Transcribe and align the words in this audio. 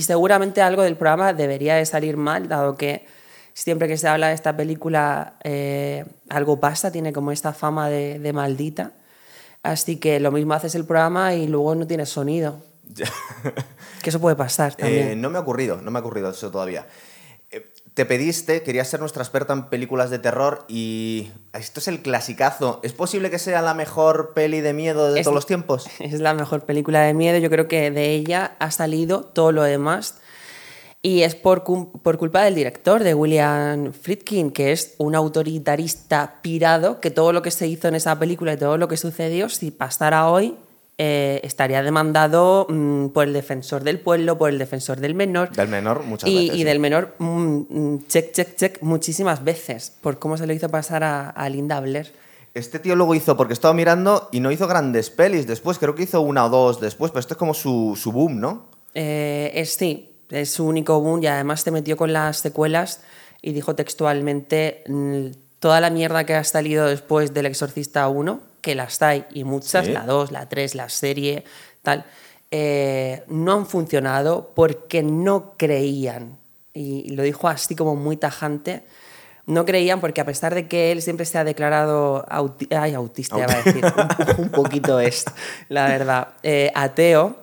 Y 0.00 0.02
seguramente 0.02 0.62
algo 0.62 0.80
del 0.80 0.96
programa 0.96 1.34
debería 1.34 1.74
de 1.74 1.84
salir 1.84 2.16
mal, 2.16 2.48
dado 2.48 2.74
que 2.78 3.04
siempre 3.52 3.86
que 3.86 3.98
se 3.98 4.08
habla 4.08 4.28
de 4.28 4.34
esta 4.34 4.56
película 4.56 5.34
eh, 5.44 6.06
algo 6.30 6.58
pasa, 6.58 6.90
tiene 6.90 7.12
como 7.12 7.32
esta 7.32 7.52
fama 7.52 7.90
de, 7.90 8.18
de 8.18 8.32
maldita. 8.32 8.92
Así 9.62 9.98
que 9.98 10.18
lo 10.18 10.32
mismo 10.32 10.54
haces 10.54 10.74
el 10.74 10.86
programa 10.86 11.34
y 11.34 11.48
luego 11.48 11.74
no 11.74 11.86
tienes 11.86 12.08
sonido. 12.08 12.62
que 14.02 14.08
eso 14.08 14.18
puede 14.22 14.36
pasar 14.36 14.74
también. 14.74 15.08
Eh, 15.08 15.16
no 15.16 15.28
me 15.28 15.36
ha 15.36 15.42
ocurrido, 15.42 15.82
no 15.82 15.90
me 15.90 15.98
ha 15.98 16.00
ocurrido 16.00 16.30
eso 16.30 16.50
todavía. 16.50 16.86
Te 17.94 18.06
pediste, 18.06 18.62
querías 18.62 18.88
ser 18.88 19.00
nuestra 19.00 19.22
experta 19.22 19.52
en 19.52 19.64
películas 19.68 20.10
de 20.10 20.18
terror 20.18 20.64
y 20.68 21.30
esto 21.52 21.80
es 21.80 21.88
el 21.88 22.00
clasicazo. 22.02 22.80
¿Es 22.82 22.92
posible 22.92 23.30
que 23.30 23.38
sea 23.38 23.62
la 23.62 23.74
mejor 23.74 24.32
peli 24.32 24.60
de 24.60 24.72
miedo 24.72 25.12
de 25.12 25.20
Es- 25.20 25.24
todos 25.24 25.34
los 25.34 25.46
tiempos? 25.46 25.88
Es 25.98 26.20
la 26.20 26.32
mejor 26.32 26.62
película 26.64 27.02
de 27.02 27.14
miedo. 27.14 27.38
Yo 27.38 27.50
creo 27.50 27.66
que 27.68 27.90
de 27.90 28.14
ella 28.14 28.56
ha 28.60 28.70
salido 28.70 29.22
todo 29.22 29.52
lo 29.52 29.62
demás. 29.64 30.14
Y 31.02 31.22
es 31.22 31.34
por, 31.34 31.64
por 31.64 32.18
culpa 32.18 32.42
del 32.44 32.54
director, 32.54 33.02
de 33.02 33.14
William 33.14 33.92
Friedkin, 33.94 34.50
que 34.50 34.70
es 34.70 34.94
un 34.98 35.14
autoritarista 35.14 36.40
pirado, 36.42 37.00
que 37.00 37.10
todo 37.10 37.32
lo 37.32 37.40
que 37.42 37.50
se 37.50 37.66
hizo 37.66 37.88
en 37.88 37.94
esa 37.94 38.18
película 38.18 38.52
y 38.52 38.58
todo 38.58 38.76
lo 38.76 38.86
que 38.86 38.98
sucedió, 38.98 39.48
si 39.48 39.70
pasara 39.70 40.28
hoy, 40.28 40.56
eh, 41.02 41.40
estaría 41.44 41.82
demandado 41.82 42.66
mm, 42.68 43.06
por 43.08 43.24
el 43.26 43.32
defensor 43.32 43.84
del 43.84 44.00
pueblo, 44.00 44.36
por 44.36 44.50
el 44.50 44.58
defensor 44.58 45.00
del 45.00 45.14
menor. 45.14 45.50
Del 45.50 45.68
menor, 45.68 46.02
muchas 46.04 46.28
y, 46.28 46.34
veces. 46.34 46.54
y 46.56 46.58
sí. 46.58 46.64
del 46.64 46.78
menor, 46.78 47.14
mm, 47.18 47.24
mm, 47.70 48.06
check, 48.06 48.32
check, 48.32 48.54
check, 48.54 48.82
muchísimas 48.82 49.42
veces, 49.42 49.94
por 50.02 50.18
cómo 50.18 50.36
se 50.36 50.46
lo 50.46 50.52
hizo 50.52 50.68
pasar 50.68 51.02
a, 51.02 51.30
a 51.30 51.48
Linda 51.48 51.80
Blair. 51.80 52.12
Este 52.52 52.78
tío 52.78 52.96
luego 52.96 53.14
hizo, 53.14 53.34
porque 53.34 53.54
estaba 53.54 53.72
mirando 53.72 54.28
y 54.30 54.40
no 54.40 54.50
hizo 54.50 54.66
grandes 54.68 55.08
pelis 55.08 55.46
después, 55.46 55.78
creo 55.78 55.94
que 55.94 56.02
hizo 56.02 56.20
una 56.20 56.44
o 56.44 56.50
dos 56.50 56.82
después, 56.82 57.10
pero 57.12 57.20
esto 57.20 57.32
es 57.32 57.38
como 57.38 57.54
su, 57.54 57.96
su 57.98 58.12
boom, 58.12 58.38
¿no? 58.38 58.66
Eh, 58.94 59.52
es 59.54 59.72
sí, 59.72 60.10
es 60.28 60.50
su 60.50 60.66
único 60.66 61.00
boom 61.00 61.22
y 61.22 61.28
además 61.28 61.62
se 61.62 61.70
metió 61.70 61.96
con 61.96 62.12
las 62.12 62.36
secuelas 62.40 63.00
y 63.40 63.52
dijo 63.52 63.74
textualmente 63.74 64.84
"Mm, 64.86 65.28
toda 65.60 65.80
la 65.80 65.88
mierda 65.88 66.24
que 66.24 66.34
ha 66.34 66.44
salido 66.44 66.84
después 66.88 67.32
del 67.32 67.46
Exorcista 67.46 68.06
1, 68.08 68.49
que 68.60 68.74
las 68.74 69.00
hay 69.02 69.24
y 69.32 69.44
muchas, 69.44 69.86
Sí. 69.86 69.92
la 69.92 70.04
2, 70.06 70.30
la 70.32 70.48
3, 70.48 70.74
la 70.74 70.88
serie, 70.88 71.44
tal, 71.82 72.04
eh, 72.50 73.22
no 73.28 73.52
han 73.52 73.66
funcionado 73.66 74.52
porque 74.54 75.02
no 75.02 75.54
creían. 75.56 76.38
Y 76.74 77.10
lo 77.14 77.22
dijo 77.22 77.48
así 77.48 77.74
como 77.76 77.96
muy 77.96 78.16
tajante. 78.16 78.82
No 79.46 79.64
creían 79.64 80.00
porque 80.00 80.20
a 80.20 80.24
pesar 80.24 80.54
de 80.54 80.68
que 80.68 80.92
él 80.92 81.02
siempre 81.02 81.26
se 81.26 81.36
ha 81.38 81.42
declarado 81.44 82.24
auti- 82.26 82.68
ay, 82.76 82.94
autista, 82.94 83.36
iba 83.38 83.52
a 83.52 83.62
decir, 83.62 83.84
un, 83.84 84.38
un 84.44 84.48
poquito 84.50 85.00
es, 85.00 85.24
la 85.68 85.88
verdad, 85.88 86.28
eh, 86.42 86.70
ateo, 86.74 87.36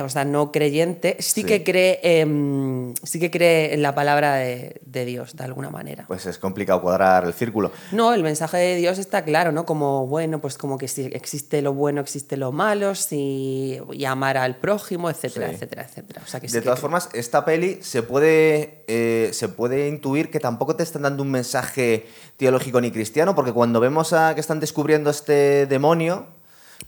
o 0.00 0.08
sea, 0.08 0.24
no 0.24 0.50
creyente, 0.52 1.16
sí, 1.18 1.42
Sí. 1.42 1.44
que 1.44 1.62
cree, 1.64 2.00
em, 2.02 2.94
sí 3.02 3.20
que 3.20 3.30
cree 3.30 3.74
en 3.74 3.82
la 3.82 3.94
palabra 3.94 4.36
de, 4.36 4.80
de 4.86 5.04
Dios, 5.04 5.36
de 5.36 5.44
alguna 5.44 5.68
manera. 5.68 6.04
Pues 6.08 6.24
es 6.24 6.38
complicado 6.38 6.80
cuadrar 6.80 7.24
el 7.26 7.34
círculo. 7.34 7.70
No, 7.92 8.14
el 8.14 8.22
mensaje 8.22 8.56
de 8.56 8.76
Dios 8.76 8.98
está 8.98 9.22
claro, 9.24 9.52
¿no? 9.52 9.66
Como, 9.66 10.06
bueno, 10.06 10.40
pues 10.40 10.56
como 10.56 10.78
que 10.78 10.88
si 10.88 11.02
existe 11.12 11.60
lo 11.60 11.74
bueno, 11.74 12.00
existe 12.00 12.38
lo 12.38 12.52
malo, 12.52 12.94
si 12.94 13.78
y 13.92 14.04
amar 14.06 14.38
al 14.38 14.56
prójimo, 14.56 15.10
etcétera, 15.10 15.48
Sí. 15.48 15.54
etcétera, 15.56 15.82
etcétera. 15.82 16.22
O 16.24 16.28
sea, 16.28 16.40
que 16.40 16.48
sí 16.48 16.54
De 16.54 16.62
todas 16.62 16.80
formas, 16.80 17.10
esta 17.12 17.44
peli 17.44 17.78
se 17.82 18.02
puede, 18.02 18.84
eh, 18.86 19.28
se 19.32 19.48
puede 19.48 19.88
intuir 19.88 20.30
que 20.30 20.40
tampoco 20.40 20.74
te 20.74 20.84
están 20.84 21.02
dando 21.02 21.22
un 21.22 21.30
mensaje 21.30 22.06
teológico 22.38 22.80
ni 22.80 22.90
cristiano, 22.90 23.34
porque 23.34 23.52
cuando 23.52 23.78
vemos 23.80 24.12
a 24.14 24.34
que 24.34 24.40
están 24.40 24.58
descubriendo 24.58 25.10
este 25.10 25.66
demonio, 25.66 26.26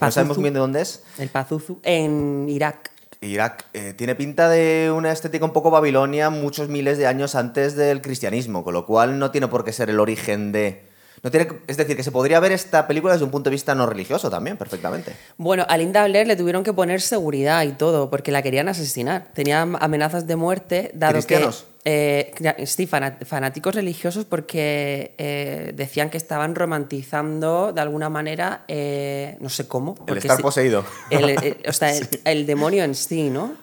no 0.01 0.11
sabemos 0.11 0.39
bien 0.39 0.55
de 0.55 0.61
dónde 0.61 0.81
es, 0.81 1.03
El 1.19 1.29
Pazuzu 1.29 1.79
en 1.85 2.47
Irak. 2.49 2.91
Irak 3.25 3.67
eh, 3.73 3.95
tiene 3.95 4.15
pinta 4.15 4.49
de 4.49 4.93
una 4.95 5.13
estética 5.13 5.45
un 5.45 5.53
poco 5.53 5.71
babilonia 5.71 6.31
muchos 6.31 6.69
miles 6.69 6.99
de 6.99 7.07
años 7.07 7.35
antes 7.35 7.77
del 7.77 8.01
cristianismo, 8.01 8.65
con 8.65 8.75
lo 8.75 8.87
cual 8.87 9.19
no 9.19 9.31
tiene 9.31 9.49
por 9.49 9.65
qué 9.65 9.73
ser 9.73 9.91
el 9.91 10.01
origen 10.01 10.53
de... 10.53 10.94
No 11.25 11.31
tiene, 11.31 11.49
es 11.67 11.77
decir, 11.79 11.97
que 11.97 12.03
se 12.03 12.13
podría 12.13 12.39
ver 12.39 12.53
esta 12.53 12.87
película 12.87 13.15
desde 13.15 13.25
un 13.25 13.31
punto 13.31 13.49
de 13.51 13.55
vista 13.55 13.75
no 13.75 13.87
religioso 13.87 14.29
también, 14.29 14.59
perfectamente. 14.59 15.17
Bueno, 15.39 15.65
a 15.69 15.77
Linda 15.79 16.05
Blair 16.07 16.27
le 16.27 16.37
tuvieron 16.37 16.63
que 16.63 16.73
poner 16.75 17.01
seguridad 17.01 17.63
y 17.65 17.73
todo, 17.73 18.11
porque 18.11 18.31
la 18.31 18.43
querían 18.43 18.69
asesinar. 18.69 19.29
Tenía 19.35 19.63
amenazas 19.63 20.27
de 20.27 20.37
muerte, 20.37 20.91
dado 20.95 21.15
¿Cristianos? 21.15 21.65
que... 21.83 22.35
eh, 22.37 22.67
sí, 22.67 22.87
fanáticos 22.87 23.75
religiosos, 23.75 24.27
porque 24.27 25.15
eh, 25.17 25.73
decían 25.75 26.11
que 26.11 26.19
estaban 26.19 26.55
romantizando 26.55 27.73
de 27.73 27.81
alguna 27.81 28.11
manera, 28.11 28.65
eh, 28.69 29.37
no 29.41 29.49
sé 29.49 29.67
cómo. 29.67 29.95
El 30.07 30.19
estar 30.19 30.37
sí- 30.37 30.43
poseído. 30.43 30.85
el- 31.11 31.31
el- 31.31 31.57
o 31.69 31.73
sea, 31.73 31.97
el, 31.97 32.07
el 32.25 32.47
demonio 32.47 32.85
en 32.85 32.95
sí, 32.95 33.31
¿no? 33.31 33.55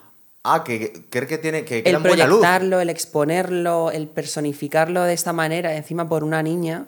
Ah, 0.44 0.64
que 0.64 1.06
cree 1.12 1.28
que 1.28 1.38
tiene 1.38 1.64
que, 1.64 1.84
El 1.86 1.98
buena 2.00 2.26
luz. 2.26 2.40
proyectarlo, 2.40 2.80
el 2.82 2.90
exponerlo, 2.90 3.92
el 3.92 4.08
personificarlo 4.08 5.04
de 5.04 5.14
esta 5.14 5.32
manera, 5.34 5.76
encima 5.76 6.10
por 6.10 6.24
una 6.24 6.42
niña. 6.42 6.86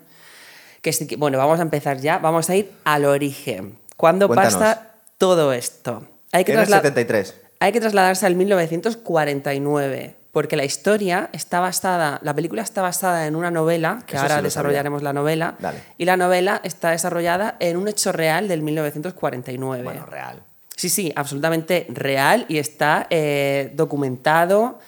Que 0.83 1.15
bueno, 1.17 1.39
vamos 1.39 1.57
a 1.59 1.63
empezar 1.63 1.97
ya. 1.97 2.19
Vamos 2.19 2.47
a 2.51 2.55
ir 2.55 2.71
al 2.83 3.05
origen. 3.05 3.75
¿Cuándo 3.97 4.27
Cuéntanos. 4.27 4.53
pasa 4.53 4.87
todo 5.17 5.51
esto? 5.53 6.03
Hay 6.31 6.43
que, 6.43 6.51
En 6.53 6.59
el 6.59 6.65
trasla- 6.67 6.81
73. 6.81 7.35
hay 7.59 7.71
que 7.71 7.79
trasladarse 7.79 8.25
al 8.27 8.35
1949, 8.35 10.15
porque 10.31 10.55
la 10.55 10.65
historia 10.65 11.29
está 11.31 11.59
basada, 11.59 12.19
la 12.23 12.33
película 12.33 12.61
está 12.63 12.81
basada 12.81 13.27
en 13.27 13.35
una 13.35 13.51
novela, 13.51 14.03
que 14.07 14.15
Eso 14.15 14.23
ahora 14.23 14.37
sí 14.37 14.43
desarrollaremos 14.43 15.03
la 15.03 15.13
novela, 15.13 15.55
Dale. 15.59 15.79
y 15.97 16.05
la 16.05 16.17
novela 16.17 16.59
está 16.63 16.89
desarrollada 16.91 17.55
en 17.59 17.77
un 17.77 17.87
hecho 17.87 18.11
real 18.11 18.47
del 18.47 18.61
1949. 18.63 19.83
Bueno, 19.83 20.05
real. 20.05 20.41
Sí, 20.75 20.89
sí, 20.89 21.13
absolutamente 21.15 21.85
real 21.89 22.45
y 22.49 22.57
está 22.57 23.05
eh, 23.09 23.71
documentado. 23.75 24.79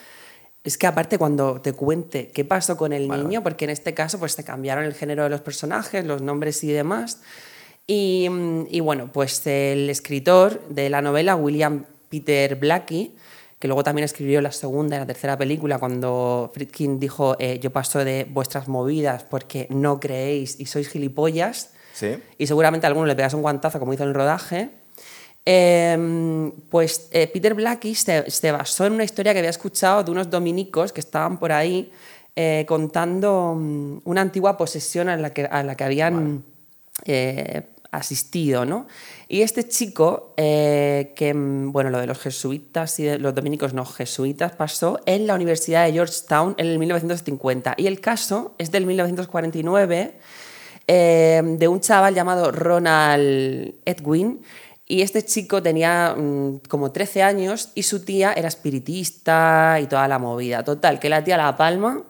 Es 0.66 0.78
que 0.78 0.88
aparte 0.88 1.18
cuando 1.18 1.62
te 1.62 1.74
cuente 1.74 2.32
qué 2.32 2.44
pasó 2.44 2.76
con 2.76 2.92
el 2.92 3.08
niño, 3.08 3.44
porque 3.44 3.66
en 3.66 3.72
este 3.72 3.94
caso 3.94 4.20
pues 4.20 4.36
te 4.36 4.44
cambiaron 4.44 4.84
el 4.84 4.94
género 4.96 5.24
de 5.24 5.30
los 5.30 5.42
personajes, 5.42 6.04
los 6.04 6.22
nombres 6.22 6.64
y 6.64 6.72
demás. 6.72 7.22
Y, 7.88 8.28
y 8.72 8.80
bueno, 8.80 9.12
pues 9.14 9.46
el 9.46 9.90
escritor 9.92 10.60
de 10.70 10.90
la 10.90 11.02
novela, 11.04 11.36
William 11.36 11.86
Peter 12.10 12.56
Blackie, 12.56 13.14
que 13.60 13.68
luego 13.68 13.84
también 13.84 14.06
escribió 14.06 14.42
la 14.42 14.52
segunda 14.52 14.96
y 14.96 15.00
la 15.00 15.06
tercera 15.06 15.38
película 15.38 15.78
cuando 15.78 16.52
Friedkin 16.54 17.00
dijo 17.00 17.36
eh, 17.40 17.60
yo 17.60 17.70
paso 17.72 18.04
de 18.04 18.26
vuestras 18.30 18.68
movidas 18.68 19.24
porque 19.24 19.68
no 19.70 20.00
creéis 20.00 20.60
y 20.60 20.66
sois 20.66 20.90
gilipollas, 20.90 21.72
Sí. 21.94 22.18
y 22.38 22.48
seguramente 22.48 22.86
a 22.86 22.90
alguno 22.90 23.06
le 23.06 23.16
pegas 23.16 23.34
un 23.36 23.42
guantazo 23.42 23.80
como 23.80 23.94
hizo 23.94 24.04
en 24.04 24.10
el 24.10 24.16
rodaje. 24.16 24.70
Eh, 25.48 26.52
pues 26.70 27.08
eh, 27.12 27.28
Peter 27.28 27.54
Blackie 27.54 27.94
se, 27.94 28.30
se 28.32 28.52
basó 28.52 28.86
en 28.86 28.94
una 28.94 29.04
historia 29.04 29.32
que 29.32 29.40
había 29.40 29.52
escuchado 29.52 30.04
de 30.04 30.10
unos 30.10 30.30
dominicos 30.30 30.92
que 30.92 31.02
estaban 31.02 31.38
por 31.38 31.52
ahí 31.52 31.92
eh, 32.36 32.66
contando 32.68 33.54
mm, 33.56 34.00
una 34.06 34.22
antigua 34.22 34.58
posesión 34.58 35.08
a 35.08 35.18
la 35.18 35.32
que, 35.32 35.46
a 35.46 35.62
la 35.62 35.76
que 35.76 35.84
habían 35.84 36.44
eh, 37.06 37.62
asistido, 37.92 38.66
¿no? 38.66 38.88
Y 39.28 39.42
este 39.42 39.68
chico, 39.68 40.34
que, 40.36 41.34
mm, 41.36 41.72
bueno, 41.72 41.92
lo 41.92 42.00
de 42.00 42.08
los 42.08 42.20
jesuitas 42.20 43.00
y 43.00 43.04
de 43.04 43.20
los 43.20 43.36
dominicos 43.36 43.74
no 43.74 43.86
jesuitas, 43.86 44.52
pasó 44.54 45.00
en 45.06 45.28
la 45.28 45.36
Universidad 45.36 45.86
de 45.86 45.94
Georgetown 45.94 46.56
en 46.58 46.66
el 46.66 46.80
1950. 46.80 47.76
Y 47.78 47.86
el 47.86 48.00
caso 48.02 48.56
es 48.58 48.72
del 48.72 48.88
1949 48.88 50.16
eh, 50.88 51.42
de 51.44 51.68
un 51.68 51.80
chaval 51.80 52.14
llamado 52.14 52.52
Ronald 52.52 53.74
Edwin. 53.86 54.42
Y 54.88 55.02
este 55.02 55.26
chico 55.26 55.64
tenía 55.64 56.14
mm, 56.16 56.60
como 56.70 56.92
13 56.92 57.24
años 57.24 57.72
y 57.74 57.84
su 57.84 58.06
tía 58.06 58.34
era 58.34 58.48
espiritista 58.48 59.80
y 59.82 59.88
toda 59.88 60.08
la 60.08 60.20
movida. 60.20 60.64
Total, 60.64 61.00
que 61.00 61.10
la 61.10 61.24
tía 61.24 61.38
la 61.38 61.58
palma 61.58 62.04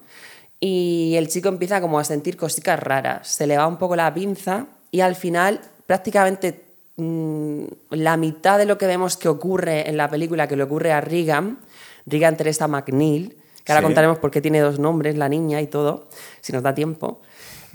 y 0.60 1.16
el 1.18 1.28
chico 1.30 1.48
empieza 1.50 1.80
como 1.82 2.00
a 2.00 2.04
sentir 2.04 2.36
cositas 2.38 2.80
raras. 2.80 3.28
Se 3.30 3.48
le 3.48 3.58
va 3.58 3.68
un 3.68 3.78
poco 3.78 3.96
la 3.96 4.14
pinza 4.14 4.66
y 4.92 5.02
al 5.02 5.16
final 5.16 5.62
prácticamente 5.86 6.64
mm, 6.98 7.64
la 7.92 8.18
mitad 8.18 8.58
de 8.58 8.66
lo 8.66 8.78
que 8.78 8.88
vemos 8.88 9.16
que 9.18 9.30
ocurre 9.30 9.90
en 9.90 9.96
la 9.98 10.10
película, 10.10 10.48
que 10.48 10.56
le 10.58 10.64
ocurre 10.64 10.92
a 10.92 11.00
Regan, 11.02 11.60
Regan 12.06 12.36
Teresa 12.36 12.68
McNeil, 12.68 13.38
que 13.64 13.72
ahora 13.72 13.82
Sí. 13.82 13.86
contaremos 13.86 14.20
por 14.20 14.32
qué 14.32 14.42
tiene 14.42 14.60
dos 14.60 14.80
nombres, 14.80 15.16
la 15.16 15.30
niña 15.30 15.62
y 15.62 15.68
todo, 15.68 16.08
si 16.42 16.52
nos 16.54 16.62
da 16.62 16.76
tiempo, 16.76 17.22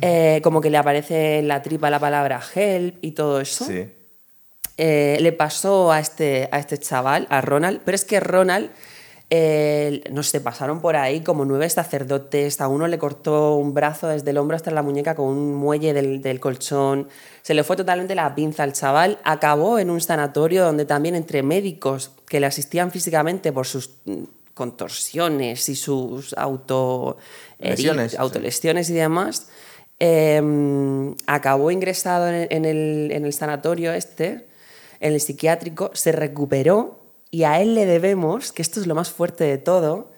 eh, 0.03 0.41
como 0.43 0.61
que 0.61 0.71
le 0.71 0.77
aparece 0.79 1.39
en 1.39 1.49
la 1.49 1.63
tripa 1.63 1.91
la 1.91 1.99
palabra 1.99 2.41
help 2.55 2.97
y 3.03 3.13
todo 3.13 3.41
eso. 3.41 3.65
Sí. 3.65 3.87
Eh, 4.77 5.19
le 5.21 5.33
pasó 5.33 5.93
a 5.93 6.01
este, 6.01 6.49
a 6.53 6.59
este 6.59 6.79
chaval, 6.79 7.27
a 7.29 7.41
Ronald, 7.41 7.83
pero 7.85 7.95
es 7.95 8.05
que 8.05 8.19
Ronald, 8.19 8.71
eh, 9.29 10.03
no 10.11 10.23
sé, 10.23 10.41
pasaron 10.41 10.81
por 10.81 10.97
ahí 10.97 11.21
como 11.21 11.45
nueve 11.45 11.69
sacerdotes, 11.69 12.61
a 12.61 12.69
uno 12.69 12.89
le 12.89 12.99
cortó 12.99 13.57
un 13.57 13.75
brazo 13.75 14.09
desde 14.09 14.31
el 14.31 14.39
hombro 14.39 14.57
hasta 14.57 14.71
la 14.71 14.83
muñeca 14.83 15.15
con 15.15 15.27
un 15.27 15.55
muelle 15.55 15.93
del, 15.93 16.23
del 16.23 16.41
colchón, 16.41 17.09
se 17.43 17.53
le 17.53 17.63
fue 17.63 17.77
totalmente 17.77 18.15
la 18.15 18.35
pinza 18.35 18.63
al 18.63 18.73
chaval, 18.73 19.19
acabó 19.23 19.79
en 19.79 19.91
un 19.91 20.01
sanatorio 20.01 20.65
donde 20.65 20.87
también 20.87 21.15
entre 21.15 21.43
médicos 21.43 22.13
que 22.27 22.41
le 22.41 22.47
asistían 22.47 22.91
físicamente 22.91 23.53
por 23.53 23.67
sus 23.67 23.91
mm, 24.07 24.23
contorsiones 24.55 25.69
y 25.69 25.77
sus 25.77 26.33
auto 26.39 27.19
Lesiones, 27.59 28.13
sí. 28.13 28.17
autolesiones 28.19 28.89
y 28.89 28.95
demás, 28.95 29.49
eh, 29.99 30.41
acabó 31.27 31.71
ingresado 31.71 32.29
en, 32.29 32.47
en 32.51 32.65
el, 32.65 33.11
en 33.13 33.27
el 33.27 33.33
sanatorio 33.35 33.93
este, 33.93 34.49
el 35.01 35.21
psiquiátrico, 35.21 35.91
se 35.95 36.13
recuperó 36.13 37.01
y 37.31 37.45
a 37.45 37.61
él 37.61 37.75
le 37.75 37.87
debemos, 37.87 38.53
que 38.53 38.63
esto 38.63 38.81
es 38.81 38.87
lo 38.87 38.95
más 38.95 39.11
fuerte 39.11 39.45
de 39.45 39.59
todo, 39.59 40.13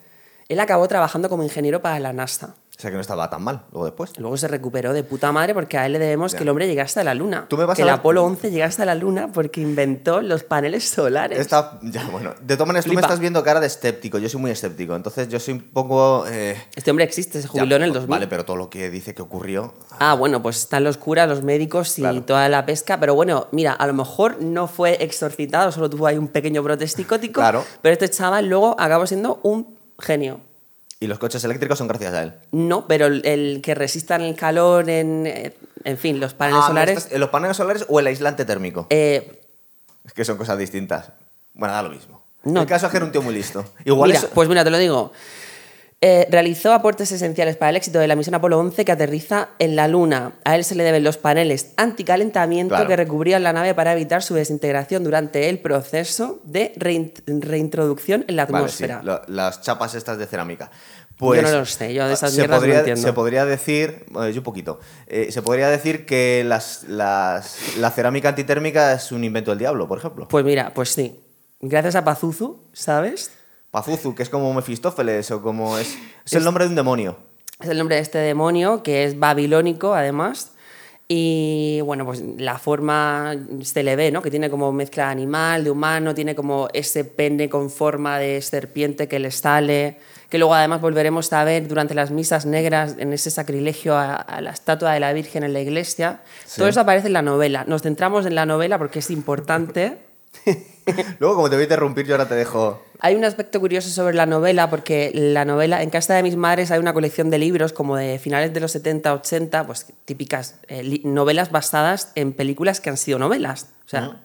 él 0.48 0.60
acabó 0.60 0.86
trabajando 0.88 1.28
como 1.28 1.42
ingeniero 1.42 1.80
para 1.80 2.00
la 2.00 2.12
NASA. 2.12 2.56
O 2.82 2.84
sea 2.84 2.90
que 2.90 2.96
no 2.96 3.00
estaba 3.00 3.30
tan 3.30 3.44
mal 3.44 3.62
luego 3.70 3.84
después. 3.84 4.10
Luego 4.18 4.36
se 4.36 4.48
recuperó 4.48 4.92
de 4.92 5.04
puta 5.04 5.30
madre 5.30 5.54
porque 5.54 5.78
a 5.78 5.86
él 5.86 5.92
le 5.92 6.00
debemos 6.00 6.32
Ya. 6.32 6.38
que 6.38 6.42
el 6.42 6.48
hombre 6.50 6.66
llegase 6.66 6.98
a 6.98 7.04
la 7.04 7.14
Luna. 7.14 7.46
Tú 7.48 7.56
me 7.56 7.64
vas 7.64 7.76
que 7.76 7.82
a 7.82 7.84
el 7.84 7.90
Apolo 7.90 8.24
11 8.24 8.50
llegase 8.50 8.82
a 8.82 8.86
la 8.86 8.96
Luna 8.96 9.30
porque 9.32 9.60
inventó 9.60 10.20
los 10.20 10.42
paneles 10.42 10.88
solares. 10.88 11.38
Está, 11.38 11.78
ya, 11.82 12.04
bueno. 12.08 12.34
De 12.42 12.56
todas 12.56 12.66
maneras, 12.66 12.84
tú 12.84 12.92
me 12.92 13.00
estás 13.00 13.20
viendo 13.20 13.40
cara 13.44 13.60
de 13.60 13.68
escéptico. 13.68 14.18
Yo 14.18 14.28
soy 14.28 14.40
muy 14.40 14.50
escéptico. 14.50 14.96
Entonces, 14.96 15.28
yo 15.28 15.38
soy 15.38 15.54
un 15.54 15.60
poco. 15.60 16.24
eh, 16.26 16.56
Este 16.74 16.90
hombre 16.90 17.04
existe, 17.04 17.40
se 17.40 17.46
jubiló 17.46 17.66
ya, 17.70 17.76
en 17.76 17.82
el 17.84 17.92
2000. 17.92 18.08
Vale, 18.10 18.26
pero 18.26 18.44
todo 18.44 18.56
lo 18.56 18.68
que 18.68 18.90
dice 18.90 19.14
que 19.14 19.22
ocurrió. 19.22 19.74
Ah, 20.00 20.14
bueno, 20.14 20.42
pues 20.42 20.56
están 20.58 20.82
los 20.82 20.96
curas, 20.96 21.28
los 21.28 21.44
médicos 21.44 21.96
y 22.00 22.02
Claro. 22.02 22.22
toda 22.24 22.48
la 22.48 22.66
pesca. 22.66 22.98
Pero 22.98 23.14
bueno, 23.14 23.46
mira, 23.52 23.74
a 23.74 23.86
lo 23.86 23.92
mejor 23.94 24.42
no 24.42 24.66
fue 24.66 25.04
exorcitado, 25.04 25.70
solo 25.70 25.88
tuvo 25.88 26.08
ahí 26.08 26.18
un 26.18 26.26
pequeño 26.26 26.64
brote 26.64 26.88
psicótico. 26.88 27.40
Claro. 27.42 27.64
Pero 27.80 27.92
este 27.92 28.10
chaval 28.10 28.48
luego 28.48 28.74
acabó 28.76 29.06
siendo 29.06 29.38
un 29.44 29.78
genio. 30.00 30.40
Y 31.02 31.08
los 31.08 31.18
coches 31.18 31.42
eléctricos 31.42 31.78
son 31.78 31.88
gracias 31.88 32.14
a 32.14 32.22
él. 32.22 32.32
No, 32.52 32.86
pero 32.86 33.06
el, 33.06 33.22
el 33.26 33.60
que 33.60 33.74
resistan 33.74 34.20
el 34.20 34.36
calor, 34.36 34.88
en, 34.88 35.26
eh, 35.26 35.52
en 35.82 35.98
fin, 35.98 36.20
los 36.20 36.32
paneles 36.32 36.60
Ah, 36.62 36.68
¿me 36.68 36.68
solares. 36.68 36.96
estás- 36.98 37.12
¿En 37.12 37.18
los 37.18 37.30
paneles 37.30 37.56
solares 37.56 37.84
o 37.88 37.98
el 37.98 38.06
aislante 38.06 38.44
térmico? 38.44 38.86
eh, 38.90 39.40
Es 40.06 40.12
que 40.12 40.24
son 40.24 40.36
cosas 40.36 40.58
distintas. 40.58 41.08
Bueno, 41.54 41.74
da 41.74 41.82
lo 41.82 41.90
mismo. 41.90 42.22
No. 42.44 42.60
El 42.60 42.68
caso 42.68 42.86
es 42.86 42.92
que 42.92 42.98
era 42.98 43.06
un 43.06 43.10
tío 43.10 43.20
muy 43.20 43.34
listo. 43.34 43.64
Igual 43.84 44.10
mira, 44.10 44.20
eso- 44.20 44.30
Pues 44.32 44.48
mira, 44.48 44.62
te 44.62 44.70
lo 44.70 44.78
digo. 44.78 45.12
Eh, 46.04 46.26
realizó 46.30 46.72
aportes 46.72 47.12
esenciales 47.12 47.56
para 47.56 47.70
el 47.70 47.76
éxito 47.76 48.00
de 48.00 48.08
la 48.08 48.16
misión 48.16 48.34
Apolo 48.34 48.58
11 48.58 48.84
que 48.84 48.90
aterriza 48.90 49.50
en 49.60 49.76
la 49.76 49.86
Luna. 49.86 50.32
A 50.44 50.56
él 50.56 50.64
se 50.64 50.74
le 50.74 50.82
deben 50.82 51.04
los 51.04 51.16
paneles 51.16 51.74
anticalentamiento 51.76 52.74
Claro. 52.74 52.88
que 52.88 52.96
recubrían 52.96 53.44
la 53.44 53.52
nave 53.52 53.72
para 53.74 53.92
evitar 53.92 54.20
su 54.20 54.34
desintegración 54.34 55.04
durante 55.04 55.48
el 55.48 55.60
proceso 55.60 56.40
de 56.42 56.72
rein- 56.74 57.12
reintroducción 57.26 58.24
en 58.26 58.34
la 58.34 58.46
Vale, 58.46 58.68
sí, 58.68 58.82
atmósfera. 58.84 59.22
las 59.28 59.60
chapas 59.62 59.94
estas 59.94 60.18
de 60.18 60.26
cerámica. 60.26 60.72
Pues, 61.16 61.40
Yo 61.40 61.48
no 61.48 61.58
lo 61.58 61.64
sé, 61.66 61.94
yo 61.94 62.08
de 62.08 62.14
esas 62.14 62.32
se 62.32 62.38
mierdas 62.38 62.56
no 62.56 62.60
podría, 62.62 62.78
entiendo. 62.80 63.02
Se 63.02 63.12
podría 63.12 63.44
decir, 63.44 64.06
bueno, 64.10 64.28
yo 64.30 64.40
un 64.40 64.44
poquito, 64.44 64.80
eh, 65.06 65.30
se 65.30 65.40
podría 65.40 65.68
decir 65.68 66.04
que 66.04 66.42
las, 66.44 66.82
las- 66.88 67.76
la 67.78 67.92
cerámica 67.92 68.30
antitérmica 68.30 68.92
es 68.94 69.12
un 69.12 69.22
invento 69.22 69.52
del 69.52 69.58
diablo, 69.60 69.86
por 69.86 69.98
ejemplo. 69.98 70.26
Pues 70.26 70.44
mira, 70.44 70.72
pues 70.74 70.88
sí. 70.88 71.20
Gracias 71.60 71.94
a 71.94 72.02
Pazuzu, 72.04 72.58
¿sabes? 72.72 73.30
Pazuzu, 73.72 74.14
que 74.14 74.22
es 74.22 74.28
como 74.28 74.52
Mefistófeles 74.52 75.30
o 75.30 75.40
como 75.40 75.78
es, 75.78 75.96
es 76.26 76.34
el 76.34 76.44
nombre 76.44 76.64
de 76.64 76.70
un 76.70 76.76
demonio. 76.76 77.16
Es 77.58 77.70
el 77.70 77.78
nombre 77.78 77.96
de 77.96 78.02
este 78.02 78.18
demonio, 78.18 78.82
que 78.82 79.04
es 79.04 79.18
babilónico 79.18 79.94
además. 79.94 80.52
Y 81.08 81.80
bueno, 81.82 82.04
pues 82.04 82.22
la 82.36 82.58
forma 82.58 83.34
se 83.62 83.82
le 83.82 83.96
ve, 83.96 84.12
¿no? 84.12 84.20
Que 84.20 84.30
tiene 84.30 84.50
como 84.50 84.72
mezcla 84.72 85.08
animal, 85.08 85.64
de 85.64 85.70
humano, 85.70 86.14
tiene 86.14 86.34
como 86.34 86.68
ese 86.74 87.04
pene 87.04 87.48
con 87.48 87.70
forma 87.70 88.18
de 88.18 88.42
serpiente 88.42 89.08
que 89.08 89.18
le 89.18 89.30
sale, 89.30 89.96
que 90.28 90.36
luego 90.36 90.54
además 90.54 90.82
volveremos 90.82 91.32
a 91.32 91.42
ver 91.44 91.66
durante 91.66 91.94
las 91.94 92.10
misas 92.10 92.44
negras 92.44 92.96
en 92.98 93.14
ese 93.14 93.30
sacrilegio 93.30 93.96
a, 93.96 94.16
a 94.16 94.42
la 94.42 94.50
estatua 94.50 94.92
de 94.92 95.00
la 95.00 95.14
Virgen 95.14 95.44
en 95.44 95.54
la 95.54 95.60
iglesia. 95.60 96.20
Sí. 96.44 96.58
Todo 96.58 96.68
eso 96.68 96.80
aparece 96.80 97.06
en 97.06 97.14
la 97.14 97.22
novela. 97.22 97.64
Nos 97.66 97.80
centramos 97.80 98.26
en 98.26 98.34
la 98.34 98.44
novela 98.44 98.76
porque 98.76 98.98
es 98.98 99.10
importante. 99.10 99.96
Luego, 101.18 101.36
como 101.36 101.48
te 101.50 101.56
voy 101.56 101.62
a 101.62 101.64
interrumpir, 101.64 102.06
yo 102.06 102.14
ahora 102.14 102.28
te 102.28 102.34
dejo. 102.34 102.82
Hay 103.00 103.14
un 103.14 103.24
aspecto 103.24 103.58
curioso 103.60 103.88
sobre 103.90 104.14
la 104.14 104.26
novela, 104.26 104.70
porque 104.70 105.10
la 105.14 105.44
novela, 105.44 105.82
en 105.82 105.90
casa 105.90 106.14
de 106.14 106.22
mis 106.22 106.36
madres 106.36 106.70
hay 106.70 106.78
una 106.78 106.92
colección 106.94 107.30
de 107.30 107.38
libros 107.38 107.72
como 107.72 107.96
de 107.96 108.18
finales 108.18 108.52
de 108.54 108.60
los 108.60 108.72
70, 108.72 109.12
80, 109.14 109.66
pues 109.66 109.86
típicas 110.04 110.56
eh, 110.68 111.00
novelas 111.04 111.50
basadas 111.50 112.12
en 112.14 112.32
películas 112.32 112.80
que 112.80 112.90
han 112.90 112.96
sido 112.96 113.18
novelas. 113.18 113.68
O 113.86 113.88
sea, 113.88 114.20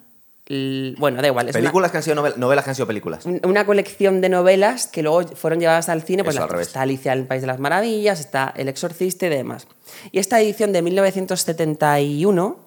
l- 0.48 0.96
bueno, 0.98 1.22
da 1.22 1.28
igual. 1.28 1.50
Es 1.50 1.56
una- 1.56 1.62
Películas 1.64 1.92
que 1.92 1.98
han 1.98 2.04
sido 2.04 2.16
novel- 2.16 2.34
novelas 2.38 2.64
que 2.66 2.70
han 2.72 2.76
sido 2.76 2.88
películas. 2.88 3.26
un- 3.26 3.42
una 3.44 3.66
colección 3.66 4.22
de 4.22 4.30
novelas 4.30 4.88
que 4.88 5.02
luego 5.04 5.24
fueron 5.36 5.60
llevadas 5.60 5.90
al 5.90 6.04
cine, 6.04 6.24
pues 6.24 6.36
Eso, 6.36 6.48
la- 6.48 6.62
está 6.62 6.82
Alicia 6.82 7.14
en 7.14 7.20
el 7.20 7.26
País 7.26 7.42
de 7.42 7.48
las 7.48 7.60
Maravillas, 7.60 8.20
está 8.20 8.54
El 8.56 8.70
Exorcista 8.70 9.26
y 9.26 9.30
demás. 9.30 9.68
Y 10.12 10.20
esta 10.20 10.40
edición 10.40 10.72
de 10.72 10.82
1971 10.84 12.67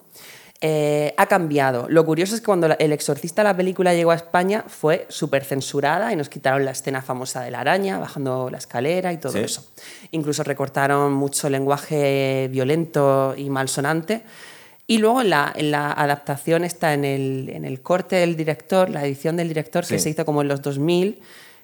eh, 0.63 1.13
ha 1.17 1.25
cambiado. 1.25 1.87
Lo 1.89 2.05
curioso 2.05 2.35
es 2.35 2.41
que 2.41 2.45
cuando 2.45 2.67
El 2.77 2.91
Exorcista, 2.93 3.43
la 3.43 3.55
película, 3.57 3.93
llegó 3.95 4.11
a 4.11 4.15
España, 4.15 4.63
fue 4.67 5.07
súper 5.09 5.43
censurada 5.43 6.13
y 6.13 6.15
nos 6.15 6.29
quitaron 6.29 6.63
la 6.65 6.71
escena 6.71 7.01
famosa 7.01 7.41
de 7.41 7.49
la 7.51 7.61
araña 7.61 7.97
bajando 7.97 8.49
la 8.51 8.59
escalera 8.59 9.11
y 9.11 9.17
todo 9.17 9.31
Sí. 9.33 9.39
eso. 9.39 9.65
Incluso 10.11 10.43
recortaron 10.43 11.13
mucho 11.13 11.49
lenguaje 11.49 12.47
violento 12.51 13.33
y 13.35 13.49
malsonante. 13.49 14.21
Y 14.87 14.97
luego 14.97 15.21
en 15.21 15.29
la, 15.31 15.51
en 15.55 15.71
la 15.71 15.91
adaptación 15.93 16.63
está 16.63 16.93
en 16.93 17.05
el, 17.05 17.49
en 17.49 17.65
el 17.65 17.81
corte 17.81 18.17
del 18.17 18.35
director, 18.35 18.89
la 18.89 19.05
edición 19.05 19.37
del 19.37 19.47
director 19.47 19.85
que 19.85 19.97
se 19.99 20.09
hizo 20.09 20.25
como 20.25 20.41
en 20.41 20.47
los 20.47 20.61
2000. 20.61 21.21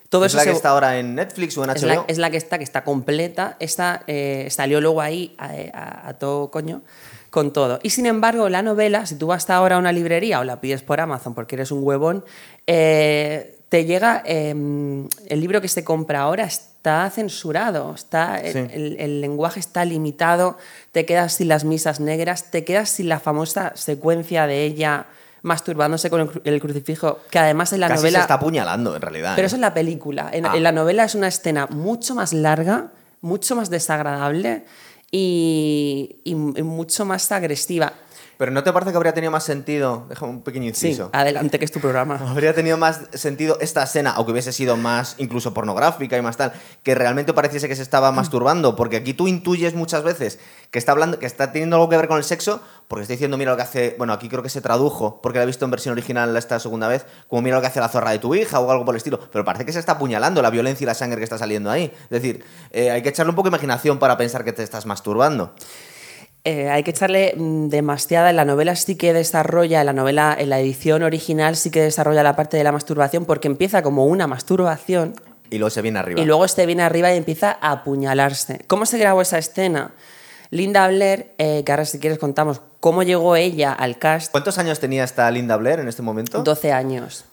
Todo 0.09 0.23
¿Es 0.25 0.31
eso 0.31 0.37
la 0.37 0.43
que 0.45 0.49
se- 0.51 0.55
está 0.55 0.69
ahora 0.69 0.97
en 0.97 1.13
Netflix 1.15 1.57
o 1.57 1.63
en 1.65 1.71
es 1.71 1.83
HBO? 1.83 1.87
la, 1.87 2.05
es 2.07 2.17
la 2.17 2.29
que 2.31 2.37
está, 2.37 2.57
que 2.57 2.63
está 2.63 2.83
completa. 2.85 3.57
Esta 3.59 4.03
eh, 4.07 4.47
salió 4.49 4.79
luego 4.79 5.01
ahí 5.01 5.35
a, 5.37 5.49
a- 5.73 6.07
a 6.09 6.13
todo 6.17 6.49
coño 6.49 6.81
con 7.29 7.51
todo. 7.51 7.79
Y 7.83 7.89
sin 7.91 8.05
embargo, 8.05 8.49
la 8.49 8.61
novela, 8.61 9.05
si 9.05 9.15
tú 9.15 9.27
vas 9.27 9.49
ahora 9.49 9.75
a 9.75 9.79
una 9.79 9.91
librería 9.91 10.39
o 10.39 10.43
la 10.43 10.61
pides 10.61 10.81
por 10.81 10.99
Amazon 11.01 11.33
porque 11.35 11.55
eres 11.55 11.71
un 11.71 11.83
huevón, 11.83 12.23
eh, 12.67 13.57
te 13.69 13.85
llega. 13.85 14.21
eh, 14.25 14.49
el 14.51 15.39
libro 15.41 15.59
que 15.61 15.67
se 15.67 15.83
compra 15.83 16.21
ahora 16.21 16.43
está 16.45 17.09
censurado, 17.09 17.93
está, 17.95 18.39
el- 18.39 18.53
Sí. 18.53 18.59
el, 18.73 18.95
el 18.99 19.21
lenguaje 19.21 19.59
está 19.59 19.83
limitado, 19.85 20.57
te 20.93 21.05
quedas 21.05 21.33
sin 21.33 21.49
las 21.49 21.63
misas 21.65 21.99
negras, 21.99 22.49
te 22.51 22.63
quedas 22.63 22.89
sin 22.89 23.09
la 23.09 23.19
famosa 23.19 23.73
secuencia 23.75 24.47
de 24.47 24.63
ella 24.63 25.05
masturbándose 25.43 26.09
con 26.09 26.21
el, 26.21 26.29
cru- 26.29 26.41
el 26.45 26.59
crucifijo, 26.61 27.19
que 27.29 27.39
además 27.39 27.71
en 27.73 27.81
la 27.81 27.87
Casi 27.89 27.99
novela. 28.01 28.19
se 28.19 28.21
está 28.23 28.33
apuñalando, 28.35 28.95
en 28.95 29.01
realidad. 29.01 29.33
Pero 29.35 29.45
¿eh? 29.45 29.47
eso 29.47 29.55
es 29.55 29.61
la 29.61 29.73
película. 29.73 30.29
En, 30.31 30.45
Ah. 30.45 30.53
en 30.55 30.63
la 30.63 30.71
novela 30.71 31.03
es 31.03 31.15
una 31.15 31.27
escena 31.27 31.67
mucho 31.67 32.15
más 32.15 32.33
larga, 32.33 32.87
mucho 33.21 33.55
más 33.55 33.69
desagradable 33.69 34.63
y, 35.11 36.21
y 36.23 36.35
mucho 36.35 37.05
más 37.05 37.31
agresiva. 37.31 37.93
Pero 38.37 38.51
¿no 38.51 38.63
te 38.63 38.71
parece 38.71 38.91
que 38.91 38.97
habría 38.97 39.13
tenido 39.13 39.31
más 39.31 39.43
sentido? 39.43 40.05
Déjame 40.09 40.31
un 40.31 40.41
pequeño 40.43 40.71
Sí, 40.75 40.87
inciso. 40.89 41.09
adelante, 41.11 41.57
que 41.57 41.65
es 41.65 41.71
tu 41.71 41.79
programa. 41.79 42.19
Habría 42.29 42.53
tenido 42.53 42.77
más 42.77 43.01
sentido 43.13 43.57
esta 43.61 43.83
escena, 43.83 44.11
aunque 44.11 44.31
hubiese 44.31 44.51
sido 44.53 44.77
más 44.77 45.15
incluso 45.17 45.53
pornográfica 45.53 46.17
y 46.17 46.21
más 46.21 46.37
tal, 46.37 46.53
que 46.83 46.93
realmente 46.93 47.33
pareciese 47.33 47.67
que 47.67 47.75
se 47.75 47.81
estaba 47.81 48.11
masturbando, 48.11 48.75
porque 48.75 48.97
aquí 48.97 49.13
tú 49.15 49.27
intuyes 49.27 49.73
muchas 49.73 50.03
veces 50.03 50.39
que 50.69 50.77
está 50.79 50.91
hablando, 50.91 51.17
que 51.17 51.25
está 51.25 51.51
teniendo 51.51 51.77
algo 51.77 51.89
que 51.89 51.97
ver 51.97 52.07
con 52.07 52.17
el 52.17 52.23
sexo, 52.23 52.61
porque 52.87 53.01
está 53.01 53.13
diciendo, 53.13 53.37
mira 53.37 53.51
lo 53.51 53.57
que 53.57 53.63
hace, 53.63 53.95
bueno, 53.97 54.13
aquí 54.13 54.29
creo 54.29 54.43
que 54.43 54.49
se 54.49 54.61
tradujo, 54.61 55.19
porque 55.21 55.39
la 55.39 55.43
he 55.43 55.47
visto 55.47 55.65
en 55.65 55.71
versión 55.71 55.93
original 55.93 56.35
esta 56.37 56.59
segunda 56.59 56.87
vez, 56.87 57.05
como 57.27 57.41
mira 57.41 57.55
lo 57.55 57.61
que 57.61 57.67
hace 57.67 57.79
la 57.79 57.89
zorra 57.89 58.11
de 58.11 58.19
tu 58.19 58.35
hija 58.35 58.59
o 58.59 58.69
algo 58.71 58.85
por 58.85 58.93
el 58.93 58.97
estilo, 58.97 59.19
pero 59.31 59.43
parece 59.45 59.65
que 59.65 59.73
se 59.73 59.79
está 59.79 59.93
apuñalando 59.93 60.41
la 60.41 60.49
violencia 60.51 60.83
y 60.83 60.87
la 60.87 60.93
sangre 60.93 61.17
que 61.17 61.23
está 61.23 61.37
saliendo 61.37 61.71
ahí. 61.71 61.91
Es 62.03 62.09
decir, 62.09 62.43
eh, 62.71 62.91
hay 62.91 63.01
que 63.01 63.09
echarle 63.09 63.31
un 63.31 63.35
poco 63.35 63.49
de 63.49 63.55
imaginación 63.55 63.97
para 63.97 64.15
pensar 64.17 64.43
que 64.43 64.53
te 64.53 64.61
estás 64.61 64.85
masturbando. 64.85 65.53
Eh, 66.43 66.69
hay 66.69 66.83
que 66.83 66.91
echarle 66.91 67.33
mm, 67.35 67.67
demasiada. 67.67 68.29
En 68.29 68.35
la 68.37 68.45
novela 68.45 68.75
sí 68.75 68.95
que 68.95 69.13
desarrolla, 69.13 69.81
en 69.81 69.85
la 69.85 69.93
novela, 69.93 70.35
en 70.39 70.49
la 70.49 70.59
edición 70.59 71.03
original 71.03 71.55
sí 71.57 71.71
que 71.71 71.81
desarrolla 71.81 72.23
la 72.23 72.35
parte 72.35 72.55
de 72.57 72.63
la 72.63 72.71
masturbación 72.71 73.25
porque 73.25 73.47
empieza 73.47 73.81
como 73.81 74.05
una 74.05 74.27
masturbación 74.27 75.15
Y 75.49 75.57
luego 75.57 75.69
se 75.69 75.81
viene 75.81 75.99
arriba. 75.99 76.21
y 76.21 76.25
luego 76.25 76.45
este 76.45 76.65
viene 76.65 76.83
arriba 76.83 77.13
y 77.13 77.17
empieza 77.17 77.57
a 77.59 77.71
apuñalarse. 77.71 78.61
¿Cómo 78.67 78.85
se 78.85 78.97
grabó 78.97 79.21
esa 79.21 79.37
escena? 79.37 79.91
Linda 80.49 80.87
Blair, 80.87 81.33
eh, 81.37 81.63
que 81.65 81.71
ahora 81.73 81.83
si 81.83 81.99
quieres 81.99 82.19
contamos 82.19 82.61
cómo 82.79 83.03
llegó 83.03 83.35
ella 83.35 83.73
al 83.73 83.97
cast, 83.97 84.31
¿Cuántos 84.31 84.57
años 84.57 84.79
tenía 84.79 85.03
esta 85.03 85.29
Linda 85.29 85.57
Blair 85.57 85.79
en 85.79 85.89
este 85.89 86.01
momento? 86.01 86.41
12 86.41 86.71
años. 86.71 87.25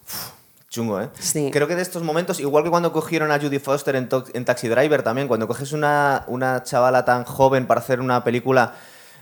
Chungo, 0.69 1.01
¿eh? 1.01 1.09
Sí. 1.21 1.51
Creo 1.53 1.69
que 1.69 1.77
de 1.77 1.83
estos 1.83 2.03
momentos, 2.03 2.41
igual 2.41 2.65
que 2.65 2.71
cuando 2.71 2.93
cogieron 2.93 3.31
a 3.31 3.39
Judy 3.39 3.61
Foster 3.61 3.95
en, 3.95 4.09
en 4.33 4.45
Taxi 4.45 4.67
Driver 4.67 5.05
también, 5.05 5.29
cuando 5.29 5.47
coges 5.47 5.71
una, 5.71 6.25
una 6.27 6.65
chavala 6.65 7.05
tan 7.05 7.23
joven 7.23 7.69
para 7.69 7.81
hacer 7.81 8.01
una 8.01 8.25
película 8.25 8.75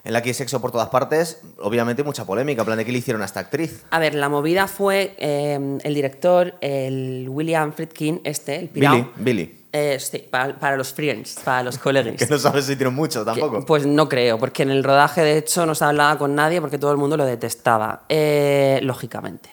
en 0.05 0.13
la 0.13 0.21
que 0.23 0.31
hay 0.31 0.35
sexo 0.35 0.61
por 0.61 0.73
todas 0.73 0.89
partes, 0.89 1.41
obviamente 1.61 2.03
mucha 2.03 2.25
polémica, 2.25 2.63
en 2.63 2.67
plan 2.67 2.79
de 2.79 2.85
qué 2.85 2.93
le 2.93 2.99
hicieron 2.99 3.23
a 3.23 3.25
esta 3.25 3.41
actriz. 3.41 3.85
A 3.91 3.99
ver, 3.99 4.15
la 4.15 4.29
movida 4.29 4.67
fue 4.67 5.15
eh, 5.19 5.79
el 5.83 5.95
director, 5.95 6.55
el 6.61 7.27
William 7.29 7.73
Friedkin, 7.73 8.21
este, 8.25 8.57
el 8.57 8.69
pirao. 8.69 8.95
Billy, 8.97 9.09
Billy. 9.17 9.59
Eh, 9.75 9.97
sí, 10.01 10.19
para, 10.19 10.59
para 10.59 10.77
los 10.77 10.93
friends, 10.93 11.37
para 11.45 11.63
los 11.63 11.79
colegas. 11.79 12.17
Que 12.19 12.27
no 12.27 12.39
sabes 12.39 12.67
si 12.67 12.77
tiene 12.77 12.91
mucho 12.91 13.25
tampoco. 13.25 13.61
Que- 13.61 13.65
Pues 13.67 13.87
no 13.87 14.07
creo, 14.09 14.39
porque 14.39 14.65
en 14.65 14.71
el 14.71 14.85
rodaje 14.85 15.23
de 15.23 15.39
hecho 15.39 15.65
no 15.65 15.75
se 15.75 15.85
hablaba 15.85 16.19
con 16.19 16.35
nadie 16.35 16.61
porque 16.61 16.77
todo 16.79 16.91
el 16.93 16.99
mundo 16.99 17.17
lo 17.17 17.25
detestaba, 17.25 18.03
eh, 18.11 18.81
lógicamente. 18.83 19.49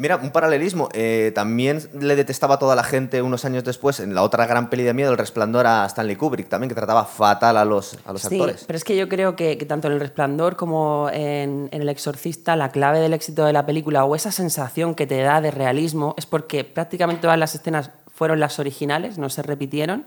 Mira, 0.00 0.16
un 0.16 0.30
paralelismo. 0.30 0.88
eh, 0.94 1.30
también 1.34 1.86
le 1.92 2.16
detestaba 2.16 2.54
a 2.54 2.58
toda 2.58 2.74
la 2.74 2.82
gente 2.82 3.20
unos 3.20 3.44
años 3.44 3.64
después 3.64 4.00
en 4.00 4.14
la 4.14 4.22
otra 4.22 4.46
gran 4.46 4.70
peli 4.70 4.82
de 4.82 4.94
miedo, 4.94 5.10
El 5.12 5.18
Resplandor, 5.18 5.66
a 5.66 5.84
Stanley 5.84 6.16
Kubrick, 6.16 6.48
también, 6.48 6.70
que 6.70 6.74
trataba 6.74 7.04
fatal 7.04 7.58
a 7.58 7.66
los, 7.66 7.98
a 8.06 8.12
los 8.14 8.22
Sí, 8.22 8.36
actores. 8.36 8.64
pero 8.66 8.78
es 8.78 8.84
que 8.84 8.96
yo 8.96 9.10
creo 9.10 9.36
que, 9.36 9.58
que 9.58 9.66
tanto 9.66 9.88
en 9.88 9.92
El 9.92 10.00
Resplandor 10.00 10.56
como 10.56 11.10
en, 11.12 11.68
en 11.70 11.82
El 11.82 11.88
Exorcista, 11.90 12.56
la 12.56 12.70
clave 12.70 12.98
del 13.00 13.12
éxito 13.12 13.44
de 13.44 13.52
la 13.52 13.66
película 13.66 14.04
o 14.06 14.16
esa 14.16 14.32
sensación 14.32 14.94
que 14.94 15.06
te 15.06 15.20
da 15.20 15.42
de 15.42 15.50
realismo 15.50 16.14
es 16.16 16.24
porque 16.24 16.64
prácticamente 16.64 17.20
todas 17.20 17.38
las 17.38 17.54
escenas 17.54 17.90
fueron 18.14 18.40
las 18.40 18.58
originales, 18.58 19.18
no 19.18 19.28
se 19.28 19.42
repitieron, 19.42 20.06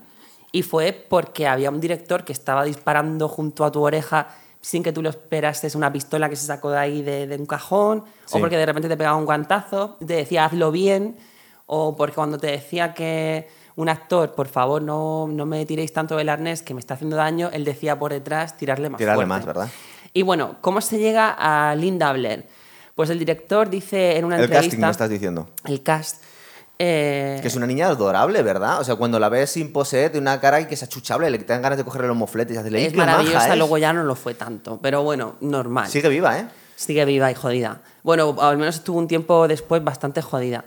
y 0.51 0.63
fue 0.63 0.91
porque 1.07 1.47
había 1.47 1.69
un 1.69 1.79
director 1.79 2.25
que 2.25 2.33
estaba 2.33 2.63
disparando 2.63 3.27
junto 3.27 3.63
a 3.63 3.71
tu 3.71 3.83
oreja 3.83 4.27
sin 4.65 4.81
que 4.81 4.93
tú 4.93 5.01
lo 5.01 5.09
esperases, 5.09 5.75
una 5.75 5.91
pistola 5.91 6.29
que 6.29 6.37
se 6.37 6.45
sacó 6.47 6.71
de 6.71 6.79
ahí 6.79 7.01
de, 7.01 7.27
de 7.27 7.35
un 7.35 7.45
cajón, 7.45 8.05
Sí. 8.25 8.37
o 8.37 8.39
porque 8.39 8.55
de 8.57 8.65
repente 8.65 8.87
te 8.87 8.95
pegaba 8.95 9.17
un 9.17 9.25
guantazo, 9.25 9.97
te 9.99 10.13
decía 10.15 10.45
hazlo 10.45 10.71
bien, 10.71 11.17
o 11.65 11.95
porque 11.97 12.15
cuando 12.15 12.37
te 12.37 12.47
decía 12.47 12.93
que 12.93 13.49
un 13.75 13.89
actor, 13.89 14.33
por 14.35 14.47
favor, 14.47 14.81
no, 14.81 15.27
no 15.27 15.45
me 15.45 15.65
tiréis 15.65 15.91
tanto 15.91 16.15
del 16.15 16.29
arnés 16.29 16.61
que 16.61 16.73
me 16.73 16.79
está 16.79 16.93
haciendo 16.93 17.17
daño, 17.17 17.49
él 17.51 17.65
decía 17.65 17.99
por 17.99 18.13
detrás 18.13 18.55
tirarle 18.55 18.89
más 18.89 18.99
Tirarle 18.99 19.25
fuerte. 19.25 19.29
más, 19.29 19.45
¿verdad? 19.45 19.69
Y 20.13 20.21
bueno, 20.21 20.55
¿cómo 20.61 20.79
se 20.79 20.97
llega 20.97 21.29
a 21.37 21.75
Linda 21.75 22.13
Blair? 22.13 22.45
Pues 22.95 23.09
el 23.09 23.19
director 23.19 23.69
dice 23.69 24.17
en 24.17 24.25
una 24.25 24.35
El 24.37 24.43
entrevista... 24.43 24.69
casting 24.69 24.81
me 24.85 24.91
estás 24.91 25.09
diciendo. 25.09 25.49
El 25.65 25.81
cast. 25.83 26.23
Eh, 26.79 27.39
Que 27.41 27.47
es 27.47 27.55
una 27.55 27.67
niña 27.67 27.87
adorable, 27.87 28.41
¿verdad? 28.41 28.79
O 28.79 28.83
sea, 28.83 28.95
cuando 28.95 29.19
la 29.19 29.29
ves 29.29 29.51
sin 29.51 29.71
poseer, 29.71 30.11
de 30.11 30.19
una 30.19 30.39
cara 30.39 30.67
que 30.67 30.73
es 30.73 30.83
achuchable, 30.83 31.29
le 31.29 31.37
dan 31.39 31.61
ganas 31.61 31.77
de 31.77 31.83
cogerle 31.83 32.07
los 32.07 32.17
mofletes 32.17 32.55
y 32.55 32.59
hacerle 32.59 32.79
"Ay, 32.79 32.85
es 32.85 32.91
qué 32.91 32.97
maja 32.97 33.11
maravillosa, 33.11 33.51
es". 33.53 33.57
luego 33.57 33.77
ya 33.77 33.93
no 33.93 34.03
lo 34.03 34.15
fue 34.15 34.33
tanto. 34.33 34.79
Pero 34.81 35.03
bueno, 35.03 35.35
normal. 35.41 35.87
Sigue 35.87 36.09
viva, 36.09 36.39
¿eh? 36.39 36.47
Sigue 36.75 37.05
viva 37.05 37.31
y 37.31 37.35
jodida. 37.35 37.81
Bueno, 38.03 38.35
al 38.41 38.57
menos 38.57 38.75
estuvo 38.75 38.97
un 38.97 39.07
tiempo 39.07 39.47
después 39.47 39.83
bastante 39.83 40.21
jodida. 40.21 40.65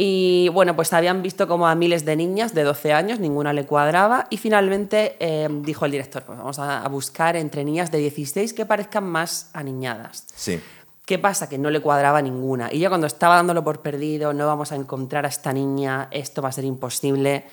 Y 0.00 0.48
bueno, 0.50 0.76
pues 0.76 0.92
habían 0.92 1.22
visto 1.22 1.48
como 1.48 1.66
a 1.66 1.74
miles 1.74 2.04
de 2.04 2.14
niñas 2.14 2.54
de 2.54 2.62
12 2.62 2.92
años, 2.92 3.18
ninguna 3.18 3.52
le 3.52 3.66
cuadraba. 3.66 4.28
Y 4.30 4.36
finalmente 4.36 5.16
eh, 5.18 5.48
dijo 5.50 5.86
el 5.86 5.90
director, 5.90 6.22
pues 6.22 6.38
vamos 6.38 6.60
a, 6.60 6.84
a 6.84 6.88
buscar 6.88 7.34
entre 7.34 7.64
niñas 7.64 7.90
de 7.90 7.98
16 7.98 8.52
que 8.52 8.64
parezcan 8.64 9.02
más 9.02 9.50
aniñadas. 9.54 10.24
Sí. 10.36 10.60
¿Qué 11.08 11.18
pasa? 11.18 11.48
Que 11.48 11.56
no 11.56 11.70
le 11.70 11.80
cuadraba 11.80 12.20
ninguna. 12.20 12.70
Y 12.70 12.80
ya 12.80 12.90
cuando 12.90 13.06
estaba 13.06 13.36
dándolo 13.36 13.64
por 13.64 13.80
perdido, 13.80 14.34
no 14.34 14.46
vamos 14.46 14.72
a 14.72 14.74
encontrar 14.74 15.24
a 15.24 15.28
esta 15.28 15.54
niña, 15.54 16.08
esto 16.10 16.42
va 16.42 16.50
a 16.50 16.52
ser 16.52 16.66
imposible, 16.66 17.46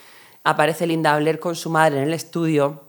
aparece 0.44 0.86
Linda 0.86 1.18
Blair 1.18 1.40
con 1.40 1.56
su 1.56 1.70
madre 1.70 2.00
en 2.00 2.04
el 2.10 2.14
estudio 2.14 2.85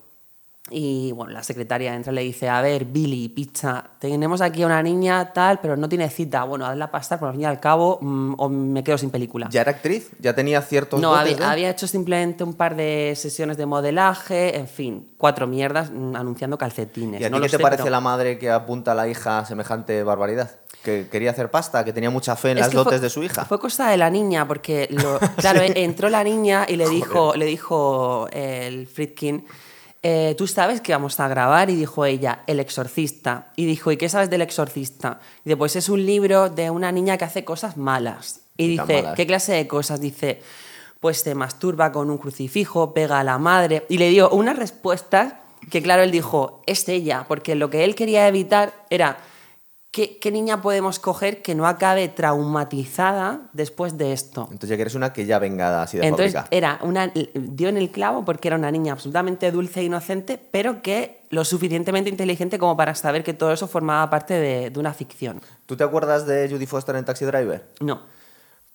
y 0.69 1.13
bueno, 1.13 1.33
la 1.33 1.45
secretaria 1.45 1.95
entra 1.95 2.11
y 2.13 2.17
le 2.17 2.23
dice, 2.23 2.49
a 2.49 2.61
ver, 2.61 2.85
Billy, 2.87 3.29
pizza, 3.29 3.85
tenemos 4.01 4.41
aquí 4.41 4.65
a 4.65 4.67
una 4.67 4.83
niña 4.83 5.33
tal, 5.33 5.61
pero 5.61 5.77
no 5.77 5.89
tiene 5.89 6.11
cita. 6.11 6.43
Bueno, 6.43 6.67
hazla 6.67 6.91
pasar, 6.91 7.21
por 7.21 7.29
al 7.29 7.35
fin 7.35 7.43
y 7.43 7.45
al 7.45 7.61
cabo, 7.61 7.99
mm, 8.01 8.35
o 8.39 8.49
me 8.49 8.83
quedo 8.83 8.99
sin 8.99 9.11
película. 9.11 9.49
¿Ya 9.51 9.61
era 9.61 9.71
actriz? 9.71 10.11
¿Ya 10.19 10.35
tenía 10.35 10.61
ciertos 10.63 11.01
No, 11.01 11.11
dotes 11.17 11.35
había, 11.35 11.51
había 11.53 11.71
hecho 11.71 11.87
simplemente 11.87 12.43
un 12.43 12.55
par 12.55 12.75
de 12.75 13.15
sesiones 13.17 13.57
de 13.59 13.67
modelaje, 13.67 14.57
en 14.59 14.67
fin, 14.67 15.07
cuatro 15.19 15.47
mierdas 15.47 15.91
mm, 15.93 16.17
anunciando 16.17 16.59
calcetines. 16.59 17.21
¿Y 17.21 17.25
a 17.25 17.29
ti 17.29 17.33
No 17.35 17.41
qué 17.41 17.49
te 17.49 17.57
sé, 17.59 17.63
parece 17.63 17.83
pero- 17.85 17.91
la 17.93 18.01
madre 18.01 18.37
que 18.39 18.51
apunta 18.51 18.91
a 18.93 18.95
la 18.97 19.07
hija 19.07 19.39
a 19.39 19.47
semejante 19.47 20.03
barbaridad? 20.03 20.51
Que 20.83 21.09
quería 21.11 21.31
hacer 21.31 21.51
pasta, 21.51 21.85
que 21.85 21.93
tenía 21.93 22.11
mucha 22.11 22.35
fe 22.37 22.51
en 22.51 22.59
Es 22.59 22.67
las 22.67 22.73
dotes 22.73 22.95
fue- 22.95 23.01
de 23.01 23.11
su 23.11 23.23
hija. 23.23 23.45
Fue 23.45 23.59
cosa 23.61 23.89
de 23.91 23.97
la 23.97 24.11
niña, 24.11 24.47
porque 24.49 24.89
lo- 24.91 25.19
claro, 25.37 25.61
entró 25.63 26.09
la 26.09 26.25
niña 26.25 26.67
y 26.69 26.75
le 26.77 26.89
dijo, 26.89 27.35
le 27.37 27.45
dijo 27.47 28.29
el 28.33 28.87
Friedkin, 28.87 29.45
eh, 30.09 30.37
tú 30.37 30.47
sabes 30.47 30.81
que 30.81 30.93
vamos 30.93 31.19
a 31.19 31.27
grabar 31.27 31.69
y 31.69 31.75
dijo 31.75 32.05
ella, 32.05 32.45
El 32.47 32.61
exorcista. 32.61 33.49
Y 33.57 33.67
dijo, 33.67 33.91
¿y 33.91 33.97
qué 33.97 34.09
sabes 34.09 34.31
del 34.31 34.41
exorcista? 34.41 35.19
Y 35.41 35.49
dice, 35.49 35.57
pues 35.57 35.75
es 35.75 35.89
un 35.89 36.07
libro 36.07 36.49
de 36.49 36.71
una 36.71 36.93
niña 36.93 37.19
que 37.19 37.25
hace 37.25 37.45
cosas 37.45 37.77
malas. 37.77 38.43
Y 38.57 38.69
dice, 38.69 39.03
malas. 39.03 39.17
¿qué 39.17 39.27
clase 39.27 39.55
de 39.55 39.67
cosas? 39.67 40.01
Dice, 40.01 40.41
pues 41.01 41.23
se 41.23 41.35
masturba 41.35 41.91
con 41.91 42.09
un 42.09 42.19
crucifijo, 42.19 42.95
pega 42.95 43.19
a 43.19 43.25
la 43.25 43.39
madre. 43.39 43.85
Y 43.89 43.99
le 43.99 44.09
dio 44.11 44.31
unas 44.31 44.57
respuestas 44.57 45.35
que, 45.73 45.83
claro, 45.83 46.05
él 46.05 46.13
dijo, 46.13 46.63
es 46.67 46.89
ella, 46.89 47.25
porque 47.27 47.57
lo 47.57 47.69
que 47.69 47.83
él 47.83 47.97
quería 47.97 48.29
evitar 48.29 48.75
era, 48.91 49.19
¿qué, 49.97 50.19
qué 50.19 50.31
niña 50.31 50.61
podemos 50.61 50.99
coger 50.99 51.41
que 51.41 51.55
no 51.55 51.67
acabe 51.67 52.09
traumatizada 52.09 53.49
después 53.55 53.97
de 53.97 54.13
esto? 54.13 54.43
Entonces 54.43 54.69
ya 54.69 54.77
que 54.77 54.83
eres 54.83 54.95
una 54.95 55.15
que 55.15 55.25
ya 55.25 55.39
venga 55.39 55.81
así 55.81 55.97
de 55.97 56.07
Entonces 56.07 56.35
fábrica. 56.35 56.55
era 56.55 56.79
una, 56.83 57.11
dio 57.35 57.71
en 57.71 57.79
el 57.79 57.91
clavo 57.91 58.23
porque 58.23 58.49
era 58.49 58.59
una 58.59 58.71
niña 58.71 58.93
absolutamente 58.93 59.51
dulce 59.51 59.81
e 59.81 59.85
inocente, 59.85 60.39
pero 60.51 60.83
que 60.83 61.23
lo 61.31 61.47
suficientemente 61.47 62.11
inteligente 62.11 62.59
como 62.59 62.77
para 62.77 62.95
saber 62.95 63.25
que 63.25 63.33
todo 63.33 63.53
eso 63.53 63.67
formaba 63.69 64.11
parte 64.11 64.35
de, 64.35 64.69
de 64.69 64.79
una 64.79 64.93
ficción. 64.93 65.41
¿Tú 65.65 65.79
te 65.79 65.85
acuerdas 65.85 66.27
de 66.27 66.47
Judy 66.51 66.67
Foster 66.67 66.95
en 66.97 67.07
Taxi 67.07 67.25
Driver? 67.25 67.65
No. 67.81 68.03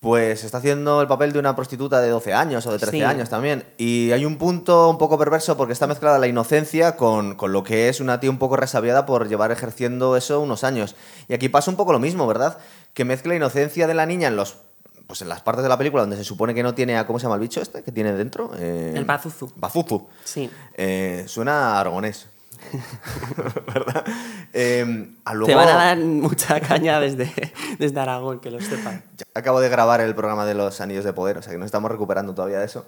Pues 0.02 0.44
está 0.44 0.58
haciendo 0.58 1.00
el 1.00 1.08
papel 1.08 1.32
de 1.32 1.38
una 1.38 1.56
prostituta 1.56 2.02
de 2.02 2.10
12 2.10 2.34
años 2.34 2.66
o 2.66 2.72
de 2.72 2.80
13 2.80 2.98
Sí. 2.98 3.04
años 3.04 3.30
también. 3.30 3.64
Y 3.78 4.12
hay 4.12 4.26
un 4.26 4.38
punto 4.40 4.90
un 4.90 4.98
poco 4.98 5.16
perverso 5.16 5.56
porque 5.56 5.74
está 5.74 5.86
mezclada 5.86 6.18
la 6.18 6.26
inocencia 6.26 6.98
con, 6.98 7.36
con 7.36 7.54
lo 7.54 7.64
que 7.64 7.88
es 7.88 8.00
una 8.00 8.20
tía 8.20 8.32
un 8.32 8.40
poco 8.40 8.56
resabiada 8.58 9.06
por 9.06 9.30
llevar 9.30 9.52
ejerciendo 9.52 10.18
eso 10.18 10.42
unos 10.42 10.64
años. 10.64 10.96
Y 11.28 11.36
aquí 11.36 11.50
pasa 11.50 11.70
un 11.70 11.78
poco 11.78 11.92
lo 11.94 12.00
mismo, 12.00 12.26
¿verdad? 12.26 12.58
Que 12.96 13.06
mezcla 13.06 13.30
la 13.30 13.36
inocencia 13.36 13.86
de 13.86 13.94
la 13.94 14.08
niña 14.08 14.28
en 14.30 14.38
los 14.38 14.58
pues 15.06 15.22
en 15.22 15.30
las 15.30 15.42
partes 15.42 15.62
de 15.62 15.68
la 15.70 15.78
película 15.78 16.02
donde 16.04 16.16
se 16.16 16.24
supone 16.24 16.54
que 16.56 16.64
no 16.64 16.74
tiene 16.74 16.98
a, 16.98 17.06
¿cómo 17.06 17.20
se 17.20 17.24
llama 17.24 17.36
el 17.36 17.42
bicho 17.42 17.62
este 17.62 17.84
que 17.84 17.92
tiene 17.92 18.14
dentro? 18.14 18.50
Eh, 18.58 18.94
El 18.96 19.04
bazuzu. 19.06 19.52
Bazuzu. 19.58 20.08
Sí. 20.24 20.50
Eh, 20.74 21.26
suena 21.28 21.76
a 21.76 21.80
aragonés. 21.82 22.28
¿Verdad? 23.74 24.06
Eh, 24.54 25.14
a 25.26 25.34
luego- 25.34 25.48
Te 25.48 25.56
van 25.56 25.68
a 25.70 25.74
dar 25.76 25.98
mucha 25.98 26.60
caña 26.62 27.00
desde, 27.00 27.32
desde 27.80 28.00
Aragón, 28.00 28.40
que 28.40 28.52
lo 28.52 28.60
sepan. 28.62 29.04
Acabo 29.34 29.60
de 29.62 29.70
grabar 29.70 30.02
el 30.02 30.14
programa 30.16 30.46
de 30.46 30.54
los 30.54 30.82
Anillos 30.82 31.04
de 31.06 31.14
Poder, 31.14 31.38
o 31.38 31.42
sea 31.42 31.52
que 31.52 31.58
nos 31.58 31.66
estamos 31.68 31.92
recuperando 31.92 32.34
todavía 32.34 32.60
de 32.60 32.66
eso. 32.66 32.86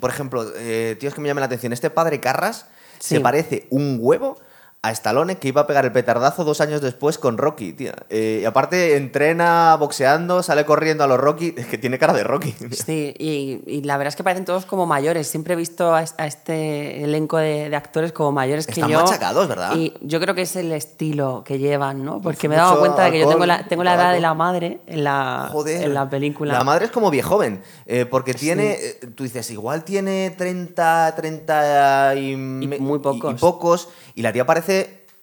Por 0.00 0.10
ejemplo, 0.10 0.44
eh, 0.56 0.96
tíos 0.98 1.14
que 1.14 1.20
me 1.20 1.28
llaman 1.28 1.40
la 1.42 1.46
atención. 1.46 1.72
Este 1.72 1.90
padre 1.90 2.20
Carras 2.20 2.66
Sí. 2.98 3.16
se 3.16 3.20
parece 3.20 3.66
un 3.70 3.98
huevo 4.00 4.38
a 4.84 4.90
Stallone 4.90 5.36
que 5.36 5.46
iba 5.46 5.60
a 5.60 5.66
pegar 5.68 5.84
el 5.84 5.92
petardazo 5.92 6.42
dos 6.42 6.60
años 6.60 6.80
después 6.80 7.16
con 7.16 7.38
Rocky, 7.38 7.72
tío. 7.72 7.92
Eh, 8.10 8.40
y 8.42 8.44
aparte 8.44 8.96
entrena 8.96 9.76
boxeando, 9.78 10.42
sale 10.42 10.64
corriendo 10.64 11.04
a 11.04 11.06
los 11.06 11.20
Rocky. 11.20 11.54
Es 11.62 11.66
que 11.66 11.78
tiene 11.78 12.00
cara 12.00 12.12
de 12.12 12.24
Rocky. 12.24 12.52
Sí, 12.72 13.14
y, 13.16 13.60
y 13.64 13.82
la 13.82 13.96
verdad 13.96 14.08
es 14.08 14.16
que 14.16 14.24
parecen 14.24 14.44
todos 14.44 14.66
como 14.66 14.84
mayores. 14.84 15.28
Siempre 15.28 15.54
he 15.54 15.56
visto 15.56 15.94
a, 15.94 16.02
es- 16.02 16.16
a 16.18 16.26
este 16.26 17.04
elenco 17.04 17.36
de, 17.36 17.70
de 17.70 17.76
actores 17.76 18.10
como 18.10 18.32
mayores 18.32 18.66
que 18.66 18.72
Están 18.72 18.90
yo. 18.90 19.00
machacados, 19.04 19.46
¿verdad? 19.46 19.76
Y 19.76 19.94
yo 20.00 20.18
creo 20.18 20.34
que 20.34 20.42
es 20.42 20.56
el 20.56 20.72
estilo 20.72 21.44
que 21.46 21.60
llevan, 21.60 22.04
¿no? 22.04 22.20
Porque 22.20 22.48
me 22.48 22.56
he 22.56 22.58
dado 22.58 22.80
cuenta 22.80 23.04
de 23.04 23.12
que 23.12 23.20
yo 23.20 23.28
tengo 23.28 23.46
la, 23.46 23.64
tengo 23.68 23.84
la 23.84 23.94
edad 23.94 24.12
de 24.12 24.20
la 24.20 24.34
madre 24.34 24.80
en 24.88 25.04
la, 25.04 25.48
Joder. 25.52 25.84
en 25.84 25.94
la 25.94 26.10
película. 26.10 26.54
La 26.54 26.64
madre 26.64 26.86
es 26.86 26.90
como 26.90 27.08
viejoven, 27.08 27.62
eh, 27.86 28.04
porque 28.04 28.34
tiene, 28.34 28.72
eh, 28.72 28.98
tú 29.14 29.22
dices, 29.22 29.48
igual 29.52 29.84
tiene 29.84 30.34
30, 30.36 31.14
30 31.14 32.14
y, 32.16 32.34
muy 32.36 32.98
pocos. 32.98 33.30
Y, 33.32 33.36
y 33.36 33.38
pocos, 33.38 33.88
y 34.16 34.22
la 34.22 34.32
tía 34.32 34.44
parece 34.44 34.71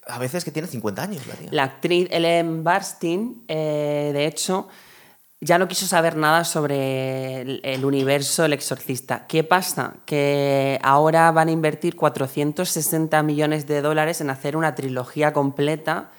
a 0.08 0.18
veces 0.20 0.44
que 0.44 0.52
tiene 0.52 0.68
50 0.68 1.02
años, 1.02 1.28
la 1.28 1.34
tía. 1.36 1.50
La 1.52 1.64
actriz 1.64 2.08
Ellen 2.12 2.64
Barstein, 2.64 3.44
eh, 3.48 4.12
de 4.14 4.26
hecho, 4.26 4.68
ya 5.42 5.58
no 5.58 5.68
quiso 5.68 5.86
saber 5.86 6.18
nada 6.18 6.44
sobre 6.44 7.42
el, 7.42 7.62
el 7.64 7.86
universo 7.86 8.44
El 8.46 8.54
Exorcista. 8.54 9.26
¿Qué 9.28 9.44
pasa? 9.44 9.94
Que 10.06 10.80
ahora 10.84 11.32
van 11.32 11.48
a 11.48 11.52
invertir 11.52 11.96
460 11.96 13.24
millones 13.24 13.68
de 13.68 13.82
dólares 13.82 14.20
en 14.22 14.30
hacer 14.30 14.58
una 14.58 14.76
trilogía 14.76 15.32
completa 15.32 16.10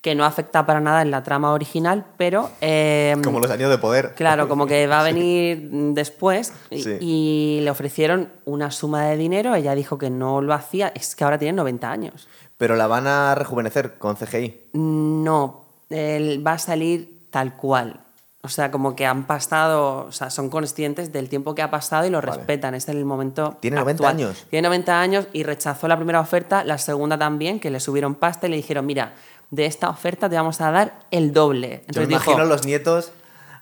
que 0.00 0.14
no 0.14 0.24
afecta 0.24 0.64
para 0.64 0.78
nada 0.80 1.02
en 1.02 1.10
la 1.10 1.24
trama 1.24 1.50
original, 1.52 2.04
pero... 2.16 2.50
eh, 2.60 3.16
Como 3.24 3.40
los 3.40 3.50
años 3.50 3.68
de 3.68 3.78
poder. 3.78 4.14
Claro, 4.14 4.48
como 4.48 4.66
que 4.68 4.86
va 4.86 5.00
a 5.00 5.02
venir 5.12 5.70
después 5.92 6.52
y, 6.70 6.82
Sí. 6.82 6.96
y 7.00 7.60
le 7.64 7.70
ofrecieron 7.70 8.30
una 8.44 8.70
suma 8.70 9.06
de 9.06 9.16
dinero, 9.16 9.56
ella 9.56 9.74
dijo 9.74 9.98
que 9.98 10.08
no 10.08 10.40
lo 10.40 10.54
hacía, 10.54 10.92
es 10.94 11.16
que 11.16 11.24
ahora 11.24 11.36
tiene 11.38 11.54
90 11.54 11.90
años. 11.90 12.28
Pero 12.58 12.76
la 12.76 12.86
van 12.86 13.06
a 13.06 13.34
rejuvenecer 13.34 13.98
con 13.98 14.16
CGI. 14.16 14.70
No, 14.74 15.64
él 15.90 16.46
va 16.46 16.52
a 16.52 16.58
salir 16.58 17.28
tal 17.30 17.54
cual. 17.56 18.00
O 18.42 18.48
sea, 18.48 18.70
como 18.70 18.94
que 18.94 19.04
han 19.04 19.26
pasado, 19.26 20.06
o 20.06 20.12
sea, 20.12 20.30
son 20.30 20.48
conscientes 20.48 21.12
del 21.12 21.28
tiempo 21.28 21.54
que 21.54 21.62
ha 21.62 21.70
pasado 21.70 22.06
y 22.06 22.10
lo 22.10 22.20
Vale. 22.20 22.32
respetan. 22.32 22.74
Es 22.74 22.88
el 22.88 23.04
momento. 23.04 23.56
Tiene 23.60 23.76
90 23.76 23.90
actual. 24.08 24.14
años. 24.16 24.46
Tiene 24.50 24.68
90 24.68 25.00
años 25.00 25.26
y 25.32 25.42
rechazó 25.42 25.88
la 25.88 25.96
primera 25.96 26.20
oferta, 26.20 26.62
la 26.64 26.78
segunda 26.78 27.18
también, 27.18 27.58
que 27.60 27.70
le 27.70 27.80
subieron 27.80 28.14
pasta 28.14 28.46
y 28.46 28.50
le 28.50 28.56
dijeron: 28.56 28.86
Mira, 28.86 29.14
de 29.50 29.66
esta 29.66 29.88
oferta 29.90 30.28
te 30.28 30.36
vamos 30.36 30.60
a 30.60 30.70
dar 30.70 31.00
el 31.10 31.32
doble. 31.32 31.68
Yo 31.68 31.74
me 31.74 31.78
Entonces 31.86 32.08
dijo: 32.08 32.22
imagino 32.30 32.46
los 32.46 32.64
nietos 32.64 33.12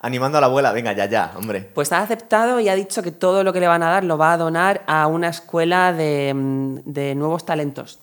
animando 0.01 0.39
a 0.39 0.41
la 0.43 0.47
abuela. 0.47 0.73
Venga, 0.73 0.93
ya, 0.93 1.07
ya, 1.07 1.33
hombre. 1.37 1.63
Pues 1.75 1.91
ha 1.93 2.01
aceptado 2.03 2.61
y 2.61 2.69
ha 2.69 2.75
dicho 2.75 3.03
que 3.03 3.13
todo 3.13 3.45
lo 3.45 3.53
que 3.55 3.61
le 3.61 3.67
van 3.69 3.83
a 3.83 3.91
dar 3.91 4.05
lo 4.05 4.19
va 4.19 4.35
a 4.35 4.37
donar 4.37 4.83
a 4.87 5.07
una 5.07 5.29
escuela 5.29 5.93
de, 5.95 6.33
mm, 6.35 6.79
de 6.85 7.15
nuevos 7.15 7.45
talentos. 7.47 7.99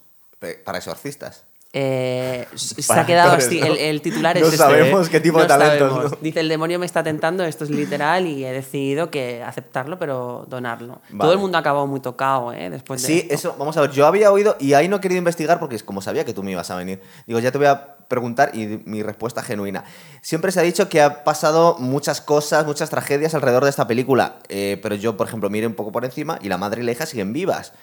Para 0.63 0.77
exorcistas. 0.77 1.43
Eh, 1.75 2.45
se 2.55 2.93
ha 2.93 3.03
quedado 3.03 3.31
actores, 3.31 3.47
así, 3.47 3.59
¿no? 3.59 3.65
el, 3.65 3.77
el 3.79 4.01
titular 4.03 4.37
es 4.37 4.41
No 4.41 4.47
este, 4.47 4.57
sabemos 4.59 5.07
¿eh? 5.07 5.09
qué 5.09 5.19
tipo 5.19 5.41
de 5.41 5.47
talentos. 5.47 6.11
¿no? 6.11 6.17
Dice, 6.21 6.39
el 6.39 6.47
demonio 6.47 6.77
me 6.77 6.85
está 6.85 7.01
tentando, 7.03 7.43
esto 7.43 7.63
es 7.63 7.71
literal 7.71 8.27
y 8.27 8.45
he 8.45 8.51
decidido 8.51 9.09
que 9.09 9.41
aceptarlo, 9.41 9.97
pero 9.97 10.45
donarlo. 10.47 11.01
Vale. 11.09 11.19
Todo 11.19 11.33
el 11.33 11.39
mundo 11.39 11.57
ha 11.57 11.61
acabado 11.61 11.87
muy 11.87 11.99
tocado, 11.99 12.53
¿eh? 12.53 12.69
Después 12.69 13.01
de 13.01 13.07
Sí, 13.07 13.19
esto. 13.21 13.33
eso, 13.33 13.55
vamos 13.57 13.75
a 13.77 13.81
ver, 13.81 13.89
yo 13.89 14.05
había 14.05 14.31
oído 14.31 14.55
y 14.59 14.73
ahí 14.73 14.87
no 14.87 14.97
he 14.97 15.01
querido 15.01 15.17
investigar 15.17 15.59
porque 15.59 15.75
es 15.75 15.83
como 15.83 16.01
sabía 16.03 16.23
que 16.25 16.33
tú 16.33 16.43
me 16.43 16.51
ibas 16.51 16.69
a 16.69 16.75
venir. 16.75 17.01
Digo, 17.25 17.39
ya 17.39 17.51
te 17.51 17.57
voy 17.57 17.65
a 17.67 17.95
preguntar 18.07 18.51
y 18.53 18.83
mi 18.85 19.01
respuesta 19.01 19.41
genuina. 19.41 19.83
Siempre 20.21 20.51
se 20.51 20.59
ha 20.59 20.63
dicho 20.63 20.89
que 20.89 21.01
ha 21.01 21.23
pasado 21.23 21.77
muchas 21.79 22.21
cosas, 22.21 22.67
muchas 22.67 22.91
tragedias 22.91 23.33
alrededor 23.33 23.63
de 23.63 23.71
esta 23.71 23.87
película, 23.87 24.35
eh, 24.47 24.79
pero 24.83 24.93
yo, 24.93 25.17
por 25.17 25.25
ejemplo, 25.27 25.49
miré 25.49 25.65
un 25.65 25.73
poco 25.73 25.91
por 25.91 26.05
encima 26.05 26.37
y 26.39 26.49
la 26.49 26.59
madre 26.59 26.83
y 26.83 26.85
la 26.85 26.91
hija 26.91 27.07
siguen 27.07 27.33
vivas. 27.33 27.73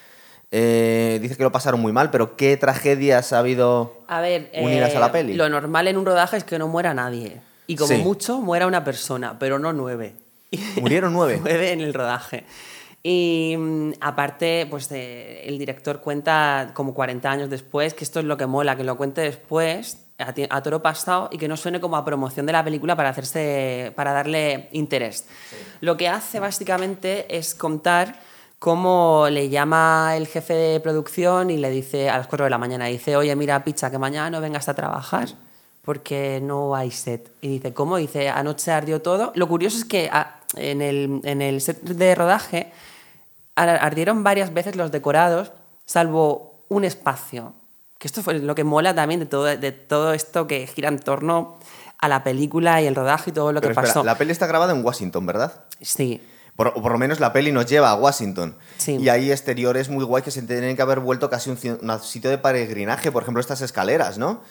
Eh, 0.52 1.18
dice 1.22 1.36
que 1.36 1.42
lo 1.44 1.52
pasaron 1.52 1.80
muy 1.80 1.92
mal, 1.92 2.10
pero 2.10 2.36
¿qué 2.36 2.56
tragedias 2.56 3.32
ha 3.32 3.38
habido 3.38 3.98
A 4.08 4.20
ver, 4.20 4.50
unidas 4.60 4.92
eh, 4.92 4.96
a 4.96 5.00
la 5.00 5.12
peli? 5.12 5.34
lo 5.34 5.48
normal 5.48 5.86
en 5.86 5.96
un 5.96 6.04
rodaje 6.04 6.36
es 6.36 6.44
que 6.44 6.58
no 6.58 6.66
muera 6.66 6.92
nadie. 6.92 7.40
Y 7.68 7.76
como 7.76 7.88
Sí. 7.94 7.98
mucho 7.98 8.40
muera 8.40 8.66
una 8.66 8.82
persona, 8.82 9.38
pero 9.38 9.58
no 9.60 9.72
nueve. 9.72 10.14
Murieron 10.80 11.12
nueve. 11.12 11.38
nueve 11.40 11.70
en 11.72 11.80
el 11.80 11.94
rodaje. 11.94 12.44
Y 13.02 13.54
mm, 13.56 13.92
aparte, 14.00 14.66
pues 14.68 14.90
eh, 14.90 15.42
el 15.46 15.56
director 15.56 16.00
cuenta 16.00 16.72
como 16.74 16.94
40 16.94 17.30
años 17.30 17.48
después, 17.48 17.94
que 17.94 18.02
esto 18.02 18.18
es 18.18 18.26
lo 18.26 18.36
que 18.36 18.46
mola, 18.46 18.76
que 18.76 18.82
lo 18.84 18.96
cuente 18.96 19.20
después, 19.20 19.98
a, 20.18 20.62
toro 20.62 20.82
pasado 20.82 21.28
y 21.32 21.38
que 21.38 21.48
no 21.48 21.56
suene 21.56 21.80
como 21.80 21.96
a 21.96 22.04
promoción 22.04 22.44
de 22.44 22.52
la 22.52 22.62
película 22.64 22.94
para 22.96 23.08
hacerse 23.10 23.92
para 23.94 24.12
darle 24.12 24.68
interés. 24.72 25.26
Lo 25.80 25.96
que 25.96 26.08
hace 26.08 26.40
básicamente 26.40 27.34
es 27.34 27.54
contar 27.54 28.20
cómo 28.60 29.26
le 29.30 29.48
llama 29.48 30.12
el 30.16 30.26
jefe 30.28 30.52
de 30.54 30.80
producción 30.80 31.50
y 31.50 31.56
le 31.56 31.70
dice 31.70 32.08
a 32.10 32.18
las 32.18 32.26
4 32.28 32.44
de 32.44 32.50
la 32.50 32.58
mañana, 32.58 32.84
dice, 32.84 33.16
oye, 33.16 33.34
mira, 33.34 33.64
picha, 33.64 33.90
que 33.90 33.98
mañana 33.98 34.30
no 34.30 34.40
vengas 34.40 34.68
a 34.68 34.74
trabajar 34.74 35.28
porque 35.82 36.40
no 36.42 36.76
hay 36.76 36.90
set. 36.90 37.30
Y 37.40 37.48
dice, 37.48 37.72
¿cómo? 37.72 37.96
Dice, 37.96 38.28
anoche 38.28 38.70
ardió 38.70 39.00
todo. 39.02 39.32
Lo 39.34 39.48
curioso 39.48 39.78
es 39.78 39.84
que 39.86 40.08
ah, 40.12 40.36
en 40.56 40.82
el, 40.82 41.20
en 41.24 41.40
el 41.42 41.60
set 41.62 41.80
de 41.82 42.14
rodaje 42.14 42.70
ar- 43.56 43.78
ardieron 43.82 44.22
varias 44.22 44.52
veces 44.52 44.76
los 44.76 44.92
decorados, 44.92 45.52
salvo 45.86 46.62
un 46.68 46.84
espacio. 46.84 47.54
Que 47.98 48.08
esto 48.08 48.22
fue 48.22 48.38
lo 48.38 48.54
que 48.54 48.62
mola 48.64 48.94
también 48.94 49.20
de 49.20 49.26
todo, 49.26 49.44
de 49.44 49.72
todo 49.72 50.12
esto 50.12 50.46
que 50.46 50.66
gira 50.66 50.88
en 50.90 50.98
torno 50.98 51.58
a 51.98 52.08
la 52.08 52.22
película 52.24 52.80
y 52.82 52.86
el 52.86 52.94
rodaje 52.94 53.30
y 53.30 53.32
todo 53.32 53.52
lo 53.52 53.60
Pero 53.62 53.74
que 53.74 53.80
espera, 53.80 53.88
pasó. 53.94 54.04
la 54.04 54.16
peli 54.18 54.32
está 54.32 54.46
grabada 54.46 54.72
en 54.74 54.84
Washington, 54.84 55.24
¿verdad? 55.26 55.64
Sí, 55.80 56.22
Por, 56.60 56.74
o 56.76 56.82
por 56.82 56.92
lo 56.92 56.98
menos 56.98 57.20
la 57.20 57.32
peli 57.32 57.52
nos 57.52 57.64
lleva 57.64 57.88
a 57.88 57.94
Washington. 57.94 58.54
Sí. 58.76 58.98
Y 59.00 59.08
hay 59.08 59.32
exteriores 59.32 59.88
muy 59.88 60.04
guay 60.04 60.22
que 60.22 60.30
se 60.30 60.42
tienen 60.42 60.76
que 60.76 60.82
haber 60.82 61.00
vuelto 61.00 61.30
casi 61.30 61.48
un 61.48 61.56
sitio 62.02 62.28
de 62.28 62.36
peregrinaje. 62.36 63.10
Por 63.10 63.22
ejemplo, 63.22 63.40
estas 63.40 63.62
escaleras, 63.62 64.18
¿no? 64.18 64.42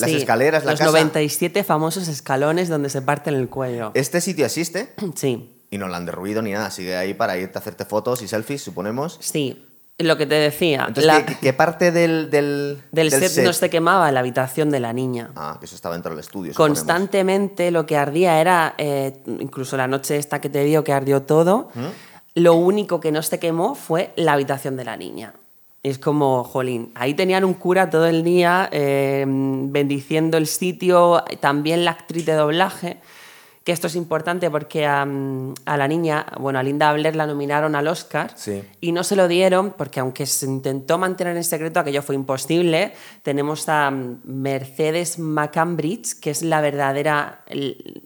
Las 0.00 0.10
sí. 0.10 0.16
escaleras, 0.16 0.64
la 0.64 0.72
Los 0.72 0.80
casa. 0.80 0.90
97 0.90 1.62
famosos 1.62 2.08
escalones 2.08 2.68
donde 2.68 2.90
se 2.90 3.00
parten 3.00 3.34
el 3.34 3.48
cuello. 3.48 3.92
Este 3.94 4.20
sitio 4.20 4.44
existe 4.44 4.92
Sí, 5.14 5.62
y 5.70 5.78
no 5.78 5.86
lo 5.86 5.94
han 5.94 6.04
derruido 6.04 6.42
ni 6.42 6.50
nada. 6.50 6.72
Sigue 6.72 6.96
ahí 6.96 7.14
para 7.14 7.38
irte 7.38 7.58
a 7.58 7.60
hacerte 7.60 7.84
fotos 7.84 8.22
y 8.22 8.26
selfies, 8.26 8.60
suponemos. 8.62 9.18
sí. 9.20 9.68
Lo 10.02 10.16
que 10.16 10.26
te 10.26 10.34
decía. 10.34 10.80
Entonces, 10.88 11.04
la- 11.04 11.24
¿qué, 11.24 11.36
qué 11.40 11.52
parte 11.52 11.92
del, 11.92 12.30
del, 12.30 12.82
del, 12.90 13.10
set, 13.10 13.44
no 13.44 13.52
se 13.52 13.70
quemaba 13.70 14.10
la 14.12 14.20
habitación 14.20 14.70
de 14.70 14.80
la 14.80 14.92
niña. 14.92 15.30
Ah, 15.36 15.56
que 15.58 15.66
eso 15.66 15.74
estaba 15.74 15.94
dentro 15.94 16.10
del 16.10 16.20
estudio. 16.20 16.52
suponemos. 16.52 16.78
Constantemente 16.78 17.70
lo 17.70 17.86
que 17.86 17.96
ardía 17.96 18.40
era, 18.40 18.74
eh, 18.78 19.22
incluso 19.40 19.76
la 19.76 19.86
noche 19.86 20.16
esta 20.16 20.40
que 20.40 20.48
te 20.48 20.64
digo 20.64 20.84
que 20.84 20.92
ardió 20.92 21.22
todo, 21.22 21.70
¿Mm? 21.74 21.86
lo 22.34 22.54
único 22.54 23.00
que 23.00 23.12
no 23.12 23.22
se 23.22 23.38
quemó 23.38 23.74
fue 23.74 24.12
la 24.16 24.32
habitación 24.32 24.76
de 24.76 24.84
la 24.84 24.96
niña. 24.96 25.34
Es 25.82 25.98
como, 25.98 26.44
jolín, 26.44 26.92
ahí 26.94 27.14
tenían 27.14 27.44
un 27.44 27.54
cura 27.54 27.90
todo 27.90 28.06
el 28.06 28.22
día 28.22 28.68
eh, 28.70 29.24
bendiciendo 29.26 30.36
el 30.38 30.46
sitio, 30.46 31.24
también 31.40 31.84
la 31.84 31.90
actriz 31.90 32.24
de 32.24 32.34
doblaje, 32.34 32.98
que 33.64 33.72
esto 33.72 33.86
es 33.86 33.94
importante 33.96 34.50
porque 34.50 34.86
a, 34.86 35.02
a 35.02 35.76
la 35.76 35.88
niña, 35.88 36.26
bueno, 36.40 36.58
a 36.58 36.62
Linda 36.62 36.92
Blair 36.92 37.14
la 37.14 37.26
nominaron 37.26 37.74
al 37.76 37.86
Oscar 37.86 38.32
Sí. 38.34 38.62
y 38.80 38.92
no 38.92 39.04
se 39.04 39.14
lo 39.14 39.28
dieron 39.28 39.74
porque 39.76 40.00
aunque 40.00 40.26
se 40.26 40.46
intentó 40.46 40.98
mantener 40.98 41.36
en 41.36 41.44
secreto 41.44 41.78
aquello 41.80 42.02
fue 42.02 42.14
imposible. 42.14 42.92
Tenemos 43.22 43.68
a 43.68 43.90
mm, 43.90 44.20
Mercedes 44.24 45.18
McCambridge, 45.18 46.18
que 46.20 46.30
es 46.30 46.42
la 46.42 46.60
verdadera 46.60 47.40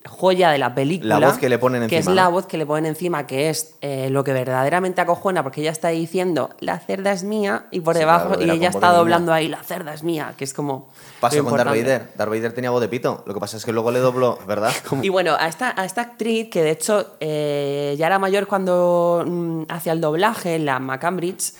joya 0.05 0.51
de 0.51 0.59
la 0.59 0.75
película. 0.75 1.19
La 1.19 1.29
voz 1.29 1.39
que 1.39 1.49
le 1.49 1.59
ponen 1.59 1.89
Que 1.89 1.97
es 1.99 2.07
encima, 2.07 2.15
la 2.23 2.29
voz 2.29 2.47
que 2.47 2.59
le 2.59 2.67
ponen 2.67 2.87
encima, 2.87 3.27
que 3.27 3.49
es 3.49 3.77
eh, 3.81 4.11
lo 4.11 4.25
que 4.25 4.33
verdaderamente 4.33 5.01
acojona 5.01 5.43
porque 5.43 5.61
ella 5.63 5.71
está 5.71 5.89
diciendo 5.89 6.51
la 6.61 6.79
cerda 6.79 7.13
es 7.13 7.25
mía 7.25 7.67
y 7.71 7.81
por 7.81 7.95
Sí, 7.95 8.01
debajo 8.01 8.29
claro, 8.35 8.45
y 8.45 8.51
ella 8.51 8.69
está 8.69 8.93
doblando 8.93 9.33
ahí 9.33 9.49
la 9.49 9.63
cerda 9.63 9.95
es 9.95 10.03
mía, 10.03 10.35
que 10.37 10.45
es 10.45 10.53
como... 10.53 10.89
Pasó 11.21 11.45
con 11.45 11.57
Darth. 11.57 11.71
Vader. 11.71 12.09
Darth 12.17 12.31
Vader 12.31 12.53
tenía 12.53 12.71
voz 12.71 12.81
de 12.81 12.89
pito. 12.89 13.23
Lo 13.27 13.35
que 13.35 13.41
pasa 13.41 13.57
es 13.57 13.65
que 13.65 13.73
luego 13.73 13.91
le 13.91 14.01
dobló, 14.01 14.39
¿verdad? 14.47 14.73
Y 15.03 15.09
bueno, 15.09 15.35
a 15.39 15.49
esta, 15.49 15.73
a 15.81 15.85
esta 15.85 16.03
actriz, 16.03 16.49
que 16.51 16.63
de 16.63 16.71
hecho 16.71 17.17
eh, 17.21 17.95
ya 17.99 18.07
era 18.07 18.19
mayor 18.19 18.47
cuando 18.47 19.25
mm, 19.27 19.63
hacía 19.69 19.93
el 19.93 20.01
doblaje, 20.01 20.59
la 20.59 20.79
McCambridge, 20.79 21.55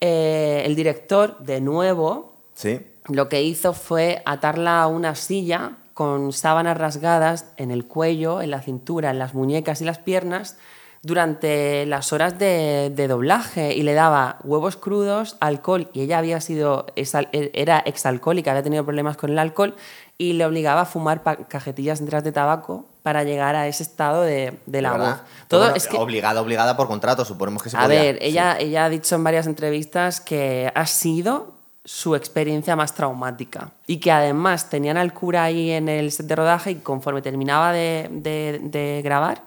eh, 0.00 0.62
el 0.64 0.74
director, 0.76 1.38
de 1.38 1.60
nuevo, 1.60 2.32
Sí. 2.54 2.80
lo 3.08 3.28
que 3.28 3.42
hizo 3.42 3.72
fue 3.72 4.22
atarla 4.26 4.82
a 4.82 4.86
una 4.86 5.14
silla 5.14 5.72
con 5.94 6.32
sábanas 6.32 6.78
rasgadas 6.78 7.46
en 7.56 7.70
el 7.70 7.86
cuello, 7.86 8.40
en 8.42 8.50
la 8.50 8.62
cintura, 8.62 9.10
en 9.10 9.18
las 9.18 9.34
muñecas 9.34 9.80
y 9.82 9.84
las 9.84 9.98
piernas 9.98 10.56
durante 11.02 11.86
las 11.86 12.12
horas 12.12 12.38
de, 12.38 12.92
de 12.94 13.08
doblaje 13.08 13.74
y 13.74 13.82
le 13.82 13.94
daba 13.94 14.36
huevos 14.44 14.76
crudos, 14.76 15.36
alcohol 15.40 15.88
y 15.92 16.02
ella 16.02 16.18
había 16.18 16.40
sido 16.40 16.86
era 16.94 17.78
exalcohólica, 17.80 18.50
había 18.50 18.62
tenido 18.62 18.84
problemas 18.84 19.16
con 19.16 19.30
el 19.30 19.38
alcohol 19.38 19.74
y 20.18 20.34
le 20.34 20.44
obligaba 20.44 20.82
a 20.82 20.84
fumar 20.84 21.22
cajetillas 21.48 22.00
enteras 22.00 22.22
de 22.22 22.32
tabaco 22.32 22.84
para 23.02 23.24
llegar 23.24 23.56
a 23.56 23.66
ese 23.66 23.82
estado 23.82 24.20
de, 24.22 24.58
de 24.66 24.82
la 24.82 24.92
¿Verdad? 24.92 25.06
voz. 25.16 25.20
Todo 25.48 25.60
Bueno, 25.60 25.76
es 25.76 25.86
que 25.88 25.96
Obligada, 25.96 26.42
obligada 26.42 26.76
por 26.76 26.86
contrato, 26.86 27.24
suponemos 27.24 27.62
que 27.62 27.70
se 27.70 27.78
a 27.78 27.82
podía. 27.84 28.02
ver, 28.02 28.16
Sí. 28.16 28.26
ella, 28.26 28.56
ella 28.58 28.84
ha 28.84 28.88
dicho 28.90 29.14
en 29.14 29.24
varias 29.24 29.46
entrevistas 29.46 30.20
que 30.20 30.70
ha 30.74 30.84
sido 30.86 31.54
su 31.82 32.14
experiencia 32.14 32.76
más 32.76 32.94
traumática 32.94 33.70
y 33.86 33.96
que 34.00 34.12
además 34.12 34.68
tenían 34.68 34.98
al 34.98 35.14
cura 35.14 35.44
ahí 35.44 35.70
en 35.70 35.88
el 35.88 36.12
set 36.12 36.26
de 36.26 36.36
rodaje 36.36 36.72
y 36.72 36.74
conforme 36.76 37.22
terminaba 37.22 37.72
de- 37.72 38.58
de 38.62 39.00
grabar 39.02 39.40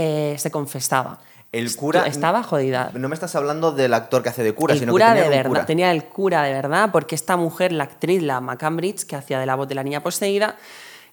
eh, 0.00 0.36
se 0.38 0.50
confesaba. 0.50 1.18
El 1.50 1.74
cura. 1.74 2.06
Estaba 2.06 2.42
jodida. 2.42 2.90
No 2.94 3.08
me 3.08 3.14
estás 3.14 3.34
hablando 3.34 3.72
del 3.72 3.94
actor 3.94 4.22
que 4.22 4.28
hace 4.28 4.42
de 4.42 4.52
cura, 4.54 4.74
el 4.74 4.80
sino 4.80 4.92
cura 4.92 5.06
que 5.06 5.12
tenía 5.14 5.22
de 5.22 5.28
un 5.28 5.36
verdad, 5.38 5.48
cura. 5.50 5.66
tenía 5.66 5.90
el 5.92 6.04
cura 6.04 6.42
de 6.42 6.52
verdad, 6.52 6.90
porque 6.92 7.14
esta 7.14 7.36
mujer, 7.38 7.72
la 7.72 7.84
actriz, 7.84 8.22
la 8.22 8.40
McCambridge, 8.40 9.04
que 9.06 9.16
hacía 9.16 9.40
de 9.40 9.46
la 9.46 9.54
voz 9.56 9.66
de 9.66 9.74
la 9.74 9.82
niña 9.82 10.02
poseída, 10.02 10.56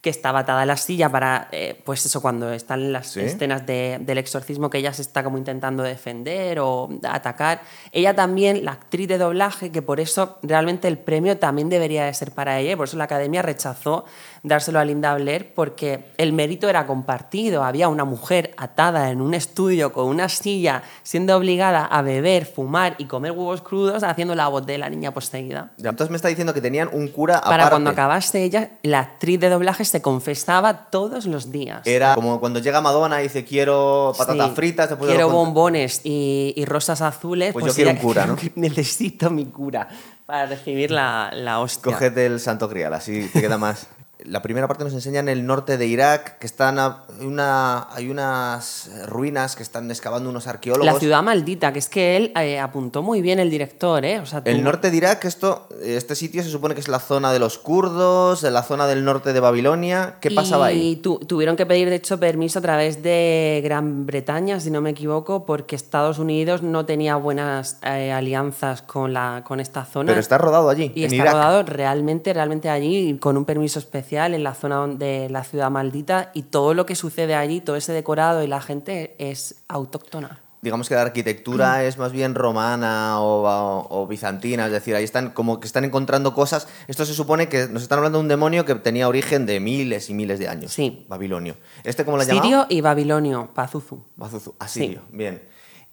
que 0.02 0.10
estaba 0.12 0.40
atada 0.42 0.62
a 0.62 0.66
la 0.68 0.78
silla 0.78 1.10
para, 1.10 1.48
eh, 1.52 1.82
pues 1.84 2.06
eso, 2.06 2.22
cuando 2.22 2.52
están 2.54 2.92
las 2.94 3.08
¿Sí? 3.14 3.22
escenas 3.22 3.66
de- 3.66 3.98
del 4.02 4.20
exorcismo 4.20 4.70
que 4.70 4.78
ella 4.78 4.94
se 4.94 5.02
está 5.02 5.24
como 5.24 5.38
intentando 5.40 5.82
defender 5.82 6.60
o 6.60 6.90
atacar. 7.10 7.62
Ella 7.92 8.14
también, 8.14 8.64
la 8.66 8.74
actriz 8.74 9.08
de 9.08 9.18
doblaje, 9.18 9.72
que 9.72 9.82
por 9.82 10.00
eso 10.00 10.38
realmente 10.44 10.88
el 10.88 11.00
premio 11.00 11.38
también 11.40 11.70
debería 11.70 12.06
de 12.06 12.14
ser 12.14 12.32
para 12.34 12.60
ella, 12.60 12.74
y 12.74 12.76
por 12.76 12.88
eso 12.88 12.98
la 12.98 13.06
academia 13.06 13.42
rechazó 13.42 14.06
dárselo 14.46 14.80
a 14.80 14.86
Linda 14.86 15.16
Blair, 15.16 15.54
porque 15.54 16.06
el 16.18 16.34
mérito 16.34 16.70
era 16.70 16.86
compartido. 16.86 17.64
Había 17.64 17.90
una 17.90 18.06
mujer 18.06 18.54
atada 18.58 19.10
en 19.10 19.22
un 19.22 19.34
estudio 19.34 19.92
con 19.92 20.08
una 20.08 20.30
silla, 20.30 20.84
siendo 21.04 21.36
obligada 21.36 21.86
a 21.86 22.02
beber, 22.02 22.46
fumar 22.46 22.96
y 22.98 23.06
comer 23.06 23.32
huevos 23.32 23.62
crudos, 23.62 24.04
haciendo 24.04 24.36
la 24.36 24.48
voz 24.48 24.66
de 24.66 24.78
la 24.78 24.90
niña 24.90 25.14
poseída. 25.14 25.72
Entonces 25.78 26.10
me 26.10 26.16
está 26.16 26.28
diciendo 26.28 26.54
que 26.54 26.62
tenían 26.62 26.90
un 26.92 27.08
cura 27.08 27.42
Para 27.42 27.56
aparte. 27.56 27.70
cuando 27.72 27.90
acabase 27.90 28.44
ella, 28.44 28.72
la 28.84 29.00
actriz 29.00 29.40
de 29.40 29.50
doblaje 29.50 29.84
se 29.86 30.02
confesaba 30.02 30.90
todos 30.90 31.26
los 31.26 31.52
días. 31.52 31.82
Era 31.86 32.16
como 32.16 32.40
cuando 32.40 32.60
llega 32.60 32.82
Madonna 32.82 33.20
y 33.20 33.24
dice 33.24 33.44
quiero 33.44 34.14
patatas 34.18 34.50
Sí, 34.50 34.56
fritas, 34.56 34.90
después 34.90 35.10
de 35.10 35.16
quiero 35.16 35.30
bombones 35.30 36.02
y, 36.04 36.54
y 36.56 36.66
rosas 36.66 37.02
azules. 37.02 37.54
Pues 37.54 37.66
yo 37.66 37.74
quiero 37.74 37.92
un 37.92 37.98
cura, 37.98 38.26
¿no? 38.26 38.36
Necesito 38.56 39.30
mi 39.30 39.46
cura 39.46 39.88
para 40.26 40.46
recibir 40.48 40.92
la, 40.92 41.32
la 41.34 41.60
hostia. 41.60 41.92
Cógete 41.92 42.26
el 42.26 42.40
santo 42.40 42.68
grial, 42.68 42.94
así 42.94 43.30
te 43.32 43.42
queda 43.42 43.58
más. 43.58 43.88
La 44.24 44.42
primera 44.42 44.68
parte 44.68 44.84
nos 44.84 44.94
enseña 44.94 45.20
en 45.20 45.28
el 45.30 45.46
norte 45.46 45.78
de 45.78 45.88
Irak, 45.88 46.40
que 46.40 46.48
están 46.48 46.80
a- 46.80 47.04
hay, 47.20 47.26
una, 47.26 47.88
hay 47.94 48.10
unas 48.10 48.90
ruinas 49.08 49.56
que 49.56 49.64
están 49.64 49.90
excavando 49.92 50.30
unos 50.30 50.48
arqueólogos. 50.48 50.94
La 50.94 51.00
ciudad 51.00 51.22
maldita, 51.22 51.74
que 51.74 51.80
es 51.80 51.90
que 51.90 52.16
él 52.16 52.32
eh, 52.40 52.60
apuntó 52.60 53.04
muy 53.04 53.22
bien 53.22 53.40
el 53.40 53.50
director, 53.50 54.06
¿eh? 54.06 54.20
O 54.20 54.26
sea, 54.26 54.42
El 54.46 54.64
norte 54.64 54.90
de 54.90 54.98
Irak, 54.98 55.26
esto, 55.26 55.68
este 55.84 56.16
sitio 56.16 56.42
se 56.44 56.50
supone 56.50 56.74
que 56.76 56.80
es 56.82 56.88
la 56.88 57.00
zona 57.00 57.34
de 57.34 57.40
los 57.40 57.58
kurdos, 57.58 58.42
de 58.42 58.52
la 58.52 58.64
zona 58.64 58.88
del 58.88 59.04
norte 59.04 59.34
de 59.34 59.40
Babilonia. 59.40 60.16
¿Qué 60.22 60.32
pasaba 60.32 60.72
y 60.72 60.80
ahí? 60.80 60.96
tu- 60.96 61.20
tuvieron 61.20 61.56
que 61.58 61.66
pedir, 61.66 61.90
de 61.90 61.96
hecho, 61.96 62.20
permiso 62.20 62.60
a 62.60 62.62
través 62.62 63.04
de 63.04 63.62
Gran 63.64 64.06
Bretaña, 64.06 64.60
si 64.60 64.72
no 64.72 64.80
me 64.82 64.92
equivoco, 64.92 65.46
porque 65.46 65.76
Estados 65.76 66.20
Unidos 66.20 66.64
no 66.64 66.86
tenía 66.86 67.18
buenas 67.18 67.80
eh, 67.84 68.12
alianzas 68.14 68.82
con, 68.82 69.14
la, 69.14 69.44
con 69.46 69.60
esta 69.60 69.84
zona. 69.86 70.08
Pero 70.08 70.20
está 70.22 70.38
rodado 70.38 70.70
allí, 70.70 70.92
Y 70.96 71.02
en 71.02 71.06
está 71.08 71.16
Irak. 71.16 71.34
rodado 71.34 71.64
realmente, 71.64 72.34
realmente 72.34 72.70
allí, 72.70 73.18
con 73.20 73.36
un 73.38 73.46
permiso 73.46 73.80
especial 74.06 74.36
en 74.36 74.44
la 74.44 74.54
zona 74.54 74.86
de 74.88 75.30
la 75.32 75.44
ciudad 75.44 75.72
maldita. 75.72 76.30
Y 76.34 76.44
todo 76.44 76.74
lo 76.76 76.86
que 76.86 76.96
sucede 76.96 77.34
allí, 77.36 77.60
todo 77.62 77.76
ese 77.76 77.92
decorado 77.92 78.44
y 78.44 78.48
la 78.48 78.62
gente 78.62 79.16
es 79.18 79.64
autóctona. 79.68 80.40
Digamos 80.62 80.90
que 80.90 80.96
la 80.96 81.02
arquitectura 81.04 81.78
Mm. 81.78 81.82
es 81.82 81.98
más 81.98 82.12
bien 82.12 82.34
romana 82.36 83.20
o, 83.20 83.44
o- 83.48 83.88
o 84.02 84.08
bizantina, 84.08 84.66
es 84.68 84.72
decir, 84.72 84.96
ahí 84.96 85.04
están 85.04 85.30
como 85.32 85.60
que 85.60 85.68
están 85.68 85.84
encontrando 85.86 86.34
cosas. 86.34 86.68
Esto 86.88 87.06
se 87.06 87.14
supone 87.14 87.50
que 87.50 87.68
nos 87.68 87.82
están 87.84 87.98
hablando 88.00 88.18
de 88.20 88.24
un 88.24 88.28
demonio 88.30 88.66
que 88.66 88.74
tenía 88.76 89.08
origen 89.08 89.46
de 89.46 89.60
miles 89.60 90.10
y 90.10 90.14
miles 90.16 90.40
de 90.40 90.48
años. 90.48 90.72
Sí. 90.72 91.06
Babilonio. 91.08 91.56
¿Este 91.84 92.04
cómo 92.06 92.18
lo 92.18 92.24
llamaba? 92.24 92.44
Sirio 92.44 92.66
y 92.70 92.82
Babilonio, 92.82 93.50
Pazuzu. 93.54 94.04
Bazuzu. 94.16 94.54
Asirio. 94.60 95.02
Bien. 95.12 95.42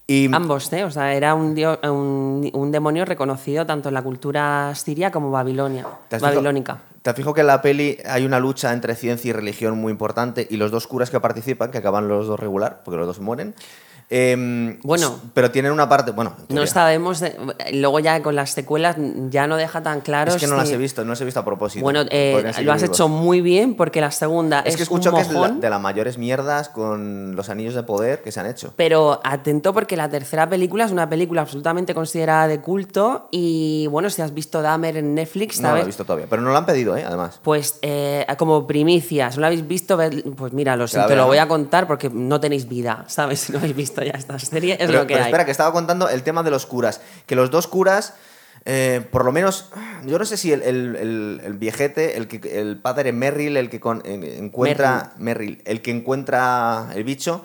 Y 0.07 0.35
Ambos, 0.35 0.71
¿eh? 0.73 0.85
O 0.85 0.91
sea, 0.91 1.15
era 1.15 1.35
un, 1.35 1.57
un, 1.85 2.51
un 2.53 2.73
demonio 2.73 3.05
reconocido 3.05 3.65
tanto 3.67 3.89
en 3.89 3.95
la 3.95 4.03
cultura 4.03 4.75
siria 4.75 5.11
como 5.13 5.31
babilonia, 5.31 5.87
¿Te 6.09 6.17
has 6.17 6.23
fijado- 6.23 6.35
babilónica. 6.37 6.81
Te 7.03 7.13
fijo 7.15 7.35
que 7.35 7.41
en 7.41 7.49
la 7.49 7.63
peli 7.63 7.99
hay 8.07 8.25
una 8.25 8.39
lucha 8.39 8.73
entre 8.73 8.95
ciencia 8.95 9.31
y 9.31 9.33
religión 9.33 9.77
muy 9.77 9.91
importante 9.91 10.47
y 10.49 10.57
los 10.57 10.71
dos 10.71 10.87
curas 10.87 11.11
que 11.11 11.19
participan, 11.19 11.73
que 11.73 11.79
acaban 11.79 12.07
los 12.07 12.29
dos 12.29 12.39
regular, 12.39 12.83
porque 12.85 12.97
los 12.97 13.09
dos 13.09 13.19
mueren, 13.19 13.57
Em, 14.15 14.79
Bueno. 14.83 15.19
Pero 15.33 15.51
tienen 15.51 15.73
una 15.73 15.89
parte. 15.89 16.11
Bueno, 16.11 16.35
en 16.49 16.55
No 16.55 16.67
sabemos, 16.67 17.21
de- 17.21 17.35
luego 17.73 17.99
ya 17.99 18.23
con 18.23 18.37
las 18.37 18.51
secuelas 18.51 18.97
ya 19.31 19.47
no 19.47 19.57
deja 19.57 19.83
tan 19.83 20.03
claro 20.03 20.35
Es 20.35 20.37
que 20.41 20.47
no 20.47 20.57
las 20.57 20.71
he 20.71 20.77
visto, 20.77 21.03
no 21.03 21.11
las 21.13 21.21
he 21.23 21.25
visto 21.25 21.41
a 21.41 21.45
propósito. 21.47 21.83
Bueno, 21.83 22.03
eh, 22.11 22.53
lo 22.63 22.73
has 22.73 22.83
hecho 22.83 23.09
muy 23.09 23.41
bien 23.41 23.75
porque 23.75 24.03
la 24.03 24.11
segunda 24.11 24.61
Es 24.61 24.71
es, 24.73 24.77
que 24.77 24.83
escucho 24.83 25.09
un 25.09 25.17
que 25.17 25.23
es 25.23 25.29
de, 25.31 25.35
la- 25.35 25.71
las 25.71 25.81
mayores 25.81 26.19
mierdas 26.19 26.69
con 26.69 27.35
los 27.35 27.49
anillos 27.49 27.75
de 27.75 27.85
poder 27.85 28.21
que 28.23 28.33
se 28.33 28.41
han 28.41 28.47
hecho. 28.47 28.75
Pero 28.77 29.19
atento 29.25 29.73
porque 29.73 29.97
la 29.97 30.11
tercera 30.11 30.47
película 30.47 30.85
es 30.85 30.93
una 30.93 31.09
película 31.09 31.41
absolutamente 31.41 31.95
considerada 31.95 32.49
de 32.49 32.61
culto 32.61 33.29
y 33.31 33.87
bueno, 33.87 34.11
si 34.11 34.21
has 34.21 34.35
visto 34.35 34.61
Dahmer 34.61 34.99
en 34.99 35.15
Netflix, 35.15 35.59
No 35.59 35.69
lo 35.69 35.73
¿sabes? 35.73 35.83
he 35.85 35.87
visto 35.87 36.05
todavía. 36.05 36.27
Pero 36.29 36.43
no 36.43 36.51
lo 36.51 36.59
han 36.59 36.67
pedido, 36.67 36.97
¿eh? 36.99 37.05
Además. 37.07 37.41
Pues 37.43 37.79
eh, 37.81 38.27
como 38.37 38.67
primicia, 38.67 39.31
si 39.31 39.37
no 39.39 39.41
lo 39.43 39.47
habéis 39.47 39.67
visto, 39.67 39.99
pues 40.37 40.53
mira, 40.53 40.77
lo 40.77 40.87
siento, 40.87 41.11
lo 41.17 41.23
¿no? 41.23 41.27
voy 41.29 41.39
a 41.39 41.49
contar 41.49 41.87
porque 41.87 42.11
no 42.11 42.39
tenéis 42.41 42.69
vida, 42.69 43.05
¿sabes? 43.09 43.41
Si 43.47 43.53
no 43.53 43.59
habéis 43.59 43.75
visto 43.75 44.02
ya 44.05 44.13
esta 44.13 44.39
serie, 44.39 44.75
es 44.75 44.87
pero, 44.87 44.93
lo 45.01 45.07
que 45.07 45.15
pero 45.15 45.25
hay. 45.25 45.31
espera, 45.31 45.45
que 45.45 45.51
estaba 45.51 45.73
contando 45.73 46.09
el 46.09 46.23
tema 46.23 46.43
de 46.43 46.51
los 46.51 46.67
curas. 46.67 47.01
Que 47.27 47.35
los 47.37 47.51
dos 47.51 47.67
curas, 47.67 48.15
eh, 48.65 49.07
por 49.11 49.25
lo 49.25 49.33
menos, 49.33 49.71
yo 50.07 50.19
no 50.19 50.25
sé 50.25 50.37
si 50.37 50.53
el, 50.53 50.63
el- 50.63 50.97
el- 50.97 51.41
el 51.45 51.53
viejete, 51.55 52.17
el, 52.17 52.29
que, 52.29 52.61
el 52.61 52.79
padre 52.79 53.13
Merrill, 53.13 53.57
el 53.57 53.71
que 53.71 53.81
con- 53.81 54.03
encuentra. 54.07 55.13
Merrill, 55.19 55.61
el 55.65 55.83
que 55.83 55.91
encuentra 55.91 56.89
el 56.95 57.05
bicho. 57.05 57.45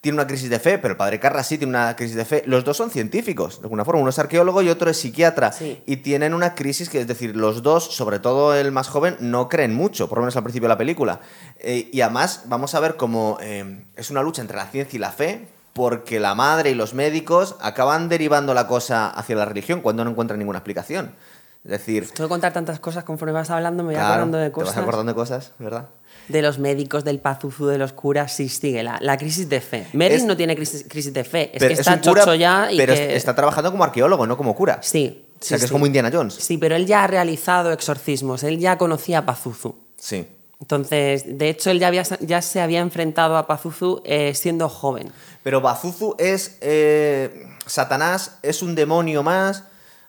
Tiene 0.00 0.16
una 0.16 0.26
crisis 0.26 0.50
de 0.50 0.58
fe, 0.58 0.76
pero 0.76 0.92
el 0.92 0.98
padre 0.98 1.18
Carras 1.18 1.46
sí 1.46 1.56
tiene 1.56 1.70
una 1.70 1.96
crisis 1.96 2.14
de 2.14 2.26
fe. 2.26 2.42
Los 2.44 2.62
dos 2.62 2.76
son 2.76 2.90
científicos, 2.90 3.60
de 3.60 3.62
alguna 3.64 3.86
forma. 3.86 4.02
Uno 4.02 4.10
es 4.10 4.18
arqueólogo 4.18 4.60
y 4.60 4.68
otro 4.68 4.90
es 4.90 4.98
psiquiatra. 4.98 5.50
Sí. 5.50 5.82
Y 5.86 5.96
tienen 5.96 6.34
una 6.34 6.54
crisis 6.54 6.90
que, 6.90 7.00
es 7.00 7.06
decir, 7.06 7.34
los 7.34 7.62
dos, 7.62 7.96
sobre 7.96 8.18
todo 8.18 8.54
el 8.54 8.70
más 8.70 8.88
joven, 8.88 9.16
no 9.20 9.48
creen 9.48 9.72
mucho, 9.72 10.06
por 10.06 10.18
lo 10.18 10.24
menos 10.24 10.36
al 10.36 10.42
principio 10.42 10.66
de 10.68 10.74
la 10.74 10.76
película. 10.78 11.20
Eh, 11.58 11.88
y 11.90 12.02
además, 12.02 12.42
vamos 12.48 12.74
a 12.74 12.80
ver 12.80 12.96
cómo 12.96 13.38
eh, 13.40 13.86
es 13.96 14.10
una 14.10 14.20
lucha 14.22 14.42
entre 14.42 14.58
la 14.58 14.66
ciencia 14.66 14.94
y 14.94 15.00
la 15.00 15.10
fe, 15.10 15.48
porque 15.74 16.20
la 16.20 16.34
madre 16.34 16.70
y 16.70 16.74
los 16.74 16.94
médicos 16.94 17.56
acaban 17.60 18.08
derivando 18.08 18.54
la 18.54 18.66
cosa 18.66 19.10
hacia 19.10 19.36
la 19.36 19.44
religión 19.44 19.80
cuando 19.82 20.04
no 20.04 20.10
encuentran 20.12 20.38
ninguna 20.38 20.58
explicación. 20.60 21.12
Es 21.64 21.70
decir, 21.70 22.08
que 22.10 22.28
contar 22.28 22.52
tantas 22.52 22.78
cosas 22.78 23.04
conforme 23.04 23.32
vas 23.32 23.50
hablando, 23.50 23.82
me 23.82 23.88
voy 23.88 23.94
claro, 23.94 24.08
acordando 24.12 24.38
de 24.38 24.50
te 24.50 24.56
vas 24.56 24.64
cosas. 24.68 24.82
acordando 24.82 25.12
de 25.12 25.16
cosas, 25.16 25.52
¿verdad? 25.58 25.86
De 26.28 26.42
los 26.42 26.58
médicos, 26.58 27.04
del 27.04 27.18
pazuzu, 27.20 27.66
de 27.66 27.78
los 27.78 27.92
curas, 27.92 28.34
sí, 28.34 28.48
sigue. 28.48 28.82
La, 28.82 28.98
la 29.00 29.16
crisis 29.16 29.48
de 29.48 29.60
fe. 29.60 29.86
Merrill 29.94 30.18
Es- 30.20 30.24
no 30.24 30.36
tiene 30.36 30.54
crisis, 30.56 30.84
crisis 30.88 31.12
de 31.12 31.24
fe, 31.24 31.50
es 31.54 31.62
que 31.62 31.72
está 31.72 31.94
un 31.94 32.00
cura, 32.00 32.20
chocho 32.22 32.34
ya 32.34 32.70
y 32.70 32.76
pero 32.76 32.94
que... 32.94 33.16
está 33.16 33.34
trabajando 33.34 33.70
como 33.70 33.82
arqueólogo, 33.84 34.26
no 34.26 34.36
como 34.36 34.54
cura. 34.54 34.78
Sí. 34.82 35.24
O 35.40 35.44
sea, 35.44 35.56
sí, 35.58 35.62
que 35.62 35.64
es 35.64 35.68
sí. 35.68 35.72
como 35.72 35.86
Indiana 35.86 36.10
Jones. 36.12 36.34
Sí, 36.34 36.56
pero 36.58 36.76
él 36.76 36.86
ya 36.86 37.02
ha 37.04 37.06
realizado 37.06 37.72
exorcismos, 37.72 38.42
él 38.44 38.58
ya 38.58 38.78
conocía 38.78 39.18
a 39.18 39.26
Pazuzu. 39.26 39.74
Sí. 39.96 40.26
Entonces, 40.60 41.24
de 41.38 41.48
hecho, 41.50 41.70
él 41.70 41.78
ya, 41.78 41.88
había, 41.88 42.04
ya 42.20 42.40
se 42.40 42.60
había 42.60 42.80
enfrentado 42.80 43.36
a 43.36 43.46
Pazuzu 43.46 44.00
eh, 44.04 44.32
siendo 44.34 44.68
joven. 44.68 45.10
Pero 45.44 45.60
Bazuzu 45.60 46.16
es. 46.18 46.58
eh, 46.60 47.46
Satanás 47.66 48.38
es 48.42 48.62
un 48.62 48.74
demonio 48.74 49.22
más. 49.22 49.62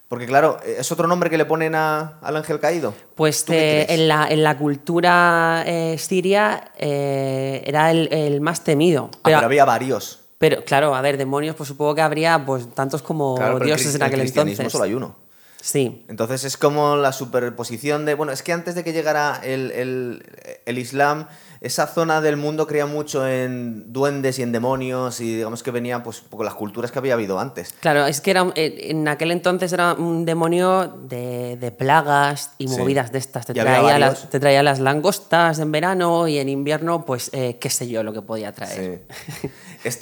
Porque, 0.08 0.28
claro, 0.28 0.60
es 0.64 0.92
otro 0.92 1.08
nombre 1.08 1.32
que 1.32 1.38
le 1.38 1.46
ponen 1.46 1.74
a- 1.74 2.20
al 2.22 2.38
ángel 2.38 2.60
caído. 2.60 2.94
Pues 3.16 3.44
¿Tú 3.44 3.54
qué 3.54 3.82
eh, 3.82 3.86
en, 3.90 4.08
la, 4.08 4.28
en 4.30 4.44
la 4.44 4.56
cultura 4.58 5.64
eh, 5.66 5.98
siria 5.98 6.72
eh, 6.78 7.64
era 7.66 7.90
el, 7.90 8.08
el 8.14 8.40
más 8.40 8.64
temido. 8.64 9.10
Ah, 9.16 9.20
Pero, 9.24 9.38
pero 9.38 9.46
había 9.48 9.66
varios. 9.66 10.20
pero, 10.38 10.64
claro, 10.64 10.94
a 10.96 11.02
ver, 11.02 11.18
demonios, 11.18 11.56
pues 11.56 11.68
supongo 11.70 11.96
que 11.96 12.02
habría 12.02 12.46
pues 12.46 12.72
tantos 12.76 13.02
como 13.02 13.34
Claro, 13.36 13.58
el 13.58 13.64
dioses 13.66 13.96
en 13.96 14.02
el 14.02 14.08
aquel 14.08 14.20
cristianismo 14.20 14.52
entonces. 14.62 14.72
solo 14.72 14.84
hay 14.84 14.94
uno. 14.94 15.16
Sí. 15.60 16.06
Entonces 16.08 16.44
es 16.44 16.56
como 16.56 16.96
la 16.98 17.12
superposición 17.12 18.06
de. 18.06 18.14
Bueno, 18.14 18.32
es 18.32 18.44
que 18.44 18.54
antes 18.54 18.76
de 18.76 18.84
que 18.84 18.94
llegara 18.94 19.42
el, 19.44 19.72
el- 19.72 20.24
el 20.68 20.78
Islam, 20.78 21.28
esa 21.62 21.88
zona 21.88 22.22
del 22.22 22.38
mundo 22.38 22.68
creía 22.68 22.86
mucho 22.86 23.28
en 23.28 23.92
duendes 23.94 24.40
y 24.40 24.44
en 24.44 24.52
demonios, 24.52 25.20
y 25.22 25.36
digamos 25.38 25.64
que 25.64 25.72
venía 25.72 26.04
pues 26.04 26.20
poco 26.22 26.44
las 26.44 26.54
culturas 26.56 26.92
que 26.92 27.00
había 27.00 27.14
habido 27.14 27.40
antes. 27.40 27.74
Claro, 27.80 28.06
es 28.06 28.22
que 28.22 28.32
era, 28.32 28.52
eh, 28.56 28.88
en 28.90 29.08
aquel 29.08 29.32
entonces 29.32 29.72
era 29.74 29.94
un 29.94 30.26
demonio 30.26 30.88
de, 31.08 31.58
de 31.58 31.72
plagas 31.72 32.52
y 32.58 32.68
Sí. 32.68 32.78
movidas 32.78 33.12
de 33.12 33.20
estas. 33.20 33.46
Te 33.46 33.54
traía, 33.54 34.00
las, 34.00 34.30
te 34.30 34.40
traía 34.40 34.64
las 34.64 34.80
langostas 34.80 35.60
en 35.60 35.72
verano 35.72 36.28
y 36.28 36.38
en 36.40 36.50
invierno, 36.50 37.06
pues 37.06 37.30
eh, 37.34 37.58
qué 37.60 37.70
sé 37.70 37.88
yo 37.88 38.04
lo 38.04 38.12
que 38.14 38.22
podía 38.22 38.52
traer. 38.52 39.04
Sí. 39.42 39.50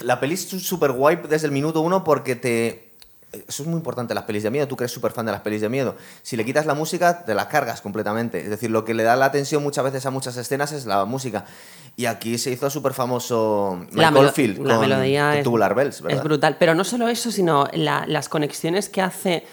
La 0.00 0.18
peli 0.20 0.34
es 0.34 0.48
súper 0.48 0.92
guay 0.92 1.18
desde 1.28 1.46
el 1.46 1.52
minuto 1.52 1.80
uno 1.80 2.04
porque 2.04 2.36
te. 2.36 2.93
Eso 3.48 3.62
es 3.62 3.68
muy 3.68 3.76
importante, 3.76 4.14
las 4.14 4.24
pelis 4.24 4.42
de 4.42 4.50
miedo. 4.50 4.66
Tú 4.68 4.76
eres 4.78 4.90
súper 4.92 5.12
fan 5.12 5.26
de 5.26 5.32
las 5.32 5.40
pelis 5.40 5.60
de 5.60 5.68
miedo. 5.68 5.96
Si 6.22 6.36
le 6.36 6.44
quitas 6.44 6.66
la 6.66 6.74
música, 6.74 7.24
te 7.24 7.34
la 7.34 7.48
cargas 7.48 7.80
completamente. 7.80 8.40
Es 8.40 8.50
decir, 8.50 8.70
lo 8.70 8.84
que 8.84 8.94
le 8.94 9.02
da 9.02 9.16
la 9.16 9.26
atención 9.26 9.62
muchas 9.62 9.84
veces 9.84 10.06
a 10.06 10.10
muchas 10.10 10.36
escenas 10.36 10.72
es 10.72 10.86
la 10.86 11.04
música. 11.04 11.44
Y 11.96 12.06
aquí 12.06 12.38
se 12.38 12.50
hizo 12.50 12.68
súper 12.70 12.92
famoso 12.92 13.78
La 13.92 14.10
Michael 14.10 14.14
melo- 14.14 14.32
Field 14.32 14.66
la 14.66 14.78
melodía 14.78 15.28
con 15.30 15.38
es, 15.38 15.44
Tubular 15.44 15.74
Bells, 15.74 16.00
¿verdad? 16.02 16.18
es 16.18 16.24
brutal. 16.24 16.56
Pero 16.58 16.74
no 16.74 16.84
solo 16.84 17.08
eso, 17.08 17.30
sino 17.30 17.68
la- 17.72 18.04
las 18.06 18.28
conexiones 18.28 18.88
que 18.88 19.00
hace 19.02 19.44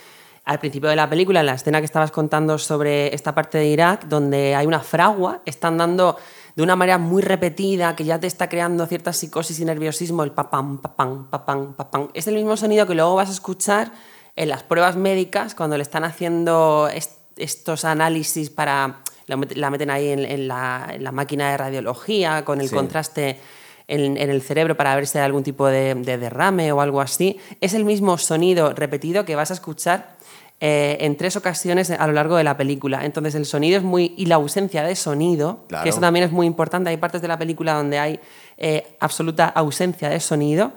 al 0.44 0.60
principio 0.60 0.90
de 0.90 0.96
la 0.96 1.08
película, 1.08 1.42
en 1.42 1.46
la 1.46 1.54
escena 1.54 1.80
que 1.80 1.86
estabas 1.86 2.10
contando 2.12 2.58
sobre 2.58 3.14
esta 3.14 3.36
parte 3.36 3.60
de 3.60 3.68
Irak, 3.68 4.06
donde 4.06 4.56
hay 4.56 4.66
una 4.66 4.80
fragua, 4.80 5.42
están 5.46 5.78
dando 5.78 6.18
de 6.56 6.64
una 6.64 6.76
manera 6.76 6.98
muy 6.98 7.22
repetida, 7.22 7.96
que 7.96 8.04
ya 8.04 8.20
te 8.20 8.28
está 8.28 8.50
creando 8.50 8.86
cierta 8.86 9.14
psicosis 9.14 9.60
y 9.60 9.66
nerviosismo, 9.66 10.24
el 10.24 10.32
papam, 10.32 10.80
papam, 10.80 11.30
papam, 11.30 11.74
papam. 11.76 12.10
Es 12.14 12.28
el 12.28 12.36
mismo 12.36 12.58
sonido 12.58 12.86
que 12.88 12.96
luego 12.96 13.16
vas 13.16 13.30
a 13.30 13.34
escuchar 13.34 13.92
en 14.36 14.50
las 14.50 14.64
pruebas 14.64 14.96
médicas, 14.96 15.56
cuando 15.56 15.78
le 15.78 15.84
están 15.84 16.04
haciendo 16.04 16.90
est- 16.94 17.20
estos 17.38 17.86
análisis 17.86 18.50
para... 18.50 19.02
La 19.28 19.38
met- 19.38 19.56
la 19.56 19.70
meten 19.70 19.90
ahí 19.90 20.10
en, 20.10 20.26
en 20.26 20.48
la, 20.50 20.88
en 20.92 21.04
la 21.06 21.12
máquina 21.14 21.52
de 21.52 21.58
radiología, 21.58 22.44
con 22.44 22.60
el 22.60 22.68
Sí. 22.68 22.76
contraste 22.76 23.40
en, 23.88 24.18
en 24.18 24.30
el 24.30 24.42
cerebro 24.42 24.76
para 24.76 24.94
ver 24.96 25.08
si 25.08 25.18
hay 25.20 25.24
algún 25.26 25.44
tipo 25.44 25.68
de, 25.68 25.94
de 25.96 26.18
derrame 26.18 26.72
o 26.74 26.82
algo 26.82 27.00
así. 27.00 27.40
Es 27.62 27.74
el 27.74 27.86
mismo 27.86 28.18
sonido 28.18 28.74
repetido 28.74 29.24
que 29.24 29.36
vas 29.36 29.52
a 29.52 29.54
escuchar 29.54 30.16
eh, 30.64 30.98
en 31.02 31.18
tres 31.18 31.36
ocasiones 31.36 31.90
a 31.92 32.06
lo 32.08 32.14
largo 32.14 32.38
de 32.38 32.44
la 32.44 32.56
película. 32.56 33.04
Entonces 33.04 33.34
el 33.36 33.46
sonido 33.46 33.78
es 33.78 33.84
muy... 33.84 34.14
y 34.16 34.28
la 34.28 34.36
ausencia 34.36 34.84
de 34.84 34.96
sonido, 34.96 35.66
Claro. 35.68 35.84
que 35.84 35.90
eso 35.90 36.00
también 36.00 36.24
es 36.26 36.32
muy 36.32 36.46
importante. 36.48 36.90
Hay 36.92 36.98
partes 36.98 37.22
de 37.22 37.28
la 37.28 37.38
película 37.38 37.74
donde 37.74 37.98
hay 38.00 38.20
eh, 38.58 38.96
absoluta 39.00 39.48
ausencia 39.48 40.08
de 40.10 40.20
sonido. 40.20 40.72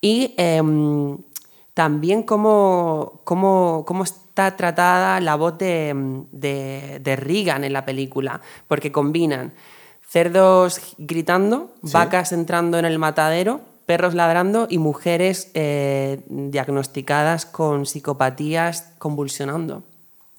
Y 0.00 0.34
em, 0.36 1.16
también 1.72 2.22
cómo, 2.22 3.22
cómo, 3.24 3.84
cómo 3.86 4.04
está 4.04 4.54
tratada 4.56 5.18
la 5.20 5.34
voz 5.36 5.56
de, 5.56 5.94
de, 6.30 7.00
de 7.02 7.16
Regan 7.16 7.64
en 7.64 7.72
la 7.72 7.84
película, 7.86 8.40
porque 8.68 8.92
combinan 8.92 9.52
cerdos 10.06 10.80
gritando, 10.98 11.72
Sí. 11.82 11.90
vacas 11.94 12.32
entrando 12.32 12.78
en 12.78 12.84
el 12.84 12.98
matadero, 12.98 13.60
perros 13.86 14.14
ladrando 14.14 14.66
y 14.70 14.78
mujeres 14.78 15.50
eh, 15.54 16.20
diagnosticadas 16.28 17.46
con 17.46 17.86
psicopatías 17.86 18.90
convulsionando. 18.98 19.82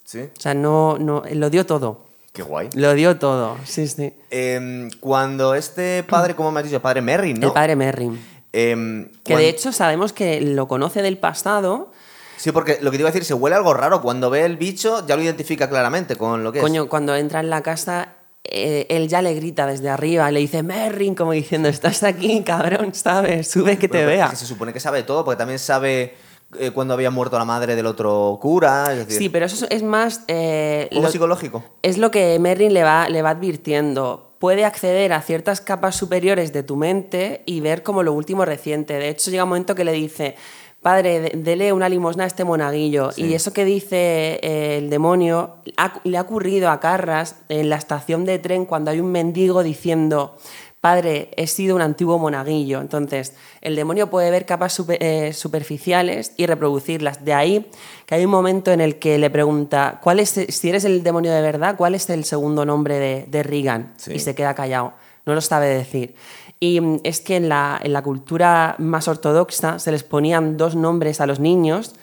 Sí, 0.04 0.22
O 0.38 0.42
sea, 0.42 0.54
no, 0.54 0.98
no, 1.00 1.24
lo 1.32 1.50
dio 1.50 1.66
todo. 1.66 2.02
qué 2.34 2.44
guay. 2.44 2.70
Lo 2.76 2.94
dio 2.94 3.18
todo, 3.18 3.58
sí, 3.66 3.88
sí. 3.88 4.14
Em, 4.30 4.90
cuando 5.00 5.56
este 5.56 6.04
padre, 6.04 6.36
como 6.36 6.52
me 6.52 6.60
has 6.60 6.66
dicho, 6.66 6.82
padre 6.82 7.02
Merrin, 7.02 7.40
¿no? 7.40 7.48
El 7.48 7.54
padre 7.54 7.76
Merrin. 7.76 8.20
Em, 8.54 9.10
Que 9.24 9.36
de 9.36 9.50
hecho 9.50 9.72
sabemos 9.72 10.14
que 10.14 10.42
lo 10.42 10.68
conoce 10.68 11.02
del 11.02 11.18
pasado. 11.18 11.92
Sí, 12.38 12.52
porque 12.52 12.78
lo 12.82 12.92
que 12.92 12.98
te 12.98 13.02
iba 13.02 13.10
a 13.10 13.12
decir, 13.12 13.26
se 13.26 13.34
huele 13.34 13.56
algo 13.56 13.74
raro. 13.74 14.02
Cuando 14.02 14.30
ve 14.30 14.46
el 14.46 14.58
bicho, 14.58 15.06
ya 15.08 15.16
lo 15.16 15.24
identifica 15.24 15.70
claramente 15.70 16.16
con 16.18 16.44
lo 16.44 16.52
que 16.52 16.60
Coño, 16.60 16.88
cuando 16.88 17.16
entra 17.16 17.40
en 17.40 17.50
la 17.50 17.62
casa, 17.62 18.10
eh, 18.52 18.86
él 18.90 19.08
ya 19.08 19.22
le 19.22 19.34
grita 19.34 19.66
desde 19.68 19.90
arriba, 19.90 20.30
le 20.32 20.40
dice 20.40 20.64
Merrin, 20.64 21.16
como 21.16 21.32
diciendo, 21.32 21.70
estás 21.70 22.04
aquí, 22.04 22.42
cabrón, 22.44 22.94
¿sabes? 22.94 23.50
Sube 23.50 23.78
que 23.78 23.88
te 23.88 23.98
Bueno, 23.98 24.08
vea. 24.10 24.30
que 24.30 24.36
se 24.36 24.46
supone 24.46 24.74
que 24.74 24.80
sabe 24.80 25.04
todo, 25.04 25.24
porque 25.26 25.38
también 25.38 25.60
sabe 25.60 26.14
eh, 26.60 26.72
cuando 26.72 26.94
había 26.94 27.10
muerto 27.12 27.38
la 27.38 27.46
madre 27.46 27.76
del 27.76 27.86
otro 27.86 28.38
cura. 28.42 28.92
Es 28.92 29.00
decir, 29.00 29.18
Sí, 29.18 29.30
pero 29.30 29.46
eso 29.48 29.66
es 29.70 29.84
más... 29.84 30.22
eh, 30.28 30.88
lo- 30.92 31.10
psicológico. 31.10 31.64
es 31.82 31.98
lo 31.98 32.12
que 32.12 32.38
Merrin 32.40 32.74
le 32.74 32.84
va, 32.84 33.10
le 33.10 33.22
va 33.22 33.32
advirtiendo. 33.32 34.34
Puede 34.40 34.64
acceder 34.66 35.12
a 35.14 35.22
ciertas 35.22 35.60
capas 35.62 35.96
superiores 35.96 36.54
de 36.54 36.62
tu 36.62 36.76
mente 36.76 37.42
y 37.46 37.62
ver 37.62 37.84
como 37.84 38.04
lo 38.04 38.14
último 38.14 38.46
reciente. 38.46 38.94
De 38.94 39.10
hecho, 39.10 39.32
llega 39.32 39.44
un 39.44 39.50
momento 39.50 39.74
que 39.76 39.84
le 39.86 39.94
dice, 39.94 40.36
padre, 40.86 41.20
de- 41.20 41.30
dele 41.44 41.74
una 41.74 41.90
limosna 41.90 42.26
a 42.26 42.28
este 42.28 42.44
monaguillo. 42.44 43.12
Sí. 43.12 43.24
Y 43.26 43.34
eso 43.34 43.52
que 43.54 43.66
dice 43.66 44.40
eh, 44.44 44.78
el 44.78 44.92
demonio 44.92 45.56
ha- 45.78 46.00
le 46.04 46.16
ha 46.20 46.22
ocurrido 46.22 46.70
a 46.70 46.80
Carras 46.80 47.38
en 47.50 47.70
la 47.72 47.76
estación 47.78 48.24
de 48.24 48.38
tren 48.38 48.66
cuando 48.66 48.92
hay 48.92 49.00
un 49.00 49.12
mendigo 49.12 49.64
diciendo, 49.64 50.38
padre, 50.82 51.32
he 51.38 51.48
sido 51.48 51.76
un 51.76 51.82
antiguo 51.82 52.20
monaguillo. 52.20 52.82
Entonces, 52.82 53.34
el 53.62 53.76
demonio 53.76 54.12
puede 54.12 54.30
ver 54.30 54.46
capas 54.46 54.74
super- 54.74 55.00
eh, 55.02 55.34
superficiales 55.34 56.34
y 56.38 56.46
reproducirlas. 56.46 57.26
De 57.26 57.34
ahí 57.34 57.66
que 58.06 58.14
hay 58.14 58.24
un 58.26 58.30
momento 58.30 58.72
en 58.72 58.80
el 58.80 59.00
que 59.00 59.18
le 59.18 59.32
pregunta, 59.32 60.00
¿cuál 60.04 60.20
es, 60.20 60.30
si 60.48 60.70
eres 60.70 60.86
el 60.86 61.02
demonio 61.02 61.32
de 61.34 61.42
verdad, 61.42 61.76
¿cuál 61.78 61.96
es 61.96 62.08
el 62.12 62.24
segundo 62.26 62.64
nombre 62.64 63.00
de, 63.00 63.26
de 63.28 63.42
Regan? 63.42 63.94
Sí. 63.98 64.14
Y 64.14 64.20
se 64.20 64.36
queda 64.36 64.54
callado, 64.54 64.94
no 65.26 65.34
lo 65.34 65.42
sabe 65.42 65.68
decir. 65.68 66.16
Y 66.60 66.80
mm, 66.82 67.00
es 67.04 67.20
que 67.22 67.36
en 67.36 67.50
la, 67.50 67.80
en 67.84 67.94
la 67.94 68.02
cultura 68.02 68.76
más 68.80 69.08
ortodoxa 69.08 69.80
se 69.80 69.92
les 69.92 70.04
ponían 70.04 70.58
dos 70.58 70.76
nombres 70.76 71.20
a 71.22 71.26
los 71.26 71.40
niños 71.40 71.94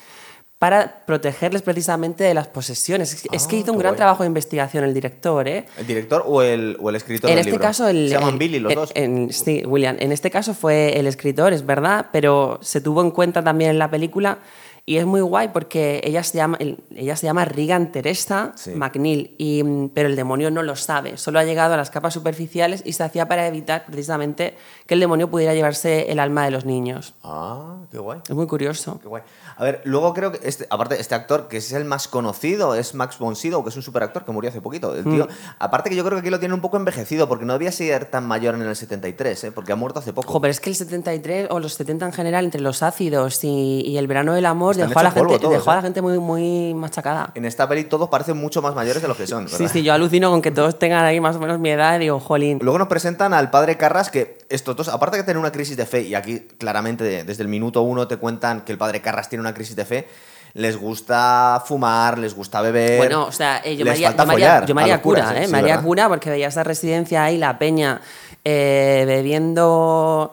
para 0.58 1.04
protegerles 1.06 1.62
precisamente 1.62 2.22
de 2.22 2.34
las 2.34 2.46
posesiones. 2.46 3.12
Es- 3.12 3.24
es 3.32 3.46
que 3.48 3.56
Ah, 3.56 3.58
hizo 3.58 3.72
un 3.72 3.78
gran 3.78 3.92
guay. 3.94 3.96
trabajo 3.96 4.22
de 4.22 4.28
investigación 4.28 4.84
el 4.84 4.94
director, 4.94 5.48
¿eh? 5.48 5.64
¿El 5.76 5.86
director 5.88 6.22
o 6.24 6.40
el, 6.40 6.76
o 6.80 6.88
el 6.88 6.94
escritor 6.96 7.30
En 7.30 7.34
del 7.34 7.40
este 7.40 7.50
libro? 7.50 7.62
caso, 7.66 7.88
el. 7.88 8.08
Se 8.08 8.14
llaman 8.14 8.34
el- 8.34 8.38
Billy 8.38 8.60
los 8.60 8.70
en- 8.72 8.76
dos. 8.78 8.92
en- 8.94 9.32
sí, 9.32 9.64
William. 9.66 9.96
En 9.98 10.12
este 10.12 10.30
caso 10.30 10.54
fue 10.54 10.96
el 11.00 11.08
escritor, 11.08 11.52
es 11.52 11.66
verdad, 11.66 12.06
pero 12.12 12.58
se 12.62 12.80
tuvo 12.80 13.00
en 13.02 13.10
cuenta 13.10 13.42
también 13.42 13.70
en 13.70 13.78
la 13.80 13.90
película. 13.90 14.38
Y 14.84 14.96
es 14.96 15.06
muy 15.06 15.20
guay 15.20 15.48
porque 15.52 16.00
ella 16.02 16.24
se 16.24 16.38
llama, 16.38 16.56
el- 16.58 16.78
ella 16.96 17.14
se 17.14 17.24
llama 17.26 17.44
Regan 17.44 17.92
Teresa 17.92 18.52
Sí. 18.56 18.72
McNeil, 18.72 19.32
y, 19.38 19.62
mm, 19.62 19.90
pero 19.90 20.08
el 20.08 20.16
demonio 20.16 20.50
no 20.50 20.64
lo 20.64 20.74
sabe. 20.74 21.18
Solo 21.18 21.38
ha 21.38 21.44
llegado 21.44 21.74
a 21.74 21.76
las 21.76 21.90
capas 21.90 22.14
superficiales 22.14 22.82
y 22.84 22.92
se 22.94 23.04
hacía 23.04 23.28
para 23.28 23.46
evitar 23.46 23.84
precisamente 23.86 24.56
que 24.86 24.94
el 24.94 25.00
demonio 25.00 25.30
pudiera 25.30 25.54
llevarse 25.54 26.10
el 26.10 26.18
alma 26.18 26.44
de 26.44 26.50
los 26.50 26.64
niños. 26.64 27.14
Ah, 27.22 27.76
qué 27.92 27.98
guay. 27.98 28.18
Es 28.28 28.34
muy 28.34 28.48
curioso. 28.48 28.98
Qué 29.00 29.06
guay. 29.06 29.22
A 29.56 29.62
ver, 29.64 29.82
luego 29.84 30.12
creo 30.14 30.32
que, 30.32 30.40
este, 30.48 30.66
aparte, 30.68 31.00
este 31.00 31.14
actor, 31.14 31.46
que 31.46 31.58
es 31.58 31.70
el 31.72 31.84
más 31.84 32.08
conocido, 32.08 32.74
es 32.74 32.94
Max 32.94 33.18
von 33.18 33.36
Sydow, 33.36 33.62
que 33.62 33.68
es 33.70 33.76
un 33.76 33.82
superactor 33.82 34.24
que 34.24 34.32
murió 34.32 34.50
hace 34.50 34.60
poquito. 34.60 34.96
El 34.96 35.06
Mm. 35.06 35.14
tío, 35.14 35.28
aparte 35.60 35.90
que 35.90 35.94
yo 35.96 36.02
creo 36.02 36.16
que 36.16 36.20
aquí 36.22 36.30
lo 36.30 36.40
tiene 36.40 36.54
un 36.54 36.60
poco 36.60 36.76
envejecido, 36.76 37.28
porque 37.28 37.44
no 37.44 37.52
debía 37.52 37.70
ser 37.70 38.06
tan 38.06 38.26
mayor 38.26 38.56
en 38.56 38.62
el 38.62 38.74
73, 38.74 39.44
¿eh? 39.44 39.52
porque 39.52 39.70
ha 39.72 39.76
muerto 39.76 40.00
hace 40.00 40.12
poco. 40.12 40.28
Ojo, 40.28 40.40
pero 40.40 40.50
es 40.50 40.58
que 40.58 40.70
el 40.70 40.74
73 40.76 41.46
o 41.50 41.60
los 41.60 41.74
70 41.74 42.06
en 42.06 42.12
general, 42.12 42.46
entre 42.46 42.60
los 42.60 42.82
ácidos 42.82 43.44
y, 43.44 43.82
y 43.86 43.96
el 43.98 44.08
verano 44.08 44.34
del 44.34 44.46
amor, 44.46 44.71
Dejó 44.76 44.98
a, 44.98 45.02
la 45.02 45.10
gente, 45.10 45.38
todos, 45.38 45.52
dejó 45.54 45.70
a 45.70 45.76
la 45.76 45.82
gente 45.82 46.02
muy, 46.02 46.18
muy 46.18 46.74
machacada. 46.74 47.30
En 47.34 47.44
esta 47.44 47.68
peli 47.68 47.84
todos 47.84 48.08
parecen 48.08 48.36
mucho 48.36 48.62
más 48.62 48.74
mayores 48.74 49.02
de 49.02 49.08
lo 49.08 49.16
que 49.16 49.26
son. 49.26 49.48
Sí, 49.48 49.54
¿verdad? 49.58 49.72
sí, 49.72 49.82
yo 49.82 49.92
alucino 49.92 50.30
con 50.30 50.42
que 50.42 50.50
todos 50.50 50.78
tengan 50.78 51.04
ahí 51.04 51.20
más 51.20 51.36
o 51.36 51.38
menos 51.38 51.58
mi 51.58 51.70
edad 51.70 51.96
y 51.96 52.00
digo, 52.00 52.20
jolín. 52.20 52.58
Luego 52.62 52.78
nos 52.78 52.88
presentan 52.88 53.34
al 53.34 53.50
padre 53.50 53.76
Carras, 53.76 54.10
que 54.10 54.38
estos 54.48 54.76
dos, 54.76 54.88
aparte 54.88 55.16
de 55.16 55.22
tener 55.22 55.38
una 55.38 55.52
crisis 55.52 55.76
de 55.76 55.86
fe, 55.86 56.02
y 56.02 56.14
aquí 56.14 56.40
claramente 56.58 57.04
de- 57.04 57.24
desde 57.24 57.42
el 57.42 57.48
minuto 57.48 57.82
uno 57.82 58.06
te 58.08 58.16
cuentan 58.16 58.62
que 58.62 58.72
el 58.72 58.78
padre 58.78 59.00
Carras 59.00 59.28
tiene 59.28 59.40
una 59.40 59.54
crisis 59.54 59.76
de 59.76 59.84
fe, 59.84 60.08
les 60.54 60.76
gusta 60.76 61.62
fumar, 61.64 62.18
les 62.18 62.34
gusta 62.34 62.60
beber. 62.60 62.98
Bueno, 62.98 63.24
o 63.26 63.32
sea, 63.32 63.62
eh, 63.64 63.74
yo, 63.76 63.84
me 63.84 63.90
les 63.92 63.94
haría, 63.94 64.08
falta 64.08 64.24
yo 64.24 64.30
follar, 64.32 64.66
yo 64.66 64.74
me 64.74 64.82
a 64.82 64.84
haría 64.84 64.94
los 64.96 65.02
curas, 65.02 65.26
cura, 65.28 65.42
¿eh? 65.42 65.46
sí, 65.46 65.52
¿verdad? 65.52 65.82
cura 65.82 66.08
porque 66.08 66.28
veía 66.30 66.48
esa 66.48 66.62
residencia 66.62 67.24
ahí, 67.24 67.38
la 67.38 67.58
peña, 67.58 68.00
eh, 68.44 69.04
bebiendo 69.06 70.32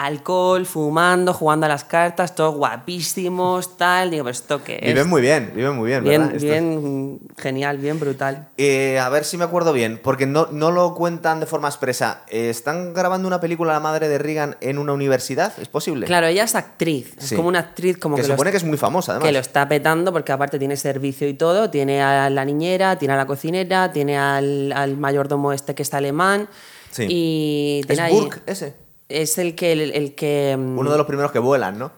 alcohol, 0.00 0.64
fumando, 0.64 1.34
jugando 1.34 1.66
a 1.66 1.68
las 1.68 1.82
cartas, 1.82 2.34
todos 2.36 2.54
guapísimos, 2.54 3.76
tal. 3.76 4.10
Digo, 4.10 4.24
pero 4.24 4.32
esto 4.32 4.62
qué 4.62 4.76
es. 4.80 4.86
Viven 4.94 5.08
muy 5.08 5.20
bien, 5.20 5.52
viven 5.54 5.74
muy 5.74 5.88
bien, 5.88 6.04
bien, 6.04 6.22
¿verdad? 6.28 6.40
Bien, 6.40 7.20
genial, 7.36 7.78
bien 7.78 7.98
brutal. 7.98 8.48
Eh, 8.56 8.98
a 8.98 9.08
ver 9.08 9.24
si 9.24 9.36
me 9.36 9.44
acuerdo 9.44 9.72
bien, 9.72 10.00
porque 10.02 10.26
no, 10.26 10.46
no 10.52 10.70
lo 10.70 10.94
cuentan 10.94 11.40
de 11.40 11.46
forma 11.46 11.68
expresa. 11.68 12.22
Eh, 12.28 12.48
¿Están 12.48 12.94
grabando 12.94 13.26
una 13.26 13.40
película 13.40 13.72
La 13.72 13.80
madre 13.80 14.08
de 14.08 14.18
Reagan 14.18 14.56
en 14.60 14.78
una 14.78 14.92
universidad? 14.92 15.52
¿Es 15.60 15.68
posible? 15.68 16.06
Claro, 16.06 16.26
ella 16.28 16.44
es 16.44 16.54
actriz, 16.54 17.14
es 17.18 17.32
como 17.34 17.48
una 17.48 17.58
actriz 17.58 17.98
como 17.98 18.14
que, 18.16 18.22
que, 18.22 18.26
se 18.26 18.32
supone 18.32 18.50
que 18.52 18.56
es 18.58 18.64
muy 18.64 18.78
famosa, 18.78 19.12
además. 19.12 19.26
que 19.28 19.32
lo 19.32 19.40
está 19.40 19.68
petando 19.68 20.12
porque 20.12 20.32
aparte 20.32 20.58
tiene 20.58 20.76
servicio 20.76 21.28
y 21.28 21.34
todo, 21.34 21.70
tiene 21.70 22.02
a 22.02 22.30
la 22.30 22.44
niñera, 22.44 22.96
tiene 22.96 23.14
a 23.14 23.16
la 23.16 23.26
cocinera, 23.26 23.92
tiene 23.92 24.16
al, 24.16 24.72
al 24.72 24.96
mayordomo 24.96 25.52
este 25.52 25.74
que 25.74 25.82
es 25.82 25.92
alemán 25.92 26.48
Sí. 26.90 27.06
y 27.08 27.80
¿Es 27.82 27.86
tiene 27.88 28.02
ahí- 28.02 28.14
Burke 28.14 28.40
ese? 28.46 28.74
Es 29.08 29.38
el 29.38 29.54
que 29.54 29.72
el, 29.72 29.80
el 29.92 30.14
que 30.14 30.56
mm, 30.58 30.78
Uno 30.78 30.90
de 30.92 30.98
los 30.98 31.06
primeros 31.06 31.32
que 31.32 31.38
vuelan, 31.38 31.78
¿no? 31.78 31.90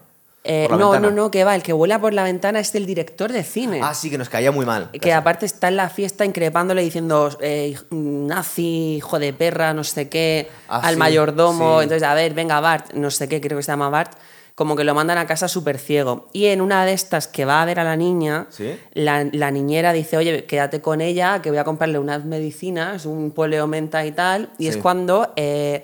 eh, 0.43 0.65
no, 0.71 0.89
ventana. 0.89 1.09
no, 1.09 1.15
no, 1.15 1.29
que 1.31 1.43
va, 1.43 1.53
el 1.55 1.61
que 1.61 1.71
vuela 1.71 1.99
por 2.01 2.13
la 2.15 2.23
ventana 2.23 2.59
es 2.59 2.73
el 2.73 2.87
director 2.87 3.31
de 3.31 3.43
cine. 3.43 3.79
Ah, 3.83 3.93
sí, 3.93 4.09
que 4.09 4.17
nos 4.17 4.27
caía 4.27 4.51
muy 4.51 4.65
mal. 4.65 4.89
Que 4.91 5.13
aparte 5.13 5.45
está 5.45 5.67
en 5.67 5.75
la 5.75 5.87
fiesta 5.89 6.25
increpándole 6.25 6.81
diciendo 6.81 7.29
eh, 7.41 7.77
nazi, 7.91 8.95
hijo 8.97 9.19
de 9.19 9.33
perra, 9.33 9.73
no 9.73 9.83
sé 9.83 10.09
qué, 10.09 10.49
Ah, 10.67 10.79
al 10.83 10.95
sí, 10.95 10.99
mayordomo. 10.99 11.77
sí. 11.79 11.83
Entonces, 11.83 12.07
a 12.07 12.13
ver, 12.15 12.33
venga, 12.33 12.59
Bart, 12.59 12.93
no 12.93 13.11
sé 13.11 13.27
qué, 13.29 13.39
creo 13.39 13.57
que 13.57 13.63
se 13.63 13.71
llama 13.71 13.89
Bart. 13.89 14.13
Como 14.55 14.75
que 14.75 14.83
lo 14.83 14.93
mandan 14.93 15.17
a 15.17 15.25
casa 15.27 15.47
súper 15.47 15.77
ciego. 15.79 16.27
Y 16.33 16.47
en 16.47 16.59
una 16.61 16.85
de 16.85 16.93
estas 16.93 17.27
que 17.27 17.45
va 17.45 17.61
a 17.61 17.65
ver 17.65 17.79
a 17.79 17.83
la 17.83 17.95
niña, 17.95 18.47
Sí. 18.49 18.75
la, 18.93 19.25
la 19.31 19.49
niñera 19.51 19.93
dice, 19.93 20.17
oye, 20.17 20.45
quédate 20.45 20.81
con 20.81 21.01
ella, 21.01 21.41
que 21.41 21.49
voy 21.49 21.57
a 21.59 21.63
comprarle 21.63 21.99
unas 21.99 22.25
medicinas, 22.25 23.05
un 23.05 23.31
poleo 23.31 23.65
menta 23.67 24.05
y 24.05 24.11
tal. 24.11 24.49
Y 24.57 24.67
es 24.67 24.77
cuando... 24.77 25.33
eh, 25.35 25.83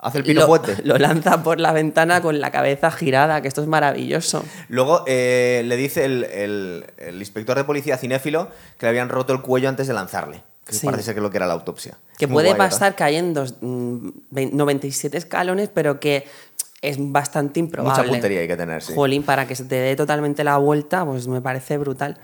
Hace 0.00 0.18
el 0.18 0.24
lo, 0.24 0.28
pinopuete. 0.28 0.76
lo 0.84 0.96
lanza 0.98 1.42
por 1.42 1.58
la 1.60 1.72
ventana 1.72 2.20
con 2.22 2.40
la 2.40 2.50
cabeza 2.50 2.90
girada, 2.90 3.40
que 3.42 3.48
esto 3.48 3.62
es 3.62 3.66
maravilloso. 3.68 4.44
Luego 4.68 5.02
eh, 5.06 5.62
le 5.64 5.76
dice 5.76 6.04
el, 6.04 6.24
el- 6.24 6.84
el 6.98 7.18
inspector 7.18 7.56
de 7.56 7.64
policía 7.64 7.96
cinéfilo 7.98 8.48
que 8.78 8.86
le 8.86 8.90
habían 8.90 9.08
roto 9.08 9.32
el 9.32 9.40
cuello 9.42 9.68
antes 9.68 9.86
de 9.88 9.94
lanzarle. 9.94 10.42
Que 10.64 10.74
Sí. 10.74 10.84
parece 10.86 11.02
ser 11.04 11.14
que 11.14 11.20
lo 11.22 11.30
que 11.30 11.38
era 11.38 11.46
la 11.46 11.54
autopsia. 11.54 11.96
que 12.18 12.26
Es 12.26 12.30
puede 12.30 12.54
pasar 12.54 12.94
cayendo 12.94 13.44
mm, 13.62 14.08
vein- 14.30 14.50
97 14.52 15.16
escalones, 15.16 15.70
pero 15.72 15.98
que 15.98 16.26
es 16.82 16.96
bastante 16.98 17.58
improbable. 17.58 17.98
Mucha 18.02 18.08
puntería 18.12 18.40
hay 18.40 18.48
que 18.48 18.56
tener, 18.56 18.82
sí. 18.82 18.92
Jolín, 18.94 19.22
para 19.22 19.46
que 19.48 19.56
se 19.56 19.64
te 19.64 19.74
dé 19.76 19.96
totalmente 19.96 20.44
la 20.44 20.58
vuelta, 20.58 21.04
pues 21.06 21.26
me 21.26 21.40
parece 21.40 21.76
brutal. 21.78 22.18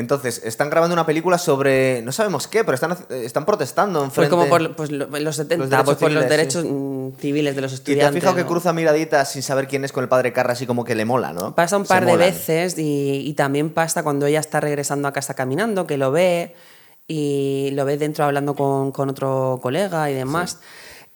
Entonces, 0.00 0.40
están 0.44 0.68
grabando 0.70 0.92
una 0.94 1.06
película 1.06 1.38
sobre. 1.38 2.02
No 2.02 2.10
sabemos 2.10 2.48
qué, 2.48 2.64
pero 2.64 2.74
están, 2.74 2.96
están 3.10 3.46
protestando 3.46 4.00
en 4.00 4.06
Pues 4.10 4.14
frente. 4.14 4.30
como 4.30 4.48
por 4.48 4.60
los, 4.60 4.90
lo- 4.90 5.16
en 5.16 5.24
los 5.24 5.36
70, 5.36 5.64
derechos 5.66 5.84
pues 5.84 5.96
por 5.98 6.10
los 6.10 6.28
derechos 6.28 6.64
mm, 6.68 7.08
civiles 7.20 7.54
de 7.54 7.60
los 7.62 7.70
Y 7.72 7.74
te 7.74 7.74
has 7.74 7.80
estudiantes. 7.80 8.20
fijado 8.20 8.36
que 8.36 8.44
cruza 8.46 8.72
miraditas 8.72 9.30
sin 9.30 9.42
saber 9.42 9.68
quién 9.68 9.84
es 9.84 9.92
con 9.92 10.02
el 10.02 10.08
padre 10.08 10.32
Carra, 10.32 10.54
así 10.54 10.66
como 10.66 10.84
que 10.84 10.94
le 10.96 11.04
mola, 11.04 11.32
¿no? 11.32 11.54
Pasa 11.54 11.76
un 11.76 11.84
Se 11.84 11.88
par 11.88 12.04
de 12.04 12.12
molan. 12.12 12.28
veces 12.30 12.76
y, 12.78 13.22
y 13.26 13.34
también 13.34 13.70
pasa 13.70 14.02
cuando 14.02 14.26
ella 14.26 14.40
está 14.40 14.58
regresando 14.60 15.06
a 15.06 15.12
casa 15.12 15.34
caminando, 15.34 15.86
que 15.86 15.96
lo 15.96 16.10
ve 16.10 16.54
y 17.06 17.70
lo 17.72 17.84
ve 17.84 17.96
dentro 17.98 18.24
hablando 18.24 18.54
con, 18.54 18.92
con 18.92 19.10
otro 19.10 19.58
colega 19.62 20.10
y 20.10 20.14
demás. 20.14 20.58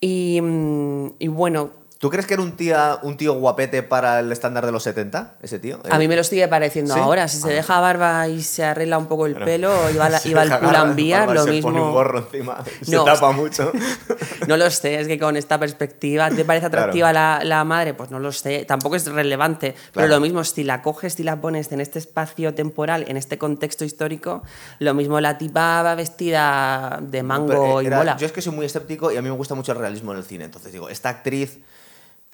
Y, 0.00 0.40
mm, 0.42 1.12
y 1.18 1.28
bueno, 1.28 1.70
¿Tú 2.04 2.10
crees 2.10 2.26
que 2.26 2.34
era 2.34 2.42
un, 2.42 2.52
tía, 2.52 2.98
un 3.00 3.16
tío 3.16 3.32
guapete 3.32 3.82
para 3.82 4.20
el 4.20 4.30
estándar 4.30 4.66
de 4.66 4.72
los 4.72 4.82
70, 4.82 5.36
ese 5.40 5.58
tío? 5.58 5.80
A 5.88 5.98
mí 5.98 6.06
me 6.06 6.16
lo 6.16 6.22
sigue 6.22 6.46
pareciendo 6.48 6.92
¿Sí? 6.92 7.00
ahora. 7.00 7.28
Si 7.28 7.38
se 7.40 7.48
Ah. 7.50 7.54
deja 7.54 7.80
barba 7.80 8.28
y 8.28 8.42
se 8.42 8.62
arregla 8.62 8.98
un 8.98 9.06
poco 9.06 9.24
el 9.24 9.34
pelo, 9.36 9.72
iba, 9.90 10.10
la- 10.10 10.20
iba 10.26 10.42
pulambiar, 10.60 11.22
agarrar, 11.22 11.34
lo 11.36 11.44
se 11.44 11.50
mismo. 11.52 11.70
pone 11.70 11.80
un 11.82 11.92
gorro 11.92 12.18
encima, 12.18 12.62
se 12.82 12.94
No, 12.94 13.04
tapa 13.04 13.32
mucho. 13.32 13.72
No 14.46 14.58
lo 14.58 14.70
sé, 14.70 15.00
es 15.00 15.08
que 15.08 15.18
con 15.18 15.38
esta 15.38 15.58
perspectiva, 15.58 16.28
¿te 16.28 16.44
parece 16.44 16.66
atractiva 16.66 17.10
la, 17.14 17.40
la 17.42 17.64
madre? 17.64 17.94
Pues 17.94 18.10
no 18.10 18.18
lo 18.18 18.32
sé, 18.32 18.66
tampoco 18.66 18.96
es 18.96 19.06
relevante. 19.06 19.74
Pero 19.94 20.06
lo 20.06 20.20
mismo, 20.20 20.44
si 20.44 20.62
la 20.62 20.82
coges 20.82 21.18
y 21.20 21.22
la 21.22 21.40
pones 21.40 21.72
en 21.72 21.80
este 21.80 21.98
espacio 21.98 22.52
temporal, 22.52 23.06
en 23.08 23.16
este 23.16 23.38
contexto 23.38 23.86
histórico, 23.86 24.42
lo 24.78 24.92
mismo 24.92 25.18
la 25.22 25.38
tipa 25.38 25.82
va 25.82 25.94
vestida 25.94 26.98
de 27.00 27.22
mango 27.22 27.46
Pero, 27.48 27.80
eh, 27.80 27.84
y 27.84 27.86
era- 27.86 27.96
bola. 27.96 28.16
Yo 28.18 28.26
es 28.26 28.32
que 28.32 28.42
soy 28.42 28.52
muy 28.54 28.66
escéptico 28.66 29.10
y 29.10 29.16
a 29.16 29.22
mí 29.22 29.30
me 29.30 29.34
gusta 29.36 29.54
mucho 29.54 29.72
el 29.72 29.78
realismo 29.78 30.12
en 30.12 30.18
el 30.18 30.24
cine. 30.24 30.44
Entonces 30.44 30.70
digo, 30.70 30.90
esta 30.90 31.08
actriz 31.08 31.60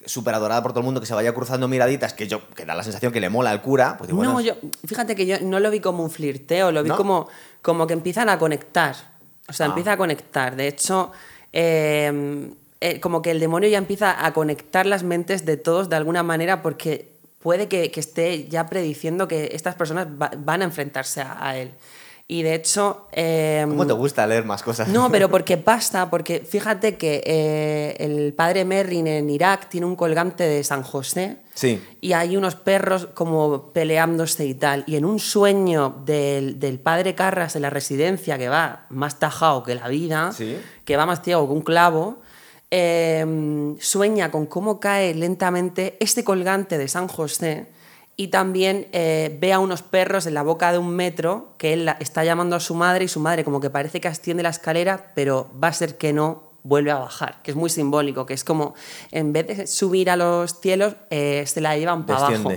súper 0.05 0.33
adorada 0.33 0.61
por 0.63 0.71
todo 0.71 0.79
el 0.81 0.85
mundo 0.85 0.99
que 0.99 1.05
se 1.07 1.13
vaya 1.13 1.33
cruzando 1.33 1.67
miraditas, 1.67 2.13
que 2.13 2.27
yo 2.27 2.47
que 2.49 2.65
da 2.65 2.75
la 2.75 2.83
sensación 2.83 3.11
que 3.11 3.19
le 3.19 3.29
mola 3.29 3.51
al 3.51 3.61
cura, 3.61 3.95
pues 3.97 4.09
No, 4.11 4.39
yo, 4.41 4.53
fíjate 4.85 5.15
que 5.15 5.25
yo 5.25 5.37
no 5.41 5.59
lo 5.59 5.69
vi 5.71 5.79
como 5.79 6.03
un 6.03 6.09
flirteo, 6.11 6.71
lo 6.71 6.83
vi 6.83 6.89
¿No? 6.89 6.97
como, 6.97 7.27
como 7.61 7.87
que 7.87 7.93
empiezan 7.93 8.29
a 8.29 8.37
conectar. 8.39 8.95
O 9.47 9.53
sea, 9.53 9.65
Ah. 9.65 9.69
empieza 9.69 9.93
a 9.93 9.97
conectar. 9.97 10.55
De 10.55 10.67
hecho, 10.67 11.11
eh, 11.53 12.49
eh, 12.79 12.99
como 12.99 13.21
que 13.21 13.31
el 13.31 13.39
demonio 13.39 13.69
ya 13.69 13.77
empieza 13.77 14.25
a 14.25 14.33
conectar 14.33 14.85
las 14.85 15.03
mentes 15.03 15.45
de 15.45 15.57
todos 15.57 15.89
de 15.89 15.95
alguna 15.97 16.23
manera 16.23 16.61
porque 16.61 17.11
puede 17.41 17.67
que, 17.67 17.91
que 17.91 17.99
esté 17.99 18.47
ya 18.47 18.67
prediciendo 18.67 19.27
que 19.27 19.49
estas 19.53 19.75
personas 19.75 20.07
va- 20.07 20.31
van 20.37 20.61
a 20.61 20.65
enfrentarse 20.65 21.21
a, 21.21 21.37
a 21.47 21.57
él. 21.57 21.71
Y 22.33 22.43
de 22.43 22.55
hecho... 22.55 23.07
eh, 23.11 23.65
¿cómo 23.67 23.85
te 23.85 23.91
gusta 23.91 24.25
leer 24.25 24.45
más 24.45 24.63
cosas? 24.63 24.87
no, 24.87 25.11
pero 25.11 25.27
porque 25.35 25.57
basta, 25.57 26.09
porque 26.09 26.39
fíjate 26.39 26.95
que 26.95 27.21
eh, 27.25 27.95
el 27.99 28.33
padre 28.33 28.63
Merrin 28.63 29.05
en 29.07 29.29
Irak 29.29 29.67
tiene 29.67 29.85
un 29.85 29.97
colgante 29.97 30.45
de 30.45 30.63
San 30.63 30.81
José 30.81 31.37
Sí. 31.53 31.83
y 31.99 32.13
hay 32.13 32.37
unos 32.37 32.55
perros 32.55 33.09
como 33.13 33.73
peleándose 33.73 34.45
y 34.45 34.53
tal. 34.53 34.85
Y 34.87 34.95
en 34.95 35.03
un 35.03 35.19
sueño 35.19 36.03
del, 36.05 36.57
del 36.57 36.79
padre 36.79 37.15
Carras 37.15 37.57
en 37.57 37.63
la 37.63 37.69
residencia, 37.69 38.37
que 38.37 38.47
va 38.47 38.85
más 38.89 39.19
tajado 39.19 39.63
que 39.63 39.75
la 39.75 39.89
vida, 39.89 40.31
Sí. 40.31 40.57
que 40.85 40.95
va 40.95 41.05
más 41.05 41.21
ciego 41.21 41.45
que 41.47 41.53
un 41.53 41.61
clavo, 41.61 42.21
eh, 42.71 43.75
sueña 43.81 44.31
con 44.31 44.45
cómo 44.45 44.79
cae 44.79 45.13
lentamente 45.13 45.97
este 45.99 46.23
colgante 46.23 46.77
de 46.77 46.87
San 46.87 47.09
José 47.09 47.67
y 48.21 48.27
también 48.27 48.85
eh, 48.91 49.35
ve 49.41 49.51
a 49.51 49.57
unos 49.57 49.81
perros 49.81 50.27
en 50.27 50.35
la 50.35 50.43
boca 50.43 50.71
de 50.71 50.77
un 50.77 50.95
metro 50.95 51.47
que 51.57 51.73
él 51.73 51.89
está 51.99 52.23
llamando 52.23 52.55
a 52.55 52.59
su 52.59 52.75
madre 52.75 53.05
y 53.05 53.07
su 53.07 53.19
madre 53.19 53.43
como 53.43 53.59
que 53.59 53.71
parece 53.71 53.99
que 53.99 54.07
asciende 54.07 54.43
la 54.43 54.49
escalera, 54.49 55.11
pero 55.15 55.49
va 55.61 55.69
a 55.69 55.73
ser 55.73 55.97
que 55.97 56.13
no 56.13 56.43
vuelve 56.61 56.91
a 56.91 56.99
bajar, 56.99 57.41
que 57.41 57.49
es 57.49 57.57
muy 57.57 57.71
simbólico, 57.71 58.27
que 58.27 58.35
es 58.35 58.43
como 58.43 58.75
en 59.11 59.33
vez 59.33 59.47
de 59.47 59.65
subir 59.65 60.11
a 60.11 60.15
los 60.17 60.59
cielos, 60.61 60.93
eh, 61.09 61.43
se 61.47 61.61
la 61.61 61.75
llevan 61.75 62.05
para 62.05 62.19
abajo. 62.27 62.49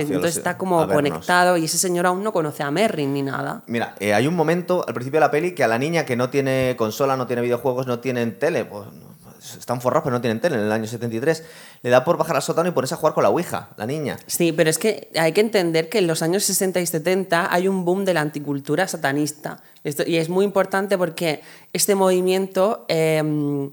Entonces 0.00 0.16
los- 0.30 0.36
está 0.38 0.58
como 0.58 0.78
conectado 1.12 1.56
y 1.58 1.66
ese 1.66 1.78
señor 1.78 2.06
aún 2.06 2.24
no 2.24 2.32
conoce 2.32 2.64
a 2.64 2.72
Merrin 2.72 3.14
ni 3.14 3.22
nada. 3.22 3.62
Mira, 3.68 3.94
eh, 4.00 4.14
hay 4.14 4.26
un 4.26 4.34
momento 4.34 4.84
al 4.88 4.94
principio 4.94 5.18
de 5.20 5.26
la 5.26 5.30
peli 5.30 5.54
que 5.54 5.62
a 5.62 5.68
la 5.68 5.78
niña 5.78 6.04
que 6.04 6.16
no 6.16 6.28
tiene 6.30 6.74
consola, 6.76 7.16
no 7.16 7.28
tiene 7.28 7.42
videojuegos, 7.42 7.86
no 7.86 8.00
tienen 8.00 8.36
tele, 8.38 8.64
pues 8.64 8.86
no, 8.86 9.13
están 9.58 9.80
forrados 9.80 10.04
pero 10.04 10.16
no 10.16 10.20
tienen 10.20 10.40
tele 10.40 10.56
en 10.56 10.62
el 10.62 10.72
año 10.72 10.86
73, 10.86 11.44
le 11.82 11.90
da 11.90 12.04
por 12.04 12.16
bajar 12.16 12.36
al 12.36 12.42
sótano 12.42 12.68
y 12.68 12.72
ponerse 12.72 12.94
a 12.94 12.96
jugar 12.96 13.14
con 13.14 13.22
la 13.22 13.30
Ouija, 13.30 13.70
la 13.76 13.86
niña. 13.86 14.16
Sí, 14.26 14.52
pero 14.52 14.70
es 14.70 14.78
que 14.78 15.10
hay 15.16 15.32
que 15.32 15.40
entender 15.40 15.88
que 15.88 15.98
en 15.98 16.06
los 16.06 16.22
años 16.22 16.44
60 16.44 16.80
y 16.80 16.86
70 16.86 17.52
hay 17.52 17.68
un 17.68 17.84
boom 17.84 18.04
de 18.04 18.14
la 18.14 18.20
anticultura 18.22 18.88
satanista. 18.88 19.62
Y 20.06 20.16
es 20.16 20.28
muy 20.30 20.44
importante 20.44 20.96
porque 20.96 21.42
este 21.72 21.94
movimiento 21.94 22.86
eh, 22.88 23.70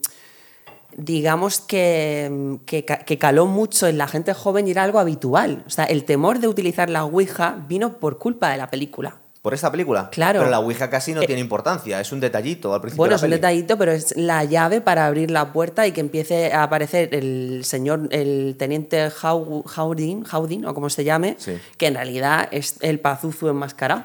digamos 0.97 1.59
que, 1.61 2.57
que, 2.65 2.83
ca- 2.85 2.99
que 2.99 3.17
caló 3.17 3.45
mucho 3.45 3.87
en 3.87 3.97
la 3.97 4.07
gente 4.07 4.33
joven 4.33 4.67
y 4.67 4.71
era 4.71 4.83
algo 4.83 4.99
habitual. 4.99 5.63
O 5.65 5.69
sea, 5.69 5.85
el 5.85 6.03
temor 6.03 6.39
de 6.39 6.47
utilizar 6.49 6.89
la 6.89 7.05
Ouija 7.05 7.63
vino 7.67 7.97
por 7.97 8.17
culpa 8.17 8.49
de 8.49 8.57
la 8.57 8.69
película. 8.69 9.15
¿Por 9.41 9.55
esta 9.55 9.71
película? 9.71 10.09
Claro. 10.11 10.39
Pero 10.39 10.51
la 10.51 10.59
Ouija 10.59 10.89
casi 10.91 11.13
no 11.13 11.21
Eh, 11.23 11.25
tiene 11.25 11.41
importancia, 11.41 11.99
es 11.99 12.11
un 12.11 12.19
detallito 12.19 12.73
al 12.75 12.81
principio 12.81 12.97
Bueno, 12.99 13.13
de 13.13 13.15
es 13.15 13.21
un 13.23 13.29
peli. 13.29 13.35
detallito, 13.37 13.77
pero 13.77 13.91
es 13.91 14.15
la 14.15 14.43
llave 14.43 14.81
para 14.81 15.07
abrir 15.07 15.31
la 15.31 15.51
puerta 15.51 15.87
y 15.87 15.93
que 15.93 15.99
empiece 16.01 16.53
a 16.53 16.61
aparecer 16.63 17.15
el 17.15 17.61
señor, 17.65 18.07
el 18.11 18.55
teniente 18.59 19.09
Howdin, 19.09 20.25
Howdin, 20.31 20.65
o 20.65 20.73
como 20.75 20.89
se 20.91 21.03
llame, 21.03 21.35
Sí. 21.39 21.57
que 21.77 21.87
en 21.87 21.95
realidad 21.95 22.49
es 22.51 22.75
el 22.81 22.99
pazuzu 22.99 23.47
enmascarado. 23.49 24.03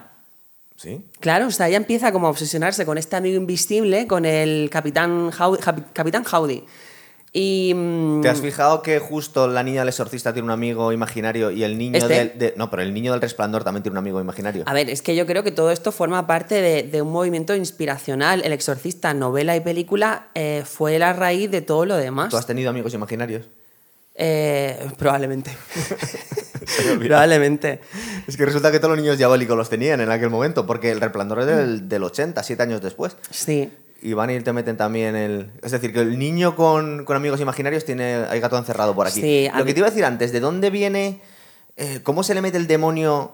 ¿Sí? 0.77 1.03
Claro, 1.21 1.47
o 1.47 1.51
sea, 1.51 1.69
ella 1.69 1.79
empieza 1.79 2.13
como 2.13 2.27
a 2.27 2.31
obsesionarse 2.31 2.85
con 2.85 2.99
este 2.99 3.17
amigo 3.17 3.37
invisible, 3.37 4.07
con 4.07 4.25
el 4.27 4.69
capitán, 4.71 5.31
Howdy, 5.39 5.59
capitán 5.95 6.25
Howdy. 6.31 6.65
Y 7.39 7.75
mm, 7.75 8.23
¿Te 8.23 8.31
has 8.31 8.41
fijado 8.41 8.81
que 8.81 8.99
justo 8.99 9.47
la 9.47 9.63
niña 9.63 9.81
del 9.81 9.89
exorcista 9.91 10.33
tiene 10.33 10.47
un 10.47 10.53
amigo 10.53 10.91
imaginario 10.91 11.51
y 11.51 11.65
el 11.65 11.77
niño 11.77 11.99
Este. 11.99 12.15
del... 12.15 12.39
de- 12.39 12.55
no, 12.57 12.71
pero 12.71 12.81
el 12.81 12.95
niño 12.95 13.13
del 13.13 13.21
resplandor 13.21 13.63
también 13.63 13.83
tiene 13.83 13.93
un 13.93 13.99
amigo 13.99 14.19
imaginario? 14.23 14.63
A 14.67 14.73
ver, 14.73 14.89
es 14.89 15.03
que 15.03 15.15
yo 15.15 15.27
creo 15.27 15.43
que 15.43 15.51
todo 15.51 15.71
esto 15.71 15.93
forma 15.93 16.27
parte 16.27 16.63
de, 16.63 16.85
de 16.85 17.03
un 17.03 17.13
movimiento 17.13 17.55
inspiracional. 17.55 18.41
El 18.43 18.55
exorcista, 18.55 19.13
novela 19.13 19.55
y 19.55 19.61
película, 19.61 20.29
eh, 20.35 20.63
fue 20.65 20.99
la 20.99 21.13
raíz 21.13 21.51
de 21.51 21.61
todo 21.61 21.85
lo 21.85 21.97
demás. 21.97 22.31
¿Tú 22.31 22.39
has 22.39 22.47
tenido 22.47 22.71
amigos 22.71 22.95
imaginarios? 22.95 23.45
Eh, 24.15 24.89
probablemente. 24.97 25.51
Probablemente. 26.99 27.81
Es 28.27 28.37
que 28.39 28.47
resulta 28.47 28.73
que 28.73 28.79
todos 28.79 28.93
los 28.97 29.03
niños 29.03 29.19
diabólicos 29.19 29.57
los 29.57 29.69
tenían 29.69 30.01
en 30.01 30.11
aquel 30.11 30.31
momento, 30.31 30.67
porque 30.67 30.91
el 30.91 31.01
resplandor 31.03 31.41
es 31.41 31.47
del, 31.47 31.89
del 31.89 32.03
80, 32.03 32.43
siete 32.43 32.63
años 32.63 32.81
después. 32.81 33.15
Sí. 33.31 33.71
Y 34.07 34.13
van 34.13 34.31
y 34.31 34.39
te 34.41 34.53
meten 34.53 34.77
también 34.77 35.17
el... 35.17 35.51
Es 35.65 35.73
decir, 35.73 35.93
que 35.93 36.01
el 36.01 36.17
niño 36.17 36.55
con, 36.55 37.05
con 37.05 37.17
amigos 37.17 37.41
imaginarios 37.41 37.85
tiene... 37.85 38.25
Hay 38.31 38.39
gato 38.39 38.57
encerrado 38.57 38.95
por 38.95 39.09
aquí. 39.09 39.21
Sí, 39.21 39.49
a 39.49 39.59
Lo 39.59 39.65
mí- 39.65 39.69
que 39.71 39.75
te 39.75 39.81
iba 39.81 39.89
a 39.89 39.91
decir 39.91 40.05
antes, 40.05 40.31
¿de 40.31 40.39
dónde 40.39 40.71
viene... 40.71 41.21
eh, 41.77 41.99
¿Cómo 42.05 42.23
se 42.23 42.33
le 42.33 42.41
mete 42.41 42.57
el 42.57 42.69
demonio 42.69 43.33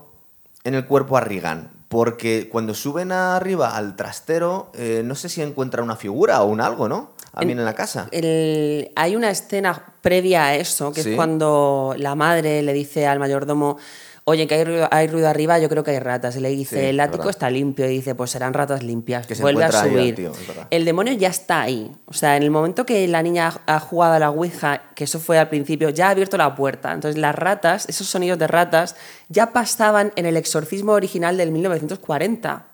en 0.64 0.74
el 0.74 0.86
cuerpo 0.86 1.18
a 1.18 1.20
Regan? 1.20 1.68
Porque 1.88 2.48
cuando 2.50 2.72
suben 2.72 3.12
arriba 3.12 3.76
al 3.76 3.96
trastero, 3.96 4.72
eh, 4.74 5.02
no 5.04 5.14
sé 5.14 5.28
si 5.28 5.42
encuentra 5.42 5.82
una 5.82 5.96
figura 5.96 6.40
o 6.42 6.46
un 6.46 6.62
algo, 6.62 6.88
¿no? 6.88 7.10
También 7.34 7.58
en, 7.58 7.66
la 7.66 7.74
casa. 7.74 8.08
El- 8.10 8.90
hay 8.96 9.14
una 9.14 9.28
escena 9.30 9.82
previa 10.00 10.46
a 10.46 10.54
eso, 10.54 10.90
que 10.94 11.02
Sí. 11.02 11.10
es 11.10 11.16
cuando 11.16 11.94
la 11.98 12.14
madre 12.14 12.62
le 12.62 12.72
dice 12.72 13.06
al 13.06 13.18
mayordomo, 13.18 13.76
oye, 14.24 14.46
que 14.46 14.54
hay 14.54 14.64
ruido, 14.64 14.88
hay 14.90 15.08
ruido 15.08 15.28
arriba, 15.28 15.58
yo 15.58 15.68
creo 15.68 15.82
que 15.84 15.90
hay 15.92 15.98
ratas. 15.98 16.36
Y 16.36 16.40
le 16.40 16.48
dice, 16.50 16.80
Sí, 16.80 16.86
el 16.86 17.00
ático 17.00 17.18
verdad. 17.18 17.30
está 17.30 17.50
limpio. 17.50 17.86
Y 17.86 17.94
dice, 17.94 18.14
pues 18.14 18.30
serán 18.30 18.54
ratas 18.54 18.82
limpias. 18.82 19.26
Que 19.26 19.34
se 19.34 19.42
Vuelve 19.42 19.64
a 19.64 19.66
ahí 19.68 19.90
subir. 19.90 20.14
tío, 20.14 20.32
el 20.70 20.84
demonio 20.84 21.12
ya 21.14 21.28
está 21.28 21.62
ahí. 21.62 21.90
O 22.06 22.12
sea, 22.12 22.36
en 22.36 22.42
el 22.42 22.50
momento 22.50 22.86
que 22.86 23.06
la 23.08 23.22
niña 23.22 23.52
ha 23.66 23.80
jugado 23.80 24.14
a 24.14 24.18
la 24.18 24.30
Ouija, 24.30 24.82
que 24.94 25.04
eso 25.04 25.18
fue 25.18 25.38
al 25.38 25.48
principio, 25.48 25.88
ya 25.90 26.08
ha 26.08 26.10
abierto 26.10 26.36
la 26.36 26.54
puerta. 26.54 26.92
Entonces 26.92 27.20
las 27.20 27.34
ratas, 27.34 27.88
esos 27.88 28.06
sonidos 28.06 28.38
de 28.38 28.46
ratas, 28.46 28.94
ya 29.28 29.52
pasaban 29.52 30.12
en 30.16 30.26
el 30.26 30.36
exorcismo 30.36 30.92
original 30.92 31.36
del 31.36 31.50
1940. 31.50 32.66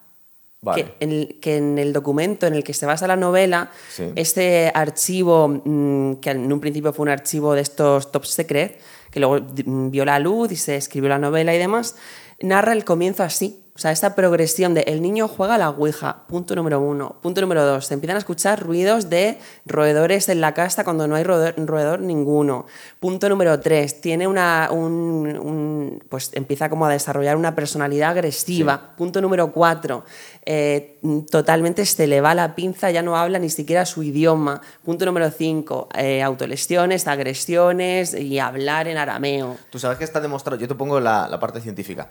Vale. 0.61 0.85
Que, 0.85 0.95
en 1.05 1.13
el, 1.13 1.39
que 1.41 1.57
en 1.57 1.79
el 1.79 1.93
documento 1.93 2.47
en 2.49 2.55
el 2.55 2.65
que 2.65 2.75
se 2.75 2.85
basa 2.85 3.07
la 3.07 3.15
novela, 3.15 3.71
Sí. 3.91 4.11
este 4.17 4.73
archivo, 4.75 5.47
mm, 5.65 6.15
que 6.17 6.31
en 6.31 6.53
un 6.53 6.59
principio 6.61 6.93
fue 6.93 7.05
un 7.05 7.11
archivo 7.11 7.55
de 7.55 7.61
estos 7.61 8.11
top 8.11 8.25
secret, 8.27 8.77
que 9.11 9.21
luego 9.21 9.47
vio 9.91 10.05
la 10.05 10.19
luz 10.19 10.53
y 10.53 10.57
se 10.57 10.77
escribió 10.77 11.09
la 11.09 11.19
novela 11.19 11.55
y 11.55 11.59
demás, 11.59 11.97
narra 12.41 12.73
el 12.73 12.85
comienzo 12.85 13.23
así. 13.23 13.65
O 13.79 13.81
sea, 13.81 13.93
esta 13.93 14.17
progresión 14.17 14.75
de 14.75 14.81
el 14.89 15.01
niño 15.01 15.29
juega 15.29 15.55
a 15.55 15.59
la 15.59 15.71
ouija, 15.71 16.25
punto 16.27 16.57
número 16.57 16.81
uno. 16.81 17.15
Punto 17.23 17.41
número 17.41 17.65
dos, 17.65 17.87
se 17.87 17.95
empiezan 17.95 18.17
a 18.17 18.19
escuchar 18.19 18.61
ruidos 18.61 19.09
de 19.09 19.39
roedores 19.67 20.29
en 20.29 20.41
la 20.41 20.53
casa 20.53 20.83
cuando 20.83 21.07
no 21.07 21.15
hay 21.15 21.23
roedor, 21.23 21.55
roedor 21.65 22.01
ninguno. 22.01 22.67
Punto 22.99 23.29
número 23.29 23.61
tres, 23.61 24.01
tiene 24.01 24.27
una, 24.27 24.71
un, 24.73 25.29
un- 25.41 26.03
pues 26.09 26.31
empieza 26.35 26.69
como 26.69 26.87
a 26.87 26.89
desarrollar 26.91 27.37
una 27.37 27.55
personalidad 27.55 28.11
agresiva. 28.11 28.97
Punto 28.97 29.21
número 29.21 29.53
cuatro, 29.53 30.05
eh, 30.45 30.99
totalmente 31.31 31.87
se 31.87 32.09
le 32.09 32.21
va 32.21 32.35
la 32.35 32.57
pinza, 32.57 32.91
ya 32.91 33.03
no 33.03 33.17
habla 33.17 33.39
ni 33.39 33.49
siquiera 33.49 33.87
su 33.87 34.03
idioma. 34.03 34.61
Punto 34.85 35.07
número 35.07 35.31
cinco, 35.31 35.89
eh, 35.95 36.21
autolesiones, 36.21 37.07
agresiones 37.07 38.13
y 38.13 38.41
hablar 38.41 38.89
en 38.89 38.99
arameo. 38.99 39.57
Tú 39.71 39.79
sabes 39.79 39.99
que 39.99 40.05
está 40.05 40.21
demostrado, 40.21 40.59
yo 40.61 40.67
te 40.67 40.75
pongo 40.75 40.99
la, 40.99 41.29
la 41.29 41.39
parte 41.39 41.61
científica, 41.61 42.09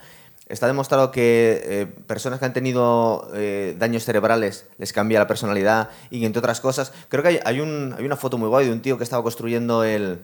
está 0.47 0.67
demostrado 0.67 1.11
que 1.11 1.61
eh, 1.65 1.85
personas 2.07 2.39
que 2.39 2.45
han 2.45 2.53
tenido 2.53 3.29
eh, 3.33 3.75
daños 3.77 4.03
cerebrales 4.05 4.65
les 4.77 4.93
cambia 4.93 5.19
la 5.19 5.27
personalidad 5.27 5.89
y 6.09 6.23
entre 6.25 6.39
otras 6.39 6.59
cosas, 6.61 6.93
creo 7.09 7.21
que 7.23 7.29
hay, 7.29 7.39
hay 7.45 7.59
un- 7.59 7.93
hay 7.97 8.05
una 8.05 8.15
foto 8.15 8.37
muy 8.37 8.47
guay 8.47 8.65
de 8.67 8.71
un 8.71 8.81
tío 8.81 8.97
que 8.97 9.03
estaba 9.03 9.23
construyendo 9.23 9.83
el... 9.83 10.19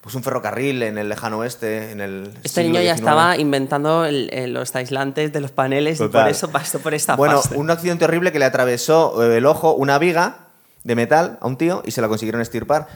Pues 0.00 0.16
un 0.16 0.24
ferrocarril 0.24 0.82
en 0.82 0.98
el 0.98 1.08
lejano 1.08 1.38
oeste, 1.38 1.92
en 1.92 2.00
el. 2.00 2.32
Este 2.42 2.64
niño 2.64 2.80
ya 2.80 2.94
XIX. 2.96 2.98
estaba 2.98 3.36
inventando 3.38 4.04
el- 4.04 4.30
el- 4.32 4.52
los 4.52 4.74
aislantes 4.74 5.32
de 5.32 5.40
los 5.40 5.52
paneles 5.52 6.00
y 6.00 6.08
por 6.08 6.26
eso 6.26 6.50
pasó 6.50 6.80
por 6.80 6.92
esta 6.92 7.14
Bueno, 7.14 7.40
un 7.54 7.70
accidente 7.70 8.04
horrible 8.06 8.32
que 8.32 8.40
le 8.40 8.44
atravesó 8.46 9.22
eh, 9.22 9.36
el 9.38 9.46
ojo 9.46 9.74
una 9.74 10.00
viga 10.00 10.48
de 10.82 10.96
metal 10.96 11.38
a 11.40 11.46
un 11.46 11.56
tío 11.56 11.84
y 11.86 11.92
se 11.92 12.00
la 12.00 12.08
consiguieron 12.08 12.40
estirpar. 12.42 12.88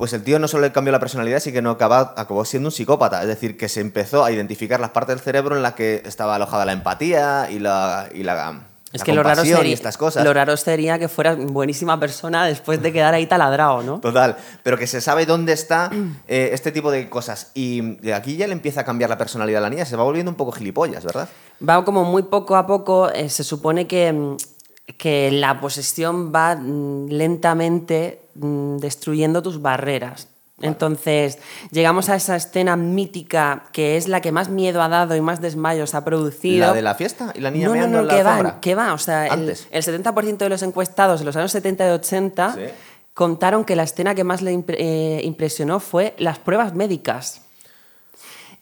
Pues 0.00 0.14
el 0.14 0.24
tío 0.24 0.38
no 0.38 0.48
solo 0.48 0.62
le 0.62 0.72
cambió 0.72 0.92
la 0.92 0.98
personalidad, 0.98 1.40
sino 1.40 1.52
que 1.52 1.60
no 1.60 1.70
acaba- 1.72 2.14
acabó 2.16 2.42
siendo 2.46 2.68
un 2.68 2.72
psicópata. 2.72 3.20
Es 3.20 3.28
decir, 3.28 3.58
que 3.58 3.68
se 3.68 3.82
empezó 3.82 4.24
a 4.24 4.32
identificar 4.32 4.80
las 4.80 4.90
partes 4.92 5.14
del 5.16 5.22
cerebro 5.22 5.54
en 5.56 5.62
las 5.62 5.74
que 5.74 6.00
estaba 6.06 6.36
alojada 6.36 6.64
la 6.64 6.72
empatía 6.72 7.48
y 7.50 7.58
la, 7.58 8.08
y 8.14 8.22
la, 8.22 8.62
Es 8.94 9.00
la 9.00 9.04
que 9.04 9.12
lo 9.12 9.22
raro, 9.22 9.42
sería, 9.44 9.62
y 9.62 9.72
estas 9.74 9.98
cosas. 9.98 10.24
lo 10.24 10.32
raro 10.32 10.56
sería 10.56 10.98
que 10.98 11.06
fuera 11.08 11.34
buenísima 11.34 12.00
persona 12.00 12.46
después 12.46 12.80
de 12.80 12.94
quedar 12.94 13.12
ahí 13.12 13.26
taladrado, 13.26 13.82
¿no? 13.82 14.00
Total, 14.00 14.36
pero 14.62 14.78
que 14.78 14.86
se 14.86 15.02
sabe 15.02 15.26
dónde 15.26 15.52
está 15.52 15.90
eh, 16.26 16.48
este 16.54 16.72
tipo 16.72 16.90
de 16.90 17.10
cosas. 17.10 17.50
Y 17.52 17.96
de 17.96 18.14
aquí 18.14 18.38
ya 18.38 18.46
le 18.46 18.54
empieza 18.54 18.80
a 18.80 18.84
cambiar 18.84 19.10
la 19.10 19.18
personalidad 19.18 19.58
a 19.58 19.64
la 19.64 19.70
niña, 19.70 19.84
se 19.84 19.96
va 19.96 20.02
volviendo 20.04 20.30
un 20.30 20.36
poco 20.36 20.52
gilipollas, 20.52 21.04
¿verdad? 21.04 21.28
Va 21.68 21.84
como 21.84 22.04
muy 22.04 22.22
poco 22.22 22.56
a 22.56 22.66
poco, 22.66 23.10
eh, 23.10 23.28
se 23.28 23.44
supone 23.44 23.86
que, 23.86 24.36
que 24.96 25.30
la 25.30 25.60
posesión 25.60 26.32
va 26.34 26.56
mm, 26.56 27.08
lentamente 27.10 28.19
mm, 28.40 28.78
destruyendo 28.78 29.42
tus 29.42 29.60
barreras. 29.62 30.28
Entonces, 30.62 31.38
llegamos 31.70 32.10
a 32.10 32.16
esa 32.16 32.36
escena 32.36 32.76
mítica 32.76 33.64
que 33.72 33.96
es 33.96 34.08
la 34.08 34.20
que 34.20 34.30
más 34.30 34.50
miedo 34.50 34.82
ha 34.82 34.90
dado 34.90 35.16
y 35.16 35.20
más 35.22 35.40
desmayos 35.40 35.94
ha 35.94 36.04
producido. 36.04 36.66
La 36.66 36.74
de 36.74 36.82
la 36.82 36.94
fiesta 36.94 37.32
y 37.34 37.40
la 37.40 37.50
niña 37.50 37.68
no, 37.68 37.72
no, 37.74 37.78
meando 37.80 37.98
no, 38.02 38.04
la 38.04 38.14
que 38.14 38.22
va, 38.22 38.60
que 38.60 38.74
va. 38.74 38.92
O 38.92 38.98
sea, 38.98 39.24
el, 39.26 39.32
Antes. 39.32 39.66
el 39.70 39.82
70% 39.82 40.36
de 40.36 40.48
los 40.50 40.62
encuestados 40.62 41.20
en 41.20 41.26
los 41.26 41.36
años 41.36 41.50
70 41.52 41.86
y 41.88 41.90
80 41.92 42.52
Sí. 42.52 42.60
contaron 43.14 43.64
que 43.64 43.74
la 43.74 43.84
escena 43.84 44.14
que 44.14 44.22
más 44.22 44.42
le 44.42 44.52
impre- 44.52 44.76
eh, 44.78 45.22
impresionó 45.24 45.80
fue 45.80 46.14
las 46.18 46.38
pruebas 46.38 46.74
médicas. 46.74 47.40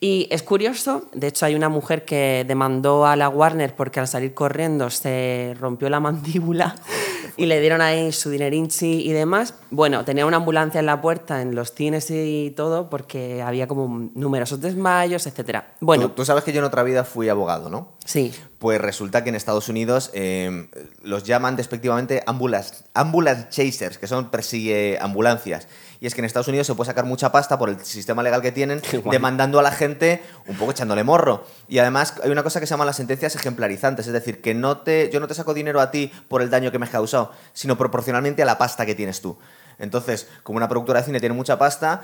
Y 0.00 0.28
es 0.30 0.44
curioso, 0.44 1.06
de 1.12 1.26
hecho 1.26 1.46
hay 1.46 1.56
una 1.56 1.68
mujer 1.68 2.04
que 2.04 2.44
demandó 2.46 3.04
a 3.06 3.16
la 3.16 3.28
Warner 3.28 3.74
porque 3.74 3.98
al 3.98 4.06
salir 4.06 4.32
corriendo 4.32 4.88
se 4.90 5.56
rompió 5.58 5.90
la 5.90 5.98
mandíbula 5.98 6.76
y 7.38 7.46
le 7.46 7.60
dieron 7.60 7.80
ahí 7.80 8.12
su 8.12 8.30
dinerinchi 8.30 9.08
y 9.08 9.12
demás. 9.12 9.54
Bueno, 9.70 10.04
tenía 10.04 10.26
una 10.26 10.38
ambulancia 10.38 10.80
en 10.80 10.86
la 10.86 11.00
puerta 11.00 11.40
en 11.40 11.54
los 11.54 11.72
cines 11.72 12.10
y 12.10 12.52
todo 12.56 12.90
porque 12.90 13.40
había 13.42 13.68
como 13.68 14.10
numerosos 14.14 14.60
desmayos, 14.60 15.26
etc. 15.26 15.60
Bueno, 15.80 16.08
Tú, 16.08 16.16
tú 16.16 16.24
sabes 16.24 16.42
que 16.44 16.52
yo 16.52 16.58
en 16.58 16.64
otra 16.64 16.82
vida 16.82 17.04
fui 17.04 17.28
abogado, 17.28 17.70
¿no? 17.70 17.92
sí. 18.04 18.32
Pues 18.58 18.80
resulta 18.80 19.22
que 19.22 19.28
en 19.28 19.36
Estados 19.36 19.68
Unidos 19.68 20.10
eh, 20.14 20.68
los 21.04 21.22
llaman 21.22 21.54
despectivamente 21.54 22.24
ambulance, 22.26 22.74
ambulance 22.92 23.46
chasers, 23.50 23.98
que 23.98 24.08
son 24.08 24.32
persigue 24.32 24.98
ambulancias. 25.00 25.68
Y 26.00 26.06
es 26.06 26.14
que 26.14 26.20
en 26.20 26.24
Estados 26.24 26.48
Unidos 26.48 26.66
se 26.66 26.74
puede 26.74 26.86
sacar 26.86 27.04
mucha 27.04 27.32
pasta 27.32 27.58
por 27.58 27.68
el 27.68 27.80
sistema 27.84 28.22
legal 28.22 28.40
que 28.40 28.52
tienen, 28.52 28.80
demandando 29.10 29.58
a 29.58 29.62
la 29.62 29.72
gente 29.72 30.22
un 30.46 30.56
poco 30.56 30.70
echándole 30.70 31.02
morro. 31.02 31.44
Y 31.66 31.78
además 31.78 32.14
hay 32.22 32.30
una 32.30 32.42
cosa 32.42 32.60
que 32.60 32.66
se 32.66 32.70
llama 32.70 32.84
las 32.84 32.96
sentencias 32.96 33.34
ejemplarizantes, 33.34 34.06
es 34.06 34.12
decir, 34.12 34.40
que 34.40 34.54
no 34.54 34.78
te, 34.78 35.10
yo 35.12 35.18
no 35.18 35.26
te 35.26 35.34
saco 35.34 35.54
dinero 35.54 35.80
a 35.80 35.90
ti 35.90 36.12
por 36.28 36.42
el 36.42 36.50
daño 36.50 36.70
que 36.70 36.78
me 36.78 36.86
has 36.86 36.92
causado, 36.92 37.32
sino 37.52 37.76
proporcionalmente 37.76 38.42
a 38.42 38.46
la 38.46 38.58
pasta 38.58 38.86
que 38.86 38.94
tienes 38.94 39.20
tú. 39.20 39.36
Entonces, 39.78 40.28
como 40.42 40.56
una 40.56 40.68
productora 40.68 41.00
de 41.00 41.06
cine 41.06 41.20
tiene 41.20 41.34
mucha 41.34 41.58
pasta, 41.58 42.02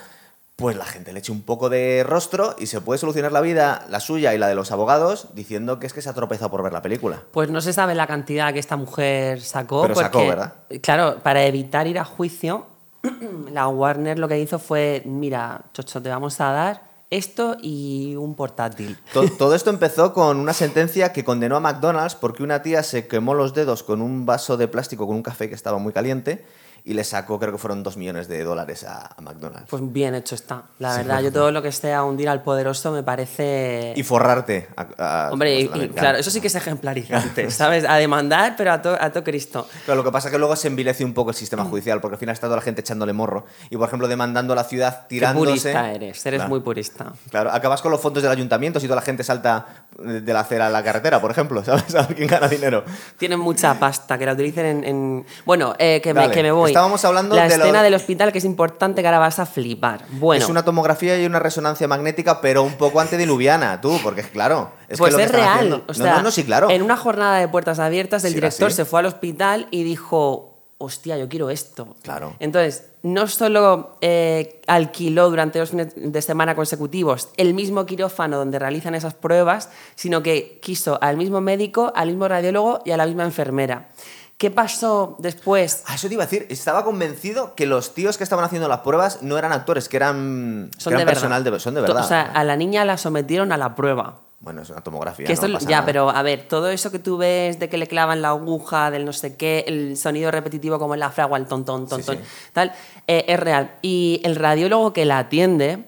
pues 0.56 0.76
la 0.76 0.84
gente 0.84 1.12
le 1.12 1.18
echa 1.18 1.32
un 1.32 1.42
poco 1.42 1.68
de 1.68 2.04
rostro 2.04 2.54
y 2.58 2.66
se 2.66 2.80
puede 2.80 2.98
solucionar 2.98 3.32
la 3.32 3.40
vida, 3.40 3.84
la 3.88 3.98
suya 3.98 4.34
y 4.34 4.38
la 4.38 4.46
de 4.46 4.54
los 4.54 4.70
abogados, 4.70 5.28
diciendo 5.34 5.80
que 5.80 5.86
es 5.86 5.92
que 5.92 6.00
se 6.00 6.08
ha 6.08 6.12
tropezado 6.12 6.50
por 6.50 6.62
ver 6.62 6.72
la 6.72 6.82
película. 6.82 7.22
Pues 7.32 7.50
no 7.50 7.60
se 7.60 7.72
sabe 7.72 7.94
la 7.94 8.06
cantidad 8.06 8.52
que 8.52 8.60
esta 8.60 8.76
mujer 8.76 9.40
sacó. 9.40 9.82
Pero 9.82 9.94
porque, 9.94 10.06
sacó, 10.06 10.28
¿verdad? 10.28 10.54
Claro, 10.80 11.18
para 11.22 11.44
evitar 11.44 11.88
ir 11.88 11.98
a 11.98 12.04
juicio, 12.04 12.66
la 13.52 13.68
Warner 13.68 14.18
lo 14.18 14.28
que 14.28 14.38
hizo 14.40 14.58
fue, 14.58 15.02
mira, 15.04 15.62
Chocho, 15.72 16.02
te 16.02 16.08
vamos 16.08 16.40
a 16.40 16.52
dar 16.52 16.82
esto 17.10 17.56
y 17.60 18.16
un 18.16 18.34
portátil. 18.34 18.98
To- 19.12 19.28
Todo 19.38 19.54
esto 19.54 19.70
empezó 19.70 20.12
con 20.12 20.38
una 20.40 20.52
sentencia 20.52 21.12
que 21.12 21.24
condenó 21.24 21.56
a 21.56 21.60
McDonald's 21.60 22.14
porque 22.16 22.42
una 22.42 22.62
tía 22.62 22.82
se 22.82 23.06
quemó 23.06 23.34
los 23.34 23.54
dedos 23.54 23.82
con 23.82 24.02
un 24.02 24.26
vaso 24.26 24.56
de 24.56 24.66
plástico 24.68 25.06
con 25.06 25.16
un 25.16 25.22
café 25.22 25.48
que 25.48 25.54
estaba 25.54 25.78
muy 25.78 25.92
caliente 25.92 26.44
y 26.86 26.92
le 26.92 27.02
sacó, 27.02 27.38
creo 27.40 27.50
que 27.50 27.56
fueron 27.58 27.82
dos 27.82 27.96
millones 27.96 28.28
de 28.28 28.44
dólares 28.44 28.84
a, 28.84 29.06
a 29.16 29.20
McDonald's. 29.22 29.70
Pues 29.70 29.82
bien 29.90 30.14
hecho 30.14 30.34
está. 30.34 30.64
La 30.78 30.92
Sí, 30.92 30.98
verdad, 30.98 31.22
yo 31.22 31.32
todo 31.32 31.50
lo 31.50 31.62
que 31.62 31.68
esté 31.68 31.94
a 31.94 32.04
hundir 32.04 32.28
al 32.28 32.42
poderoso 32.42 32.92
me 32.92 33.02
parece. 33.02 33.94
y 33.96 34.02
forrarte. 34.02 34.68
a- 34.76 35.26
a- 35.28 35.32
Hombre, 35.32 35.60
y- 35.60 35.68
claro, 35.94 36.18
eso 36.18 36.30
sí 36.30 36.42
que 36.42 36.48
es 36.48 36.54
ejemplarizante, 36.54 37.50
¿sabes? 37.50 37.84
A 37.88 37.94
demandar, 37.96 38.54
pero 38.58 38.72
a 38.72 38.82
todo 38.82 38.98
a 39.00 39.10
to 39.10 39.24
Cristo. 39.24 39.66
Claro, 39.86 39.96
lo 40.02 40.04
que 40.04 40.12
pasa 40.12 40.28
es 40.28 40.32
que 40.32 40.38
luego 40.38 40.54
se 40.56 40.68
envilece 40.68 41.04
un 41.06 41.14
poco 41.14 41.30
el 41.30 41.34
Mm. 41.36 41.38
sistema 41.38 41.64
judicial, 41.64 42.00
porque 42.02 42.16
al 42.16 42.20
final 42.20 42.34
está 42.34 42.48
toda 42.48 42.56
la 42.56 42.62
gente 42.62 42.82
echándole 42.82 43.14
morro. 43.14 43.46
Y, 43.70 43.78
por 43.78 43.88
ejemplo, 43.88 44.06
demandando 44.06 44.52
a 44.52 44.56
la 44.56 44.64
ciudad, 44.64 45.02
Qué 45.02 45.06
tirándose... 45.08 45.46
purista 45.72 45.90
eres, 45.90 46.26
eres 46.26 46.38
Claro. 46.38 46.50
muy 46.50 46.60
purista. 46.60 47.12
Claro, 47.30 47.50
acabas 47.50 47.80
con 47.80 47.92
los 47.92 48.00
fondos 48.02 48.22
del 48.22 48.30
ayuntamiento 48.32 48.78
si 48.78 48.86
toda 48.86 48.96
la 48.96 49.02
gente 49.02 49.24
salta 49.24 49.86
de 49.98 50.32
la 50.34 50.40
acera 50.40 50.66
a 50.66 50.70
la 50.70 50.84
carretera, 50.84 51.18
por 51.20 51.30
ejemplo, 51.30 51.64
¿sabes? 51.64 51.94
A 51.94 52.02
ver 52.02 52.14
quién 52.14 52.28
gana 52.28 52.46
dinero. 52.46 52.84
Tienen 53.16 53.40
mucha 53.40 53.72
pasta, 53.80 54.18
que 54.18 54.26
la 54.26 54.34
utilicen 54.34 54.66
en... 54.66 54.84
en- 54.84 55.26
Bueno, 55.46 55.74
eh, 55.78 56.02
que, 56.02 56.12
me, 56.12 56.30
que 56.30 56.42
me 56.42 56.52
voy. 56.52 56.73
Estábamos 56.74 57.04
hablando 57.04 57.34
La 57.36 57.48
de 57.48 57.56
lo- 57.56 57.64
escena 57.64 57.82
del 57.82 57.94
hospital, 57.94 58.32
que 58.32 58.38
es 58.38 58.44
importante, 58.44 59.00
que 59.02 59.08
ahora 59.08 59.18
vas 59.18 59.38
a 59.38 59.46
flipar. 59.46 60.04
Bueno, 60.10 60.42
Es 60.44 60.50
una 60.50 60.64
tomografía 60.64 61.20
y 61.20 61.26
una 61.26 61.38
resonancia 61.38 61.88
magnética, 61.88 62.40
pero 62.40 62.62
un 62.62 62.74
poco 62.74 63.00
antediluviana, 63.00 63.80
tú, 63.80 63.98
porque 64.02 64.22
claro. 64.22 64.72
Es 64.88 64.98
pues 64.98 65.14
que 65.14 65.18
lo 65.20 65.24
es 65.24 65.30
que 65.30 65.36
real. 65.38 65.48
haciendo- 65.54 65.76
O 65.76 65.82
No, 65.88 65.94
sea, 65.94 66.16
no, 66.16 66.22
no, 66.22 66.30
sí, 66.30 66.44
claro. 66.44 66.70
En 66.70 66.82
una 66.82 66.96
jornada 66.96 67.38
de 67.38 67.48
puertas 67.48 67.78
abiertas, 67.78 68.24
el 68.24 68.30
Sí, 68.30 68.34
director 68.36 68.72
se 68.72 68.84
fue 68.84 69.00
al 69.00 69.06
hospital 69.06 69.68
y 69.70 69.82
dijo, 69.84 70.50
hostia, 70.78 71.16
yo 71.16 71.28
quiero 71.28 71.50
esto. 71.50 71.96
Claro. 72.02 72.34
Entonces, 72.40 72.84
no 73.02 73.26
solo 73.26 73.96
eh, 74.00 74.60
alquiló 74.66 75.28
durante 75.30 75.58
dos 75.58 75.70
fines 75.70 75.92
de 75.94 76.22
semana 76.22 76.54
consecutivos 76.54 77.28
el 77.36 77.52
mismo 77.54 77.84
quirófano 77.86 78.38
donde 78.38 78.58
realizan 78.58 78.94
esas 78.94 79.14
pruebas, 79.14 79.68
sino 79.94 80.22
que 80.22 80.58
quiso 80.62 80.98
al 81.02 81.16
mismo 81.16 81.40
médico, 81.40 81.92
al 81.94 82.08
mismo 82.08 82.28
radiólogo 82.28 82.80
y 82.84 82.90
a 82.92 82.96
la 82.96 83.06
misma 83.06 83.24
enfermera. 83.24 83.88
¿Qué 84.36 84.50
pasó 84.50 85.16
después? 85.20 85.84
Ah, 85.86 85.94
eso 85.94 86.08
te 86.08 86.14
iba 86.14 86.24
a 86.24 86.26
decir. 86.26 86.46
Estaba 86.50 86.84
convencido 86.84 87.54
que 87.54 87.66
los 87.66 87.94
tíos 87.94 88.18
que 88.18 88.24
estaban 88.24 88.44
haciendo 88.44 88.68
las 88.68 88.80
pruebas 88.80 89.22
no 89.22 89.38
eran 89.38 89.52
actores, 89.52 89.88
que 89.88 89.96
eran, 89.96 90.70
que 90.74 90.80
Son 90.80 90.92
eran 90.92 91.06
de 91.06 91.12
personal 91.12 91.44
de 91.44 91.60
Son 91.60 91.74
de 91.74 91.80
verdad. 91.80 92.04
O 92.04 92.08
sea, 92.08 92.22
a 92.22 92.42
la 92.44 92.56
niña 92.56 92.84
la 92.84 92.98
sometieron 92.98 93.52
a 93.52 93.56
la 93.56 93.74
prueba. 93.76 94.20
Bueno, 94.40 94.60
es 94.62 94.68
una 94.68 94.82
tomografía. 94.82 95.24
Que 95.26 95.32
esto 95.32 95.46
no 95.48 95.54
es- 95.56 95.60
pasa 95.64 95.70
ya, 95.70 95.76
nada. 95.76 95.86
pero 95.86 96.10
a 96.10 96.22
ver, 96.22 96.46
todo 96.48 96.68
eso 96.68 96.90
que 96.90 96.98
tú 96.98 97.16
ves 97.16 97.58
de 97.60 97.68
que 97.70 97.78
le 97.78 97.86
clavan 97.86 98.20
la 98.20 98.30
aguja, 98.30 98.90
del 98.90 99.04
no 99.06 99.12
sé 99.14 99.36
qué, 99.36 99.64
el 99.68 99.96
sonido 99.96 100.30
repetitivo 100.30 100.78
como 100.78 100.92
en 100.94 101.00
la 101.00 101.10
fragua, 101.10 101.38
el 101.38 101.46
tontón, 101.46 101.86
tontón, 101.88 102.16
sí. 102.16 102.22
tal, 102.52 102.72
eh, 103.06 103.24
es 103.28 103.40
real. 103.40 103.76
Y 103.80 104.20
el 104.24 104.36
radiólogo 104.36 104.92
que 104.92 105.04
la 105.06 105.18
atiende 105.18 105.84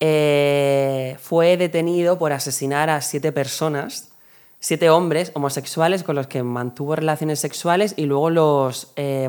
eh, 0.00 1.16
fue 1.20 1.56
detenido 1.56 2.18
por 2.18 2.32
asesinar 2.32 2.90
a 2.90 3.00
siete 3.00 3.30
personas, 3.32 4.08
siete 4.60 4.90
hombres 4.90 5.30
homosexuales 5.34 6.02
con 6.02 6.16
los 6.16 6.26
que 6.26 6.42
mantuvo 6.42 6.96
relaciones 6.96 7.40
sexuales 7.40 7.94
y 7.96 8.04
luego 8.06 8.30
los... 8.30 8.92
eh, 8.96 9.28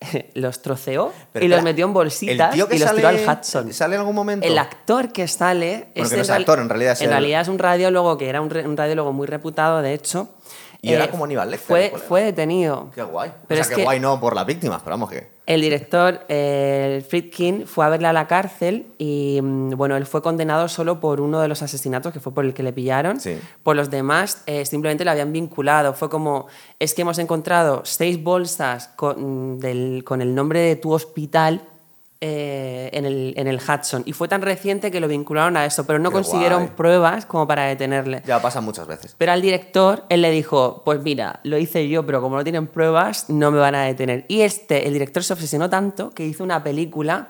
los 0.34 0.62
troceó 0.62 1.12
Pero 1.32 1.44
y 1.44 1.48
los 1.48 1.62
metió 1.62 1.84
en 1.84 1.92
bolsitas 1.92 2.54
y 2.54 2.58
los 2.58 2.68
sale- 2.80 2.96
tiró 2.98 3.08
al 3.08 3.16
Hudson. 3.28 3.72
¿Sale 3.72 3.96
en 3.96 4.00
algún 4.00 4.14
momento? 4.14 4.46
El 4.46 4.56
actor 4.58 5.10
que 5.12 5.26
sale 5.26 5.88
Bueno, 5.94 6.08
que 6.10 6.16
no 6.16 6.22
es 6.22 6.30
actor, 6.30 6.60
en 6.60 6.68
realidad 6.68 6.92
es 6.92 7.00
en 7.00 7.06
el- 7.06 7.10
realidad 7.12 7.40
es 7.40 7.48
un 7.48 7.58
radiólogo 7.58 8.16
que 8.16 8.28
era 8.28 8.40
un, 8.40 8.48
radiólogo 8.76 9.12
muy 9.12 9.26
reputado, 9.26 9.82
de 9.82 9.94
hecho. 9.94 10.28
Y 10.80 10.92
era 10.92 11.10
como 11.10 11.24
Aníbal 11.24 11.50
Lecter, 11.50 11.66
Fue, 11.66 11.92
fue 11.98 12.22
detenido. 12.22 12.92
Qué 12.94 13.02
guay. 13.02 13.32
Pero 13.48 13.58
o 13.58 13.62
es 13.62 13.66
sea, 13.66 13.74
qué 13.74 13.80
que 13.82 13.84
guay 13.84 13.98
no 13.98 14.20
por 14.20 14.36
las 14.36 14.46
víctimas, 14.46 14.80
pero 14.84 14.94
vamos 14.94 15.10
que... 15.10 15.37
el 15.48 15.62
director, 15.62 16.20
eh, 16.28 16.96
el 16.96 17.02
Friedkin, 17.02 17.66
fue 17.66 17.84
a 17.84 17.88
verle 17.88 18.06
a 18.06 18.12
la 18.12 18.26
cárcel 18.26 18.84
y, 18.98 19.40
mm, 19.42 19.70
bueno, 19.76 19.96
él 19.96 20.04
fue 20.04 20.20
condenado 20.20 20.68
solo 20.68 21.00
por 21.00 21.22
uno 21.22 21.40
de 21.40 21.48
los 21.48 21.62
asesinatos, 21.62 22.12
que 22.12 22.20
fue 22.20 22.34
por 22.34 22.44
el 22.44 22.52
que 22.52 22.62
le 22.62 22.72
pillaron. 22.74 23.18
Sí. 23.18 23.38
Por 23.62 23.74
los 23.74 23.88
demás, 23.90 24.42
eh, 24.46 24.66
simplemente 24.66 25.06
lo 25.06 25.10
habían 25.10 25.32
vinculado. 25.32 25.94
Fue 25.94 26.10
como, 26.10 26.48
es 26.78 26.92
que 26.92 27.00
hemos 27.00 27.18
encontrado 27.18 27.80
seis 27.84 28.22
bolsas 28.22 28.88
con, 28.88 29.58
del- 29.58 30.04
con 30.04 30.20
el 30.20 30.34
nombre 30.34 30.60
de 30.60 30.76
tu 30.76 30.92
hospital 30.92 31.62
eh, 32.20 32.90
en, 32.94 33.04
el, 33.04 33.32
en 33.36 33.46
el 33.46 33.58
Hudson. 33.60 34.02
Y 34.04 34.12
fue 34.12 34.26
tan 34.26 34.42
reciente 34.42 34.90
que 34.90 34.98
lo 34.98 35.06
vincularon 35.06 35.56
a 35.56 35.64
eso, 35.64 35.86
pero 35.86 36.00
no 36.00 36.10
Qué 36.10 36.14
consiguieron 36.14 36.64
guay. 36.64 36.76
pruebas 36.76 37.26
como 37.26 37.46
para 37.46 37.66
detenerle. 37.66 38.22
Ya 38.26 38.42
pasa 38.42 38.60
muchas 38.60 38.88
veces. 38.88 39.14
Pero 39.16 39.30
al 39.30 39.40
director, 39.40 40.04
él 40.08 40.22
le 40.22 40.32
dijo, 40.32 40.82
pues 40.84 41.00
mira, 41.00 41.38
lo 41.44 41.58
hice 41.58 41.88
yo, 41.88 42.04
pero 42.04 42.20
como 42.20 42.36
no 42.36 42.42
tienen 42.42 42.66
pruebas, 42.66 43.30
no 43.30 43.52
me 43.52 43.58
van 43.58 43.76
a 43.76 43.84
detener. 43.84 44.24
Y 44.26 44.40
este, 44.40 44.88
el 44.88 44.94
director 44.94 45.22
se 45.22 45.32
obsesionó 45.32 45.70
tanto 45.70 46.10
que 46.10 46.26
hizo 46.26 46.42
una 46.42 46.64
película, 46.64 47.28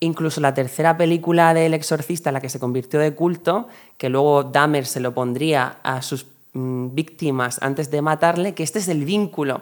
incluso 0.00 0.40
la 0.40 0.54
tercera 0.54 0.96
película 0.96 1.52
del 1.52 1.74
exorcista, 1.74 2.32
la 2.32 2.40
que 2.40 2.48
se 2.48 2.58
convirtió 2.58 3.00
de 3.00 3.12
culto, 3.14 3.68
que 3.98 4.08
luego 4.08 4.44
Dahmer 4.44 4.86
se 4.86 5.00
lo 5.00 5.12
pondría 5.12 5.76
a 5.82 6.00
sus 6.00 6.24
mm, 6.54 6.94
víctimas 6.94 7.58
antes 7.60 7.90
de 7.90 8.00
matarle, 8.00 8.54
que 8.54 8.62
este 8.62 8.78
es 8.78 8.88
el 8.88 9.04
vínculo. 9.04 9.60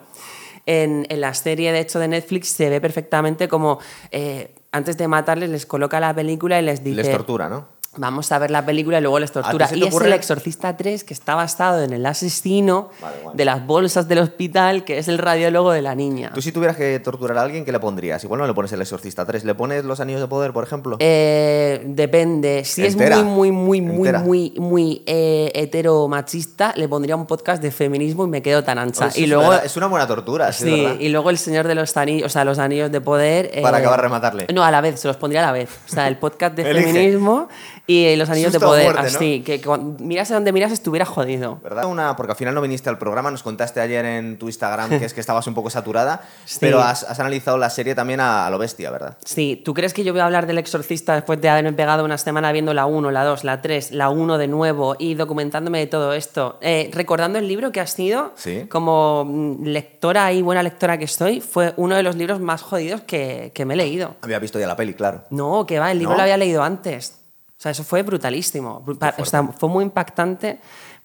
En, 0.66 1.07
en 1.09 1.21
la 1.23 1.35
serie, 1.35 1.73
de 1.73 1.81
hecho, 1.81 1.99
de 1.99 2.07
Netflix 2.07 2.51
se 2.51 2.68
ve 2.71 2.81
perfectamente 2.81 3.49
como 3.49 3.81
eh, 4.12 4.55
antes 4.73 4.97
de 4.97 5.09
matarles 5.09 5.51
les 5.51 5.66
coloca 5.66 6.01
la 6.01 6.14
película 6.14 6.61
y 6.61 6.64
les 6.64 6.85
dice... 6.85 6.97
les 6.97 7.11
tortura, 7.11 7.49
¿no? 7.49 7.80
Vamos 7.97 8.30
a 8.30 8.38
ver 8.38 8.53
la 8.53 8.64
película 8.64 8.99
y 8.99 9.01
luego 9.01 9.18
les 9.18 9.32
tortura. 9.32 9.68
Y 9.74 9.82
es 9.82 9.93
ocurre- 9.93 10.07
El 10.07 10.12
Exorcista 10.12 10.76
3, 10.76 11.03
que 11.03 11.12
está 11.12 11.34
basado 11.34 11.82
en 11.82 11.93
el 11.93 12.07
asesino 12.07 12.91
Vale, 13.03 13.16
de 13.34 13.45
las 13.45 13.66
bolsas 13.66 14.07
del 14.07 14.18
hospital, 14.20 14.84
que 14.84 14.99
es 14.99 15.09
el 15.09 15.18
radiólogo 15.18 15.72
de 15.72 15.82
la 15.82 15.97
niña. 15.97 16.30
Tú 16.32 16.41
si 16.41 16.53
tuvieras 16.53 16.76
que 16.76 17.01
torturar 17.01 17.38
a 17.38 17.43
alguien, 17.43 17.64
¿qué 17.64 17.72
le 17.72 17.80
pondrías? 17.80 18.22
Igual 18.22 18.43
no 18.43 18.47
le 18.47 18.55
pones 18.55 18.70
el 18.72 18.80
Exorcista 18.80 19.26
3, 19.26 19.45
¿le 19.45 19.57
pones 19.57 19.84
los 19.84 19.99
anillos 19.99 20.20
de 20.20 20.28
poder, 20.28 20.53
por 20.53 20.62
ejemplo? 20.62 20.99
Eh, 21.01 21.82
depende. 21.84 22.64
Si 22.64 22.86
Entera. 22.86 23.16
es 23.16 23.24
muy, 23.24 23.51
muy, 23.51 23.80
muy, 23.80 23.80
muy, 23.80 23.97
Entera. 23.97 24.18
muy, 24.20 24.55
muy 24.57 25.03
eh, 25.07 25.51
hetero 25.57 26.07
machista, 26.07 26.72
le 26.76 26.88
pondría 26.88 27.16
un 27.16 27.26
podcast 27.26 27.61
de 27.61 27.72
feminismo 27.72 28.24
y 28.24 28.28
me 28.28 28.41
quedo 28.41 28.62
tan 28.62 28.78
ancha. 28.78 29.11
Y 29.16 29.24
es 29.24 29.28
luego. 29.28 29.49
verdad, 29.51 29.64
es 29.66 29.76
una 29.76 29.88
buena 29.88 30.07
tortura, 30.07 30.53
sí, 30.53 30.86
y 31.01 31.09
luego 31.09 31.28
el 31.30 31.38
señor 31.38 31.66
de 31.66 31.74
los 31.74 31.97
anillos, 31.97 32.26
o 32.26 32.28
sea, 32.28 32.45
los 32.45 32.61
anillos 32.61 32.93
de 32.93 33.01
poder. 33.01 33.51
Para 33.62 33.78
eh, 33.78 33.80
acabar 33.80 33.99
de 33.99 34.03
rematarle. 34.05 34.47
No, 34.55 34.62
a 34.62 34.70
la 34.70 34.80
vez, 34.80 35.01
se 35.01 35.09
los 35.09 35.16
pondría 35.16 35.43
a 35.43 35.47
la 35.47 35.53
vez. 35.53 35.68
O 35.86 35.93
sea, 35.93 36.07
el 36.07 36.18
podcast 36.18 36.55
de 36.55 36.62
feminismo 36.72 37.49
y 37.91 38.16
los 38.16 38.28
anillos 38.30 38.53
Susto 38.53 38.66
de 38.66 38.70
poder. 38.70 38.84
muerte, 38.93 39.11
¿no? 39.12 39.16
así, 39.16 39.43
que 39.43 39.61
cuando 39.61 40.03
mirase 40.05 40.34
donde 40.34 40.53
miras 40.53 40.70
estuviera 40.72 41.05
jodido. 41.05 41.59
¿Verdad? 41.62 41.86
Una, 41.86 42.14
porque 42.16 42.32
al 42.32 42.36
final 42.38 42.55
no 42.55 42.61
viniste 42.61 42.88
al 42.88 42.99
programa, 42.99 43.30
nos 43.30 43.43
contaste 43.43 43.80
ayer 43.80 44.05
en 44.05 44.38
tu 44.38 44.47
Instagram 44.47 44.91
que 44.99 45.05
es 45.05 45.14
que 45.14 45.20
estabas 45.20 45.47
un 45.47 45.55
poco 45.55 45.70
saturada, 45.70 46.22
Sí. 46.45 46.59
pero 46.61 46.80
has, 46.80 47.03
has 47.05 47.18
analizado 47.20 47.59
la 47.59 47.70
serie 47.70 47.95
también 47.95 48.20
a, 48.20 48.47
a 48.47 48.51
lo 48.51 48.59
bestia, 48.59 48.91
¿verdad? 48.91 49.16
Sí, 49.24 49.61
¿tú 49.64 49.74
crees 49.74 49.93
que 49.95 50.05
yo 50.05 50.12
voy 50.12 50.20
a 50.20 50.26
hablar 50.26 50.47
del 50.47 50.59
exorcista 50.59 51.14
después 51.14 51.41
de 51.41 51.49
haberme 51.49 51.72
pegado 51.72 52.05
una 52.05 52.18
semana 52.18 52.53
viendo 52.53 52.74
la 52.74 52.86
1, 52.86 53.11
la 53.11 53.24
2, 53.24 53.45
la 53.45 53.61
3, 53.62 53.93
la 53.93 54.11
1 54.11 54.38
de 54.38 54.49
nuevo 54.49 54.97
y 54.99 55.14
documentándome 55.14 55.78
de 55.80 55.86
todo 55.86 56.12
esto? 56.12 56.59
Eh, 56.61 56.91
recordando 56.93 57.38
el 57.38 57.49
libro 57.49 57.72
que 57.72 57.80
has 57.80 57.91
sido, 57.93 58.32
Sí. 58.36 58.66
como 58.70 59.24
mm, 59.26 59.64
lectora 59.64 60.32
y 60.32 60.43
buena 60.43 60.62
lectora 60.62 60.99
que 60.99 61.05
estoy, 61.05 61.41
fue 61.41 61.74
uno 61.76 61.97
de 61.97 62.03
los 62.03 62.16
libros 62.16 62.41
más 62.41 62.62
jodidos 62.62 63.01
que, 63.03 63.51
que 63.55 63.64
me 63.64 63.74
he 63.74 63.76
leído. 63.76 64.16
Había 64.22 64.38
visto 64.38 64.59
ya 64.59 64.66
la 64.66 64.76
peli, 64.76 64.95
claro. 64.95 65.24
No, 65.30 65.66
que 65.66 65.78
va, 65.78 65.91
el 65.91 65.99
libro 65.99 66.12
¿No? 66.12 66.16
lo 66.18 66.22
había 66.22 66.36
leído 66.36 66.62
antes. 66.62 67.20
O 67.61 67.63
sea, 67.63 67.73
eso 67.73 67.85
fue 67.85 68.01
brutalísimo. 68.03 68.83
O 69.19 69.25
sea, 69.27 69.43
fue 69.49 69.69
muy 69.69 69.85
impactante. 69.85 70.61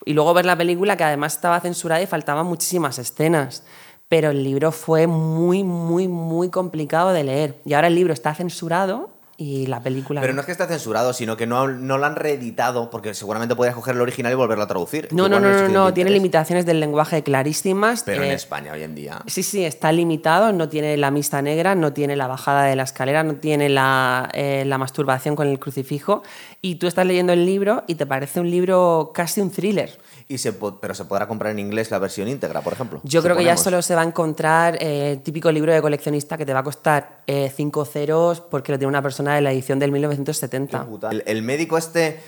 Y 0.06 0.14
luego 0.14 0.34
ver 0.34 0.46
la 0.46 0.56
película, 0.56 0.96
que 0.96 1.04
además 1.04 1.34
estaba 1.34 1.60
censurada 1.60 2.02
y 2.02 2.08
faltaban 2.08 2.46
muchísimas 2.46 2.98
escenas. 2.98 3.64
Pero 4.08 4.30
el 4.30 4.42
libro 4.42 4.72
fue 4.72 5.06
muy, 5.06 5.66
muy, 5.66 6.08
muy 6.08 6.50
complicado 6.50 7.12
de 7.12 7.26
leer. 7.26 7.62
Y 7.66 7.74
ahora 7.74 7.88
el 7.88 7.96
libro 7.96 8.14
está 8.14 8.34
censurado 8.34 9.10
y 9.38 9.68
la 9.68 9.82
película. 9.82 10.22
Pero 10.22 10.34
no 10.34 10.40
es 10.40 10.46
que 10.46 10.54
esté 10.54 10.66
censurado, 10.66 11.12
sino 11.14 11.36
que 11.36 11.46
no, 11.46 11.68
no 11.68 11.98
lo 11.98 12.06
han 12.06 12.16
reeditado, 12.16 12.90
porque 12.90 13.14
seguramente 13.14 13.56
podrías 13.56 13.76
coger 13.76 13.96
el 13.96 14.02
original 14.02 14.32
y 14.32 14.36
volverlo 14.36 14.64
a 14.64 14.68
traducir. 14.68 15.10
No, 15.12 15.28
no, 15.28 15.40
no, 15.40 15.50
no, 15.50 15.68
no, 15.68 15.94
tiene 15.94 16.12
limitaciones 16.12 16.66
del 16.66 16.80
lenguaje 16.80 17.24
clarísimas. 17.24 18.04
Pero 18.04 18.24
en 18.24 18.32
eh, 18.32 18.36
España 18.36 18.72
hoy 18.72 18.84
en 18.84 18.96
día. 18.96 19.22
Sí, 19.28 19.44
sí, 19.44 19.66
está 19.66 19.92
limitado, 19.92 20.54
no 20.54 20.70
tiene 20.70 20.96
la 20.98 21.12
mista 21.12 21.42
negra, 21.42 21.76
no 21.76 21.92
tiene 21.92 22.16
la 22.16 22.28
bajada 22.28 22.64
de 22.64 22.76
la 22.76 22.84
escalera, 22.84 23.24
no 23.24 23.36
tiene 23.36 23.68
la, 23.68 24.30
eh, 24.34 24.64
la 24.66 24.78
masturbación 24.78 25.36
con 25.36 25.48
el 25.48 25.60
crucifijo. 25.60 26.24
Y 26.62 26.76
tú 26.76 26.88
estás 26.88 27.06
leyendo 27.06 27.34
el 27.34 27.46
libro 27.46 27.84
y 27.88 27.96
te 27.96 28.06
parece 28.06 28.40
un 28.40 28.50
libro 28.50 29.12
casi 29.14 29.42
un 29.42 29.52
thriller. 29.52 30.00
Y 30.28 30.40
se 30.40 30.54
pero 30.54 30.96
se 30.96 31.06
podrá 31.06 31.28
comprar 31.28 31.52
en 31.52 31.60
inglés 31.60 31.92
la 31.92 32.00
versión 32.00 32.28
íntegra, 32.28 32.62
por 32.62 32.74
ejemplo. 32.74 33.00
Yo 33.04 33.22
creo 33.22 33.36
que 33.38 33.44
ya 33.44 33.58
solo 33.58 33.82
se 33.84 33.94
va 33.94 34.02
a 34.02 34.06
encontrar 34.06 34.76
eh, 34.82 35.12
el 35.12 35.22
típico 35.22 35.52
libro 35.52 35.72
de 35.72 35.82
coleccionista 35.82 36.36
que 36.36 36.46
te 36.48 36.54
va 36.54 36.62
a 36.62 36.64
costar 36.64 37.22
eh, 37.28 37.52
cinco 37.56 37.86
ceros 37.86 38.42
porque 38.42 38.72
lo 38.72 38.80
tiene 38.80 38.90
una 38.90 39.04
persona 39.04 39.36
de 39.36 39.42
la 39.42 39.52
edición 39.52 39.78
del 39.78 39.90
Qué 39.92 39.94
1970. 39.94 40.86
puta. 40.86 41.12
El, 41.12 41.24
el 41.28 41.42
médico 41.44 41.78
este. 41.78 42.20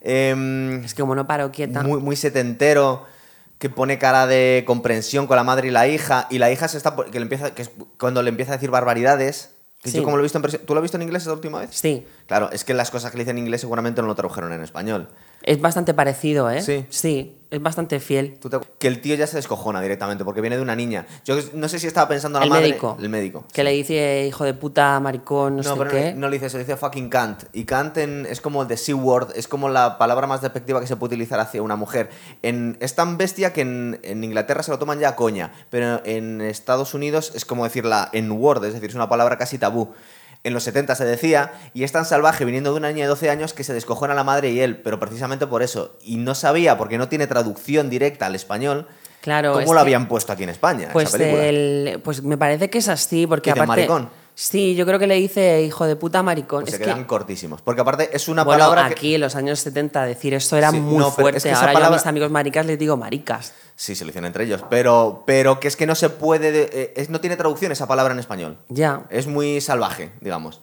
em, 0.00 0.84
Es 0.84 0.94
que 0.94 1.02
como 1.02 1.14
no 1.14 1.26
paro 1.26 1.50
quieta. 1.52 1.82
muy, 1.84 2.00
muy 2.00 2.16
setentero 2.16 3.04
que 3.58 3.70
pone 3.70 3.98
cara 3.98 4.26
de 4.26 4.64
comprensión 4.66 5.26
con 5.28 5.36
la 5.36 5.44
madre 5.44 5.68
y 5.68 5.70
la 5.70 5.86
hija 5.86 6.26
y 6.30 6.38
la 6.38 6.50
hija 6.50 6.66
se 6.68 6.76
está 6.76 6.94
que 6.96 7.18
le 7.18 7.22
empieza 7.22 7.54
que 7.54 7.62
es 7.62 7.70
cuando 7.98 8.20
le 8.22 8.28
empieza 8.30 8.52
a 8.52 8.56
decir 8.56 8.70
barbaridades 8.70 9.50
que 9.80 9.90
Sí. 9.90 9.98
yo 9.98 10.02
como 10.02 10.16
lo 10.16 10.22
he 10.22 10.24
visto 10.24 10.38
en 10.38 10.66
¿tú 10.66 10.74
lo 10.74 10.80
has 10.80 10.82
visto 10.82 10.96
en 10.96 11.02
inglés 11.02 11.22
esa 11.22 11.32
última 11.32 11.60
vez? 11.60 11.70
Sí. 11.72 12.04
Claro, 12.26 12.50
es 12.50 12.64
que 12.64 12.74
las 12.74 12.90
cosas 12.90 13.10
que 13.12 13.18
le 13.18 13.24
dicen 13.24 13.38
en 13.38 13.44
inglés 13.44 13.60
seguramente 13.60 14.00
no 14.02 14.08
lo 14.08 14.14
tradujeron 14.14 14.52
en 14.52 14.62
español. 14.62 15.08
Es 15.46 15.60
bastante 15.60 15.92
parecido, 15.92 16.50
¿eh? 16.50 16.62
Sí. 16.62 16.86
Sí, 16.88 17.36
es 17.50 17.60
bastante 17.60 18.00
fiel. 18.00 18.38
Tú 18.40 18.48
te- 18.48 18.58
Que 18.78 18.88
el 18.88 19.02
tío 19.02 19.14
ya 19.14 19.26
se 19.26 19.36
descojona 19.36 19.82
directamente 19.82 20.24
porque 20.24 20.40
viene 20.40 20.56
de 20.56 20.62
una 20.62 20.74
niña. 20.74 21.06
Yo 21.26 21.36
no 21.52 21.68
sé 21.68 21.78
si 21.78 21.86
estaba 21.86 22.08
pensando 22.08 22.38
en 22.38 22.40
la 22.40 22.44
El 22.46 22.50
madre. 22.50 22.68
médico. 22.68 22.96
El 22.98 23.08
médico. 23.10 23.44
Que 23.52 23.62
le 23.62 23.72
dice 23.72 24.24
hijo 24.26 24.44
de 24.44 24.54
puta, 24.54 24.98
maricón, 25.00 25.56
no, 25.56 25.62
No, 25.62 25.72
sé 25.74 25.78
pero 25.78 25.90
qué. 25.90 26.12
no, 26.14 26.20
no 26.20 26.28
le 26.30 26.36
dice 26.36 26.46
eso, 26.46 26.56
le 26.56 26.64
dice 26.64 26.78
fucking 26.78 27.10
Kant. 27.10 27.42
Y 27.52 27.64
Kant 27.64 27.98
en- 27.98 28.24
es 28.24 28.40
como 28.40 28.62
el 28.62 28.68
de 28.68 28.78
C-word, 28.78 29.32
es 29.36 29.46
como 29.46 29.68
la 29.68 29.98
palabra 29.98 30.26
más 30.26 30.40
despectiva 30.40 30.80
que 30.80 30.86
se 30.86 30.96
puede 30.96 31.14
utilizar 31.14 31.38
hacia 31.38 31.60
una 31.60 31.76
mujer. 31.76 32.08
En, 32.40 32.78
es 32.80 32.94
tan 32.94 33.18
bestia 33.18 33.52
que 33.52 33.60
en, 33.60 34.00
en 34.02 34.24
Inglaterra 34.24 34.62
se 34.62 34.70
lo 34.70 34.78
toman 34.78 34.98
ya 34.98 35.10
a 35.10 35.16
coña, 35.16 35.52
pero 35.68 36.00
en 36.06 36.40
Estados 36.40 36.94
Unidos 36.94 37.32
es 37.34 37.44
como 37.44 37.64
decir 37.64 37.84
la 37.84 38.08
N-word, 38.14 38.64
es 38.64 38.72
decir, 38.72 38.88
es 38.88 38.94
una 38.94 39.10
palabra 39.10 39.36
casi 39.36 39.58
tabú. 39.58 39.92
En 40.44 40.52
los 40.52 40.62
70 40.64 40.94
se 40.94 41.06
decía, 41.06 41.52
y 41.72 41.84
es 41.84 41.92
tan 41.92 42.04
salvaje 42.04 42.44
viniendo 42.44 42.70
de 42.72 42.76
una 42.76 42.88
niña 42.92 43.04
de 43.04 43.08
12 43.08 43.30
años 43.30 43.54
que 43.54 43.64
se 43.64 43.72
descojona 43.72 44.12
la 44.14 44.24
madre 44.24 44.50
y 44.50 44.60
él, 44.60 44.76
pero 44.76 45.00
precisamente 45.00 45.46
por 45.46 45.62
eso. 45.62 45.96
Y 46.02 46.16
no 46.18 46.34
sabía, 46.34 46.76
porque 46.76 46.98
no 46.98 47.08
tiene 47.08 47.26
traducción 47.26 47.88
directa 47.88 48.26
al 48.26 48.34
español, 48.34 48.86
Claro, 49.22 49.54
cómo 49.54 49.64
lo 49.72 49.72
que- 49.72 49.78
habían 49.80 50.06
puesto 50.06 50.34
aquí 50.34 50.42
en 50.42 50.50
España, 50.50 50.90
Pues, 50.92 51.08
esa 51.08 51.16
película. 51.16 51.44
el- 51.46 52.00
pues 52.04 52.22
me 52.22 52.36
parece 52.36 52.68
que 52.68 52.76
es 52.76 52.88
así, 52.88 53.26
porque 53.26 53.52
aparte. 53.52 53.66
maricón. 53.68 54.10
Sí, 54.36 54.74
yo 54.74 54.84
creo 54.84 54.98
que 54.98 55.06
le 55.06 55.14
dice 55.14 55.62
hijo 55.62 55.86
de 55.86 55.94
puta 55.96 56.22
maricón. 56.22 56.62
Pues 56.64 56.74
es 56.74 56.78
se 56.78 56.84
que, 56.84 56.90
quedan 56.90 57.04
cortísimos. 57.04 57.62
Porque 57.62 57.80
aparte 57.80 58.10
es 58.12 58.28
una 58.28 58.42
bueno, 58.44 58.58
palabra 58.64 58.88
que... 58.88 58.94
aquí 58.94 59.14
en 59.14 59.20
los 59.22 59.36
años 59.36 59.60
70 59.60 60.04
decir 60.04 60.34
esto 60.34 60.56
era 60.58 60.72
Sí, 60.72 60.80
muy 60.80 60.98
no, 60.98 61.10
fuerte. 61.12 61.38
es 61.38 61.44
que 61.44 61.52
Ahora 61.52 61.72
yo 61.72 61.84
a 61.86 61.90
mis 61.90 62.04
amigos 62.04 62.30
maricas 62.32 62.66
les 62.66 62.76
digo 62.78 62.96
maricas. 62.96 63.54
Sí, 63.76 63.94
se 63.96 64.04
lo 64.04 64.10
dicen 64.10 64.24
entre 64.24 64.44
ellos, 64.44 64.64
pero, 64.70 65.24
pero 65.26 65.58
que 65.58 65.66
es 65.68 65.76
que 65.76 65.86
no 65.86 65.94
se 65.96 66.08
puede, 66.08 66.52
de- 66.52 66.70
eh, 66.72 66.92
es- 66.96 67.10
no 67.10 67.20
tiene 67.20 67.36
traducción 67.36 67.72
esa 67.72 67.88
palabra 67.88 68.12
en 68.14 68.20
español. 68.20 68.58
Ya. 68.68 69.04
Es 69.10 69.26
muy 69.26 69.60
salvaje, 69.60 70.12
digamos. 70.20 70.62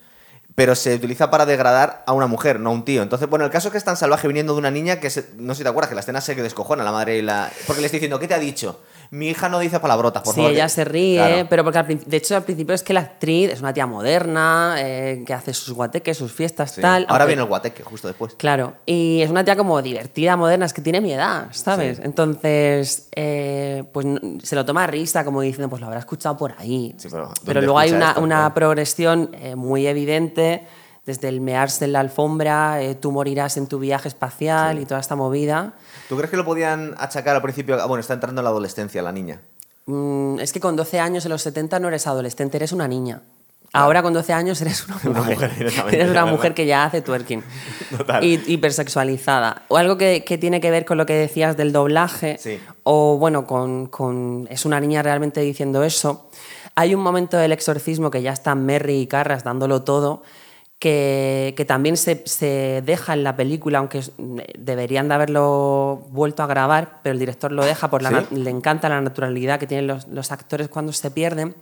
Pero 0.62 0.76
se 0.76 0.94
utiliza 0.94 1.32
para 1.32 1.48
degradar 1.48 2.04
a 2.06 2.14
una 2.14 2.28
mujer, 2.28 2.60
no 2.60 2.70
a 2.70 2.74
un 2.74 2.86
tío. 2.86 3.02
Entonces, 3.02 3.28
bueno, 3.28 3.46
el 3.46 3.50
caso 3.52 3.70
es 3.70 3.72
que 3.72 3.80
es 3.80 3.84
tan 3.84 3.98
salvaje 3.98 4.28
viniendo 4.28 4.54
de 4.54 4.60
una 4.60 4.70
niña 4.70 5.00
que, 5.00 5.10
se- 5.10 5.26
no 5.38 5.54
sé 5.56 5.60
si 5.60 5.64
te 5.64 5.70
acuerdas, 5.70 5.90
que 5.90 5.96
la 5.96 6.02
escena 6.02 6.22
se 6.22 6.36
descojona 6.36 6.84
la 6.84 6.92
madre 6.92 7.18
y 7.18 7.24
la... 7.24 7.50
Porque 7.66 7.82
le 7.82 7.88
estoy 7.88 7.98
diciendo, 8.00 8.20
¿qué 8.20 8.28
te 8.28 8.36
ha 8.36 8.40
dicho? 8.40 8.80
Mi 9.10 9.28
hija 9.30 9.50
no 9.50 9.60
dice 9.60 9.80
palabrotas, 9.80 10.22
por 10.24 10.34
sí, 10.36 10.40
favor. 10.40 10.54
ella 10.54 10.66
que-". 10.66 10.70
se 10.70 10.86
ríe, 10.86 11.18
Claro. 11.18 11.48
pero 11.50 11.64
porque 11.64 11.80
al 11.80 11.88
de 12.06 12.18
hecho 12.18 12.36
al 12.36 12.44
principio 12.44 12.74
es 12.76 12.84
que 12.84 12.94
la 12.94 13.02
actriz 13.02 13.52
es 13.52 13.60
una 13.60 13.74
tía 13.74 13.86
moderna, 13.88 14.76
eh, 14.78 15.24
que 15.26 15.34
hace 15.34 15.54
sus 15.54 15.74
guateques, 15.74 16.16
sus 16.18 16.32
fiestas, 16.32 16.72
Sí. 16.72 16.82
tal. 16.82 17.04
Ahora 17.10 17.24
aunque- 17.24 17.28
viene 17.28 17.42
el 17.42 17.48
guateque, 17.50 17.84
justo 17.84 18.08
después. 18.08 18.36
Claro, 18.36 18.74
y 18.86 19.22
es 19.22 19.30
una 19.30 19.44
tía 19.44 19.56
como 19.58 19.82
divertida, 19.82 20.38
moderna, 20.38 20.66
es 20.66 20.74
que 20.74 20.82
tiene 20.82 21.02
mi 21.02 21.12
edad, 21.12 21.48
¿sabes? 21.52 21.98
Sí. 21.98 22.04
Entonces, 22.06 23.10
eh, 23.16 23.84
pues 23.92 24.06
se 24.44 24.56
lo 24.56 24.64
toma 24.66 24.84
a 24.84 24.88
risa, 24.88 25.26
como 25.26 25.42
diciendo, 25.42 25.70
pues 25.70 25.82
lo 25.82 25.88
habrá 25.88 26.00
escuchado 26.00 26.38
por 26.38 26.54
ahí. 26.58 26.94
Sí, 26.98 27.08
pero 27.12 27.32
pero 27.46 27.54
¿dónde 27.56 27.62
luego 27.64 27.80
hay 27.80 27.92
una, 27.92 28.10
esto? 28.10 28.22
una 28.22 28.36
Claro. 28.38 28.54
progresión 28.54 29.30
eh, 29.34 29.56
muy 29.56 29.88
evidente, 29.88 30.51
desde 31.06 31.28
el 31.30 31.42
mearse 31.42 31.86
en 31.86 31.94
la 31.94 32.00
alfombra, 32.00 32.82
eh, 32.82 32.96
tú 32.96 33.12
morirás 33.12 33.58
en 33.58 33.68
tu 33.68 33.80
viaje 33.80 34.08
espacial 34.08 34.80
y 34.80 34.86
toda 34.86 35.00
esta 35.00 35.16
movida. 35.16 35.74
¿Tú 36.10 36.16
crees 36.16 36.30
que 36.30 36.38
lo 36.38 36.46
podían 36.46 36.94
achacar 36.98 37.36
al 37.36 37.42
principio? 37.42 37.82
Ah, 37.82 37.86
bueno, 37.88 38.02
está 38.02 38.14
entrando 38.14 38.42
en 38.42 38.44
la 38.46 38.52
adolescencia 38.52 39.02
la 39.02 39.12
niña. 39.12 39.42
Mm, 39.88 40.40
es 40.40 40.54
que 40.54 40.60
con 40.60 40.76
12 40.76 41.00
años 41.00 41.26
en 41.26 41.32
los 41.32 41.42
70 41.42 41.80
no 41.80 41.88
eres 41.88 42.06
adolescente, 42.06 42.58
eres 42.58 42.72
una 42.72 42.88
niña. 42.88 43.22
Ahora 43.74 44.04
con 44.04 44.14
12 44.14 44.34
años 44.34 44.62
eres 44.62 44.86
una 44.88 44.96
mujer. 44.98 45.34
mujer 45.36 45.56
directamente, 45.58 45.96
eres 45.96 46.12
una 46.12 46.26
mujer 46.26 46.54
que 46.54 46.66
ya 46.66 46.84
hace 46.84 47.02
twerking. 47.02 47.44
Total. 47.98 48.24
Y 48.24 48.40
hipersexualizada. 48.48 49.64
O 49.70 49.78
algo 49.78 49.98
que, 49.98 50.24
que 50.26 50.38
tiene 50.38 50.60
que 50.62 50.70
ver 50.72 50.86
con 50.86 50.98
lo 50.98 51.06
que 51.06 51.14
decías 51.14 51.58
del 51.58 51.72
doblaje. 51.72 52.38
Sí. 52.40 52.60
O 52.84 53.18
bueno, 53.18 53.46
con, 53.48 53.88
con- 53.88 54.48
Es 54.52 54.66
una 54.66 54.80
niña 54.80 55.02
realmente 55.02 55.42
diciendo 55.42 55.84
eso. 55.84 56.30
Hay 56.76 56.94
un 56.96 57.02
momento 57.02 57.38
del 57.38 57.52
exorcismo 57.54 58.12
que 58.12 58.22
ya 58.22 58.32
están 58.34 58.66
Merry 58.66 59.00
y 59.02 59.08
Carras 59.08 59.44
dándolo 59.44 59.82
todo. 59.84 60.24
Que, 60.82 61.54
que 61.56 61.64
también 61.64 61.96
se, 61.96 62.24
se 62.26 62.82
deja 62.84 63.14
en 63.14 63.24
la 63.24 63.36
película, 63.36 63.78
aunque 63.78 64.02
deberían 64.58 65.08
de 65.10 65.14
haberlo 65.14 66.08
vuelto 66.10 66.42
a 66.42 66.48
grabar, 66.48 67.02
pero 67.04 67.14
el 67.14 67.20
director 67.20 67.52
lo 67.52 67.64
deja, 67.64 67.92
por 67.92 68.02
la 68.02 68.10
¿Sí? 68.10 68.16
na- 68.16 68.26
le 68.32 68.50
encanta 68.50 68.90
la 68.90 69.00
naturalidad 69.00 69.60
que 69.60 69.68
tienen 69.68 69.86
los, 69.86 70.08
los 70.08 70.32
actores 70.32 70.70
cuando 70.70 70.92
se 70.92 71.12
pierden. 71.12 71.54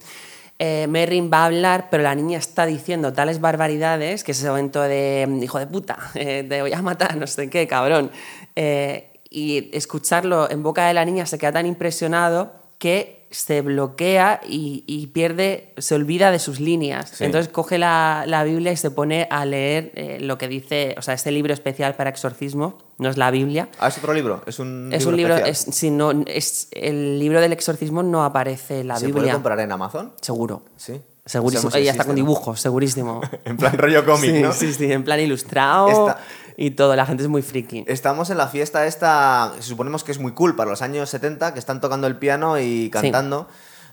Eh, 0.57 0.87
Merrin 0.87 1.29
va 1.29 1.39
a 1.43 1.45
hablar, 1.47 1.87
pero 1.91 2.01
la 2.01 2.15
niña 2.15 2.37
está 2.37 2.65
diciendo 2.65 3.11
tales 3.11 3.41
barbaridades 3.41 4.23
que 4.23 4.31
es 4.31 4.39
ese 4.39 4.47
momento 4.47 4.81
de 4.83 5.27
hijo 5.41 5.59
de 5.59 5.67
puta, 5.67 5.97
eh, 6.15 6.45
te 6.47 6.61
voy 6.61 6.71
a 6.71 6.81
matar, 6.81 7.17
no 7.17 7.27
sé 7.27 7.49
qué, 7.49 7.67
cabrón. 7.67 8.11
Eh, 8.55 9.19
y 9.29 9.69
escucharlo 9.75 10.49
en 10.49 10.63
boca 10.63 10.87
de 10.87 10.93
la 10.93 11.03
niña 11.03 11.25
se 11.25 11.37
queda 11.37 11.51
tan 11.51 11.65
impresionado 11.65 12.53
que 12.77 13.18
se 13.31 13.61
bloquea 13.61 14.41
y, 14.47 14.83
y 14.87 15.07
pierde, 15.07 15.73
se 15.77 15.95
olvida 15.95 16.31
de 16.31 16.39
sus 16.39 16.59
líneas. 16.59 17.11
Sí. 17.15 17.25
Entonces 17.25 17.51
coge 17.51 17.77
la, 17.77 18.23
la 18.27 18.43
Biblia 18.43 18.71
y 18.71 18.77
se 18.77 18.89
pone 18.91 19.27
a 19.29 19.45
leer 19.45 19.91
eh, 19.95 20.17
lo 20.19 20.37
que 20.37 20.47
dice, 20.47 20.95
o 20.97 21.01
sea, 21.01 21.13
este 21.13 21.31
libro 21.31 21.53
especial 21.53 21.95
para 21.95 22.09
exorcismo, 22.09 22.77
no 22.97 23.07
es 23.09 23.17
la 23.17 23.29
Biblia, 23.31 23.69
Ah, 23.79 23.89
es 23.89 23.97
otro 23.99 24.13
libro. 24.13 24.41
Es 24.47 24.59
un 24.59 24.89
es 24.91 25.05
un 25.05 25.15
libro, 25.15 25.35
es, 25.37 25.59
si 25.59 25.91
no, 25.91 26.11
es, 26.25 26.69
el 26.71 27.19
libro 27.19 27.39
del 27.39 27.53
exorcismo 27.53 28.01
no 28.03 28.23
aparece 28.23 28.81
en 28.81 28.87
la 28.87 28.97
¿Se 28.97 29.05
Biblia. 29.05 29.21
puede 29.23 29.33
comprar 29.33 29.59
en 29.59 29.71
Amazon? 29.71 30.11
Seguro. 30.21 30.63
Sí. 30.77 30.99
Segurísimo. 31.25 31.69
Si 31.69 31.79
Y 31.81 31.87
hasta 31.87 32.05
con 32.05 32.15
dibujos, 32.15 32.59
segurísimo. 32.59 33.21
En 33.45 33.55
plan 33.57 33.77
rollo 33.77 34.03
cómic, 34.03 34.31
sí, 34.31 34.41
¿no? 34.41 34.51
sí, 34.51 34.73
sí, 34.73 34.91
en 34.91 35.03
plan 35.03 35.19
ilustrado 35.19 35.87
Esta- 36.09 36.19
y 36.61 36.71
todo. 36.71 36.93
La 36.97 37.05
gente 37.05 37.23
es 37.23 37.29
muy 37.29 37.41
friki. 37.41 37.85
Estamos 37.87 38.29
en 38.29 38.37
la 38.37 38.47
fiesta 38.47 38.85
esta, 38.85 39.53
suponemos 39.61 40.03
que 40.03 40.11
es 40.11 40.19
muy 40.19 40.33
cool 40.33 40.57
para 40.57 40.69
los 40.69 40.81
años 40.81 41.09
70, 41.09 41.53
que 41.53 41.59
están 41.59 41.79
tocando 41.79 42.05
el 42.05 42.17
piano 42.17 42.59
y 42.59 42.89
cantando. 42.89 43.47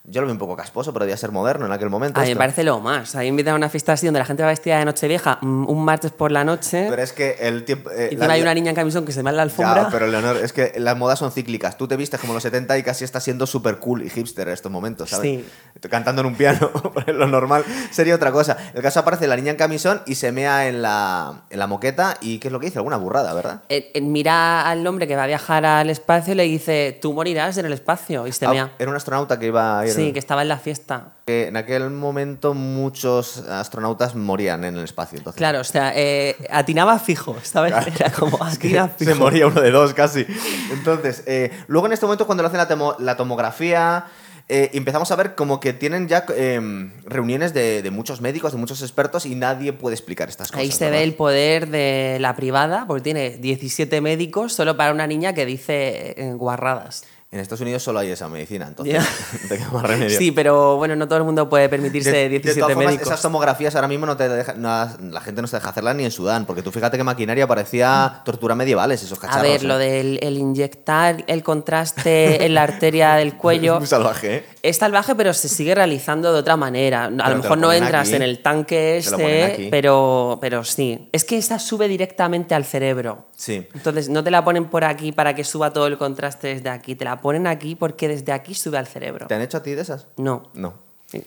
Yo 0.08 0.20
lo 0.20 0.28
veo 0.28 0.34
un 0.34 0.38
poco 0.38 0.54
casposo, 0.56 0.92
pero 0.92 1.04
debía 1.04 1.16
ser 1.16 1.32
moderno 1.32 1.66
en 1.66 1.72
aquel 1.72 1.90
momento. 1.90 2.20
A 2.20 2.22
mí 2.22 2.28
me 2.30 2.36
parece 2.36 2.62
lo 2.62 2.78
más. 2.78 3.16
Ahí 3.16 3.26
invitan 3.26 3.54
a 3.54 3.56
una 3.56 3.68
fiesta 3.68 3.92
así 3.94 4.06
donde 4.06 4.20
la 4.20 4.24
gente 4.24 4.42
va 4.44 4.50
vestida 4.50 4.78
de 4.78 4.84
Nochevieja 4.84 5.38
mm, 5.42 5.68
un 5.68 5.84
martes 5.84 6.12
por 6.12 6.30
la 6.30 6.44
noche. 6.44 6.86
Pero 6.88 7.02
es 7.02 7.12
que 7.12 7.36
el 7.40 7.64
tiempo... 7.64 7.90
eh, 7.90 8.02
y 8.02 8.14
encima 8.14 8.28
la- 8.28 8.34
hay 8.34 8.42
una 8.42 8.54
niña 8.54 8.70
en 8.70 8.76
camisón 8.76 9.04
que 9.04 9.10
se 9.10 9.22
va 9.22 9.30
en 9.30 9.36
la 9.36 9.42
Ya, 9.42 9.50
alfombra. 9.50 9.88
pero 9.90 10.06
Leonor, 10.06 10.36
es 10.36 10.52
que 10.52 10.74
las 10.76 10.96
modas 10.96 11.18
son 11.18 11.32
cíclicas. 11.32 11.76
Tú 11.76 11.88
te 11.88 11.96
vistes 11.96 12.20
como 12.20 12.32
en 12.32 12.36
los 12.36 12.42
70 12.44 12.78
y 12.78 12.84
casi 12.84 13.02
estás 13.04 13.24
siendo 13.24 13.46
súper 13.48 13.78
cool 13.78 14.02
y 14.02 14.10
hipster 14.10 14.46
en 14.46 14.54
estos 14.54 14.70
momentos, 14.70 15.10
¿sabes? 15.10 15.40
Sí. 15.40 15.88
Cantando 15.90 16.20
en 16.22 16.26
un 16.28 16.34
piano, 16.36 16.70
lo 17.08 17.26
normal 17.26 17.64
sería 17.90 18.14
otra 18.14 18.30
cosa. 18.30 18.56
El 18.74 18.82
caso 18.82 19.00
aparece 19.00 19.26
la 19.26 19.34
niña 19.34 19.50
en 19.50 19.56
camisón 19.56 20.02
y 20.06 20.14
se 20.14 20.30
mea 20.30 20.68
en 20.68 20.82
la, 20.82 21.42
en 21.50 21.58
la 21.58 21.66
moqueta 21.66 22.16
y 22.20 22.38
¿qué 22.38 22.46
es 22.48 22.52
lo 22.52 22.60
que 22.60 22.66
dice? 22.66 22.78
Alguna 22.78 22.96
burrada, 22.96 23.34
¿verdad? 23.34 23.62
Eh, 23.68 23.90
eh, 23.92 24.00
mira 24.00 24.68
al 24.70 24.86
hombre 24.86 25.08
que 25.08 25.16
va 25.16 25.24
a 25.24 25.26
viajar 25.26 25.64
al 25.66 25.90
espacio 25.90 26.32
y 26.34 26.36
le 26.36 26.44
dice, 26.44 26.96
tú 27.02 27.12
morirás 27.12 27.58
en 27.58 27.66
el 27.66 27.72
espacio. 27.72 28.26
Y 28.28 28.32
se 28.32 28.46
Ah, 28.46 28.50
mea. 28.50 28.72
era 28.78 28.88
un 28.88 28.96
astronauta 28.96 29.38
que 29.40 29.46
iba 29.46 29.80
a 29.80 29.86
ir... 29.86 29.95
Sí, 29.96 30.12
que 30.12 30.18
estaba 30.18 30.42
en 30.42 30.48
la 30.48 30.58
fiesta. 30.58 31.14
que 31.26 31.48
en 31.48 31.56
aquel 31.56 31.90
momento 31.90 32.54
muchos 32.54 33.38
astronautas 33.38 34.14
morían 34.14 34.64
en 34.64 34.76
el 34.76 34.84
espacio. 34.84 35.18
Entonces. 35.18 35.38
Claro, 35.38 35.60
o 35.60 35.64
sea, 35.64 35.92
eh, 35.96 36.36
atinaba 36.50 36.98
fijo, 36.98 37.36
¿sabes? 37.42 37.74
Era 37.98 38.10
como 38.12 38.42
atina 38.42 38.88
fijo. 38.88 39.10
Se 39.10 39.16
moría 39.16 39.46
uno 39.46 39.60
de 39.60 39.70
dos 39.70 39.94
casi. 39.94 40.26
Entonces, 40.72 41.24
eh, 41.26 41.50
luego 41.66 41.86
en 41.86 41.92
este 41.92 42.06
momento 42.06 42.26
cuando 42.26 42.42
le 42.42 42.48
hacen 42.48 42.60
la, 42.98 43.16
tomografía, 43.16 44.06
eh, 44.48 44.70
empezamos 44.74 45.10
a 45.10 45.16
ver 45.16 45.34
como 45.34 45.58
que 45.58 45.72
tienen 45.72 46.06
ya 46.06 46.24
eh, 46.36 46.60
reuniones 47.04 47.52
de, 47.52 47.82
de 47.82 47.90
muchos 47.90 48.20
médicos, 48.20 48.52
de 48.52 48.58
muchos 48.58 48.80
expertos 48.80 49.26
y 49.26 49.34
nadie 49.34 49.72
puede 49.72 49.94
explicar 49.94 50.28
estas 50.28 50.52
cosas. 50.52 50.60
Ahí 50.60 50.70
se 50.70 50.84
¿verdad? 50.84 50.98
ve 50.98 51.04
el 51.04 51.14
poder 51.14 51.68
de 51.68 52.18
la 52.20 52.36
privada, 52.36 52.84
porque 52.86 53.02
tiene 53.02 53.30
17 53.38 54.00
médicos 54.00 54.52
solo 54.52 54.76
para 54.76 54.92
una 54.92 55.08
niña 55.08 55.32
que 55.32 55.46
dice 55.46 56.14
eh, 56.16 56.32
guarradas. 56.34 57.04
En 57.36 57.42
Estados 57.42 57.60
Unidos 57.60 57.82
solo 57.82 57.98
hay 57.98 58.10
esa 58.10 58.28
medicina, 58.28 58.66
entonces 58.68 58.94
no 59.42 59.48
te 59.48 59.58
queda 59.58 59.68
más 59.70 59.82
remedio. 59.84 60.18
Sí, 60.18 60.32
pero 60.32 60.76
bueno, 60.76 60.96
no 60.96 61.06
todo 61.06 61.18
el 61.18 61.24
mundo 61.24 61.48
puede 61.48 61.68
permitirse 61.68 62.10
De, 62.10 62.18
de 62.24 62.28
17 62.30 62.60
todas 62.60 62.74
formas, 62.74 62.92
médicos. 62.92 63.06
esas 63.08 63.22
tomografías 63.22 63.74
ahora 63.74 63.88
mismo 63.88 64.06
no 64.06 64.16
te 64.16 64.28
deja- 64.28 64.54
no- 64.54 64.88
la 65.10 65.20
gente 65.20 65.42
no 65.42 65.48
se 65.48 65.56
deja 65.56 65.68
hacerlas 65.70 65.94
ni 65.96 66.04
en 66.04 66.10
Sudán, 66.10 66.46
porque 66.46 66.62
tú 66.62 66.72
fíjate 66.72 66.96
que 66.96 67.04
maquinaria 67.04 67.46
parecía 67.46 68.22
tortura 68.24 68.54
medievales, 68.54 69.02
esos 69.02 69.18
A 69.18 69.20
cacharros. 69.22 69.42
ver, 69.42 69.60
¿eh? 69.60 69.64
lo 69.64 69.78
del 69.78 70.18
el 70.22 70.38
inyectar 70.38 71.24
el 71.26 71.42
contraste 71.42 72.44
en 72.44 72.54
la 72.54 72.62
arteria 72.62 73.14
del 73.14 73.34
cuello 73.36 73.74
Es 73.74 73.78
muy 73.80 73.86
salvaje, 73.86 74.36
¿eh? 74.36 74.44
es 74.62 74.76
salvaje, 74.78 75.14
pero 75.14 75.32
se 75.34 75.48
sigue 75.48 75.74
realizando 75.74 76.32
de 76.32 76.38
otra 76.40 76.56
manera. 76.56 77.04
A 77.04 77.10
lo 77.10 77.28
lo 77.36 77.42
mejor 77.42 77.58
no 77.58 77.72
entras 77.72 78.08
aquí. 78.08 78.16
en 78.16 78.22
el 78.22 78.42
tanque 78.42 78.96
este, 78.98 79.68
pero, 79.70 80.38
pero 80.40 80.64
sí. 80.64 81.08
Es 81.12 81.24
que 81.24 81.36
esa 81.36 81.58
sube 81.58 81.86
directamente 81.88 82.54
al 82.54 82.64
cerebro. 82.64 83.26
Sí. 83.36 83.68
Entonces 83.74 84.08
no 84.08 84.24
te 84.24 84.30
la 84.30 84.42
ponen 84.44 84.64
por 84.64 84.82
aquí 84.84 85.12
para 85.12 85.34
que 85.34 85.44
suba 85.44 85.70
todo 85.72 85.86
el 85.86 85.98
contraste 85.98 86.48
desde 86.48 86.70
aquí, 86.70 86.94
te 86.94 87.04
la 87.04 87.20
ponen 87.20 87.46
aquí 87.46 87.74
porque 87.74 88.08
desde 88.08 88.32
aquí 88.32 88.54
sube 88.54 88.78
al 88.78 88.86
cerebro. 88.86 89.26
¿Te 89.26 89.34
han 89.34 89.42
hecho 89.42 89.58
a 89.58 89.62
ti 89.62 89.74
de 89.74 89.82
esas? 89.82 90.06
No. 90.16 90.44
No. 90.54 90.74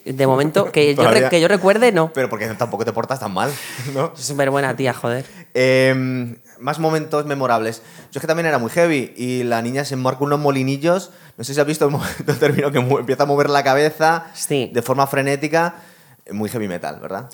De 0.04 0.26
momento, 0.26 0.70
que 0.70 0.90
yo, 0.90 0.96
Todavía. 0.96 1.22
re- 1.22 1.28
que 1.30 1.40
yo 1.40 1.48
recuerde, 1.48 1.90
no. 1.90 2.12
Pero 2.12 2.28
porque 2.28 2.46
tampoco 2.48 2.84
te 2.84 2.92
portas 2.92 3.18
tan 3.20 3.32
mal, 3.32 3.50
¿no? 3.94 4.12
Súper 4.14 4.50
buena 4.50 4.76
tía, 4.76 4.92
joder. 4.92 5.24
Eh, 5.54 6.36
más 6.58 6.78
momentos 6.78 7.24
memorables. 7.24 7.80
Yo 8.12 8.18
es 8.18 8.20
que 8.20 8.26
también 8.26 8.46
era 8.46 8.58
muy 8.58 8.70
heavy 8.70 9.14
y 9.16 9.42
la 9.44 9.62
niña 9.62 9.84
se 9.86 9.96
marca 9.96 10.22
unos 10.22 10.38
molinillos. 10.38 11.10
No 11.38 11.44
sé 11.44 11.54
si 11.54 11.60
has 11.60 11.66
visto 11.66 11.86
el 11.86 11.92
momento 11.92 12.34
término 12.38 12.70
que 12.70 12.78
empieza 12.78 13.22
a 13.22 13.26
mover 13.26 13.48
la 13.48 13.64
cabeza 13.64 14.26
Sí. 14.34 14.70
de 14.72 14.82
forma 14.82 15.06
frenética. 15.06 15.76
Muy 16.30 16.50
heavy 16.50 16.68
metal, 16.68 17.00
¿verdad? 17.00 17.30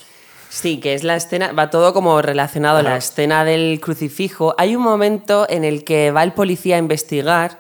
Sí, 0.56 0.80
que 0.80 0.94
es 0.94 1.04
la 1.04 1.16
escena, 1.16 1.52
va 1.52 1.68
todo 1.68 1.92
como 1.92 2.22
relacionado, 2.22 2.80
la 2.80 2.90
Ajá. 2.90 2.98
escena 2.98 3.44
del 3.44 3.78
crucifijo. 3.78 4.54
Hay 4.56 4.74
un 4.74 4.82
momento 4.82 5.44
en 5.50 5.64
el 5.64 5.84
que 5.84 6.10
va 6.12 6.22
el 6.22 6.32
policía 6.32 6.76
a 6.76 6.78
investigar 6.78 7.58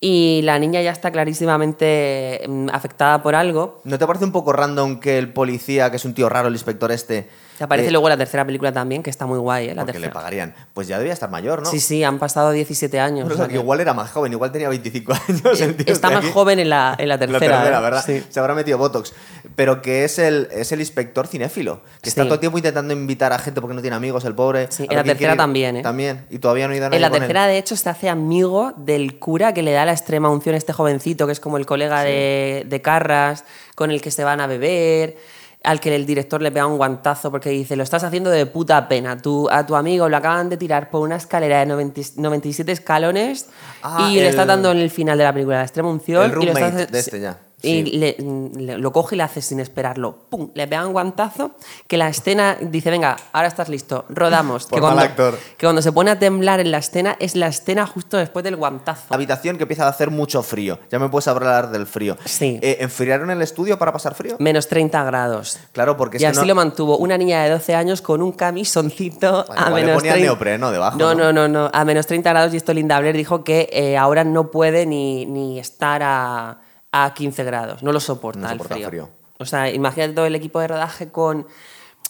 y 0.00 0.40
la 0.44 0.56
niña 0.60 0.80
ya 0.80 0.92
está 0.92 1.10
clarísimamente 1.10 2.42
mm, 2.48 2.68
afectada 2.72 3.20
por 3.20 3.34
algo. 3.34 3.80
¿No 3.82 3.98
te 3.98 4.06
parece 4.06 4.24
un 4.24 4.30
poco 4.30 4.52
random 4.52 5.00
que 5.00 5.18
el 5.18 5.32
policía, 5.32 5.90
que 5.90 5.96
es 5.96 6.04
un 6.04 6.14
tío 6.14 6.28
raro, 6.28 6.46
el 6.46 6.54
inspector 6.54 6.92
este, 6.92 7.28
Que 7.60 7.64
aparece 7.64 7.88
Eh, 7.88 7.92
luego 7.92 8.08
la 8.08 8.16
tercera 8.16 8.42
película 8.46 8.72
también, 8.72 9.02
que 9.02 9.10
está 9.10 9.26
muy 9.26 9.38
guay, 9.38 9.66
¿eh? 9.68 9.74
La 9.74 9.82
porque 9.82 9.98
le 9.98 10.04
tercera. 10.06 10.14
pagarían. 10.14 10.54
Pues 10.72 10.88
ya 10.88 10.96
debía 10.96 11.12
estar 11.12 11.28
mayor, 11.28 11.62
¿no? 11.62 11.68
Sí, 11.70 11.78
sí, 11.78 12.02
han 12.02 12.18
pasado 12.18 12.52
17 12.52 12.98
años. 12.98 13.24
Bueno, 13.28 13.34
o 13.34 13.36
sea 13.36 13.48
que 13.48 13.56
igual 13.60 13.80
era 13.80 13.92
más 13.92 14.10
joven, 14.10 14.32
igual 14.32 14.50
tenía 14.50 14.70
25 14.70 15.12
años. 15.28 15.60
el 15.60 15.76
tío 15.76 15.92
Está 15.92 16.08
más 16.08 16.24
aquí. 16.24 16.32
joven 16.32 16.58
en 16.58 16.70
la, 16.70 16.94
en 16.96 17.06
la 17.10 17.16
La 17.16 17.18
tercera. 17.18 17.38
tercera, 17.58 17.78
¿eh? 17.78 17.82
¿verdad? 17.82 18.02
Sí. 18.06 18.24
Se 18.30 18.40
habrá 18.40 18.54
metido 18.54 18.78
Botox. 18.78 19.12
Pero 19.56 19.82
que 19.82 20.04
es 20.04 20.18
el, 20.18 20.48
es 20.52 20.72
el 20.72 20.80
inspector 20.80 21.26
cinéfilo. 21.26 21.82
Que 22.00 22.08
está 22.08 22.22
Sí. 22.22 22.28
todo 22.28 22.34
el 22.36 22.40
tiempo 22.40 22.56
intentando 22.56 22.94
invitar 22.94 23.30
a 23.34 23.38
gente 23.38 23.60
porque 23.60 23.74
no 23.74 23.82
tiene 23.82 23.94
amigos, 23.96 24.24
el 24.24 24.34
pobre. 24.34 24.68
Sí, 24.70 24.86
en 24.88 24.96
la 24.96 25.04
tercera 25.04 25.36
también, 25.36 25.76
¿eh? 25.76 25.82
También. 25.82 26.24
Y 26.30 26.38
todavía 26.38 26.66
no 26.66 26.72
ha 26.72 26.76
ido 26.76 26.86
nadie 26.86 26.96
En 26.96 27.02
la 27.02 27.10
tercera, 27.10 27.46
de 27.46 27.58
hecho, 27.58 27.76
se 27.76 27.90
hace 27.90 28.08
amigo 28.08 28.72
del 28.78 29.18
cura 29.18 29.52
que 29.52 29.62
le 29.62 29.72
da 29.72 29.84
la 29.84 29.92
extrema 29.92 30.30
unción 30.30 30.54
a 30.54 30.58
este 30.58 30.72
jovencito, 30.72 31.26
que 31.26 31.32
es 31.32 31.40
como 31.40 31.58
el 31.58 31.66
colega 31.66 32.00
de, 32.04 32.64
de 32.66 32.80
Carras, 32.80 33.44
con 33.74 33.90
el 33.90 34.00
que 34.00 34.10
se 34.10 34.24
van 34.24 34.40
a 34.40 34.46
beber, 34.46 35.18
al 35.62 35.78
que 35.80 35.94
el 35.94 36.06
director 36.06 36.40
le 36.40 36.50
pega 36.50 36.66
un 36.66 36.76
guantazo 36.78 37.30
porque 37.30 37.50
dice, 37.50 37.76
lo 37.76 37.82
estás 37.82 38.02
haciendo 38.04 38.30
de 38.30 38.46
puta 38.46 38.88
pena. 38.88 39.18
Tú, 39.20 39.48
a 39.50 39.66
tu 39.66 39.76
amigo 39.76 40.08
lo 40.08 40.16
acaban 40.16 40.48
de 40.48 40.56
tirar 40.56 40.88
por 40.90 41.02
una 41.02 41.16
escalera 41.16 41.60
de 41.60 41.66
90 41.66 42.00
97 42.16 42.72
escalones 42.72 43.46
Ah, 43.82 44.08
y 44.10 44.14
le 44.16 44.28
está 44.28 44.46
dando 44.46 44.70
en 44.72 44.78
el 44.78 44.90
final 44.90 45.18
de 45.18 45.24
la 45.24 45.32
película 45.32 45.56
la 45.58 45.62
extrema 45.64 45.90
unción. 45.90 46.24
El 46.24 46.30
y 46.30 46.34
lo 46.34 46.40
está 46.52 46.52
roommate 46.60 46.82
hace- 46.84 46.92
de 46.92 46.98
este 46.98 47.20
ya, 47.20 47.38
Y 47.62 47.84
sí. 47.84 47.90
le, 47.98 48.16
le- 48.56 48.78
lo 48.78 48.92
coge 48.92 49.14
y 49.14 49.18
le 49.18 49.22
hace 49.24 49.42
sin 49.42 49.60
esperarlo. 49.60 50.16
¡Pum! 50.30 50.50
Le 50.54 50.66
pega 50.66 50.86
un 50.86 50.92
guantazo 50.92 51.52
que 51.86 51.96
la 51.98 52.08
escena 52.08 52.56
dice, 52.60 52.90
venga, 52.90 53.16
ahora 53.32 53.48
estás 53.48 53.68
listo, 53.68 54.06
rodamos. 54.08 54.66
Que, 54.66 54.80
cuando, 54.80 55.02
actor. 55.02 55.38
que 55.58 55.66
cuando 55.66 55.82
se 55.82 55.92
pone 55.92 56.10
a 56.10 56.18
temblar 56.18 56.60
en 56.60 56.70
la 56.70 56.78
escena 56.78 57.16
es 57.20 57.36
la 57.36 57.48
escena 57.48 57.86
justo 57.86 58.16
después 58.16 58.42
del 58.44 58.56
guantazo. 58.56 59.12
Habitación 59.14 59.56
que 59.58 59.64
empieza 59.64 59.84
a 59.86 59.88
hacer 59.90 60.10
mucho 60.10 60.42
frío. 60.42 60.78
Ya 60.90 60.98
me 60.98 61.08
puedes 61.08 61.28
hablar 61.28 61.70
del 61.70 61.86
frío. 61.86 62.16
Sí. 62.24 62.58
Eh, 62.62 62.78
¿Enfriaron 62.80 63.30
el 63.30 63.42
estudio 63.42 63.78
para 63.78 63.92
pasar 63.92 64.14
frío? 64.14 64.36
Menos 64.38 64.66
30 64.68 65.04
grados. 65.04 65.58
Claro, 65.72 65.96
porque 65.96 66.16
es 66.16 66.22
y 66.22 66.24
que 66.24 66.28
así 66.30 66.40
no- 66.40 66.46
lo 66.46 66.54
mantuvo 66.54 66.96
una 66.98 67.18
niña 67.18 67.42
de 67.44 67.50
12 67.50 67.74
años 67.74 68.00
con 68.00 68.22
un 68.22 68.32
camisoncito 68.32 69.44
Bueno, 69.48 69.62
a 69.62 69.68
le 69.70 69.74
menos 69.76 69.94
ponían 69.96 70.14
30 70.14 70.26
neopreno 70.32 70.70
debajo, 70.70 70.98
No, 70.98 71.14
¿no? 71.14 71.32
no, 71.32 71.32
no, 71.32 71.48
no, 71.48 71.70
a 71.72 71.84
menos 71.84 72.06
30 72.06 72.30
grados 72.30 72.54
y 72.54 72.56
esto 72.56 72.72
Linda 72.72 72.98
Blair 73.00 73.16
dijo 73.16 73.44
que 73.44 73.68
eh, 73.72 73.96
ahora 73.96 74.24
no 74.24 74.50
puede 74.50 74.86
ni, 74.86 75.26
ni 75.26 75.58
estar 75.58 76.02
a, 76.02 76.58
a 76.92 77.14
15 77.14 77.44
grados, 77.44 77.82
no 77.82 77.92
lo 77.92 78.00
soporta, 78.00 78.40
No 78.40 78.46
el 78.46 78.52
soporta 78.54 78.74
frío. 78.74 78.88
frío. 78.88 79.08
O 79.38 79.44
sea, 79.44 79.70
imagínate 79.70 80.12
todo 80.14 80.26
el 80.26 80.34
equipo 80.34 80.60
de 80.60 80.68
rodaje 80.68 81.08
con... 81.10 81.46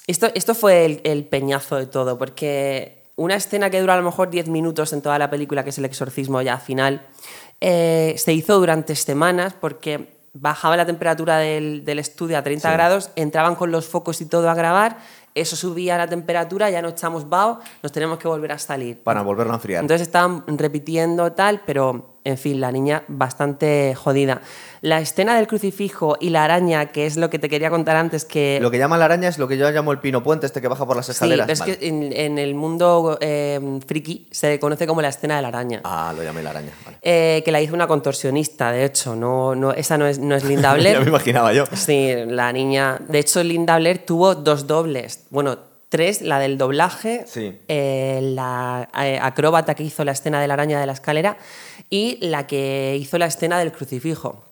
Esto, 0.06 0.28
esto 0.34 0.54
fue 0.54 0.84
el, 0.84 1.00
el 1.04 1.24
peñazo 1.24 1.76
de 1.76 1.86
todo, 1.86 2.18
porque 2.18 3.04
una 3.16 3.36
escena 3.36 3.70
que 3.70 3.80
dura 3.80 3.94
a 3.94 3.96
lo 3.98 4.02
mejor 4.02 4.30
10 4.30 4.48
minutos 4.48 4.92
en 4.92 5.02
toda 5.02 5.18
la 5.18 5.30
película, 5.30 5.62
que 5.62 5.70
es 5.70 5.78
el 5.78 5.84
exorcismo 5.84 6.42
ya 6.42 6.58
final, 6.58 7.06
eh, 7.60 8.14
se 8.16 8.32
hizo 8.32 8.58
durante 8.58 8.96
semanas 8.96 9.54
porque 9.60 10.08
bajaba 10.32 10.76
la 10.76 10.86
temperatura 10.86 11.38
del, 11.38 11.84
del 11.84 11.98
estudio 11.98 12.38
a 12.38 12.42
30 12.42 12.68
Sí. 12.68 12.72
grados, 12.72 13.10
entraban 13.16 13.54
con 13.54 13.70
los 13.70 13.86
focos 13.86 14.20
y 14.20 14.26
todo 14.26 14.48
a 14.48 14.54
grabar, 14.54 14.96
eso 15.34 15.54
subía 15.54 15.96
la 15.98 16.08
temperatura, 16.08 16.70
ya 16.70 16.82
no 16.82 16.88
echamos 16.88 17.28
vaho, 17.28 17.60
nos 17.82 17.92
tenemos 17.92 18.18
que 18.18 18.26
volver 18.26 18.52
a 18.52 18.58
salir. 18.58 19.00
Para 19.02 19.22
volverlo 19.22 19.52
a 19.52 19.56
enfriar. 19.56 19.82
Entonces 19.82 20.06
estaban 20.08 20.42
repitiendo 20.58 21.32
tal, 21.32 21.62
pero 21.66 22.16
en 22.24 22.38
fin, 22.38 22.60
la 22.60 22.72
niña 22.72 23.04
bastante 23.08 23.94
jodida. 23.94 24.40
La 24.82 24.98
escena 25.00 25.36
del 25.36 25.46
crucifijo 25.46 26.16
y 26.20 26.30
la 26.30 26.44
araña, 26.44 26.86
que 26.86 27.04
es 27.04 27.16
lo 27.16 27.28
que 27.28 27.38
te 27.38 27.50
quería 27.50 27.68
contar 27.68 27.96
antes, 27.96 28.24
que... 28.24 28.58
Lo 28.62 28.70
que 28.70 28.78
llama 28.78 28.96
la 28.96 29.04
araña 29.04 29.28
es 29.28 29.36
lo 29.38 29.46
que 29.46 29.58
yo 29.58 29.70
llamo 29.70 29.92
el 29.92 29.98
pino 29.98 30.22
puente, 30.22 30.46
este 30.46 30.62
que 30.62 30.68
baja 30.68 30.86
por 30.86 30.96
las 30.96 31.04
Sí, 31.06 31.12
escaleras. 31.12 31.44
pero 31.46 31.52
es 31.52 31.60
Vale. 31.60 31.78
que 31.78 31.86
en, 31.88 32.12
en 32.14 32.38
el 32.38 32.54
mundo 32.54 33.18
eh, 33.20 33.60
friki 33.86 34.28
se 34.30 34.58
conoce 34.58 34.86
como 34.86 35.02
la 35.02 35.08
escena 35.08 35.36
de 35.36 35.42
la 35.42 35.48
araña. 35.48 35.82
Ah, 35.84 36.14
lo 36.16 36.22
llamé 36.22 36.42
la 36.42 36.50
araña. 36.50 36.72
Vale. 36.84 36.96
Eh, 37.02 37.42
que 37.44 37.52
la 37.52 37.60
hizo 37.60 37.74
una 37.74 37.86
contorsionista, 37.86 38.72
de 38.72 38.84
hecho, 38.86 39.14
no, 39.14 39.54
no, 39.54 39.72
esa 39.72 39.98
no 39.98 40.06
es, 40.06 40.18
no 40.18 40.34
es 40.34 40.44
Linda 40.44 40.70
ya 40.70 40.74
me 40.74 40.80
Blair. 40.80 41.08
imaginaba 41.08 41.52
yo. 41.52 41.64
Sí, 41.74 42.12
la 42.28 42.50
niña. 42.52 42.98
De 43.06 43.18
hecho, 43.18 43.42
Linda 43.42 43.76
Blair 43.78 44.06
tuvo 44.06 44.34
dos 44.34 44.66
dobles. 44.66 45.26
Bueno, 45.28 45.58
tres: 45.90 46.22
la 46.22 46.38
del 46.38 46.56
doblaje, 46.56 47.24
Sí. 47.26 47.58
eh, 47.68 48.20
la 48.22 48.88
eh, 49.02 49.18
acróbata 49.20 49.74
que 49.74 49.82
hizo 49.82 50.04
la 50.04 50.12
escena 50.12 50.40
de 50.40 50.48
la 50.48 50.54
araña 50.54 50.80
de 50.80 50.86
la 50.86 50.92
escalera 50.92 51.36
y 51.90 52.16
la 52.26 52.46
que 52.46 52.96
hizo 52.98 53.18
la 53.18 53.26
escena 53.26 53.58
del 53.58 53.72
crucifijo. 53.72 54.44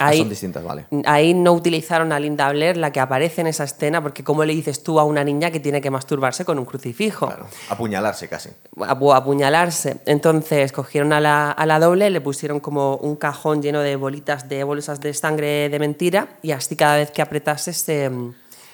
Ah, 0.00 0.08
Ahí, 0.08 0.18
son 0.18 0.28
distintas, 0.28 0.62
vale. 0.62 0.86
ahí 1.06 1.34
no 1.34 1.52
utilizaron 1.52 2.12
a 2.12 2.20
Linda 2.20 2.48
Blair, 2.52 2.76
la 2.76 2.92
que 2.92 3.00
aparece 3.00 3.40
en 3.40 3.48
esa 3.48 3.64
escena, 3.64 4.00
porque 4.00 4.22
¿cómo 4.22 4.44
le 4.44 4.54
dices 4.54 4.82
tú 4.84 5.00
a 5.00 5.04
una 5.04 5.24
niña 5.24 5.50
que 5.50 5.58
tiene 5.58 5.80
que 5.80 5.90
masturbarse 5.90 6.44
con 6.44 6.56
un 6.58 6.64
crucifijo? 6.64 7.26
Claro. 7.26 7.46
Apuñalarse 7.68 8.28
casi. 8.28 8.50
apu- 8.76 9.14
apuñalarse. 9.16 9.96
Entonces 10.06 10.70
cogieron 10.70 11.12
a 11.12 11.20
la, 11.20 11.50
a 11.50 11.66
la 11.66 11.80
doble, 11.80 12.10
le 12.10 12.20
pusieron 12.20 12.60
como 12.60 12.94
un 12.96 13.16
cajón 13.16 13.60
lleno 13.60 13.80
de 13.80 13.96
bolitas 13.96 14.48
de 14.48 14.62
bolsas 14.62 15.00
de 15.00 15.12
sangre 15.14 15.68
de 15.68 15.78
mentira 15.80 16.28
y 16.42 16.52
así 16.52 16.76
cada 16.76 16.96
vez 16.96 17.10
que 17.10 17.20
apretase 17.20 17.72
se, 17.72 18.08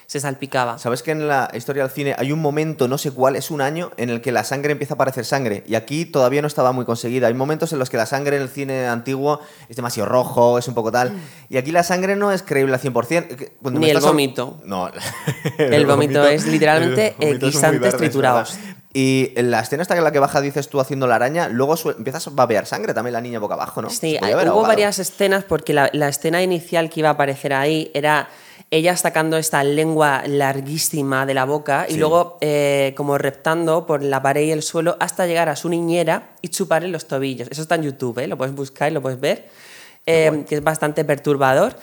se 0.07 0.21
salpicaba. 0.21 0.79
¿Sabes 0.79 1.03
que 1.03 1.11
en 1.11 1.29
la 1.29 1.51
historia 1.55 1.83
del 1.83 1.93
cine 1.93 2.15
hay 2.19 2.33
un 2.33 2.41
momento, 2.41 2.89
no 2.89 2.99
sé 2.99 3.11
cuál, 3.11 3.37
es 3.37 3.51
un 3.51 3.61
año, 3.61 3.91
en 3.97 4.11
el 4.11 4.21
que 4.21 4.33
la 4.33 4.45
sangre 4.45 4.73
empieza 4.73 4.95
a 4.95 4.97
parecer 4.97 5.25
sangre? 5.25 5.65
Y 5.67 5.75
aquí 5.75 6.05
todavía 6.05 6.43
no 6.43 6.49
estaba 6.49 6.73
muy 6.73 6.85
conseguida. 6.85 7.29
Hay 7.29 7.35
momentos 7.35 7.73
en 7.73 7.79
los 7.79 7.91
que 7.91 7.97
la 7.97 8.07
sangre 8.07 8.37
en 8.37 8.43
el 8.43 8.49
cine 8.49 8.87
antiguo 8.87 9.41
es 9.69 9.77
demasiado 9.77 10.09
rojo, 10.09 10.59
es 10.59 10.69
un 10.69 10.75
poco 10.75 10.93
tal. 10.93 11.13
Y 11.49 11.57
aquí 11.57 11.73
la 11.73 11.83
sangre 11.83 12.17
no 12.17 12.33
es 12.33 12.43
creíble 12.43 12.75
al 12.75 12.81
100%. 12.81 13.37
Que 13.37 13.53
cuando 13.61 13.81
Ni 13.81 13.91
el 13.91 14.01
vómito. 14.01 14.61
No. 14.65 14.91
El 15.59 15.87
vómito 15.87 16.27
es 16.27 16.47
literalmente, 16.47 17.15
el 17.21 17.39
vómito 17.39 17.47
es 17.47 17.53
muy 17.53 17.53
guisantes 17.53 17.97
triturados. 17.97 18.59
Y 18.97 19.33
en 19.35 19.51
la 19.51 19.59
escena 19.59 19.83
esta 19.83 19.97
en 19.97 20.05
la 20.05 20.13
que 20.13 20.21
baja, 20.21 20.41
dices 20.41 20.69
tú 20.69 20.79
haciendo 20.79 21.09
la 21.09 21.17
araña, 21.17 21.49
luego 21.49 21.75
empiezas 21.91 22.29
a 22.29 22.31
babear 22.31 22.65
sangre 22.65 22.95
también 22.95 23.13
la 23.13 23.21
niña 23.21 23.41
boca 23.41 23.55
abajo, 23.55 23.83
¿no? 23.83 23.91
Sí, 23.91 24.17
hubo 24.21 24.27
ahogado. 24.29 24.63
varias 24.63 25.01
escenas 25.01 25.43
porque 25.43 25.73
la, 25.73 25.91
la 25.93 26.09
escena 26.09 26.41
inicial 26.45 26.89
que 26.91 27.01
iba 27.01 27.09
a 27.09 27.13
aparecer 27.13 27.53
ahí 27.55 27.91
era 27.93 28.29
ella 28.71 28.97
sacando 28.97 29.37
esta 29.37 29.63
lengua 29.63 30.23
larguísima 30.27 31.27
de 31.27 31.35
la 31.35 31.45
boca 31.45 31.87
y 31.89 31.97
luego 31.97 32.39
eh, 32.41 32.93
como 32.97 33.19
reptando 33.19 33.87
por 33.87 34.03
la 34.03 34.21
pared 34.21 34.43
y 34.43 34.51
el 34.51 34.63
suelo 34.63 34.97
hasta 35.01 35.27
llegar 35.27 35.49
a 35.49 35.57
su 35.57 35.69
niñera 35.69 36.35
y 36.43 36.49
chuparle 36.49 36.89
los 36.89 37.07
tobillos. 37.07 37.49
Eso 37.51 37.63
está 37.63 37.77
en 37.77 37.83
YouTube, 37.83 38.19
¿eh? 38.19 38.27
lo 38.27 38.37
puedes 38.37 38.55
buscar 38.55 38.91
y 38.91 38.95
lo 38.95 39.03
puedes 39.03 39.21
ver, 39.21 39.49
eh, 40.07 40.45
que 40.49 40.57
es 40.57 40.65
bastante 40.65 41.05
perturbador. 41.05 41.77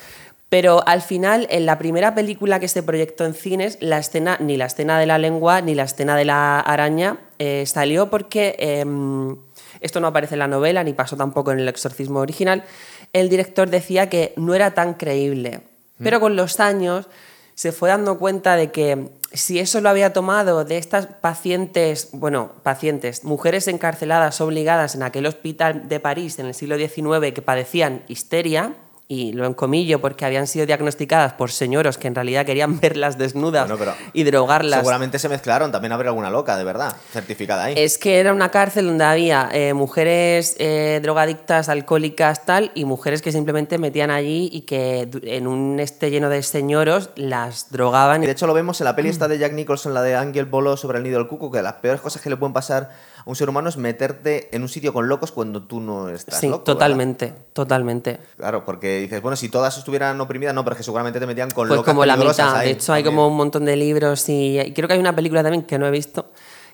Pero 0.49 0.85
al 0.85 1.01
final, 1.01 1.47
en 1.49 1.65
la 1.65 1.77
primera 1.77 2.13
película 2.13 2.59
que 2.59 2.67
se 2.67 2.83
proyectó 2.83 3.23
en 3.23 3.35
cines, 3.35 3.77
la 3.79 3.99
escena, 3.99 4.37
ni 4.41 4.57
la 4.57 4.65
escena 4.65 4.99
de 4.99 5.05
la 5.05 5.17
lengua 5.17 5.61
ni 5.61 5.75
la 5.75 5.83
escena 5.83 6.17
de 6.17 6.25
la 6.25 6.59
araña 6.59 7.19
salió 7.65 8.09
porque 8.09 8.55
em, 8.59 9.37
esto 9.79 10.01
no 10.01 10.07
aparece 10.07 10.35
en 10.35 10.39
la 10.39 10.47
novela 10.47 10.83
ni 10.83 10.91
pasó 10.91 11.15
tampoco 11.15 11.53
en 11.53 11.59
el 11.59 11.69
exorcismo 11.69 12.19
original. 12.19 12.65
El 13.13 13.29
director 13.29 13.69
decía 13.69 14.09
que 14.09 14.33
no 14.35 14.53
era 14.53 14.73
tan 14.73 14.95
creíble. 14.95 15.61
Pero 16.03 16.19
con 16.19 16.35
los 16.35 16.59
años 16.59 17.07
se 17.55 17.71
fue 17.71 17.89
dando 17.89 18.17
cuenta 18.17 18.55
de 18.55 18.71
que 18.71 19.09
si 19.33 19.59
eso 19.59 19.81
lo 19.81 19.89
había 19.89 20.13
tomado 20.13 20.65
de 20.65 20.77
estas 20.77 21.07
pacientes, 21.07 22.09
bueno, 22.11 22.53
pacientes, 22.63 23.23
mujeres 23.23 23.67
encarceladas 23.67 24.41
obligadas 24.41 24.95
en 24.95 25.03
aquel 25.03 25.25
hospital 25.25 25.87
de 25.87 25.99
París 25.99 26.39
en 26.39 26.47
el 26.47 26.53
siglo 26.53 26.77
XIX 26.77 27.33
que 27.33 27.41
padecían 27.41 28.03
histeria, 28.07 28.73
y 29.11 29.33
lo 29.33 29.45
encomillo 29.45 29.99
porque 29.99 30.23
habían 30.23 30.47
sido 30.47 30.65
diagnosticadas 30.65 31.33
por 31.33 31.51
señoros 31.51 31.97
que 31.97 32.07
en 32.07 32.15
realidad 32.15 32.45
querían 32.45 32.79
verlas 32.79 33.17
desnudas 33.17 33.67
Bueno, 33.67 33.93
y 34.13 34.23
drogarlas. 34.23 34.79
Seguramente 34.79 35.19
se 35.19 35.27
mezclaron, 35.27 35.69
también 35.69 35.91
habrá 35.91 36.11
alguna 36.11 36.29
loca, 36.29 36.55
de 36.55 36.63
verdad, 36.63 36.95
certificada 37.11 37.65
ahí. 37.65 37.73
Es 37.75 37.97
que 37.97 38.19
era 38.21 38.31
una 38.31 38.51
cárcel 38.51 38.87
donde 38.87 39.03
había 39.03 39.49
eh, 39.51 39.73
mujeres 39.73 40.55
eh, 40.59 41.01
drogadictas, 41.03 41.67
alcohólicas, 41.67 42.45
tal, 42.45 42.71
y 42.73 42.85
mujeres 42.85 43.21
que 43.21 43.33
simplemente 43.33 43.77
metían 43.77 44.11
allí 44.11 44.47
y 44.49 44.61
que 44.61 45.09
en 45.23 45.45
un 45.45 45.81
este 45.81 46.09
lleno 46.09 46.29
de 46.29 46.41
señoros 46.41 47.09
las 47.17 47.69
drogaban. 47.69 48.23
Y 48.23 48.27
de 48.27 48.31
hecho 48.31 48.47
lo 48.47 48.53
vemos 48.53 48.79
en 48.79 48.85
la 48.85 48.95
peli 48.95 49.09
esta 49.09 49.27
de 49.27 49.37
Jack 49.37 49.51
Nicholson, 49.51 49.93
la 49.93 50.03
de 50.03 50.15
Ángel 50.15 50.45
Bolo 50.45 50.77
sobre 50.77 50.99
el 50.99 51.03
nido 51.03 51.17
del 51.17 51.27
cuco, 51.27 51.51
que 51.51 51.61
las 51.61 51.73
peores 51.73 51.99
cosas 51.99 52.21
que 52.21 52.29
le 52.29 52.37
pueden 52.37 52.53
pasar 52.53 52.91
a 53.25 53.29
un 53.29 53.35
ser 53.35 53.49
humano 53.49 53.69
es 53.69 53.77
meterte 53.77 54.49
en 54.55 54.61
un 54.61 54.69
sitio 54.69 54.93
con 54.93 55.07
locos 55.07 55.31
cuando 55.31 55.63
tú 55.63 55.79
no 55.79 56.09
estás 56.09 56.39
sí, 56.39 56.47
loco, 56.47 56.59
¿verdad? 56.59 56.73
totalmente, 56.73 57.33
totalmente. 57.53 58.19
Claro, 58.37 58.65
porque 58.65 58.99
dices, 58.99 59.21
bueno, 59.21 59.35
si 59.35 59.49
todas 59.49 59.77
estuvieran 59.77 60.19
oprimidas, 60.21 60.53
no, 60.55 60.63
pero 60.63 60.73
es 60.73 60.77
que 60.79 60.83
seguramente 60.83 61.19
te 61.19 61.27
metían 61.27 61.49
con 61.51 61.67
Pues 61.67 61.77
locas 61.77 61.93
como 61.93 62.05
la 62.05 62.17
mitad. 62.17 62.55
ahí 62.57 62.67
De 62.67 62.73
hecho, 62.73 62.93
hay 62.93 63.03
como 63.03 63.27
un 63.27 63.35
montón 63.37 63.65
de 63.65 63.75
libros 63.75 64.27
y, 64.29 64.59
y 64.59 64.73
creo 64.73 64.87
que 64.87 64.95
hay 64.95 64.99
una 64.99 65.15
película 65.15 65.43
también 65.43 65.63
que 65.63 65.77
no 65.77 65.85
he 65.87 65.91
visto 65.91 66.31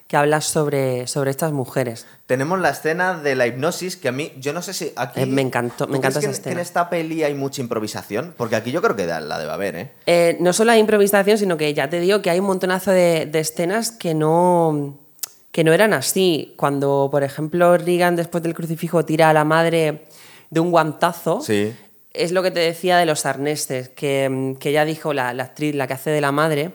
que 0.08 0.16
habla 0.16 0.40
sobre, 0.40 1.06
sobre 1.06 1.32
estas 1.32 1.52
mujeres. 1.52 2.06
Tenemos 2.28 2.58
la 2.62 2.70
escena 2.70 3.14
de 3.16 3.36
la 3.36 3.46
hipnosis, 3.46 3.98
que 3.98 4.08
a 4.08 4.14
mí, 4.14 4.32
yo 4.40 4.54
no 4.54 4.62
sé 4.62 4.72
si 4.72 4.94
aquí... 4.96 5.20
Eh, 5.20 5.26
me 5.26 5.42
encantó- 5.42 5.86
¿tú 5.86 5.92
me 5.92 5.98
encanta 5.98 6.20
esa 6.20 6.22
que, 6.22 6.26
en- 6.28 6.32
que 6.32 6.38
en 6.38 6.60
escena. 6.60 6.62
esta 6.62 6.90
peli 6.90 7.24
hay 7.24 7.34
mucha 7.34 7.60
improvisación? 7.62 8.34
Porque 8.38 8.56
aquí 8.56 8.72
yo 8.72 8.82
creo 8.82 8.96
que 8.96 9.06
la 9.06 9.38
debe 9.38 9.52
haber, 9.52 9.76
¿eh? 9.76 9.92
Eh, 10.06 10.38
no 10.40 10.54
solo 10.54 10.72
hay 10.72 10.80
improvisación, 10.80 11.38
sino 11.38 11.58
que 11.58 11.74
ya 11.74 11.90
te 11.90 12.00
digo 12.00 12.22
que 12.22 12.30
hay 12.30 12.40
un 12.40 12.46
montonazo 12.46 12.92
de, 12.92 13.26
de 13.26 13.40
escenas 13.40 13.92
que 13.92 14.14
no, 14.14 14.98
que 15.58 15.64
no 15.64 15.74
eran 15.74 15.92
así. 15.92 16.54
Cuando, 16.56 17.08
por 17.10 17.24
ejemplo, 17.24 17.76
Reagan 17.80 18.16
después 18.16 18.44
del 18.44 18.54
crucifijo 18.54 19.04
tira 19.06 19.32
a 19.32 19.34
la 19.34 19.44
madre 19.44 20.04
de 20.52 20.60
un 20.60 20.70
guantazo, 20.70 21.42
Sí. 21.42 21.74
es 22.14 22.32
lo 22.32 22.44
que 22.44 22.52
te 22.52 22.60
decía 22.60 22.96
de 23.00 23.08
los 23.08 23.26
arneses, 23.26 23.90
que, 23.90 24.30
mm, 24.30 24.58
que 24.58 24.72
ya 24.72 24.86
dijo 24.86 25.16
la, 25.16 25.34
la 25.34 25.46
actriz, 25.46 25.74
la 25.74 25.88
que 25.88 25.94
hace 25.96 26.12
de 26.12 26.22
la 26.22 26.32
madre, 26.32 26.74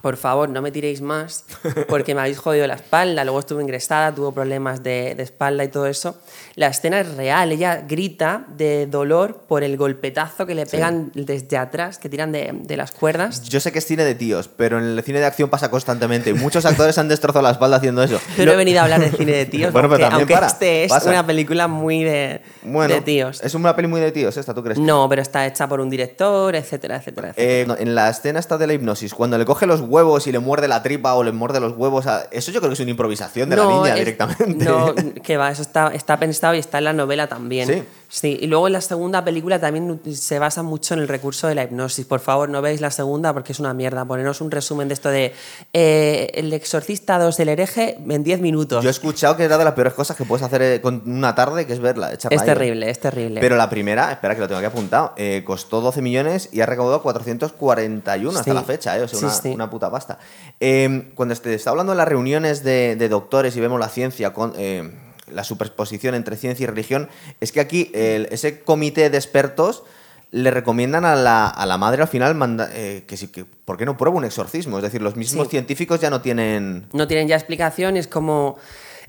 por 0.00 0.16
favor, 0.16 0.48
no 0.48 0.62
me 0.62 0.70
tiréis 0.70 1.02
más, 1.02 1.44
porque 1.88 2.14
me 2.14 2.22
habéis 2.22 2.38
jodido 2.38 2.66
la 2.66 2.74
espalda, 2.74 3.22
luego 3.22 3.38
estuve 3.38 3.62
ingresada, 3.62 4.14
tuvo 4.14 4.32
problemas 4.32 4.82
de, 4.82 5.14
de, 5.14 5.22
espalda 5.22 5.62
y 5.62 5.68
todo 5.68 5.86
eso. 5.86 6.16
La 6.54 6.68
escena 6.68 7.00
es 7.00 7.14
real, 7.16 7.52
ella 7.52 7.84
grita 7.86 8.46
de 8.48 8.86
dolor 8.86 9.44
por 9.46 9.62
el 9.62 9.76
golpetazo 9.76 10.46
que 10.46 10.54
le 10.54 10.64
pegan 10.64 11.10
sí. 11.14 11.24
desde 11.24 11.58
atrás, 11.58 11.98
que 11.98 12.08
tiran 12.08 12.32
de, 12.32 12.50
de, 12.54 12.76
las 12.78 12.92
cuerdas. 12.92 13.42
Yo 13.42 13.60
sé 13.60 13.72
que 13.72 13.78
es 13.78 13.84
cine 13.84 14.04
de 14.04 14.14
tíos, 14.14 14.48
pero 14.48 14.78
en 14.78 14.84
el 14.84 15.02
cine 15.02 15.20
de 15.20 15.26
acción 15.26 15.50
pasa 15.50 15.70
constantemente. 15.70 16.32
Muchos 16.32 16.64
actores 16.64 16.96
han 16.96 17.08
destrozado 17.08 17.42
la 17.42 17.50
espalda 17.50 17.76
haciendo 17.76 18.02
eso. 18.02 18.18
Yo 18.38 18.46
no 18.46 18.52
he 18.52 18.56
venido 18.56 18.80
a 18.80 18.84
hablar 18.84 19.00
de 19.00 19.10
cine 19.10 19.32
de 19.32 19.46
tíos, 19.46 19.70
bueno, 19.70 19.88
aunque, 19.88 20.02
pero 20.02 20.16
aunque 20.16 20.34
para, 20.34 20.46
este 20.46 20.84
es 20.84 20.90
pasa. 20.90 21.10
una 21.10 21.26
película 21.26 21.68
muy 21.68 22.04
de, 22.04 22.40
bueno, 22.62 22.94
de 22.94 23.02
tíos. 23.02 23.42
Es 23.42 23.54
una 23.54 23.76
peli 23.76 23.88
muy 23.88 24.00
de 24.00 24.12
tíos 24.12 24.34
esta, 24.38 24.54
¿tú 24.54 24.62
crees? 24.62 24.78
No, 24.78 25.08
pero 25.10 25.20
está 25.20 25.46
hecha 25.46 25.68
por 25.68 25.80
un 25.80 25.90
director, 25.90 26.56
etcétera, 26.56 26.96
etcétera. 26.96 27.30
etcétera. 27.30 27.74
Eh, 27.76 27.82
en 27.82 27.94
la 27.94 28.08
escena 28.08 28.40
esta 28.40 28.56
de 28.56 28.66
la 28.66 28.72
hipnosis, 28.72 29.12
cuando 29.12 29.36
le 29.36 29.44
coge 29.44 29.66
los 29.66 29.73
huevos 29.80 30.26
y 30.26 30.32
le 30.32 30.38
muerde 30.38 30.68
la 30.68 30.82
tripa 30.82 31.14
o 31.14 31.22
le 31.22 31.32
muerde 31.32 31.60
los 31.60 31.76
huevos. 31.76 32.06
A... 32.06 32.24
Eso 32.30 32.50
yo 32.52 32.60
creo 32.60 32.70
que 32.70 32.74
es 32.74 32.80
una 32.80 32.90
improvisación 32.90 33.50
de 33.50 33.56
no, 33.56 33.68
la 33.68 33.76
niña 33.76 33.92
es, 33.94 33.98
directamente. 33.98 34.64
No, 34.64 34.94
que 35.22 35.36
va, 35.36 35.50
eso 35.50 35.62
está, 35.62 35.88
está 35.94 36.18
pensado 36.18 36.54
y 36.54 36.58
está 36.58 36.78
en 36.78 36.84
la 36.84 36.92
novela 36.92 37.28
también. 37.28 37.68
Sí. 37.68 37.82
Sí, 38.14 38.38
y 38.40 38.46
luego 38.46 38.68
en 38.68 38.74
la 38.74 38.80
segunda 38.80 39.24
película 39.24 39.58
también 39.58 40.00
se 40.14 40.38
basa 40.38 40.62
mucho 40.62 40.94
en 40.94 41.00
el 41.00 41.08
recurso 41.08 41.48
de 41.48 41.56
la 41.56 41.64
hipnosis. 41.64 42.06
Por 42.06 42.20
favor, 42.20 42.48
no 42.48 42.62
veáis 42.62 42.80
la 42.80 42.92
segunda 42.92 43.32
porque 43.32 43.50
es 43.50 43.58
una 43.58 43.74
mierda. 43.74 44.04
Poneros 44.04 44.40
un 44.40 44.52
resumen 44.52 44.86
de 44.86 44.94
esto 44.94 45.08
de 45.08 45.32
eh, 45.72 46.30
El 46.34 46.52
Exorcista 46.52 47.18
2 47.18 47.36
del 47.36 47.48
hereje 47.48 47.98
en 48.08 48.22
10 48.22 48.40
minutos. 48.40 48.84
Yo 48.84 48.88
he 48.88 48.92
escuchado 48.92 49.36
que 49.36 49.42
era 49.42 49.58
de 49.58 49.64
las 49.64 49.74
peores 49.74 49.94
cosas 49.94 50.16
que 50.16 50.24
puedes 50.24 50.44
hacer 50.46 50.62
eh, 50.62 50.80
con 50.80 51.02
una 51.06 51.34
tarde, 51.34 51.66
que 51.66 51.72
es 51.72 51.80
verla. 51.80 52.12
Es 52.12 52.20
terrible, 52.44 52.88
es 52.88 53.00
terrible. 53.00 53.40
Pero 53.40 53.56
la 53.56 53.68
primera, 53.68 54.12
espera 54.12 54.36
que 54.36 54.42
lo 54.42 54.46
tengo 54.46 54.58
aquí 54.60 54.66
apuntado, 54.66 55.12
eh, 55.16 55.42
costó 55.44 55.80
12 55.80 56.00
millones 56.00 56.50
y 56.52 56.60
ha 56.60 56.66
recaudado 56.66 57.02
441 57.02 58.30
Sí. 58.30 58.38
hasta 58.38 58.54
la 58.54 58.62
fecha, 58.62 58.94
o 59.02 59.08
sea, 59.08 59.18
Sí, 59.18 59.24
una, 59.24 59.34
sí. 59.34 59.48
una 59.48 59.63
puta 59.70 59.90
pasta. 59.90 60.18
Eh, 60.60 61.10
cuando 61.14 61.34
te 61.36 61.54
está 61.54 61.70
hablando 61.70 61.92
de 61.92 61.98
las 61.98 62.08
reuniones 62.08 62.62
de, 62.64 62.96
de 62.96 63.08
doctores 63.08 63.56
y 63.56 63.60
vemos 63.60 63.78
la 63.80 63.88
ciencia 63.88 64.32
con 64.32 64.52
eh, 64.56 64.90
la 65.30 65.44
superposición 65.44 66.14
entre 66.14 66.36
ciencia 66.36 66.64
y 66.64 66.66
religión, 66.66 67.08
es 67.40 67.52
que 67.52 67.60
aquí 67.60 67.90
el- 67.94 68.26
ese 68.30 68.60
comité 68.62 69.10
de 69.10 69.16
expertos 69.16 69.82
le 70.30 70.50
recomiendan 70.50 71.04
a 71.04 71.14
la, 71.14 71.46
a 71.46 71.64
la 71.64 71.78
madre 71.78 72.02
al 72.02 72.08
final 72.08 72.34
manda- 72.34 72.68
eh, 72.72 73.04
que, 73.06 73.16
sí, 73.16 73.28
que 73.28 73.44
por 73.44 73.76
qué 73.76 73.86
no 73.86 73.96
prueba 73.96 74.16
un 74.16 74.24
exorcismo. 74.24 74.78
Es 74.78 74.82
decir, 74.82 75.00
los 75.00 75.14
mismos 75.14 75.46
Sí. 75.46 75.50
científicos 75.52 76.00
ya 76.00 76.10
no 76.10 76.20
tienen... 76.22 76.88
No 76.92 77.06
tienen 77.06 77.28
ya 77.28 77.36
explicación, 77.36 77.96
es 77.96 78.08
como, 78.08 78.56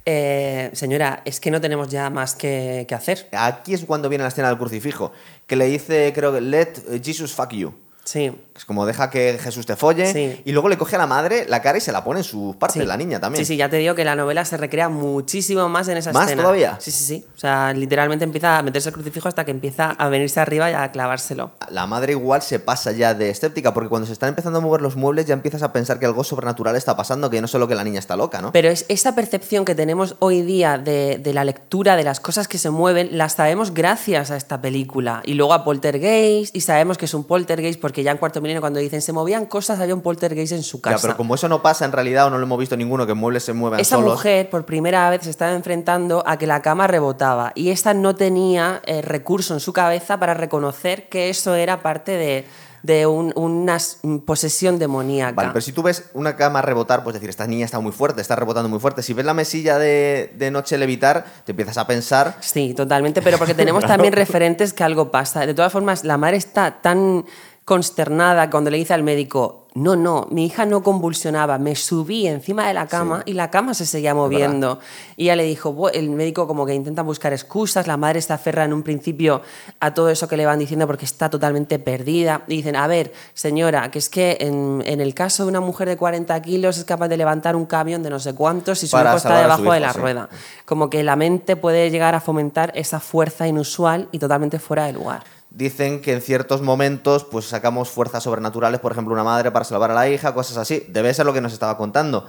eh, 0.05 0.69
señora, 0.73 1.23
es 1.25 1.39
que 1.39 1.49
no 1.49 1.59
tenemos 1.59 1.89
ya 1.89 2.11
más 2.11 2.35
que, 2.35 2.85
que 2.87 2.93
hacer. 2.93 3.27
Aquí 3.31 3.73
es 3.73 3.83
cuando 3.85 4.07
viene 4.07 4.23
la 4.23 4.27
escena 4.27 4.49
del 4.49 4.57
crucifijo, 4.59 5.11
que 5.47 5.55
le 5.55 5.65
dice, 5.65 6.11
creo 6.13 6.31
que, 6.31 6.41
let 6.41 6.73
Jesus 7.03 7.33
fuck 7.33 7.51
you. 7.53 7.73
Sí, 8.03 8.31
Es 8.55 8.63
como 8.63 8.85
deja 8.85 9.09
que 9.09 9.37
Jesús 9.41 9.65
te 9.65 9.75
folle 9.75 10.11
Sí. 10.13 10.41
y 10.45 10.51
luego 10.53 10.69
le 10.69 10.77
coge 10.77 10.95
a 10.95 10.99
la 10.99 11.07
madre 11.07 11.45
la 11.49 11.61
cara 11.61 11.77
y 11.77 11.81
se 11.81 11.91
la 11.91 12.05
pone 12.05 12.21
en 12.21 12.23
su 12.23 12.55
parte, 12.57 12.79
sí. 12.79 12.85
la 12.85 12.95
niña 12.95 13.19
también. 13.19 13.43
Sí, 13.45 13.53
sí, 13.53 13.57
ya 13.57 13.67
te 13.69 13.75
digo 13.77 13.95
que 13.95 14.05
la 14.05 14.15
novela 14.15 14.45
se 14.45 14.55
recrea 14.55 14.87
muchísimo 14.87 15.67
más 15.67 15.87
en 15.89 15.97
esa 15.97 16.13
¿Más 16.13 16.25
escena. 16.27 16.43
todavía? 16.43 16.77
Sí, 16.79 16.89
sí, 16.91 17.03
sí. 17.03 17.25
O 17.35 17.37
sea, 17.37 17.73
literalmente 17.73 18.23
empieza 18.23 18.57
a 18.57 18.63
meterse 18.63 18.89
el 18.89 18.93
crucifijo 18.93 19.27
hasta 19.27 19.43
que 19.43 19.51
empieza 19.51 19.91
a 19.91 20.07
venirse 20.07 20.39
arriba 20.39 20.71
y 20.71 20.73
a 20.73 20.89
clavárselo. 20.91 21.51
La 21.69 21.85
madre 21.85 22.13
igual 22.13 22.41
se 22.41 22.59
pasa 22.59 22.93
ya 22.93 23.13
de 23.13 23.29
escéptica 23.29 23.73
porque 23.73 23.89
cuando 23.89 24.07
se 24.07 24.13
están 24.13 24.29
empezando 24.29 24.59
a 24.59 24.61
mover 24.61 24.81
los 24.81 24.95
muebles 24.95 25.25
ya 25.25 25.33
empiezas 25.33 25.61
a 25.61 25.73
pensar 25.73 25.99
que 25.99 26.05
algo 26.05 26.23
sobrenatural 26.23 26.77
está 26.77 26.95
pasando, 26.95 27.29
que 27.29 27.41
no 27.41 27.47
solo 27.47 27.67
que 27.67 27.75
la 27.75 27.83
niña 27.83 27.99
está 27.99 28.15
loca, 28.15 28.41
¿no? 28.41 28.53
Pero 28.53 28.69
es 28.69 28.85
esa 28.87 29.15
percepción 29.15 29.65
que 29.65 29.75
tenemos 29.75 30.15
hoy 30.19 30.41
día 30.43 30.77
de, 30.77 31.17
de 31.17 31.33
la 31.33 31.43
lectura, 31.43 31.97
de 31.97 32.03
las 32.03 32.21
cosas 32.21 32.47
que 32.47 32.57
se 32.57 32.69
mueven, 32.69 33.17
las 33.17 33.33
sabemos 33.33 33.73
gracias 33.73 34.31
a 34.31 34.37
esta 34.37 34.61
película. 34.61 35.21
Y 35.25 35.33
luego 35.33 35.53
a 35.53 35.65
Poltergeist, 35.65 36.55
y 36.55 36.61
sabemos 36.61 36.97
que 36.97 37.03
es 37.05 37.13
un 37.13 37.25
Poltergeist 37.25 37.81
porque 37.81 38.01
ya 38.01 38.11
en 38.11 38.17
Cuarto 38.17 38.41
Cuando 38.61 38.79
dicen 38.79 39.01
se 39.01 39.11
movían 39.13 39.45
cosas, 39.45 39.79
había 39.79 39.93
un 39.95 40.01
Poltergeist 40.01 40.53
en 40.53 40.63
su 40.63 40.81
casa. 40.81 40.97
Ya, 40.97 41.01
pero 41.01 41.17
como 41.17 41.35
eso 41.35 41.47
no 41.49 41.61
pasa 41.61 41.85
en 41.85 41.91
realidad 41.91 42.27
o 42.27 42.29
no 42.29 42.37
lo 42.37 42.43
hemos 42.43 42.59
visto 42.59 42.77
ninguno, 42.77 43.05
que 43.07 43.13
muebles 43.13 43.43
se 43.43 43.53
muevan 43.53 43.79
Esa 43.79 43.95
solos. 43.97 44.13
mujer 44.13 44.49
por 44.49 44.65
primera 44.65 45.09
vez 45.09 45.21
se 45.23 45.29
estaba 45.29 45.53
enfrentando 45.53 46.23
a 46.25 46.37
que 46.37 46.47
la 46.47 46.61
cama 46.61 46.87
rebotaba 46.87 47.51
y 47.55 47.69
esta 47.71 47.93
no 47.93 48.15
tenía 48.15 48.81
eh, 48.85 49.01
recurso 49.01 49.53
en 49.53 49.59
su 49.59 49.73
cabeza 49.73 50.19
para 50.19 50.33
reconocer 50.33 51.09
que 51.09 51.29
eso 51.29 51.55
era 51.55 51.81
parte 51.81 52.11
de, 52.11 52.45
de 52.83 53.07
un- 53.07 53.33
una 53.35 53.77
s- 53.77 53.97
posesión 54.25 54.77
demoníaca. 54.77 55.33
Vale, 55.33 55.49
pero 55.53 55.61
si 55.61 55.71
tú 55.71 55.81
ves 55.81 56.09
una 56.13 56.35
cama 56.35 56.61
rebotar, 56.61 57.03
pues 57.03 57.15
decir, 57.15 57.29
esta 57.29 57.47
niña 57.47 57.65
está 57.65 57.79
muy 57.79 57.91
fuerte, 57.91 58.21
está 58.21 58.35
rebotando 58.35 58.69
muy 58.69 58.79
fuerte. 58.79 59.01
Si 59.01 59.13
ves 59.13 59.25
la 59.25 59.33
mesilla 59.33 59.79
de, 59.79 60.31
de 60.37 60.51
noche 60.51 60.77
levitar, 60.77 61.25
te 61.45 61.51
empiezas 61.53 61.77
a 61.79 61.87
pensar 61.87 62.37
Sí, 62.41 62.73
totalmente, 62.75 63.21
pero 63.23 63.37
porque 63.39 63.53
tenemos 63.55 63.85
también 63.85 64.13
referentes 64.13 64.71
que 64.73 64.83
algo 64.83 65.09
pasa. 65.09 65.45
De 65.47 65.53
todas 65.55 65.71
formas, 65.71 66.03
la 66.03 66.17
madre 66.17 66.37
está 66.37 66.79
tan 66.81 67.25
consternada 67.65 68.51
cuando 68.51 68.69
le 68.69 68.77
dice 68.77 68.93
al 68.93 69.01
médico, 69.01 69.65
no, 69.73 69.97
no, 69.97 70.27
mi 70.31 70.45
hija 70.45 70.65
no 70.65 70.83
convulsionaba, 70.83 71.57
me 71.57 71.75
subí 71.75 72.27
encima 72.27 72.65
de 72.67 72.73
la 72.73 72.87
cama 72.87 73.23
y 73.25 73.33
la 73.33 73.49
cama 73.51 73.73
se 73.73 73.85
seguía 73.85 74.13
moviendo. 74.15 74.79
Y 75.17 75.25
ella 75.25 75.35
le 75.35 75.43
dijo, 75.43 75.89
el 75.89 76.11
médico 76.11 76.47
como 76.47 76.65
que 76.65 76.73
intenta 76.73 77.01
buscar 77.01 77.33
excusas, 77.33 77.85
la 77.85 77.97
madre 77.97 78.21
se 78.21 78.31
aferra 78.31 78.63
en 78.63 78.71
un 78.71 78.83
principio 78.83 79.41
a 79.81 79.93
todo 79.93 80.09
eso 80.09 80.29
que 80.29 80.37
le 80.37 80.45
van 80.45 80.59
diciendo 80.59 80.87
porque 80.87 81.03
está 81.03 81.29
totalmente 81.29 81.77
perdida. 81.77 82.43
Y 82.47 82.57
dicen, 82.57 82.77
a 82.77 82.87
ver, 82.87 83.11
señora, 83.33 83.91
que 83.91 83.99
es 83.99 84.07
que 84.07 84.37
en, 84.39 84.81
en 84.85 85.01
el 85.01 85.13
caso 85.13 85.43
de 85.43 85.49
una 85.49 85.59
mujer 85.59 85.89
de 85.89 85.97
40 85.97 86.41
kilos 86.41 86.77
es 86.77 86.85
capaz 86.85 87.09
de 87.09 87.17
levantar 87.17 87.57
un 87.57 87.65
camión 87.65 88.01
de 88.01 88.11
no 88.11 88.19
sé 88.19 88.33
cuántos 88.33 88.81
y 88.83 88.87
su 88.87 88.95
hijo 88.95 89.15
está 89.15 89.41
debajo 89.41 89.73
de 89.73 89.81
la 89.81 89.91
sí. 89.91 89.99
rueda. 89.99 90.29
Como 90.63 90.89
que 90.89 91.03
la 91.03 91.17
mente 91.17 91.57
puede 91.57 91.91
llegar 91.91 92.15
a 92.15 92.21
fomentar 92.21 92.71
esa 92.75 93.01
fuerza 93.01 93.45
inusual 93.45 94.07
y 94.13 94.19
totalmente 94.19 94.57
fuera 94.57 94.85
de 94.85 94.93
lugar. 94.93 95.23
Dicen 95.55 96.01
que 96.01 96.11
en 96.11 96.21
ciertos 96.21 96.61
momentos 96.61 97.23
pues 97.23 97.45
sacamos 97.45 97.89
fuerzas 97.89 98.21
sobrenaturales, 98.23 98.81
por 98.81 98.91
ejemplo, 98.91 99.13
una 99.13 99.23
madre 99.23 99.51
para 99.51 99.63
salvar 99.63 99.89
a 99.91 99.93
la 99.93 100.09
hija, 100.09 100.33
cosas 100.33 100.57
así. 100.57 100.83
Debe 100.89 101.13
ser 101.13 101.25
lo 101.25 101.31
que 101.33 101.39
nos 101.39 101.53
estaba 101.53 101.77
contando. 101.77 102.27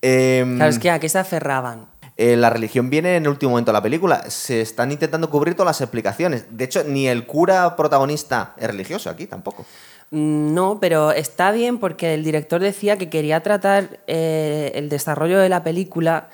Em, 0.00 0.56
Claro, 0.56 0.70
es 0.70 0.78
que 0.78 0.90
a 0.90 1.00
qué 1.00 1.08
se 1.08 1.18
aferraban. 1.18 1.86
eh, 2.16 2.36
la 2.36 2.50
religión 2.50 2.88
viene 2.90 3.16
en 3.16 3.24
el 3.24 3.28
último 3.30 3.50
momento 3.50 3.70
de 3.70 3.74
la 3.74 3.82
película. 3.82 4.28
Se 4.30 4.60
están 4.60 4.90
intentando 4.92 5.28
cubrir 5.30 5.54
todas 5.54 5.68
las 5.68 5.80
explicaciones. 5.80 6.44
De 6.50 6.64
hecho, 6.64 6.82
ni 6.84 7.06
el 7.08 7.26
cura 7.26 7.74
protagonista 7.76 8.54
es 8.56 8.66
religioso 8.68 9.10
aquí 9.10 9.26
tampoco. 9.26 9.64
Mm, 10.10 10.54
No, 10.54 10.78
pero 10.80 11.10
está 11.12 11.50
bien 11.52 11.78
porque 11.78 12.14
el 12.14 12.22
director 12.24 12.60
decía 12.60 12.96
que 12.96 13.08
quería 13.10 13.42
tratar 13.42 13.98
eh, 14.06 14.70
el 14.74 14.88
desarrollo 14.88 15.38
de 15.38 15.48
la 15.48 15.62
película 15.64 16.28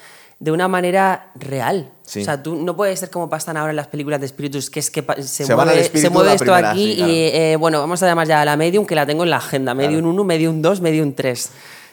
de 0.45 0.53
una 0.53 0.69
manera 0.69 1.31
real. 1.37 1.89
Sí. 2.05 2.21
O 2.21 2.25
sea, 2.25 2.43
tú 2.43 2.55
no 2.55 2.77
puedes 2.77 3.01
ser 3.01 3.09
como 3.09 3.31
pasan 3.31 3.57
ahora 3.57 3.71
en 3.71 3.77
las 3.77 3.87
películas 3.87 4.21
de 4.21 4.27
espíritus, 4.27 4.69
que 4.69 4.79
es 4.81 4.91
que 4.91 5.01
se, 5.23 5.47
mueve, 5.57 5.73
se 5.85 6.07
esto 6.07 6.11
primera, 6.39 6.71
aquí 6.71 6.91
sí, 6.91 6.97
claro. 6.99 7.13
y, 7.13 7.17
eh, 7.17 7.57
bueno, 7.59 7.81
vamos 7.81 8.03
a 8.03 8.07
llamar 8.07 8.27
ya 8.27 8.43
a 8.43 8.45
la 8.45 8.55
medium, 8.57 8.85
que 8.85 8.95
la 8.95 9.07
tengo 9.07 9.25
en 9.25 9.31
la 9.31 9.39
agenda. 9.39 9.73
Medium 9.75 10.05
1, 10.07 10.25
medium 10.25 10.61
2, 10.61 10.81
medium 10.83 11.15
3. 11.15 11.51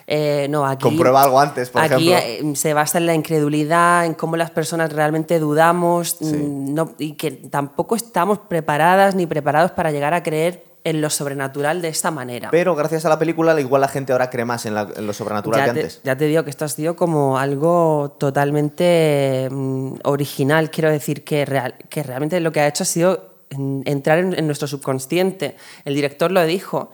Eh, 0.08 0.48
no, 0.50 0.66
aquí, 0.66 0.84
Comprueba 0.84 1.24
algo 1.24 1.40
antes, 1.40 1.70
por 1.70 1.82
aquí 1.82 2.12
ejemplo. 2.12 2.52
eh, 2.52 2.56
se 2.58 2.74
basa 2.74 2.98
en 2.98 3.06
la 3.06 3.14
incredulidad, 3.14 4.06
en 4.06 4.16
cómo 4.16 4.36
las 4.36 4.52
personas 4.52 4.92
realmente 4.92 5.40
dudamos 5.40 6.18
mm, 6.20 6.74
no- 6.74 6.92
y 6.98 7.14
que 7.14 7.32
tampoco 7.32 7.96
estamos 7.96 8.40
preparadas 8.40 9.16
ni 9.16 9.26
preparados 9.28 9.72
para 9.72 9.92
llegar 9.92 10.14
a 10.14 10.22
creer 10.24 10.66
en 10.84 11.00
lo 11.02 11.10
sobrenatural 11.10 11.82
de 11.82 11.90
esta 11.90 12.10
manera. 12.12 12.50
Pero 12.52 12.76
gracias 12.76 13.06
a 13.06 13.10
la 13.10 13.20
película, 13.20 13.60
igual 13.60 13.82
la 13.82 13.88
gente 13.88 14.12
ahora 14.14 14.30
cree 14.30 14.46
más 14.46 14.66
en, 14.66 14.74
la- 14.74 14.90
en 14.96 15.06
lo 15.06 15.14
sobrenatural 15.14 15.60
ya 15.60 15.66
que 15.68 15.74
te, 15.74 15.80
antes. 15.82 16.02
ya 16.04 16.16
te 16.18 16.26
digo 16.26 16.44
que 16.44 16.50
esto 16.50 16.66
ha 16.66 16.70
sido 16.70 16.96
como 16.96 17.38
algo 17.38 18.16
totalmente 18.20 19.48
mm, 19.52 19.94
original. 20.04 20.72
Quiero 20.72 20.90
decir 20.90 21.24
que, 21.24 21.46
real- 21.46 21.76
que 21.90 22.04
realmente 22.04 22.40
lo 22.40 22.52
que 22.52 22.62
ha 22.62 22.68
hecho 22.68 22.84
ha 22.84 22.86
sido 22.88 23.30
en- 23.50 23.84
entrar 23.86 24.18
en, 24.20 24.34
en 24.38 24.46
nuestro 24.48 24.68
subconsciente. 24.68 25.56
El 25.86 25.94
director 25.96 26.32
lo 26.32 26.44
dijo. 26.46 26.92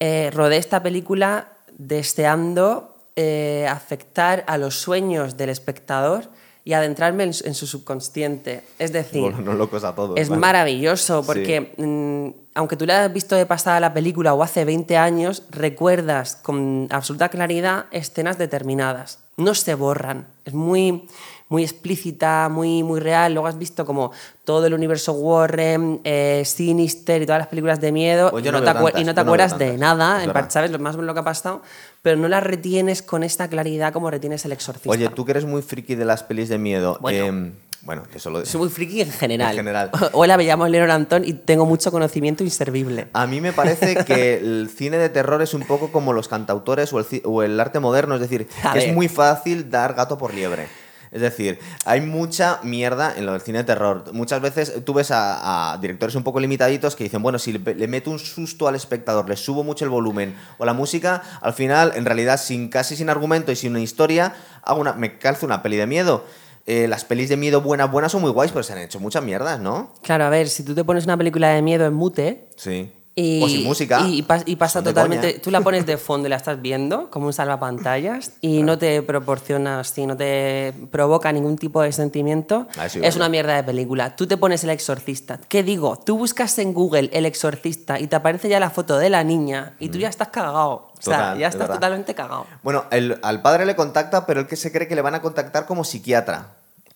Eh, 0.00 0.30
rodé 0.32 0.56
esta 0.58 0.82
película 0.82 1.48
deseando 1.78 2.96
eh, 3.16 3.66
afectar 3.68 4.44
a 4.46 4.58
los 4.58 4.78
sueños 4.80 5.36
del 5.36 5.48
espectador 5.50 6.24
y 6.66 6.72
adentrarme 6.72 7.22
en, 7.22 7.32
su- 7.32 7.46
en 7.46 7.54
su 7.54 7.64
subconsciente. 7.66 8.64
Es 8.78 8.92
decir, 8.92 9.22
Bueno, 9.22 9.40
no 9.40 9.52
locos 9.54 9.84
a 9.84 9.94
todos. 9.94 10.18
es 10.18 10.28
vale. 10.28 10.40
maravilloso 10.40 11.22
porque 11.24 11.72
mm, 11.78 12.40
aunque 12.56 12.76
tú 12.76 12.84
la 12.86 13.04
has 13.04 13.12
visto 13.12 13.36
de 13.36 13.46
pasada 13.46 13.78
la 13.78 13.94
película 13.94 14.34
o 14.34 14.42
hace 14.42 14.64
20 14.64 14.96
años, 14.96 15.44
recuerdas 15.50 16.36
con 16.42 16.88
absoluta 16.90 17.28
claridad 17.28 17.86
escenas 17.92 18.36
determinadas. 18.36 19.20
No 19.36 19.54
se 19.54 19.74
borran. 19.74 20.26
Es 20.44 20.54
muy, 20.54 21.06
muy 21.48 21.62
explícita, 21.62 22.48
muy, 22.50 22.82
muy 22.82 22.98
real. 23.00 23.34
Luego 23.34 23.46
has 23.46 23.58
visto 23.58 23.84
como 23.86 24.10
todo 24.44 24.66
el 24.66 24.72
universo 24.74 25.12
Warren, 25.12 26.00
eh, 26.04 26.42
Sinister 26.46 27.20
y 27.22 27.26
todas 27.26 27.40
las 27.40 27.48
películas 27.48 27.78
de 27.80 27.92
miedo 27.92 28.30
Pues 28.30 28.42
y, 28.44 28.46
no 28.46 28.52
no 28.58 28.64
tantas, 28.64 29.00
y 29.00 29.04
no 29.04 29.14
te 29.14 29.16
no 29.16 29.20
acuerdas 29.20 29.58
de 29.58 29.76
nada, 29.76 30.24
en 30.24 30.50
sabes 30.50 30.70
lo 30.70 30.78
más 30.78 30.96
lo 30.96 31.12
que 31.14 31.20
ha 31.20 31.24
pasado, 31.24 31.62
pero 32.06 32.18
no 32.18 32.28
la 32.28 32.38
retienes 32.38 33.02
con 33.02 33.24
esta 33.24 33.48
claridad 33.48 33.92
como 33.92 34.12
retienes 34.12 34.44
el 34.44 34.52
exorcista. 34.52 34.88
Oye, 34.88 35.08
tú 35.08 35.24
que 35.24 35.32
eres 35.32 35.44
muy 35.44 35.60
friki 35.60 35.96
de 35.96 36.04
las 36.04 36.22
pelis 36.22 36.48
de 36.48 36.56
miedo. 36.56 36.98
Bueno. 37.00 37.26
em, 37.26 37.52
bueno, 37.82 38.04
eso 38.14 38.30
lo 38.30 38.46
Soy 38.46 38.60
muy 38.60 38.68
friki 38.68 39.00
en 39.00 39.10
general. 39.10 39.50
En 39.50 39.56
general. 39.56 39.90
Hola, 40.12 40.36
me 40.36 40.44
llamo 40.44 40.68
Leonor 40.68 40.92
Antón 40.92 41.24
y 41.24 41.32
tengo 41.32 41.66
mucho 41.66 41.90
conocimiento 41.90 42.44
inservible. 42.44 43.08
A 43.12 43.26
mí 43.26 43.40
me 43.40 43.52
parece 43.52 44.04
que 44.04 44.36
el 44.36 44.70
cine 44.72 44.98
de 44.98 45.08
terror 45.08 45.42
es 45.42 45.52
un 45.52 45.62
poco 45.62 45.90
como 45.90 46.12
los 46.12 46.28
cantautores 46.28 46.92
o 46.92 47.00
el, 47.00 47.22
o 47.24 47.42
el 47.42 47.58
arte 47.58 47.80
moderno, 47.80 48.14
es 48.14 48.20
decir, 48.20 48.46
que 48.72 48.78
es 48.86 48.94
muy 48.94 49.08
fácil 49.08 49.68
dar 49.68 49.94
gato 49.94 50.16
por 50.16 50.32
liebre. 50.32 50.68
Es 51.12 51.20
decir, 51.20 51.58
hay 51.84 52.00
mucha 52.00 52.60
mierda 52.62 53.14
en 53.16 53.26
lo 53.26 53.32
del 53.32 53.40
cine 53.40 53.58
de 53.58 53.64
terror. 53.64 54.04
Muchas 54.12 54.40
veces 54.40 54.84
tú 54.84 54.94
ves 54.94 55.10
a, 55.10 55.72
a 55.72 55.78
directores 55.78 56.14
un 56.14 56.22
poco 56.24 56.40
limitaditos 56.40 56.96
que 56.96 57.04
dicen, 57.04 57.22
bueno, 57.22 57.38
si 57.38 57.52
le, 57.52 57.74
le 57.74 57.88
meto 57.88 58.10
un 58.10 58.18
susto 58.18 58.68
al 58.68 58.74
espectador, 58.74 59.28
le 59.28 59.36
subo 59.36 59.64
mucho 59.64 59.84
el 59.84 59.90
volumen 59.90 60.34
o 60.58 60.64
la 60.64 60.72
música, 60.72 61.22
al 61.40 61.52
final, 61.52 61.92
en 61.94 62.04
realidad, 62.04 62.38
sin 62.40 62.68
casi 62.68 62.96
sin 62.96 63.08
argumento 63.10 63.52
y 63.52 63.56
sin 63.56 63.70
una 63.72 63.80
historia, 63.80 64.34
hago 64.62 64.80
una, 64.80 64.92
me 64.92 65.18
calzo 65.18 65.46
una 65.46 65.62
peli 65.62 65.76
de 65.76 65.86
miedo. 65.86 66.24
Eh, 66.68 66.88
las 66.88 67.04
pelis 67.04 67.28
de 67.28 67.36
miedo 67.36 67.60
buenas, 67.60 67.90
buenas 67.92 68.10
son 68.10 68.22
muy 68.22 68.32
guays, 68.32 68.50
pero 68.50 68.64
se 68.64 68.72
han 68.72 68.80
hecho 68.80 68.98
muchas 68.98 69.22
mierdas, 69.22 69.60
¿no? 69.60 69.92
Claro, 70.02 70.24
a 70.24 70.30
ver, 70.30 70.48
si 70.48 70.64
tú 70.64 70.74
te 70.74 70.82
pones 70.82 71.04
una 71.04 71.16
película 71.16 71.50
de 71.50 71.62
miedo 71.62 71.86
en 71.86 71.94
mute, 71.94 72.48
Sí. 72.56 72.92
Y, 73.18 73.42
o 73.42 73.48
sin 73.48 73.64
música. 73.64 74.02
Y, 74.06 74.18
y 74.18 74.22
pas- 74.22 74.42
y 74.44 74.56
pasa 74.56 74.82
totalmente. 74.84 75.38
Tú 75.38 75.50
la 75.50 75.62
pones 75.62 75.86
de 75.86 75.96
fondo 75.96 76.26
y 76.28 76.30
la 76.30 76.36
estás 76.36 76.60
viendo 76.60 77.08
como 77.10 77.26
un 77.26 77.32
salvapantallas 77.32 78.32
y 78.42 78.62
no 78.62 78.76
te 78.76 79.00
proporciona, 79.02 79.80
así, 79.80 80.06
no 80.06 80.16
te 80.18 80.74
provoca 80.90 81.32
ningún 81.32 81.56
tipo 81.56 81.80
de 81.80 81.92
sentimiento. 81.92 82.66
Ah, 82.78 82.84
es 82.86 83.16
una 83.16 83.30
mierda 83.30 83.56
de 83.56 83.64
película. 83.64 84.14
Tú 84.16 84.26
te 84.26 84.36
pones 84.36 84.64
el 84.64 84.70
exorcista. 84.70 85.40
¿Qué 85.48 85.62
digo? 85.62 85.96
Tú 85.98 86.18
buscas 86.18 86.58
en 86.58 86.74
Google 86.74 87.08
el 87.12 87.24
exorcista 87.24 87.98
y 87.98 88.06
te 88.06 88.16
aparece 88.16 88.50
ya 88.50 88.60
la 88.60 88.68
foto 88.68 88.98
de 88.98 89.08
la 89.08 89.24
niña 89.24 89.76
y 89.80 89.88
tú 89.88 89.96
ya 89.98 90.08
estás 90.08 90.28
cagado. 90.28 90.92
O 90.98 91.00
sea, 91.00 91.34
Mm. 91.34 91.38
Ya 91.38 91.48
es 91.48 91.54
estás 91.54 91.68
totalmente 91.70 92.14
cagado. 92.14 92.46
Bueno, 92.62 92.84
el- 92.90 93.18
al 93.22 93.40
padre 93.40 93.64
le 93.64 93.74
contacta, 93.76 94.26
pero 94.26 94.40
el 94.40 94.46
que 94.46 94.56
se 94.56 94.70
cree 94.72 94.86
que 94.88 94.94
le 94.94 95.00
van 95.02 95.14
a 95.14 95.22
contactar 95.22 95.64
como 95.64 95.84
psiquiatra. 95.84 96.48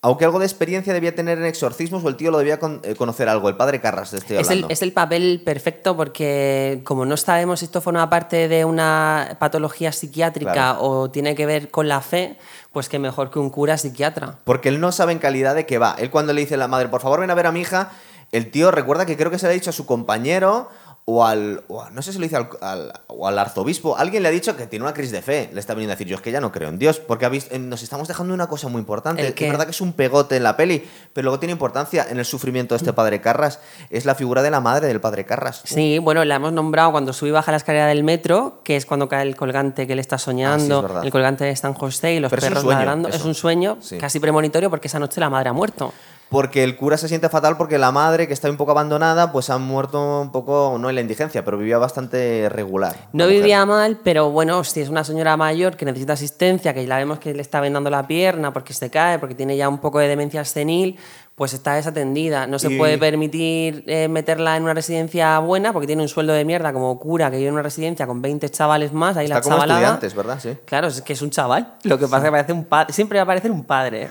Aunque 0.02 0.24
algo 0.24 0.38
de 0.38 0.46
experiencia 0.46 0.94
debía 0.94 1.14
tener 1.14 1.36
en 1.36 1.44
exorcismos 1.44 2.02
o 2.02 2.08
el 2.08 2.16
tío 2.16 2.30
lo 2.30 2.38
debía 2.38 2.58
con- 2.58 2.80
eh, 2.84 2.94
conocer 2.94 3.28
algo. 3.28 3.50
El 3.50 3.56
padre 3.56 3.82
Carras, 3.82 4.14
estoy 4.14 4.38
Es 4.38 4.48
el, 4.48 4.64
es 4.70 4.80
el 4.80 4.92
papel 4.94 5.42
perfecto 5.44 5.94
porque 5.94 6.80
como 6.84 7.04
no 7.04 7.18
sabemos 7.18 7.58
si 7.58 7.66
esto 7.66 7.82
forma 7.82 8.08
parte 8.08 8.48
de 8.48 8.64
una 8.64 9.36
patología 9.38 9.92
psiquiátrica 9.92 10.52
Claro. 10.52 10.82
o 10.82 11.10
tiene 11.10 11.34
que 11.34 11.44
ver 11.44 11.70
con 11.70 11.86
la 11.86 12.00
fe, 12.00 12.38
pues 12.72 12.88
que 12.88 12.98
mejor 12.98 13.30
que 13.30 13.40
un 13.40 13.50
cura 13.50 13.76
psiquiatra. 13.76 14.38
Porque 14.44 14.70
él 14.70 14.80
no 14.80 14.90
sabe 14.90 15.12
en 15.12 15.18
calidad 15.18 15.54
de 15.54 15.66
qué 15.66 15.76
va. 15.76 15.94
Él 15.98 16.08
cuando 16.10 16.32
le 16.32 16.40
dice 16.40 16.54
a 16.54 16.58
la 16.58 16.68
madre, 16.68 16.88
por 16.88 17.02
favor 17.02 17.20
ven 17.20 17.30
a 17.30 17.34
ver 17.34 17.46
a 17.46 17.52
mi 17.52 17.60
hija, 17.60 17.90
el 18.32 18.50
tío 18.50 18.70
recuerda 18.70 19.04
que 19.04 19.18
creo 19.18 19.30
que 19.30 19.38
se 19.38 19.46
le 19.48 19.50
ha 19.52 19.54
dicho 19.54 19.68
a 19.68 19.74
su 19.74 19.84
compañero 19.84 20.70
o 21.06 21.24
al... 21.24 21.62
o 21.68 21.82
a- 21.82 21.90
no 21.90 22.02
sé 22.02 22.12
si 22.12 22.18
lo 22.18 22.24
dice 22.24 22.36
al, 22.36 22.48
al- 22.60 22.92
o 23.08 23.26
al 23.26 23.38
arzobispo. 23.38 23.96
Alguien 23.96 24.22
le 24.22 24.28
ha 24.28 24.32
dicho 24.32 24.56
que 24.56 24.66
tiene 24.66 24.84
una 24.84 24.94
crisis 24.94 25.10
de 25.12 25.22
fe. 25.22 25.50
Le 25.52 25.58
está 25.58 25.74
viniendo 25.74 25.92
a 25.92 25.96
decir, 25.96 26.06
yo 26.06 26.16
es 26.16 26.22
que 26.22 26.30
ya 26.30 26.40
no 26.40 26.52
creo 26.52 26.68
en 26.68 26.78
Dios. 26.78 27.00
Porque 27.00 27.26
nos 27.58 27.82
estamos 27.82 28.06
dejando 28.06 28.32
una 28.34 28.46
cosa 28.48 28.68
muy 28.68 28.78
importante. 28.80 29.26
Es 29.26 29.34
verdad 29.50 29.64
que 29.64 29.72
es 29.72 29.80
un 29.80 29.92
pegote 29.92 30.36
en 30.36 30.42
la 30.44 30.56
peli, 30.56 30.84
pero 31.12 31.24
luego 31.24 31.38
tiene 31.40 31.52
importancia 31.52 32.06
en 32.08 32.18
el 32.18 32.24
sufrimiento 32.24 32.74
de 32.74 32.76
este 32.78 32.92
padre 32.92 33.20
Carras. 33.20 33.58
Es 33.90 34.04
la 34.04 34.14
figura 34.14 34.42
de 34.42 34.50
la 34.50 34.60
madre 34.60 34.86
del 34.86 35.00
padre 35.00 35.24
Carras. 35.24 35.62
Sí, 35.64 35.98
bueno, 35.98 36.24
la 36.24 36.36
hemos 36.36 36.52
nombrado 36.52 36.92
cuando 36.92 37.12
sube 37.12 37.30
y 37.30 37.32
baja 37.32 37.50
la 37.50 37.56
escalera 37.56 37.86
del 37.86 38.04
metro, 38.04 38.60
que 38.62 38.76
es 38.76 38.86
cuando 38.86 39.08
cae 39.08 39.22
el 39.26 39.34
colgante 39.36 39.86
que 39.86 39.94
le 39.96 40.00
está 40.00 40.18
soñando, 40.18 40.86
Ah, 40.94 41.00
el 41.04 41.10
colgante 41.10 41.44
de 41.44 41.56
San 41.56 41.74
José 41.74 42.14
y 42.14 42.20
los 42.20 42.30
Pero 42.30 42.40
es 42.42 42.48
perros 42.48 42.62
sueño, 42.62 42.78
ladrando. 42.78 43.08
eso. 43.08 43.16
Es 43.18 43.24
un 43.24 43.34
sueño 43.34 43.78
Sí. 43.80 43.98
casi 43.98 44.20
premonitorio 44.20 44.70
porque 44.70 44.86
esa 44.88 44.98
noche 44.98 45.20
la 45.20 45.28
madre 45.30 45.48
ha 45.48 45.52
muerto. 45.52 45.92
Porque 46.30 46.62
el 46.62 46.76
cura 46.76 46.96
se 46.96 47.08
siente 47.08 47.28
fatal 47.28 47.56
porque 47.56 47.76
la 47.76 47.90
madre, 47.90 48.28
que 48.28 48.32
está 48.32 48.48
un 48.48 48.56
poco 48.56 48.70
abandonada, 48.70 49.32
pues 49.32 49.50
ha 49.50 49.58
muerto 49.58 50.20
un 50.20 50.30
poco, 50.30 50.76
no 50.78 50.88
en 50.88 50.94
la 50.94 51.00
indigencia, 51.00 51.44
pero 51.44 51.58
vivía 51.58 51.76
bastante 51.78 52.48
regular. 52.48 52.94
No 53.12 53.26
vivía 53.26 53.66
mal, 53.66 53.98
pero 54.04 54.30
bueno, 54.30 54.62
si 54.62 54.80
es 54.80 54.88
una 54.88 55.02
señora 55.02 55.36
mayor 55.36 55.76
que 55.76 55.84
necesita 55.84 56.12
asistencia, 56.12 56.72
que 56.72 56.86
la 56.86 56.98
vemos 56.98 57.18
que 57.18 57.34
le 57.34 57.42
está 57.42 57.60
vendando 57.60 57.90
la 57.90 58.06
pierna 58.06 58.52
porque 58.52 58.72
se 58.74 58.90
cae, 58.90 59.18
porque 59.18 59.34
tiene 59.34 59.56
ya 59.56 59.68
un 59.68 59.78
poco 59.78 59.98
de 59.98 60.06
demencia 60.06 60.44
senil, 60.44 60.96
pues 61.34 61.52
está 61.52 61.74
desatendida. 61.74 62.46
No 62.46 62.60
se 62.60 62.70
Y- 62.72 62.78
puede 62.78 62.96
permitir 62.96 63.82
eh, 63.88 64.06
meterla 64.06 64.56
en 64.56 64.62
una 64.62 64.74
residencia 64.74 65.36
buena 65.40 65.72
porque 65.72 65.88
tiene 65.88 66.02
un 66.02 66.08
sueldo 66.08 66.32
de 66.32 66.44
mierda 66.44 66.72
como 66.72 66.96
cura 67.00 67.28
que 67.30 67.38
vive 67.38 67.48
en 67.48 67.54
una 67.54 67.62
residencia 67.64 68.06
con 68.06 68.22
20 68.22 68.48
chavales 68.50 68.92
más, 68.92 69.16
ahí 69.16 69.24
Está 69.24 69.36
la 69.36 69.40
como 69.42 69.56
chavalada. 69.56 69.80
estudiantes, 69.80 70.14
¿verdad? 70.14 70.38
Sí. 70.40 70.56
Claro, 70.64 70.86
es 70.86 71.02
que 71.02 71.12
es 71.14 71.22
un 71.22 71.30
chaval. 71.30 71.74
Lo 71.82 71.98
que 71.98 72.04
pasa 72.06 72.18
es 72.18 72.24
que 72.24 72.30
parece 72.30 72.52
un 72.52 72.64
padre. 72.66 72.92
Siempre 72.92 73.18
va 73.18 73.24
a 73.24 73.26
parecer 73.26 73.50
un 73.50 73.64
padre. 73.64 74.08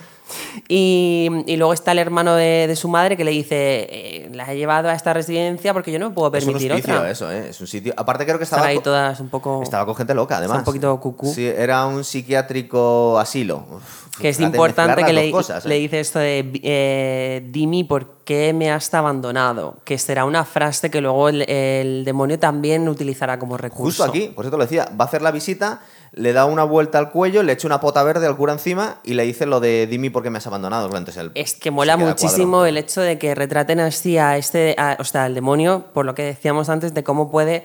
Y, 0.68 1.30
y 1.48 1.58
luego 1.58 1.74
está 1.74 1.92
el 1.92 2.00
hermano 2.00 2.36
de, 2.36 2.66
de 2.68 2.76
su 2.76 2.88
madre 2.88 3.18
que 3.18 3.24
le 3.24 3.32
dice: 3.32 3.88
eh, 3.90 4.30
La 4.34 4.52
he 4.52 4.58
llevado 4.58 4.90
a 4.90 4.94
esta 4.94 5.14
residencia 5.14 5.74
porque 5.74 5.92
yo 5.92 6.00
no 6.00 6.10
me 6.10 6.16
puedo 6.16 6.28
Es 6.36 6.44
un 6.46 6.54
permitir 6.54 6.72
otra. 6.74 7.10
eso, 7.10 7.32
¿eh? 7.32 7.50
Es 7.50 7.60
un 7.62 7.68
sitio... 7.68 7.94
Aparte 7.98 8.26
creo 8.26 8.38
que 8.38 8.44
Están 8.44 8.60
estaba... 8.60 8.70
ahí 8.70 8.80
todas 8.80 9.20
un 9.20 9.30
poco. 9.30 9.62
Estaba 9.64 9.86
con 9.86 9.96
gente 9.96 10.14
loca, 10.14 10.38
además. 10.38 10.60
un 10.60 10.64
poquito 10.66 11.00
cucú. 11.00 11.34
Sí, 11.34 11.46
era 11.48 11.86
un 11.86 12.04
psiquiátrico 12.04 13.18
asilo. 13.20 13.66
Uf, 13.72 14.18
Que 14.20 14.30
es 14.30 14.40
importante 14.40 15.04
que 15.04 15.14
las 15.14 15.24
le, 15.26 15.32
cosas, 15.32 15.66
¿eh? 15.66 15.70
le 15.70 15.76
dice 15.76 16.00
esto 16.00 16.20
de 16.20 16.52
eh, 16.64 17.42
Dimi, 17.50 17.84
¿por 17.84 18.20
qué 18.24 18.54
me 18.54 18.72
has 18.72 18.94
abandonado? 18.94 19.78
Que 19.86 19.98
será 19.98 20.26
una 20.26 20.46
frase 20.46 20.90
que 20.92 21.02
luego 21.02 21.30
el, 21.30 21.42
el 21.50 22.06
demonio 22.06 22.38
también 22.40 22.88
utilizará 22.88 23.40
como 23.40 23.58
recurso. 23.58 23.84
Justo 23.86 24.04
aquí, 24.04 24.32
por 24.36 24.46
eso 24.46 24.52
te 24.52 24.58
lo 24.58 24.64
decía, 24.64 24.86
va 25.00 25.06
a 25.06 25.08
hacer 25.08 25.22
la 25.22 25.32
visita, 25.32 25.82
le 26.12 26.34
da 26.34 26.46
una 26.46 26.64
vuelta 26.64 26.98
al 26.98 27.12
cuello, 27.12 27.44
le 27.44 27.54
echa 27.54 27.68
una 27.68 27.80
pota 27.80 28.04
verde 28.04 28.26
al 28.28 28.36
cura 28.36 28.54
encima 28.54 28.98
y 29.04 29.14
le 29.14 29.24
dice 29.24 29.46
lo 29.46 29.60
de 29.60 29.88
dime 29.88 30.10
por 30.12 30.24
qué 30.24 30.30
me 30.30 30.38
has 30.40 30.48
abandonado. 30.48 30.86
Entonces 30.88 31.18
el- 31.18 31.32
Es 31.36 31.54
que 31.56 31.72
mola 31.72 31.98
muchísimo 31.98 32.52
cuadro. 32.58 32.66
el 32.66 32.78
hecho 32.78 33.02
de 33.02 33.18
que 33.20 33.36
retraten 33.36 33.80
así 33.80 34.18
a 34.18 34.38
este, 34.38 34.76
a- 34.78 34.98
o 35.00 35.04
sea, 35.04 35.26
al 35.26 35.36
demonio, 35.36 35.86
por 35.94 36.06
lo 36.06 36.16
que 36.16 36.24
decíamos 36.24 36.70
antes, 36.70 36.94
de 36.94 37.04
cómo 37.04 37.30
puede 37.32 37.64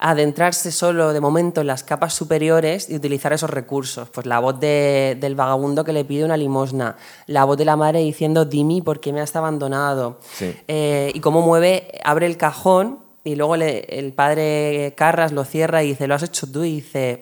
adentrarse 0.00 0.70
solo 0.70 1.12
de 1.12 1.20
momento 1.20 1.60
en 1.62 1.66
las 1.66 1.82
capas 1.82 2.14
superiores 2.14 2.88
y 2.88 2.94
utilizar 2.94 3.32
esos 3.32 3.50
recursos. 3.50 4.08
Pues 4.10 4.26
la 4.26 4.38
voz 4.38 4.60
de- 4.60 5.16
del 5.20 5.34
vagabundo 5.34 5.82
que 5.82 5.92
le 5.92 6.04
pide 6.04 6.24
una 6.24 6.36
limosna, 6.36 6.96
la 7.26 7.44
voz 7.44 7.56
de 7.58 7.64
la 7.64 7.74
madre 7.76 7.98
diciendo, 8.00 8.44
Dimi, 8.44 8.80
¿por 8.80 9.00
qué 9.00 9.12
me 9.12 9.20
has 9.20 9.34
abandonado? 9.34 10.20
Sí. 10.34 10.54
Eh, 10.68 11.10
y 11.14 11.20
cómo 11.20 11.40
mueve, 11.42 11.90
abre 12.04 12.26
el 12.26 12.36
cajón 12.36 13.00
y 13.24 13.34
luego 13.34 13.56
le- 13.56 13.80
el 13.98 14.12
padre 14.12 14.94
Carras 14.96 15.32
lo 15.32 15.44
cierra 15.44 15.82
y 15.82 15.88
dice, 15.88 16.06
¿lo 16.06 16.14
has 16.14 16.22
hecho 16.22 16.46
tú? 16.50 16.62
Y 16.62 16.76
dice. 16.76 17.18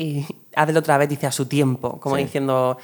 Y 0.00 0.26
hazlo 0.56 0.78
otra 0.80 0.96
vez, 0.98 1.08
dice, 1.08 1.26
a 1.26 1.32
su 1.32 1.46
tiempo, 1.46 1.98
como 2.00 2.16
Sí. 2.16 2.22
diciendo, 2.24 2.78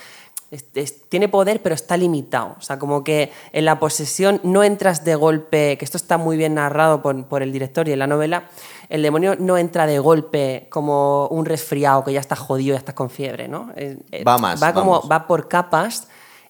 es- 0.50 0.66
es- 0.74 1.08
tiene 1.08 1.28
poder 1.28 1.60
pero 1.62 1.74
está 1.74 1.96
limitado. 1.96 2.54
O 2.58 2.60
sea, 2.60 2.78
como 2.78 3.02
que 3.02 3.32
en 3.52 3.64
la 3.64 3.78
posesión 3.80 4.40
no 4.44 4.62
entras 4.62 5.04
de 5.04 5.14
golpe, 5.16 5.76
que 5.78 5.84
esto 5.84 5.96
está 5.96 6.18
muy 6.18 6.36
bien 6.36 6.54
narrado 6.54 7.02
por, 7.02 7.26
por 7.26 7.42
el 7.42 7.52
director 7.52 7.88
y 7.88 7.92
en 7.92 7.98
la 7.98 8.06
novela, 8.06 8.44
el 8.88 9.02
demonio 9.02 9.34
no 9.38 9.56
entra 9.58 9.86
de 9.86 9.98
golpe 9.98 10.68
como 10.70 11.26
un 11.28 11.44
resfriado 11.46 12.04
que 12.04 12.12
ya 12.12 12.20
está 12.20 12.36
jodido, 12.36 12.74
ya 12.74 12.78
estás 12.78 12.94
con 12.94 13.10
fiebre, 13.10 13.48
¿no? 13.48 13.72
Eh, 13.76 13.98
eh, 14.12 14.22
Va 14.24 14.38
más, 14.38 14.62
Va, 14.62 14.72
como, 14.72 14.92
vamos. 14.92 15.10
va 15.10 15.26
por 15.26 15.48
capas 15.48 16.06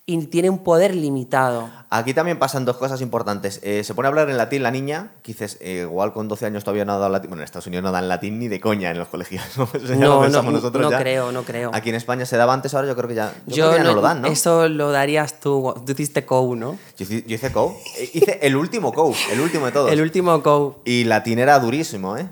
y 0.08 0.18
tiene 0.26 0.48
un 0.50 0.58
poder 0.58 0.94
limitado. 0.94 1.68
Aquí 1.90 2.14
también 2.14 2.38
pasan 2.38 2.64
dos 2.64 2.76
cosas 2.76 3.00
importantes. 3.00 3.58
Eh, 3.64 3.82
se 3.82 3.92
pone 3.92 4.06
a 4.06 4.10
hablar 4.10 4.30
en 4.30 4.36
latín 4.36 4.62
la 4.62 4.70
niña, 4.70 5.10
que 5.24 5.32
dices, 5.32 5.56
eh, 5.60 5.80
igual 5.82 6.12
con 6.12 6.28
12 6.28 6.46
años 6.46 6.62
todavía 6.62 6.84
no 6.84 6.92
ha 6.92 6.98
dado 6.98 7.10
latín. 7.10 7.30
Bueno, 7.30 7.42
en 7.42 7.44
Estados 7.44 7.66
Unidos 7.66 7.82
no 7.82 7.90
dan 7.90 8.08
latín 8.08 8.38
ni 8.38 8.46
de 8.46 8.60
coña 8.60 8.90
en 8.92 8.98
los 8.98 9.08
colegios. 9.08 9.42
¿no? 9.56 9.68
No, 9.74 9.94
lo 9.96 9.96
no, 10.16 10.20
pensamos 10.22 10.52
nosotros 10.52 10.82
no 10.84 10.90
ya. 10.92 10.98
creo, 11.00 11.32
no 11.32 11.42
creo. 11.42 11.70
Aquí 11.74 11.88
en 11.88 11.96
España 11.96 12.24
se 12.24 12.36
daba 12.36 12.54
antes, 12.54 12.72
ahora 12.74 12.86
yo 12.86 12.94
creo 12.94 13.08
que 13.08 13.14
ya, 13.16 13.32
yo 13.46 13.54
creo 13.66 13.70
que 13.72 13.76
ya 13.78 13.82
no, 13.84 13.94
lo 13.94 14.00
dan, 14.00 14.22
¿no? 14.22 14.28
Eso 14.28 14.68
lo 14.68 14.92
darías 14.92 15.40
tú. 15.40 15.74
Tú 15.84 15.92
hiciste 15.92 16.24
COU, 16.24 16.54
¿no? 16.54 16.78
Yo, 16.96 17.04
hice- 17.04 17.24
yo 17.26 17.34
hice 17.34 17.50
COU. 17.50 17.74
Eh, 17.98 18.10
Hice 18.14 18.38
el 18.42 18.54
último 18.56 18.92
COU, 18.92 19.12
el 19.32 19.40
último 19.40 19.66
de 19.66 19.72
todos. 19.72 19.90
El 19.90 20.00
último 20.00 20.40
COU. 20.42 20.76
Y 20.84 21.02
latín 21.04 21.40
era 21.40 21.58
durísimo, 21.58 22.16
¿eh? 22.16 22.28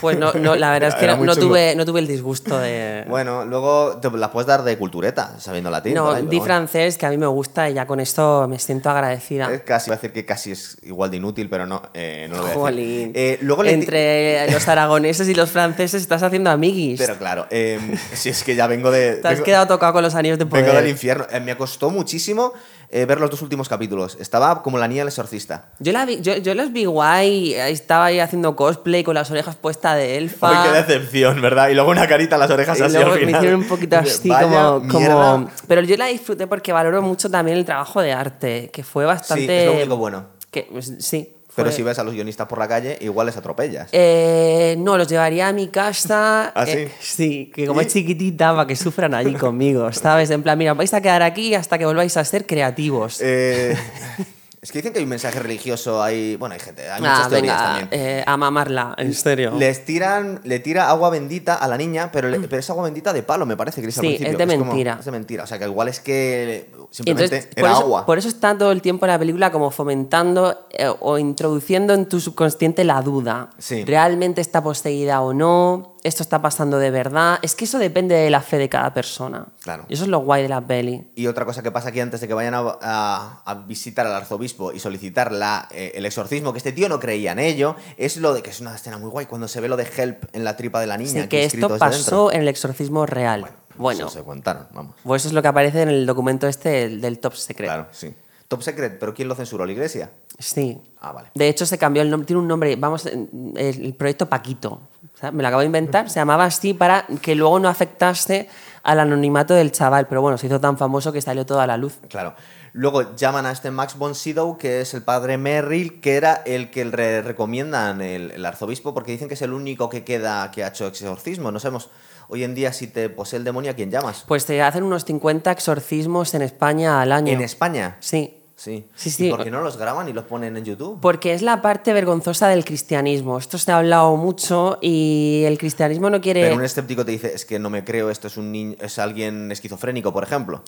Pues 0.00 0.18
no, 0.18 0.32
no, 0.34 0.56
la 0.56 0.70
verdad 0.72 0.90
es 0.90 0.94
que 0.96 1.06
no, 1.06 1.16
no 1.24 1.36
tuve, 1.36 1.74
no 1.76 1.84
tuve 1.86 2.00
el 2.00 2.06
disgusto 2.06 2.58
de... 2.58 3.04
Bueno, 3.08 3.44
luego 3.44 3.98
te 4.00 4.10
las 4.10 4.30
puedes 4.30 4.46
dar 4.46 4.62
de 4.62 4.76
cultureta, 4.76 5.38
sabiendo 5.38 5.70
latín. 5.70 5.94
no, 5.94 6.10
ahí, 6.12 6.26
di 6.26 6.40
francés, 6.40 6.98
que 6.98 7.06
a 7.06 7.10
mí 7.10 7.16
me 7.18 7.26
gusta 7.26 7.68
y 7.70 7.74
ya 7.74 7.86
con 7.86 8.00
esto 8.00 8.46
me 8.48 8.58
siento 8.58 8.90
agradecida. 8.90 9.52
Es 9.52 9.62
casi, 9.62 9.90
voy 9.90 9.94
a 9.94 9.96
decir 9.96 10.12
que 10.12 10.24
casi 10.24 10.52
es 10.52 10.78
igual 10.82 11.10
de 11.10 11.18
inútil, 11.18 11.48
pero 11.48 11.66
no, 11.66 11.82
eh, 11.94 12.26
no 12.28 12.36
lo 12.36 12.42
voy 12.42 12.46
a 12.46 12.48
decir. 12.50 12.60
Jolín. 12.62 13.12
Eh, 13.14 13.38
luego 13.42 13.62
le- 13.62 13.72
Entre 13.72 14.50
los 14.52 14.66
aragoneses 14.68 15.28
y 15.28 15.34
los 15.34 15.50
franceses 15.50 16.02
estás 16.02 16.22
haciendo 16.22 16.50
amiguis. 16.50 16.98
Pero 17.00 17.16
claro, 17.16 17.46
eh, 17.50 17.78
si 18.14 18.28
es 18.30 18.42
que 18.44 18.54
ya 18.56 18.66
vengo 18.66 18.90
de... 18.90 19.16
Te 19.16 19.28
has 19.28 19.34
vengo- 19.34 19.44
quedado 19.44 19.66
tocado 19.68 19.92
con 19.94 20.02
los 20.02 20.14
anillos 20.14 20.38
de 20.38 20.46
poder. 20.46 20.64
Vengo 20.64 20.76
del 20.76 20.88
infierno. 20.90 21.26
Eh, 21.30 21.40
me 21.40 21.56
costó 21.56 21.90
muchísimo 21.90 22.52
eh, 22.90 23.04
ver 23.04 23.20
los 23.20 23.30
dos 23.30 23.42
últimos 23.42 23.68
capítulos. 23.68 24.16
Estaba 24.20 24.62
como 24.62 24.78
la 24.78 24.88
niña 24.88 25.00
del 25.02 25.08
exorcista. 25.08 25.66
Yo, 25.78 25.92
la 25.92 26.04
vi- 26.06 26.20
yo, 26.20 26.36
yo 26.38 26.54
los 26.54 26.72
vi 26.72 26.84
guay, 26.86 27.54
estaba 27.54 28.06
ahí 28.06 28.18
haciendo 28.20 28.56
cosplay 28.56 29.04
con 29.04 29.14
las 29.14 29.30
orejas 29.30 29.56
puestas 29.56 29.96
de 29.96 30.16
elfa. 30.16 30.50
Uy, 30.50 30.56
qué 30.70 30.76
decepción, 30.76 31.40
¿verdad? 31.42 31.68
Y 31.68 31.74
luego 31.74 31.90
una 31.90 32.06
carita 32.08 32.36
en 32.36 32.40
las 32.40 32.50
orejas 32.50 32.78
Y 32.78 32.82
así 32.82 32.94
luego 32.94 33.12
al 33.12 33.24
me 33.26 33.32
hicieron 33.32 33.60
un 33.60 33.68
poquito 33.68 33.96
así 33.98 34.28
como... 34.28 35.50
Pero 35.66 35.82
yo 35.82 35.96
la 35.96 36.06
disfruté 36.06 36.46
porque 36.46 36.72
valoro 36.72 37.02
mucho 37.02 37.30
también 37.30 37.58
el 37.58 37.64
trabajo 37.64 38.00
de 38.00 38.12
arte, 38.12 38.70
que 38.72 38.82
fue 38.82 39.04
bastante... 39.04 39.46
Sí, 39.46 39.52
es 39.52 39.66
lo 39.66 39.72
único 39.74 39.96
bueno. 39.96 40.24
Que, 40.50 40.66
pues, 40.70 40.92
sí. 41.00 41.34
Pero 41.62 41.72
si 41.72 41.82
ves 41.82 41.98
a 41.98 42.04
los 42.04 42.14
guionistas 42.14 42.46
por 42.46 42.58
la 42.58 42.68
calle, 42.68 42.96
igual 43.00 43.26
les 43.26 43.36
atropellas. 43.36 43.88
Eh, 43.92 44.76
no, 44.78 44.96
los 44.96 45.08
llevaría 45.08 45.48
a 45.48 45.52
mi 45.52 45.68
casa. 45.68 46.52
¿Ah, 46.54 46.66
sí? 46.66 46.72
eh, 46.72 46.92
sí, 47.00 47.52
que 47.54 47.66
como 47.66 47.80
¿Y? 47.80 47.84
es 47.84 47.92
chiquitita, 47.92 48.52
para 48.52 48.66
que 48.66 48.76
sufran 48.76 49.14
allí 49.14 49.34
conmigo, 49.34 49.92
¿sabes? 49.92 50.30
En 50.30 50.42
plan, 50.42 50.56
mira, 50.56 50.74
vais 50.74 50.94
a 50.94 51.00
quedar 51.00 51.22
aquí 51.22 51.54
hasta 51.54 51.78
que 51.78 51.84
volváis 51.84 52.16
a 52.16 52.24
ser 52.24 52.46
creativos. 52.46 53.18
Eh, 53.20 53.76
es 54.60 54.72
que 54.72 54.78
dicen 54.78 54.92
que 54.92 54.98
hay 54.98 55.04
un 55.04 55.08
mensaje 55.10 55.38
religioso, 55.38 56.02
hay... 56.02 56.36
Bueno, 56.36 56.54
hay 56.54 56.60
gente, 56.60 56.90
hay 56.90 57.00
muchas 57.00 57.26
ah, 57.26 57.28
teorías 57.28 57.56
venga, 57.56 57.78
también. 57.80 57.88
eh, 57.92 58.24
a 58.26 58.36
mamarla, 58.36 58.94
en 58.98 59.14
serio. 59.14 59.52
Les 59.56 59.84
tiran, 59.84 60.40
le 60.44 60.58
tira 60.58 60.88
agua 60.90 61.10
bendita 61.10 61.54
a 61.54 61.68
la 61.68 61.76
niña, 61.76 62.10
pero, 62.12 62.28
le- 62.28 62.40
pero 62.40 62.58
es 62.58 62.68
agua 62.70 62.84
bendita 62.84 63.12
de 63.12 63.22
palo, 63.22 63.46
me 63.46 63.56
parece, 63.56 63.80
Cris, 63.82 63.96
al 63.98 64.02
Sí, 64.02 64.08
principio. 64.16 64.32
es 64.32 64.38
de 64.48 64.58
como- 64.58 64.72
mentira. 64.72 64.96
es 64.98 65.04
de 65.04 65.10
mentira. 65.12 65.44
O 65.44 65.46
sea, 65.46 65.58
que 65.58 65.64
igual 65.66 65.88
es 65.88 66.00
que 66.00 66.70
simplemente 66.90 67.36
entonces, 67.36 67.50
era 67.56 67.68
por, 67.68 67.70
eso, 67.76 67.80
agua. 67.84 68.06
por 68.06 68.18
eso 68.18 68.28
está 68.28 68.58
todo 68.58 68.72
el 68.72 68.82
tiempo 68.82 69.06
en 69.06 69.12
la 69.12 69.18
película 69.18 69.52
como 69.52 69.70
fomentando 69.70 70.66
eh, 70.70 70.90
o 71.00 71.18
introduciendo 71.18 71.94
en 71.94 72.06
tu 72.08 72.18
subconsciente 72.20 72.82
la 72.84 73.00
duda. 73.02 73.50
Sí. 73.58 73.84
¿Realmente 73.84 74.40
está 74.40 74.62
poseída 74.62 75.20
o 75.20 75.32
no? 75.34 75.94
Esto 76.04 76.22
está 76.22 76.40
pasando 76.42 76.78
de 76.78 76.90
verdad. 76.90 77.38
Es 77.42 77.54
que 77.54 77.64
eso 77.64 77.78
depende 77.78 78.14
de 78.14 78.30
la 78.30 78.40
fe 78.40 78.58
de 78.58 78.68
cada 78.68 78.92
persona. 78.94 79.46
Claro. 79.62 79.84
Y 79.88 79.94
eso 79.94 80.04
es 80.04 80.08
lo 80.08 80.18
guay 80.20 80.42
de 80.42 80.48
la 80.48 80.60
peli. 80.60 81.06
Y 81.14 81.26
otra 81.26 81.44
cosa 81.44 81.62
que 81.62 81.70
pasa 81.70 81.88
aquí 81.90 82.00
antes 82.00 82.20
de 82.20 82.28
que 82.28 82.34
vayan 82.34 82.54
a, 82.54 82.78
a- 82.80 83.42
a 83.44 83.54
visitar 83.54 84.06
al 84.06 84.14
arzobispo 84.14 84.72
y 84.72 84.80
solicitar 84.80 85.32
la, 85.32 85.68
eh, 85.70 85.92
el 85.94 86.06
exorcismo, 86.06 86.52
que 86.52 86.58
este 86.58 86.72
tío 86.72 86.88
no 86.88 86.98
creía 87.00 87.32
en 87.32 87.38
ello, 87.38 87.76
es 87.96 88.16
lo 88.16 88.34
de 88.34 88.42
que 88.42 88.50
es 88.50 88.60
una 88.60 88.74
escena 88.74 88.98
muy 88.98 89.10
guay 89.10 89.26
cuando 89.26 89.48
se 89.48 89.60
ve 89.60 89.68
lo 89.68 89.76
de 89.76 89.86
help 89.96 90.24
en 90.32 90.44
la 90.44 90.56
tripa 90.56 90.80
de 90.80 90.86
la 90.86 90.96
niña. 90.96 91.22
Sí, 91.22 91.28
que 91.28 91.44
escrito 91.44 91.66
esto 91.68 91.78
pasó 91.78 92.32
en 92.32 92.42
el 92.42 92.48
exorcismo 92.48 93.04
real. 93.06 93.46
Bueno, 93.76 94.06
Eso 94.08 94.18
se 94.18 94.24
contaron, 94.24 94.66
vamos. 94.72 94.96
pues 95.04 95.22
eso 95.22 95.28
es 95.28 95.34
lo 95.34 95.40
que 95.42 95.46
aparece 95.48 95.82
en 95.82 95.88
el 95.88 96.04
documento 96.04 96.48
este 96.48 96.88
del, 96.88 97.18
Top 97.20 97.34
Secret. 97.34 97.68
Claro, 97.68 97.86
sí. 97.92 98.12
Top 98.48 98.62
Secret, 98.62 98.98
pero 98.98 99.14
¿quién 99.14 99.28
lo 99.28 99.34
censuró? 99.36 99.64
¿La 99.66 99.72
iglesia? 99.72 100.10
Sí. 100.38 100.80
Ah, 101.00 101.12
vale. 101.12 101.28
De 101.34 101.48
hecho, 101.48 101.64
se 101.66 101.78
cambió 101.78 102.02
el 102.02 102.10
nombre, 102.10 102.26
tiene 102.26 102.40
un 102.42 102.48
nombre, 102.48 102.74
vamos, 102.76 103.06
el 103.06 103.94
proyecto 103.96 104.26
Paquito. 104.28 104.80
O 105.18 105.20
sea, 105.20 105.32
me 105.32 105.42
lo 105.42 105.48
acabo 105.48 105.62
de 105.62 105.66
inventar, 105.66 106.08
se 106.08 106.20
llamaba 106.20 106.44
así 106.44 106.74
para 106.74 107.04
que 107.20 107.34
luego 107.34 107.58
no 107.58 107.68
afectase 107.68 108.48
al 108.84 109.00
anonimato 109.00 109.52
del 109.52 109.72
chaval, 109.72 110.06
pero 110.06 110.22
bueno, 110.22 110.38
se 110.38 110.46
hizo 110.46 110.60
tan 110.60 110.78
famoso 110.78 111.12
que 111.12 111.20
salió 111.20 111.44
toda 111.44 111.66
la 111.66 111.76
luz. 111.76 111.98
Claro. 112.08 112.36
Luego 112.72 113.16
llaman 113.16 113.44
a 113.44 113.50
este 113.50 113.72
Max 113.72 113.98
von 113.98 114.14
Sydow, 114.14 114.56
que 114.58 114.80
es 114.80 114.94
el 114.94 115.02
padre 115.02 115.36
Merrill, 115.36 116.00
que 116.00 116.14
era 116.14 116.34
el 116.46 116.70
que 116.70 116.84
le 116.84 117.20
recomiendan 117.22 118.00
el, 118.00 118.30
el 118.30 118.46
arzobispo, 118.46 118.94
porque 118.94 119.10
dicen 119.10 119.26
que 119.26 119.34
es 119.34 119.42
el 119.42 119.52
único 119.52 119.88
que 119.88 120.04
queda 120.04 120.48
que 120.52 120.62
ha 120.62 120.68
hecho 120.68 120.86
exorcismo. 120.86 121.50
No 121.50 121.58
sabemos 121.58 121.90
hoy 122.28 122.44
en 122.44 122.54
día 122.54 122.72
si 122.72 122.86
te 122.86 123.08
posee 123.08 123.38
el 123.38 123.44
demonio, 123.44 123.72
¿a 123.72 123.74
quién 123.74 123.90
llamas? 123.90 124.24
Pues 124.28 124.46
te 124.46 124.62
hacen 124.62 124.84
unos 124.84 125.04
50 125.04 125.50
exorcismos 125.50 126.32
en 126.34 126.42
España 126.42 127.02
al 127.02 127.10
año. 127.10 127.32
¿En 127.32 127.40
España? 127.40 127.96
Sí. 127.98 128.37
Sí. 128.58 128.84
Sí, 128.96 129.08
¿Y 129.08 129.12
sí. 129.12 129.30
por 129.30 129.44
qué 129.44 129.52
no 129.52 129.60
los 129.60 129.76
graban 129.76 130.08
y 130.08 130.12
los 130.12 130.24
ponen 130.24 130.56
en 130.56 130.64
YouTube? 130.64 130.98
Porque 131.00 131.32
es 131.32 131.42
la 131.42 131.62
parte 131.62 131.92
vergonzosa 131.92 132.48
del 132.48 132.64
cristianismo. 132.64 133.38
Esto 133.38 133.56
se 133.56 133.70
ha 133.70 133.78
hablado 133.78 134.16
mucho 134.16 134.78
y 134.82 135.44
el 135.46 135.56
cristianismo 135.58 136.10
no 136.10 136.20
quiere... 136.20 136.42
Pero 136.42 136.56
un 136.56 136.64
escéptico 136.64 137.04
te 137.04 137.12
dice, 137.12 137.32
es 137.32 137.44
que 137.44 137.60
no 137.60 137.70
me 137.70 137.84
creo, 137.84 138.10
esto 138.10 138.26
es 138.26 138.36
un 138.36 138.50
niño, 138.50 138.74
es 138.80 138.98
alguien 138.98 139.52
esquizofrénico, 139.52 140.12
por 140.12 140.24
ejemplo. 140.24 140.64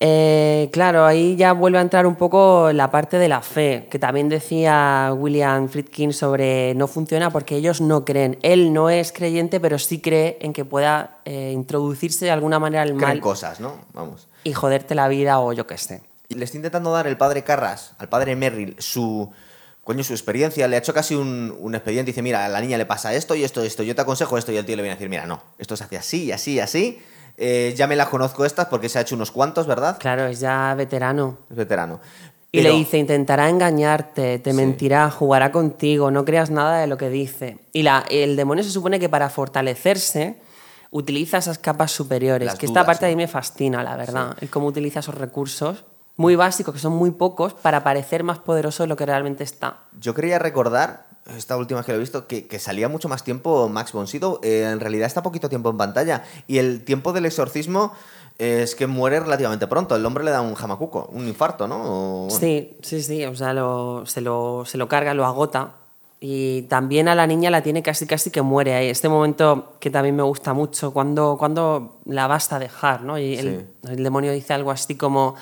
Eh, 0.00 0.70
claro, 0.72 1.06
ahí 1.06 1.36
ya 1.36 1.52
vuelve 1.52 1.78
a 1.78 1.82
entrar 1.82 2.04
un 2.04 2.16
poco 2.16 2.72
la 2.72 2.90
parte 2.90 3.16
de 3.16 3.28
la 3.28 3.42
fe, 3.42 3.86
que 3.88 4.00
también 4.00 4.28
decía 4.28 5.12
William 5.16 5.68
Friedkin 5.68 6.12
sobre 6.12 6.74
no 6.74 6.88
funciona 6.88 7.30
porque 7.30 7.54
ellos 7.54 7.80
no 7.80 8.04
creen. 8.04 8.40
Él 8.42 8.72
no 8.72 8.90
es 8.90 9.12
creyente, 9.12 9.60
pero 9.60 9.78
sí 9.78 10.00
cree 10.00 10.36
en 10.40 10.52
que 10.52 10.64
pueda 10.64 11.20
eh, 11.24 11.52
introducirse 11.54 12.24
de 12.24 12.32
alguna 12.32 12.58
manera 12.58 12.82
el 12.82 12.96
Creen 12.96 13.02
mal 13.02 13.20
cosas, 13.20 13.60
¿no? 13.60 13.76
Vamos. 13.92 14.26
y 14.42 14.52
joderte 14.52 14.96
la 14.96 15.06
vida 15.06 15.38
o 15.38 15.52
yo 15.52 15.68
qué 15.68 15.78
sé. 15.78 16.02
Y 16.28 16.34
le 16.36 16.44
está 16.44 16.56
intentando 16.56 16.92
dar 16.92 17.06
el 17.06 17.16
padre 17.16 17.42
Carras, 17.44 17.92
al 17.98 18.08
padre 18.08 18.34
Merrill, 18.36 18.76
su 18.78 19.30
coño, 19.82 20.02
su 20.02 20.12
experiencia. 20.14 20.66
Le 20.68 20.76
ha 20.76 20.78
hecho 20.78 20.94
casi 20.94 21.14
un, 21.14 21.54
un 21.60 21.74
expediente. 21.74 22.10
Dice, 22.12 22.22
mira, 22.22 22.44
a 22.46 22.48
la 22.48 22.60
niña 22.60 22.78
le 22.78 22.86
pasa 22.86 23.12
esto 23.14 23.34
y 23.34 23.44
esto, 23.44 23.62
esto. 23.62 23.82
Yo 23.82 23.94
te 23.94 24.00
aconsejo 24.02 24.38
esto. 24.38 24.50
Y 24.52 24.56
el 24.56 24.64
tío 24.64 24.76
le 24.76 24.82
viene 24.82 24.92
a 24.92 24.96
decir, 24.96 25.10
mira, 25.10 25.26
no, 25.26 25.42
esto 25.58 25.76
se 25.76 25.84
hace 25.84 25.96
así, 25.98 26.32
así, 26.32 26.60
así. 26.60 26.98
Eh, 27.36 27.74
ya 27.76 27.86
me 27.86 27.96
las 27.96 28.08
conozco 28.08 28.44
estas 28.44 28.66
porque 28.66 28.88
se 28.88 28.98
ha 28.98 29.02
hecho 29.02 29.16
unos 29.16 29.30
cuantos, 29.30 29.66
¿verdad? 29.66 29.98
Claro, 29.98 30.26
es 30.26 30.40
ya 30.40 30.74
veterano. 30.74 31.36
Es 31.50 31.56
veterano. 31.56 32.00
Y 32.52 32.58
Pero- 32.58 32.70
le 32.72 32.78
dice, 32.78 32.96
intentará 32.98 33.48
engañarte, 33.50 34.38
te 34.38 34.50
Sí. 34.52 34.56
mentirá, 34.56 35.10
jugará 35.10 35.50
contigo, 35.50 36.10
no 36.12 36.24
creas 36.24 36.50
nada 36.50 36.78
de 36.78 36.86
lo 36.86 36.96
que 36.96 37.10
dice. 37.10 37.58
Y 37.72 37.82
la, 37.82 38.04
el 38.08 38.36
demonio 38.36 38.62
se 38.62 38.70
supone 38.70 39.00
que 39.00 39.08
para 39.08 39.28
fortalecerse 39.28 40.36
utiliza 40.92 41.38
esas 41.38 41.58
capas 41.58 41.90
superiores, 41.90 42.46
Las 42.46 42.54
que 42.58 42.66
esta 42.66 42.80
dudas, 42.80 42.86
parte 42.86 43.06
a 43.06 43.08
¿no? 43.08 43.16
mí 43.16 43.22
me 43.24 43.28
fascina, 43.28 43.82
la 43.82 43.96
verdad, 43.96 44.36
el 44.40 44.48
cómo 44.48 44.66
utiliza 44.68 45.00
esos 45.00 45.16
recursos 45.16 45.84
muy 46.16 46.36
básicos, 46.36 46.74
que 46.74 46.80
son 46.80 46.92
muy 46.92 47.10
pocos, 47.10 47.54
para 47.54 47.82
parecer 47.82 48.22
más 48.22 48.38
poderoso 48.38 48.82
de 48.84 48.86
lo 48.88 48.96
que 48.96 49.06
realmente 49.06 49.42
está. 49.44 49.78
Yo 50.00 50.14
quería 50.14 50.38
recordar, 50.38 51.06
esta 51.36 51.56
última 51.56 51.80
vez 51.80 51.86
que 51.86 51.92
lo 51.92 51.96
he 51.96 52.00
visto, 52.00 52.26
que, 52.26 52.46
que 52.46 52.58
salía 52.58 52.88
mucho 52.88 53.08
más 53.08 53.24
tiempo 53.24 53.68
Max 53.68 53.92
von 53.92 54.06
Sydow. 54.06 54.40
Eh, 54.42 54.68
en 54.70 54.78
realidad 54.80 55.06
está 55.06 55.22
poquito 55.22 55.48
tiempo 55.48 55.70
en 55.70 55.76
pantalla. 55.78 56.22
Y 56.46 56.58
el 56.58 56.84
tiempo 56.84 57.12
del 57.12 57.26
exorcismo 57.26 57.92
es 58.38 58.74
que 58.74 58.86
muere 58.86 59.20
relativamente 59.20 59.66
pronto. 59.66 59.96
El 59.96 60.04
hombre 60.06 60.22
le 60.24 60.30
da 60.32 60.40
un 60.42 60.54
jamacuco, 60.54 61.08
un 61.12 61.26
infarto, 61.26 61.66
¿no? 61.66 61.76
O, 61.82 62.24
bueno, 62.26 62.38
Sí, 62.38 62.76
sí, 62.82 63.02
sí, 63.02 63.24
o 63.24 63.34
sea, 63.34 63.52
lo- 63.54 64.04
se, 64.06 64.20
lo, 64.20 64.64
se 64.66 64.76
lo 64.76 64.86
carga, 64.88 65.14
lo 65.14 65.24
agota. 65.24 65.72
Y 66.20 66.62
también 66.62 67.08
a 67.08 67.14
la 67.14 67.26
niña 67.26 67.50
la 67.50 67.62
tiene 67.62 67.82
casi 67.82 68.06
casi 68.06 68.30
que 68.30 68.40
muere 68.42 68.74
ahí. 68.74 68.88
Este 68.88 69.08
momento 69.08 69.74
que 69.80 69.90
también 69.90 70.16
me 70.16 70.22
gusta 70.22 70.52
mucho, 70.52 70.92
cuando, 70.92 71.36
cuando 71.38 71.98
la 72.06 72.26
vas 72.26 72.52
a 72.52 72.58
dejar, 72.58 73.02
¿no? 73.02 73.18
Y 73.18 73.36
el, 73.36 73.66
el 73.88 74.02
demonio 74.02 74.32
dice 74.32 74.52
algo 74.54 74.70
así 74.70 74.94
como 74.96 75.34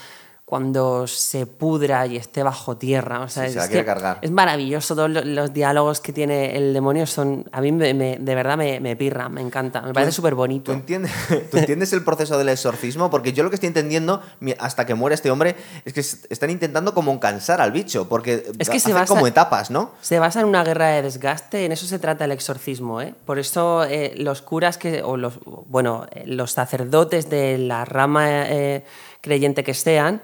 cuando 0.52 1.06
se 1.06 1.46
pudra 1.46 2.06
y 2.06 2.18
esté 2.18 2.42
bajo 2.42 2.76
tierra. 2.76 3.20
O 3.20 3.28
sea, 3.30 3.44
Sí, 3.44 3.46
es, 3.46 3.52
se 3.54 3.58
la 3.60 3.68
quiere 3.68 3.86
cargar. 3.86 4.18
es 4.20 4.30
maravilloso. 4.30 4.94
Todos 4.94 5.08
lo- 5.08 5.24
los 5.24 5.54
diálogos 5.54 6.00
que 6.00 6.12
tiene 6.12 6.54
el 6.58 6.74
demonio 6.74 7.06
son. 7.06 7.48
A 7.52 7.62
mí 7.62 7.72
me- 7.72 7.94
me- 7.94 8.18
de 8.18 8.34
verdad 8.34 8.58
me, 8.58 8.78
me 8.78 8.94
pirra, 8.94 9.30
me 9.30 9.40
encanta. 9.40 9.80
Me 9.80 9.94
parece 9.94 10.12
súper 10.12 10.32
¿Tú 10.34 10.36
bonito. 10.36 10.70
entiendes, 10.70 11.10
¿Tú 11.50 11.56
entiendes 11.56 11.94
el 11.94 12.04
proceso 12.04 12.36
del 12.36 12.50
exorcismo? 12.50 13.08
Porque 13.08 13.32
yo 13.32 13.42
lo 13.44 13.48
que 13.48 13.54
estoy 13.54 13.68
entendiendo, 13.68 14.20
hasta 14.58 14.84
que 14.84 14.94
muere 14.94 15.14
este 15.14 15.30
hombre, 15.30 15.56
es 15.86 15.94
que 15.94 16.00
están 16.00 16.50
intentando 16.50 16.92
como 16.92 17.18
cansar 17.18 17.62
al 17.62 17.72
bicho. 17.72 18.06
Porque 18.10 18.44
Es 18.58 18.68
que 18.68 18.78
se 18.78 18.92
basa- 18.92 19.06
como 19.06 19.26
etapas, 19.26 19.70
¿no? 19.70 19.92
Se 20.02 20.18
basa 20.18 20.40
en 20.40 20.46
una 20.48 20.64
guerra 20.64 20.88
de 20.88 21.00
desgaste, 21.00 21.64
en 21.64 21.72
eso 21.72 21.86
se 21.86 21.98
trata 21.98 22.26
el 22.26 22.32
exorcismo. 22.32 23.00
¿eh? 23.00 23.14
Por 23.24 23.38
eso 23.38 23.84
eh, 23.84 24.12
los 24.18 24.42
curas 24.42 24.76
que, 24.76 25.02
o 25.02 25.16
los, 25.16 25.38
bueno, 25.46 26.06
eh, 26.10 26.24
los 26.26 26.52
sacerdotes 26.52 27.30
de 27.30 27.56
la 27.56 27.86
rama 27.86 28.26
eh, 28.50 28.84
creyente 29.22 29.64
que 29.64 29.72
sean, 29.72 30.20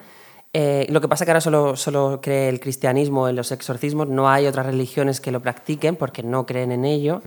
eh, 0.61 0.87
lo 0.91 1.01
que 1.01 1.07
pasa 1.07 1.25
que 1.25 1.31
ahora 1.31 1.41
solo, 1.41 1.77
solo 1.77 2.19
cree 2.21 2.49
el 2.49 2.59
cristianismo 2.59 3.29
en 3.29 3.37
los 3.37 3.53
exorcismos, 3.53 4.09
no 4.09 4.29
hay 4.29 4.45
otras 4.49 4.67
religiones 4.67 5.21
que 5.21 5.31
lo 5.31 5.39
practiquen 5.39 5.95
porque 5.95 6.25
no 6.25 6.47
creen 6.47 6.73
en 6.73 6.85
ello. 6.85 7.23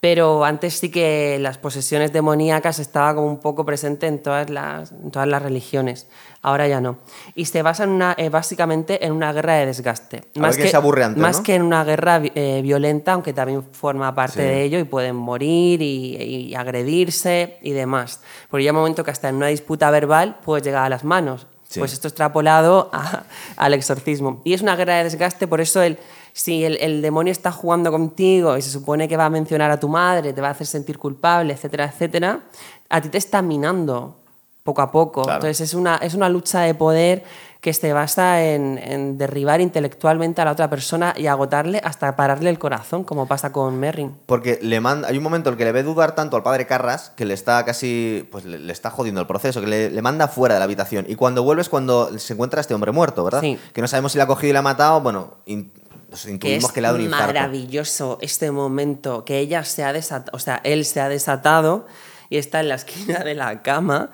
Pero 0.00 0.44
antes 0.44 0.74
sí 0.74 0.90
que 0.90 1.38
las 1.40 1.56
posesiones 1.56 2.12
demoníacas 2.12 2.78
estaba 2.78 3.14
como 3.14 3.26
un 3.26 3.40
poco 3.40 3.64
presente 3.64 4.06
en 4.06 4.22
todas 4.22 4.50
las, 4.50 4.92
en 4.92 5.10
todas 5.10 5.26
las 5.26 5.40
religiones. 5.42 6.08
Ahora 6.42 6.68
ya 6.68 6.80
no. 6.82 6.98
Y 7.34 7.46
se 7.46 7.62
basa 7.62 7.84
en 7.84 7.90
una, 7.90 8.14
eh, 8.18 8.28
básicamente 8.28 9.04
en 9.06 9.12
una 9.12 9.32
guerra 9.32 9.54
de 9.54 9.64
desgaste. 9.64 10.24
A 10.38 10.76
aburre 10.76 11.04
antes, 11.04 11.22
más 11.22 11.38
¿no? 11.38 11.42
que 11.42 11.54
en 11.54 11.62
una 11.62 11.82
guerra 11.84 12.20
eh, 12.22 12.60
violenta, 12.62 13.14
aunque 13.14 13.32
también 13.32 13.64
forma 13.72 14.14
parte 14.14 14.34
Sí. 14.34 14.46
de 14.46 14.62
ello 14.62 14.78
y 14.78 14.84
pueden 14.84 15.16
morir 15.16 15.80
y, 15.80 16.16
y 16.50 16.54
agredirse 16.54 17.58
y 17.62 17.70
demás. 17.72 18.20
Porque 18.50 18.62
llega 18.64 18.74
un 18.74 18.80
momento 18.80 19.02
que 19.02 19.10
hasta 19.10 19.30
en 19.30 19.36
una 19.36 19.46
disputa 19.46 19.90
verbal 19.90 20.38
puedes 20.44 20.64
llegar 20.64 20.84
a 20.84 20.88
las 20.90 21.02
manos. 21.02 21.46
Sí. 21.68 21.80
Pues 21.80 21.92
esto 21.92 22.08
extrapolado 22.08 22.88
a- 22.92 23.24
al 23.56 23.74
exorcismo. 23.74 24.40
Y 24.44 24.54
es 24.54 24.62
una 24.62 24.74
guerra 24.74 24.96
de 24.96 25.04
desgaste, 25.04 25.46
por 25.46 25.60
eso 25.60 25.82
el, 25.82 25.98
si 26.32 26.64
el, 26.64 26.76
el 26.78 27.02
demonio 27.02 27.30
está 27.30 27.52
jugando 27.52 27.90
contigo 27.90 28.56
y 28.56 28.62
se 28.62 28.70
supone 28.70 29.06
que 29.06 29.16
va 29.18 29.26
a 29.26 29.30
mencionar 29.30 29.70
a 29.70 29.78
tu 29.78 29.88
madre, 29.88 30.32
te 30.32 30.40
va 30.40 30.48
a 30.48 30.50
hacer 30.52 30.66
sentir 30.66 30.96
culpable, 30.98 31.52
etcétera, 31.52 31.84
etcétera, 31.84 32.40
a 32.88 33.00
ti 33.02 33.10
te 33.10 33.18
está 33.18 33.42
minando 33.42 34.16
poco 34.62 34.80
a 34.82 34.90
poco. 34.90 35.22
Claro. 35.22 35.36
Entonces 35.38 35.60
es 35.60 35.74
una, 35.74 35.96
es 35.96 36.14
una 36.14 36.28
lucha 36.30 36.60
de 36.60 36.74
poder 36.74 37.24
que 37.60 37.72
se 37.74 37.92
basa 37.92 38.44
en, 38.44 38.78
en 38.78 39.18
derribar 39.18 39.60
intelectualmente 39.60 40.40
a 40.40 40.44
la 40.44 40.52
otra 40.52 40.70
persona 40.70 41.12
y 41.16 41.26
agotarle 41.26 41.80
hasta 41.82 42.14
pararle 42.14 42.50
el 42.50 42.58
corazón, 42.60 43.02
como 43.02 43.26
pasa 43.26 43.50
con 43.50 43.78
Merrin. 43.80 44.16
Porque 44.26 44.60
le 44.62 44.80
manda, 44.80 45.08
hay 45.08 45.16
un 45.18 45.24
momento 45.24 45.48
en 45.48 45.54
el 45.54 45.58
que 45.58 45.64
le 45.64 45.72
ve 45.72 45.82
dudar 45.82 46.14
tanto 46.14 46.36
al 46.36 46.44
padre 46.44 46.66
Carras 46.68 47.10
que 47.16 47.24
le 47.24 47.34
está 47.34 47.64
casi, 47.64 48.28
pues 48.30 48.44
le, 48.44 48.60
le 48.60 48.72
está 48.72 48.90
jodiendo 48.90 49.20
el 49.20 49.26
proceso, 49.26 49.60
que 49.60 49.66
le, 49.66 49.90
le 49.90 50.02
manda 50.02 50.28
fuera 50.28 50.54
de 50.54 50.60
la 50.60 50.64
habitación. 50.66 51.04
Y 51.08 51.16
cuando 51.16 51.42
vuelve 51.42 51.62
es 51.62 51.68
cuando 51.68 52.16
se 52.18 52.32
encuentra 52.34 52.60
este 52.60 52.74
hombre 52.74 52.92
muerto, 52.92 53.24
¿verdad? 53.24 53.40
Sí. 53.40 53.58
Que 53.72 53.80
no 53.80 53.88
sabemos 53.88 54.12
si 54.12 54.18
le 54.18 54.22
ha 54.24 54.28
cogido 54.28 54.50
y 54.50 54.52
le 54.52 54.58
ha 54.60 54.62
matado, 54.62 55.00
bueno, 55.00 55.38
in- 55.46 55.72
nos 56.10 56.22
Que 56.24 56.30
intuimos 56.30 56.64
es 56.64 56.72
que, 56.72 56.80
le 56.80 56.86
ha 56.86 56.90
dado 56.90 57.00
un 57.00 57.06
infarto. 57.06 57.26
maravilloso 57.26 58.18
este 58.22 58.50
momento 58.52 59.24
que 59.24 59.40
ella 59.40 59.64
se 59.64 59.82
ha 59.84 59.92
desatado, 59.92 60.30
o 60.36 60.38
sea, 60.38 60.60
él 60.64 60.84
se 60.84 61.00
ha 61.00 61.08
desatado 61.08 61.86
y 62.30 62.36
está 62.38 62.60
en 62.60 62.68
la 62.68 62.76
esquina 62.76 63.18
de 63.24 63.34
la 63.34 63.62
cama, 63.62 64.10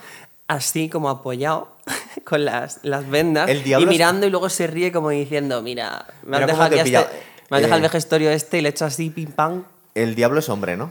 así 0.48 0.88
como 0.88 1.08
apoyado 1.08 1.68
con 2.24 2.44
las, 2.44 2.80
las 2.82 3.08
vendas 3.08 3.48
El 3.50 3.62
y 3.66 3.72
es- 3.74 3.86
mirando 3.86 4.26
y 4.26 4.30
luego 4.30 4.48
se 4.48 4.66
ríe 4.66 4.92
como 4.92 5.10
diciendo, 5.10 5.62
mira, 5.62 6.06
me 6.24 6.36
cómo 6.36 6.46
dejado, 6.46 6.74
este- 6.76 7.14
me 7.50 7.56
has 7.56 7.62
dejado 7.62 7.76
el 7.78 7.84
eh, 7.84 7.88
vejestorio 7.88 8.30
este 8.30 8.58
y 8.58 8.60
le 8.62 8.68
he 8.68 8.70
hecho 8.70 8.84
así, 8.84 9.10
pim 9.10 9.30
pam. 9.32 9.64
El 9.94 10.14
diablo 10.14 10.40
es 10.40 10.48
hombre, 10.48 10.76
¿no? 10.76 10.90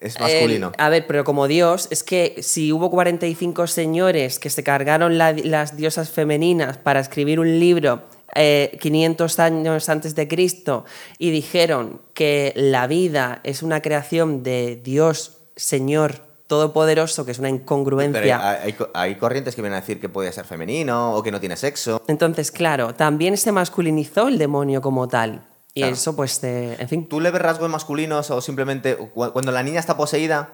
Es 0.00 0.18
masculino. 0.18 0.72
El- 0.76 0.84
a 0.84 0.88
ver, 0.88 1.06
pero 1.06 1.22
como 1.24 1.46
Dios, 1.46 1.86
es 1.90 2.02
que 2.02 2.36
si 2.42 2.72
hubo 2.72 2.90
45 2.90 3.66
señores 3.68 4.38
que 4.40 4.50
se 4.50 4.64
cargaron 4.64 5.16
la- 5.16 5.32
las 5.32 5.76
diosas 5.76 6.10
femeninas 6.10 6.76
para 6.76 6.98
escribir 7.00 7.38
un 7.38 7.60
libro 7.60 8.02
eh, 8.34 8.78
500 8.80 9.38
años 9.38 9.88
antes 9.90 10.14
de 10.14 10.26
Cristo 10.26 10.86
y 11.18 11.30
dijeron 11.30 12.00
que 12.14 12.52
la 12.56 12.86
vida 12.86 13.40
es 13.44 13.62
una 13.62 13.82
creación 13.82 14.42
de 14.42 14.80
Dios, 14.82 15.38
Señor 15.54 16.22
Todopoderoso, 16.52 17.24
que 17.24 17.30
es 17.30 17.38
una 17.38 17.48
incongruencia. 17.48 18.50
hay, 18.50 18.58
hay 18.64 18.72
co- 18.74 18.88
hay 18.92 19.14
corrientes 19.14 19.54
que 19.56 19.62
vienen 19.62 19.78
a 19.78 19.80
decir 19.80 19.98
que 20.00 20.10
puede 20.10 20.30
ser 20.32 20.44
femenino 20.44 21.14
o 21.14 21.22
que 21.22 21.30
no 21.30 21.40
tiene 21.40 21.56
sexo. 21.56 22.02
Entonces, 22.08 22.50
claro, 22.52 22.92
también 22.94 23.38
se 23.38 23.52
masculinizó 23.52 24.28
el 24.28 24.36
demonio 24.36 24.82
como 24.82 25.08
tal. 25.08 25.46
Y 25.72 25.80
Claro. 25.80 25.94
eso, 25.94 26.14
pues, 26.14 26.38
en 26.44 26.86
fin. 26.90 27.08
¿Tú 27.08 27.20
le 27.20 27.30
ves 27.30 27.40
rasgos 27.40 27.70
masculinos 27.70 28.30
o 28.30 28.42
simplemente 28.42 28.96
cu- 28.96 29.32
cuando 29.32 29.50
la 29.50 29.62
niña 29.62 29.80
está 29.80 29.96
poseída? 29.96 30.50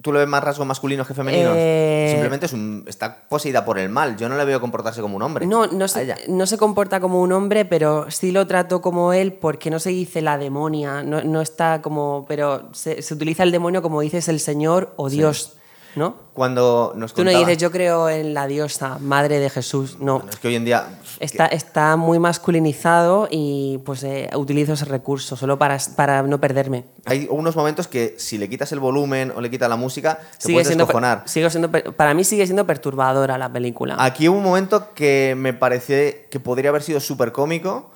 ¿Tú 0.00 0.12
le 0.12 0.20
ves 0.20 0.28
más 0.28 0.44
rasgos 0.44 0.64
masculinos 0.64 1.08
que 1.08 1.14
femeninos? 1.14 1.54
Eh, 1.56 2.06
Simplemente 2.12 2.46
es 2.46 2.52
un- 2.52 2.84
está 2.86 3.26
poseída 3.28 3.64
por 3.64 3.80
el 3.80 3.88
mal. 3.88 4.16
Yo 4.16 4.28
no 4.28 4.36
le 4.36 4.44
veo 4.44 4.60
comportarse 4.60 5.00
como 5.00 5.16
un 5.16 5.22
hombre. 5.22 5.44
No, 5.44 5.66
no 5.66 5.88
se, 5.88 6.14
no 6.28 6.46
se 6.46 6.56
comporta 6.56 7.00
como 7.00 7.20
un 7.20 7.32
hombre, 7.32 7.64
pero 7.64 8.08
sí 8.08 8.30
lo 8.30 8.46
trato 8.46 8.80
como 8.80 9.12
él 9.12 9.32
porque 9.32 9.70
no 9.70 9.80
se 9.80 9.90
dice 9.90 10.22
la 10.22 10.38
demonia, 10.38 11.02
no, 11.02 11.22
no 11.24 11.40
está 11.40 11.82
como. 11.82 12.26
Pero 12.28 12.68
se, 12.72 13.02
se 13.02 13.12
utiliza 13.14 13.42
el 13.42 13.50
demonio 13.50 13.82
como 13.82 14.00
dices 14.00 14.28
el 14.28 14.38
Señor 14.38 14.92
o 14.96 15.08
Dios, 15.10 15.56
¿no? 15.96 16.14
Cuando 16.32 16.92
nos 16.94 17.12
Tú 17.12 17.24
no 17.24 17.30
dices 17.32 17.58
yo 17.58 17.72
creo 17.72 18.08
en 18.08 18.34
la 18.34 18.46
diosa, 18.46 18.98
madre 19.00 19.40
de 19.40 19.50
Jesús, 19.50 19.98
no. 19.98 20.22
Es 20.30 20.36
que 20.36 20.46
hoy 20.46 20.54
en 20.54 20.64
día... 20.64 20.86
Está, 21.20 21.46
está 21.46 21.96
muy 21.96 22.18
masculinizado 22.18 23.28
y 23.30 23.78
pues 23.84 24.02
eh, 24.04 24.30
utilizo 24.36 24.72
ese 24.74 24.84
recurso 24.84 25.36
solo 25.36 25.58
para, 25.58 25.76
para 25.96 26.22
no 26.22 26.40
perderme. 26.40 26.84
Hay 27.06 27.26
unos 27.30 27.56
momentos 27.56 27.88
que 27.88 28.14
si 28.18 28.38
le 28.38 28.48
quitas 28.48 28.70
el 28.72 28.80
volumen 28.80 29.32
o 29.34 29.40
le 29.40 29.50
quitas 29.50 29.68
la 29.68 29.76
música, 29.76 30.18
siendo, 30.38 30.62
per- 30.62 30.76
descojonar. 30.76 31.22
sigue 31.26 31.50
siendo 31.50 31.70
para 31.70 32.14
mí 32.14 32.24
sigue 32.24 32.46
siendo 32.46 32.66
perturbadora 32.66 33.36
la 33.38 33.52
película. 33.52 33.96
Aquí 33.98 34.28
hubo 34.28 34.38
un 34.38 34.44
momento 34.44 34.94
que 34.94 35.34
me 35.36 35.52
pareció 35.54 35.96
que 36.30 36.40
podría 36.40 36.70
haber 36.70 36.82
sido 36.82 37.00
súper 37.00 37.32
cómico, 37.32 37.90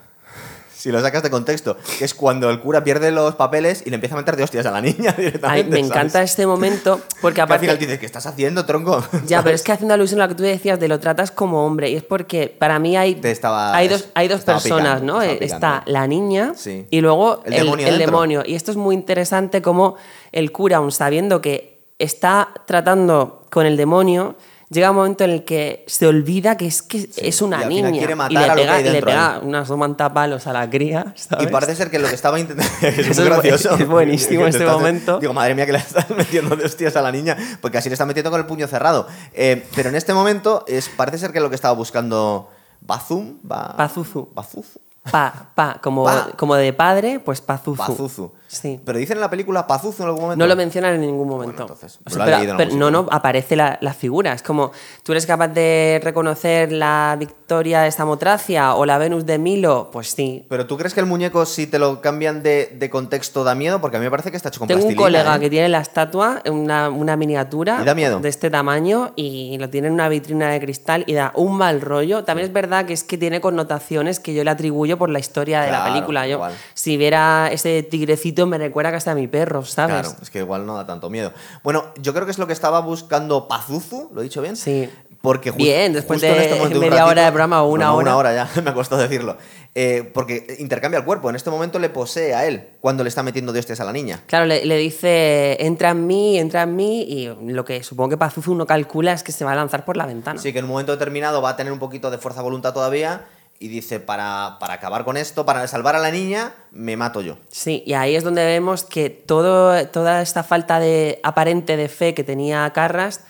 si 0.83 0.91
lo 0.91 1.01
sacas 1.01 1.23
de 1.23 1.31
contexto, 1.31 1.77
que 1.99 2.05
es 2.05 2.13
cuando 2.13 2.51
el 2.51 2.59
cura 2.59 2.83
pierde 2.83 3.13
los 3.13 3.37
papeles 3.37 3.85
y 3.87 3.91
le 3.91 3.95
empieza 3.95 4.17
a 4.17 4.19
meter 4.19 4.35
de 4.35 4.43
hostias 4.43 4.67
a 4.67 4.73
la 4.73 4.81
niña 4.89 5.13
directamente. 5.17 5.47
Ay, 5.49 5.63
me 5.65 5.71
¿sabes? 5.77 5.87
encanta 5.87 6.23
este 6.25 6.45
momento 6.45 7.01
porque 7.21 7.37
Que 7.37 7.41
al 7.43 7.45
aparte... 7.45 7.61
final 7.67 7.79
dices, 7.79 7.99
¿qué 8.01 8.07
estás 8.07 8.27
haciendo, 8.27 8.67
tronco? 8.67 9.01
Ya, 9.27 9.43
pero 9.45 9.55
es 9.55 9.63
que 9.63 9.71
haciendo 9.71 9.95
alusión 9.95 10.21
a 10.21 10.25
lo 10.25 10.31
que 10.31 10.35
tú 10.35 10.43
decías 10.43 10.81
de 10.81 10.89
lo 10.89 10.99
tratas 10.99 11.31
como 11.31 11.65
hombre, 11.65 11.89
y 11.91 11.95
es 11.95 12.03
porque 12.03 12.49
para 12.49 12.81
mí 12.81 12.97
hay, 12.97 13.21
estaba- 13.23 13.77
hay 13.77 13.87
dos, 13.87 14.09
hay 14.15 14.27
dos 14.27 14.41
personas, 14.41 14.95
picando, 15.01 15.13
¿no? 15.15 15.23
Eh. 15.23 15.39
Está 15.41 15.85
la 15.87 16.07
niña 16.09 16.53
Sí. 16.57 16.85
y 16.91 17.01
luego 17.01 17.43
El 17.45 17.53
el, 17.55 17.61
demonio 17.61 17.87
el 17.87 17.99
demonio. 17.99 18.43
Y 18.45 18.55
esto 18.57 18.73
es 18.73 18.77
muy 18.77 18.97
interesante 18.97 19.63
como 19.63 19.95
el 20.33 20.51
cura, 20.51 20.79
aun 20.79 20.91
sabiendo 20.91 21.41
que 21.41 21.81
está 22.01 22.49
tratando 22.67 23.45
con 23.51 23.67
el 23.67 23.77
demonio, 23.77 24.35
llega 24.73 24.91
un 24.91 24.97
momento 24.97 25.25
en 25.25 25.31
el 25.31 25.45
que 25.45 25.85
se 25.87 26.07
olvida 26.07 26.57
que 26.57 26.67
es 26.67 26.83
que 26.83 27.09
es 27.17 27.43
una 27.43 27.65
y 27.65 27.69
niña. 27.69 27.91
quiere 27.91 28.13
y 28.13 28.17
matar 28.17 28.33
le 28.33 28.39
a 28.39 28.47
lo 28.49 28.55
que 28.55 28.61
pega, 28.63 28.75
hay 28.75 28.85
le 28.85 29.03
pega 29.03 29.41
unas 29.43 29.71
palos 30.13 30.47
a 30.47 30.53
la 30.53 30.69
cría, 30.71 31.13
¿sabes? 31.17 31.47
Y 31.47 31.51
parece 31.51 31.77
ser 31.77 31.91
que 31.91 31.99
lo 31.99 32.09
que 32.09 32.15
estaba 32.15 32.41
intentando. 32.41 32.73
es 32.83 32.99
Eso 32.99 33.21
muy 33.23 33.31
gracioso. 33.31 33.75
es 33.77 33.87
buenísimo 33.87 34.47
este 34.47 34.65
estás- 34.65 34.77
momento. 34.77 35.19
Digo, 35.21 35.33
madre 35.35 35.55
mía, 35.55 35.67
que 35.67 35.73
le 35.73 35.79
estás 35.79 36.09
metiendo 36.17 36.57
de 36.57 36.65
hostias 36.65 36.97
a 36.97 37.03
la 37.03 37.13
niña, 37.13 37.37
porque 37.61 37.79
así 37.79 37.89
le 37.89 37.95
está 37.95 38.07
metiendo 38.07 38.31
con 38.31 38.41
el 38.41 38.47
puño 38.47 38.67
cerrado. 38.67 39.07
Eh, 39.35 39.67
pero 39.75 39.91
en 39.91 39.95
este 39.95 40.15
momento 40.15 40.65
es, 40.67 40.89
parece 40.89 41.19
ser 41.19 41.33
que 41.33 41.41
lo 41.41 41.49
que 41.51 41.57
estaba 41.57 41.75
buscando 41.75 42.49
Bazum. 42.81 43.39
Ba- 43.43 43.75
Pazuzu. 43.77 44.29
Bazuzu. 44.35 44.81
Pa, 45.11 45.51
pa, 45.55 45.79
como, 45.83 46.05
Pa. 46.05 46.29
como 46.37 46.55
de 46.55 46.73
padre, 46.73 47.19
pues 47.21 47.41
pazuzu. 47.41 47.77
Pazuzu. 47.77 48.33
Sí. 48.53 48.79
Pero 48.85 48.99
dicen 48.99 49.17
en 49.17 49.23
la 49.23 49.31
película 49.31 49.67
Pazuzu 49.67 50.03
en 50.03 50.09
algún 50.09 50.23
momento. 50.23 50.43
No 50.45 50.47
lo 50.47 50.55
mencionan 50.57 50.95
en 50.95 51.01
ningún 51.01 51.27
momento. 51.29 51.63
entonces, 51.63 51.99
O 52.05 52.11
sea, 52.11 52.25
pero- 52.25 52.61
en 52.61 52.79
no, 52.79 52.91
no, 52.91 53.07
aparece 53.11 53.57
la, 53.57 53.79
la 53.81 53.95
figura. 53.95 54.35
Es 54.35 54.43
como, 54.43 54.73
¿tú 55.03 55.13
eres 55.13 55.25
capaz 55.27 55.49
de 55.49 56.01
reconocer 56.05 56.71
la 56.71 57.17
victoria 57.19 57.81
de 57.81 57.91
Samotracia 57.91 58.75
o 58.75 58.85
la 58.85 58.99
Venus 58.99 59.25
de 59.25 59.39
Milo? 59.39 59.89
Pues 59.91 60.09
sí. 60.09 60.45
Pero 60.51 60.67
tú 60.67 60.77
crees 60.77 60.93
que 60.93 61.01
el 61.01 61.07
muñeco, 61.07 61.47
si 61.47 61.67
te 61.67 61.79
lo 61.79 62.01
cambian 62.03 62.43
de, 62.43 62.77
de 62.79 62.91
contexto, 62.91 63.43
da 63.43 63.55
miedo? 63.55 63.81
Porque 63.81 63.97
a 63.97 64.01
mí 64.01 64.05
me 64.05 64.11
parece 64.11 64.31
que 64.31 64.37
está 64.37 64.51
hecho 64.51 64.59
con 64.61 64.69
Tengo 64.69 64.85
un 64.87 64.95
colega 64.97 65.37
¿eh? 65.37 65.41
que 65.41 65.49
tiene 65.49 65.69
la 65.71 65.81
estatua, 65.81 66.43
una, 66.51 66.91
una 66.91 67.17
miniatura 67.17 67.79
¿Y 67.81 67.85
da 67.87 67.95
miedo? 67.95 68.21
de 68.21 68.29
este 68.29 68.51
tamaño 68.51 69.13
y 69.17 69.57
lo 69.59 69.71
tiene 69.71 69.89
en 69.89 69.95
una 69.95 70.09
vitrina 70.11 70.51
de 70.51 70.61
cristal 70.61 71.05
y 71.07 71.15
da 71.15 71.33
un 71.37 71.57
mal 71.57 71.81
rollo. 71.81 72.25
También 72.25 72.49
es 72.49 72.53
verdad 72.53 72.85
que 72.85 72.93
es 72.93 73.03
que 73.03 73.17
tiene 73.17 73.41
connotaciones 73.41 74.21
que 74.21 74.35
yo 74.35 74.45
le 74.45 74.51
atribuyo 74.51 74.99
por 74.99 75.09
la 75.09 75.19
historia 75.19 75.63
de 75.63 75.71
la 75.71 75.85
película. 75.87 76.27
Yo, 76.27 76.37
igual. 76.37 76.53
si 76.75 76.97
viera 76.99 77.49
ese 77.51 77.83
tigrecito 77.83 78.42
me 78.47 78.59
recuerda 78.59 78.91
que 78.91 78.97
hasta 78.97 79.15
mi 79.15 79.27
perro, 79.27 79.65
¿sabes? 79.65 80.07
Claro, 80.07 80.17
es 80.23 80.31
que 80.31 80.41
igual 80.41 80.67
no 80.67 80.77
da 80.77 80.87
tanto 80.87 81.11
miedo. 81.11 81.33
Bueno, 81.63 81.85
yo 82.01 82.13
creo 82.13 82.25
que 82.25 82.33
es 82.33 82.39
lo 82.39 82.47
que 82.47 82.53
estaba 82.53 82.81
buscando 82.81 83.49
Pazuzu, 83.49 84.11
¿lo 84.13 84.21
he 84.21 84.25
dicho 84.25 84.43
bien? 84.43 84.57
Sí. 84.57 84.89
Porque 85.23 85.53
Bien, 85.53 85.93
después 85.93 86.21
justo 86.21 86.27
en 86.27 86.39
de 86.39 86.45
este 86.47 86.57
momento 86.57 86.79
un 86.81 86.85
media 86.85 87.07
hora 87.07 87.25
de 87.25 87.31
programa 87.31 87.63
o 87.63 87.71
una 87.71 87.87
no, 87.87 87.95
hora. 87.95 88.03
Una 88.03 88.17
hora 88.17 88.35
ya, 88.35 88.51
me 88.63 88.71
ha 88.71 88.75
costado 88.75 89.01
decirlo. 89.01 89.37
Eh, 89.73 90.11
porque 90.13 90.57
intercambia 90.59 90.99
el 90.99 91.05
cuerpo, 91.05 91.31
en 91.31 91.37
este 91.37 91.49
momento 91.49 91.79
le 91.79 91.89
posee 91.91 92.35
a 92.35 92.45
él 92.45 92.71
cuando 92.81 93.05
le 93.05 93.09
está 93.09 93.23
metiendo 93.23 93.53
de 93.53 93.61
hostias 93.61 93.79
a 93.79 93.85
la 93.85 93.93
niña. 93.93 94.21
Claro, 94.27 94.47
le, 94.47 94.67
le 94.67 94.77
dice, 94.77 95.65
entra 95.65 95.91
en 95.91 96.09
mí, 96.09 96.39
entra 96.39 96.63
en 96.63 96.75
mí, 96.75 97.03
y 97.03 97.29
lo 97.53 97.65
que 97.65 97.85
supongo 97.85 98.11
que 98.11 98.17
Pazuzu 98.17 98.57
no 98.57 98.67
calcula 98.67 99.13
es 99.13 99.23
que 99.23 99.31
se 99.31 99.45
va 99.45 99.53
a 99.53 99.55
lanzar 99.55 99.85
por 99.85 99.97
la 99.97 100.07
ventana. 100.07 100.41
Sí, 100.41 100.53
que 100.53 100.59
en 100.59 100.65
un 100.65 100.73
momento 100.73 100.91
determinado 100.91 101.41
va 101.41 101.51
a 101.51 101.57
tener 101.57 101.73
un 101.73 101.79
poquito 101.79 102.11
de 102.11 102.19
fuerza 102.19 102.43
voluntad 102.43 102.75
todavía 102.75 103.25
y 103.63 103.69
dice, 103.69 104.01
para, 104.01 104.57
para 104.59 104.75
acabar 104.75 105.05
con 105.05 105.17
esto, 105.17 105.47
para 105.47 105.67
salvar 105.69 105.95
a 105.95 106.01
la 106.01 106.11
niña, 106.11 106.53
me 106.73 106.97
mato 106.97 107.21
yo. 107.21 107.39
Sí, 107.49 107.85
y 107.87 107.93
ahí 107.93 108.17
es 108.17 108.25
donde 108.25 108.45
vemos 108.45 108.83
que 108.83 109.09
todo, 109.09 109.87
toda 109.87 110.21
esta 110.21 110.43
falta 110.43 110.81
de 110.81 111.21
aparente 111.23 111.77
de 111.77 111.89
fe 111.89 112.13
que 112.13 112.25
tenía 112.25 112.69
Carras 112.73 113.25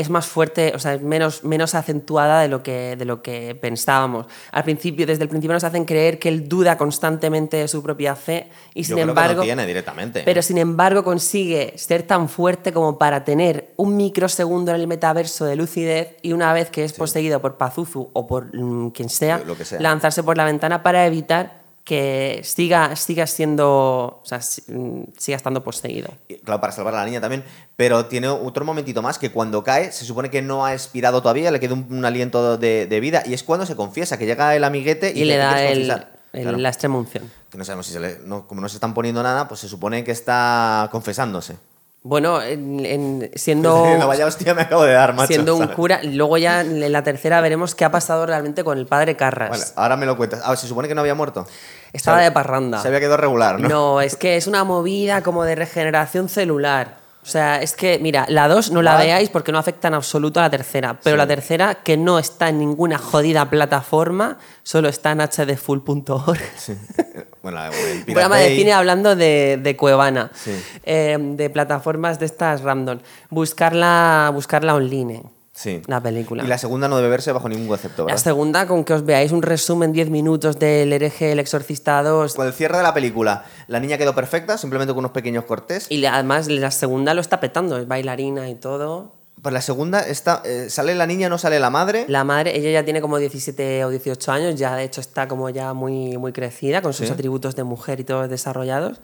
es 0.00 0.08
más 0.08 0.26
fuerte, 0.26 0.72
o 0.74 0.78
sea, 0.78 0.94
es 0.94 1.02
menos, 1.02 1.44
menos 1.44 1.74
acentuada 1.74 2.40
de 2.40 2.48
lo, 2.48 2.62
que, 2.62 2.96
de 2.96 3.04
lo 3.04 3.20
que 3.20 3.54
pensábamos. 3.54 4.26
Al 4.50 4.64
principio, 4.64 5.06
desde 5.06 5.24
el 5.24 5.28
principio 5.28 5.52
nos 5.52 5.64
hacen 5.64 5.84
creer 5.84 6.18
que 6.18 6.30
él 6.30 6.48
duda 6.48 6.78
constantemente 6.78 7.58
de 7.58 7.68
su 7.68 7.82
propia 7.82 8.16
fe 8.16 8.48
y 8.72 8.84
sin 8.84 8.96
yo 8.96 9.02
creo 9.02 9.08
embargo... 9.10 9.42
que 9.42 9.48
tiene 9.48 9.66
directamente. 9.66 10.22
Pero 10.24 10.40
sin 10.40 10.56
embargo 10.56 11.04
consigue 11.04 11.74
ser 11.76 12.02
tan 12.02 12.28
fuerte 12.30 12.72
como 12.72 12.98
para 12.98 13.24
tener 13.24 13.72
un 13.76 13.96
microsegundo 13.96 14.74
en 14.74 14.80
el 14.80 14.86
metaverso 14.86 15.44
de 15.44 15.56
lucidez 15.56 16.16
y 16.22 16.32
una 16.32 16.52
vez 16.54 16.70
que 16.70 16.84
es 16.84 16.94
poseído 16.94 17.40
por 17.40 17.58
Pazuzu 17.58 18.08
o 18.12 18.26
por 18.26 18.56
mm, 18.56 18.90
quien 18.90 19.10
sea, 19.10 19.42
Lo 19.46 19.56
que 19.56 19.66
sea. 19.66 19.80
lanzarse 19.80 20.22
por 20.22 20.36
la 20.36 20.44
ventana 20.46 20.82
para 20.82 21.06
evitar 21.06 21.59
que 21.84 22.40
siga, 22.44 22.94
siga 22.94 23.26
siendo, 23.26 24.20
o 24.22 24.22
sea, 24.24 24.38
mm, 24.68 25.02
siga 25.16 25.36
estando 25.36 25.64
poseído. 25.64 26.10
Claro, 26.44 26.60
para 26.60 26.72
salvar 26.72 26.94
a 26.94 26.98
la 26.98 27.04
niña 27.06 27.20
también. 27.20 27.42
Pero 27.76 28.06
tiene 28.06 28.28
otro 28.28 28.64
momentito 28.64 29.02
más 29.02 29.18
que 29.18 29.30
cuando 29.32 29.64
cae, 29.64 29.90
se 29.92 30.04
supone 30.04 30.30
que 30.30 30.42
no 30.42 30.64
ha 30.64 30.72
expirado 30.74 31.20
todavía, 31.22 31.50
le 31.50 31.58
queda 31.58 31.74
un, 31.74 31.86
un 31.90 32.04
aliento 32.04 32.56
de, 32.58 32.86
de 32.86 33.00
vida. 33.00 33.22
Y 33.26 33.34
es 33.34 33.42
cuando 33.42 33.66
se 33.66 33.74
confiesa, 33.76 34.18
que 34.18 34.26
llega 34.26 34.54
el 34.54 34.62
amiguete 34.64 35.12
y, 35.14 35.22
Y, 35.22 35.24
le 35.24 35.36
dice, 35.36 35.36
"¿Qué 35.36 35.38
da 35.54 35.62
el- 35.62 35.78
confesar?". 35.88 36.12
el- 36.32 36.42
Claro. 36.42 36.58
la 36.58 36.68
extrema 36.68 36.96
unción. 36.98 37.28
Que 37.50 37.58
no 37.58 37.64
sabemos 37.64 37.86
si 37.86 37.92
se 37.92 37.98
le. 37.98 38.18
no- 38.24 38.46
como 38.46 38.60
no 38.60 38.68
se 38.68 38.76
están 38.76 38.94
poniendo 38.94 39.20
nada, 39.22 39.48
pues 39.48 39.58
se 39.60 39.68
supone 39.68 40.04
que 40.04 40.12
está 40.12 40.88
confesándose. 40.92 41.56
Bueno, 42.02 42.40
en- 42.40 42.84
en- 42.86 43.30
siendo, 43.34 43.84
No, 43.98 44.08
vaya 44.08 44.24
hostia 44.26 44.54
me 44.54 44.62
acabo 44.62 44.84
de 44.84 44.92
dar, 44.94 45.12
macho. 45.12 45.28
siendo 45.28 45.54
un 45.54 45.62
¿sabes? 45.64 45.76
cura, 45.76 46.00
luego 46.02 46.38
ya 46.38 46.62
en 46.62 46.90
la 46.92 47.02
tercera 47.02 47.40
veremos 47.42 47.74
qué 47.74 47.84
ha 47.84 47.90
pasado 47.90 48.24
realmente 48.24 48.64
con 48.64 48.78
el 48.78 48.86
padre 48.86 49.16
Carras. 49.16 49.50
Vale, 49.50 49.64
ahora 49.76 49.96
me 49.96 50.06
lo 50.06 50.16
cuentas. 50.16 50.40
Ah, 50.44 50.56
se 50.56 50.66
supone 50.66 50.88
que 50.88 50.94
no 50.94 51.02
había 51.02 51.14
muerto. 51.14 51.46
Estaba 51.92 52.20
de 52.22 52.30
parranda. 52.32 52.80
Se 52.80 52.88
había 52.88 53.00
quedado 53.00 53.18
regular, 53.18 53.60
¿no? 53.60 53.68
No, 53.68 54.00
es 54.00 54.16
que 54.16 54.36
es 54.36 54.46
una 54.46 54.64
movida 54.64 55.22
como 55.22 55.44
de 55.44 55.56
regeneración 55.56 56.28
celular. 56.30 56.99
O 57.22 57.26
sea, 57.26 57.60
es 57.60 57.74
que, 57.74 57.98
mira, 58.00 58.24
la 58.28 58.48
2 58.48 58.70
no 58.70 58.80
la 58.80 58.92
What? 58.94 59.00
veáis 59.00 59.28
porque 59.28 59.52
no 59.52 59.58
afecta 59.58 59.88
en 59.88 59.94
absoluto 59.94 60.40
a 60.40 60.44
la 60.44 60.50
tercera. 60.50 60.98
Pero 61.02 61.16
Sí. 61.16 61.18
la 61.18 61.26
tercera, 61.26 61.74
que 61.76 61.96
no 61.98 62.18
está 62.18 62.48
en 62.48 62.58
ninguna 62.58 62.96
jodida 62.98 63.50
plataforma, 63.50 64.38
solo 64.62 64.88
está 64.88 65.12
en 65.12 65.20
hdfull.org. 65.20 66.40
Sí. 66.56 66.74
Bueno, 67.42 67.58
el 67.64 68.04
programa 68.04 68.36
de 68.36 68.54
cine 68.54 68.74
hablando 68.74 69.16
de, 69.16 69.58
de 69.62 69.74
Cuevana, 69.74 70.30
Sí. 70.34 70.50
eh, 70.84 71.16
de 71.18 71.48
plataformas 71.48 72.18
de 72.18 72.26
estas 72.26 72.60
random. 72.60 72.98
Buscarla, 73.30 74.30
buscarla 74.34 74.74
online, 74.74 75.22
Sí. 75.60 75.82
la 75.86 76.00
película. 76.00 76.42
Y 76.42 76.46
la 76.46 76.56
segunda 76.56 76.88
no 76.88 76.96
debe 76.96 77.08
verse 77.10 77.32
bajo 77.32 77.48
ningún 77.48 77.68
concepto, 77.68 78.02
La 78.02 78.06
¿verdad? 78.14 78.22
segunda, 78.22 78.66
con 78.66 78.82
que 78.84 78.94
os 78.94 79.04
veáis 79.04 79.30
un 79.32 79.42
resumen 79.42 79.92
10 79.92 80.08
minutos 80.08 80.58
del 80.58 80.92
hereje 80.92 81.32
El 81.32 81.38
Exorcista 81.38 82.02
2. 82.02 82.34
Con 82.34 82.46
el 82.46 82.52
cierre 82.54 82.78
de 82.78 82.82
la 82.82 82.94
película, 82.94 83.44
la 83.68 83.78
niña 83.80 83.98
quedó 83.98 84.14
perfecta, 84.14 84.56
simplemente 84.56 84.92
con 84.94 85.00
unos 85.00 85.10
pequeños 85.12 85.44
cortes. 85.44 85.86
Y 85.90 85.98
la- 85.98 86.14
además 86.14 86.48
la 86.48 86.70
segunda 86.70 87.12
lo 87.12 87.20
está 87.20 87.40
petando, 87.40 87.76
es 87.76 87.86
bailarina 87.86 88.48
y 88.48 88.54
todo. 88.54 89.12
Pues 89.42 89.52
la 89.54 89.60
segunda 89.62 90.00
está, 90.00 90.42
eh, 90.44 90.68
sale 90.68 90.94
la 90.94 91.06
niña, 91.06 91.28
no 91.30 91.38
sale 91.38 91.58
la 91.60 91.70
madre. 91.70 92.04
La 92.08 92.24
madre, 92.24 92.58
ella 92.58 92.70
ya 92.72 92.84
tiene 92.84 93.00
como 93.00 93.16
17 93.18 93.84
o 93.86 93.90
18 93.90 94.32
años, 94.32 94.54
ya 94.56 94.74
de 94.76 94.84
hecho 94.84 95.00
está 95.00 95.28
como 95.28 95.48
ya 95.50 95.72
muy, 95.74 96.18
muy 96.18 96.32
crecida, 96.32 96.82
con 96.82 96.92
sus 96.92 97.06
Sí. 97.06 97.12
atributos 97.12 97.56
de 97.56 97.64
mujer 97.64 98.00
y 98.00 98.04
todos 98.04 98.28
desarrollados. 98.28 99.00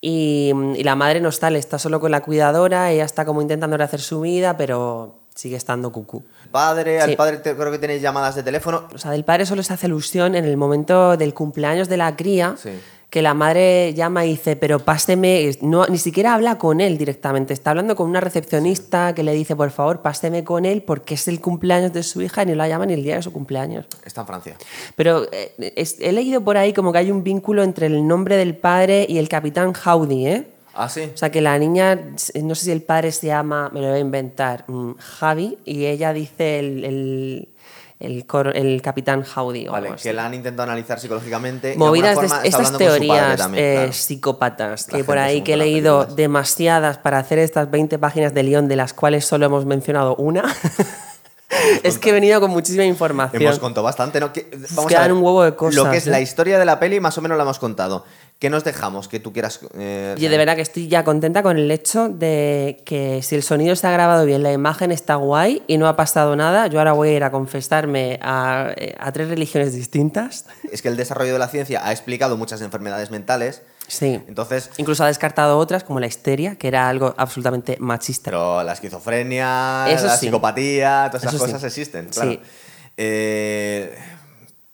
Y, 0.00 0.52
y 0.76 0.82
la 0.84 0.94
madre 0.96 1.20
no 1.20 1.32
sale, 1.32 1.58
está 1.58 1.78
solo 1.78 2.00
con 2.00 2.10
la 2.10 2.20
cuidadora, 2.20 2.90
ella 2.90 3.04
está 3.04 3.24
como 3.24 3.42
intentando 3.42 3.82
hacer 3.82 4.00
su 4.00 4.20
vida, 4.20 4.56
pero 4.56 5.20
sigue 5.36 5.56
estando 5.56 5.92
cucú. 5.92 6.24
Padre, 6.50 7.00
al 7.00 7.14
padre 7.14 7.36
te- 7.36 7.54
creo 7.54 7.70
que 7.70 7.78
tiene 7.78 8.00
llamadas 8.00 8.34
de 8.34 8.42
teléfono. 8.42 8.88
O 8.92 8.98
sea, 8.98 9.12
del 9.12 9.24
padre 9.24 9.46
solo 9.46 9.62
se 9.62 9.72
hace 9.72 9.86
alusión 9.86 10.34
en 10.34 10.44
el 10.44 10.56
momento 10.56 11.16
del 11.16 11.32
cumpleaños 11.34 11.88
de 11.88 11.96
la 11.98 12.16
cría, 12.16 12.56
Sí. 12.60 12.70
que 13.10 13.22
la 13.22 13.34
madre 13.34 13.94
llama 13.94 14.24
y 14.24 14.30
dice, 14.30 14.56
pero 14.56 14.78
páseme, 14.80 15.50
no, 15.60 15.86
ni 15.86 15.98
siquiera 15.98 16.34
habla 16.34 16.58
con 16.58 16.80
él 16.80 16.98
directamente, 16.98 17.52
está 17.54 17.70
hablando 17.70 17.94
con 17.94 18.08
una 18.10 18.20
recepcionista 18.20 19.14
que 19.14 19.22
le 19.22 19.32
dice, 19.32 19.54
por 19.54 19.70
favor, 19.70 20.00
páseme 20.02 20.42
con 20.42 20.64
él 20.64 20.82
porque 20.82 21.14
es 21.14 21.28
el 21.28 21.40
cumpleaños 21.40 21.92
de 21.92 22.02
su 22.02 22.20
hija 22.22 22.42
y 22.42 22.46
no 22.46 22.54
la 22.56 22.66
llama 22.68 22.86
ni 22.86 22.94
el 22.94 23.02
día 23.04 23.16
de 23.16 23.22
su 23.22 23.32
cumpleaños. 23.32 23.86
Está 24.04 24.22
en 24.22 24.26
Francia. 24.26 24.56
Pero 24.96 25.26
eh, 25.30 25.52
es- 25.76 25.96
he 26.00 26.12
leído 26.12 26.40
por 26.42 26.56
ahí 26.56 26.72
como 26.72 26.92
que 26.92 26.98
hay 26.98 27.10
un 27.10 27.22
vínculo 27.22 27.62
entre 27.62 27.86
el 27.86 28.06
nombre 28.08 28.36
del 28.36 28.56
padre 28.56 29.06
y 29.08 29.18
el 29.18 29.28
capitán 29.28 29.72
Howdy, 29.84 30.26
¿eh? 30.26 30.46
Ah, 30.76 30.88
sí. 30.88 31.10
O 31.14 31.16
sea, 31.16 31.30
que 31.30 31.40
la 31.40 31.58
niña, 31.58 31.98
no 32.42 32.54
sé 32.54 32.64
si 32.66 32.70
el 32.70 32.82
padre 32.82 33.10
se 33.12 33.28
llama, 33.28 33.70
me 33.72 33.80
lo 33.80 33.88
voy 33.88 33.96
a 33.96 34.00
inventar, 34.00 34.64
mm, 34.68 34.92
Javi, 34.98 35.58
y 35.64 35.86
ella 35.86 36.12
dice 36.12 36.58
el, 36.58 36.84
el- 36.84 37.48
el, 37.98 38.26
el 38.54 38.82
capitán 38.82 39.24
Howdy. 39.24 39.68
Vale, 39.68 39.92
que 40.02 40.12
la 40.12 40.26
han 40.26 40.34
intentado 40.34 40.64
analizar 40.70 41.00
psicológicamente. 41.00 41.76
Movidas 41.78 42.20
de 42.20 42.28
forma 42.28 42.44
estas 42.44 42.76
teorías 42.76 43.38
también, 43.38 43.64
eh, 43.64 43.72
claro. 43.76 43.92
psicópatas, 43.94 44.92
La 44.92 44.98
que 44.98 45.04
por 45.04 45.16
ahí 45.16 45.40
que 45.40 45.54
he 45.54 45.56
leído 45.56 46.00
películas. 46.00 46.16
demasiadas 46.16 46.98
para 46.98 47.18
hacer 47.18 47.38
estas 47.38 47.70
20 47.70 47.98
páginas 47.98 48.34
de 48.34 48.42
León, 48.42 48.68
de 48.68 48.76
las 48.76 48.92
cuales 48.92 49.24
solo 49.24 49.46
hemos 49.46 49.64
mencionado 49.64 50.14
una. 50.16 50.44
es 51.82 51.98
que 51.98 52.10
he 52.10 52.12
venido 52.12 52.40
con 52.40 52.50
muchísima 52.50 52.84
información. 52.84 53.40
Hemos 53.42 53.58
contado 53.58 53.84
bastante, 53.84 54.20
¿no? 54.20 54.32
Que- 54.32 54.48
vamos 54.70 54.86
quedan 54.86 55.02
a 55.02 55.06
ver, 55.06 55.12
un 55.12 55.22
huevo 55.22 55.42
de 55.44 55.54
cosas, 55.54 55.74
Lo 55.82 55.90
que 55.90 55.98
es 55.98 56.06
¿eh? 56.06 56.10
la 56.10 56.20
historia 56.20 56.58
de 56.58 56.64
la 56.64 56.78
peli, 56.80 57.00
más 57.00 57.16
o 57.18 57.22
menos 57.22 57.36
la 57.36 57.44
hemos 57.44 57.58
contado. 57.58 58.04
¿Qué 58.38 58.50
nos 58.50 58.64
dejamos? 58.64 59.08
Que 59.08 59.18
tú 59.18 59.32
quieras. 59.32 59.60
eh, 59.78 60.14
Yo 60.18 60.28
de 60.28 60.36
verdad 60.36 60.56
que 60.56 60.62
estoy 60.62 60.88
ya 60.88 61.04
contenta 61.04 61.42
con 61.42 61.56
el 61.56 61.70
hecho 61.70 62.10
de 62.10 62.82
que 62.84 63.22
si 63.22 63.34
el 63.34 63.42
sonido 63.42 63.74
se 63.76 63.86
ha 63.86 63.90
grabado 63.92 64.26
bien, 64.26 64.42
la 64.42 64.52
imagen 64.52 64.92
está 64.92 65.14
guay 65.14 65.62
y 65.66 65.78
no 65.78 65.88
ha 65.88 65.96
pasado 65.96 66.36
nada, 66.36 66.66
yo 66.66 66.78
ahora 66.78 66.92
voy 66.92 67.08
a 67.08 67.12
ir 67.12 67.24
a 67.24 67.30
confesarme 67.30 68.18
a, 68.20 68.72
eh, 68.76 68.94
a 68.98 69.10
tres 69.12 69.28
religiones 69.28 69.72
distintas. 69.72 70.44
Es 70.70 70.82
que 70.82 70.88
el 70.88 70.96
desarrollo 70.98 71.32
de 71.32 71.38
la 71.38 71.48
ciencia 71.48 71.86
ha 71.86 71.92
explicado 71.92 72.36
muchas 72.36 72.60
enfermedades 72.60 73.10
mentales. 73.10 73.62
Sí. 73.88 74.20
Entonces, 74.26 74.70
Incluso 74.78 75.04
ha 75.04 75.06
descartado 75.06 75.58
otras 75.58 75.84
como 75.84 76.00
la 76.00 76.06
histeria, 76.06 76.56
que 76.56 76.68
era 76.68 76.88
algo 76.88 77.14
absolutamente 77.16 77.76
machista. 77.78 78.24
pero 78.30 78.62
la 78.62 78.72
esquizofrenia, 78.72 79.86
Eso 79.90 80.06
la 80.06 80.16
sí. 80.16 80.26
psicopatía, 80.26 81.06
todas 81.10 81.22
esas 81.22 81.34
Eso 81.34 81.44
sí. 81.46 81.52
cosas 81.52 81.64
existen, 81.64 82.08
claro. 82.08 82.30
Sí. 82.32 82.40
Eh, 82.96 83.94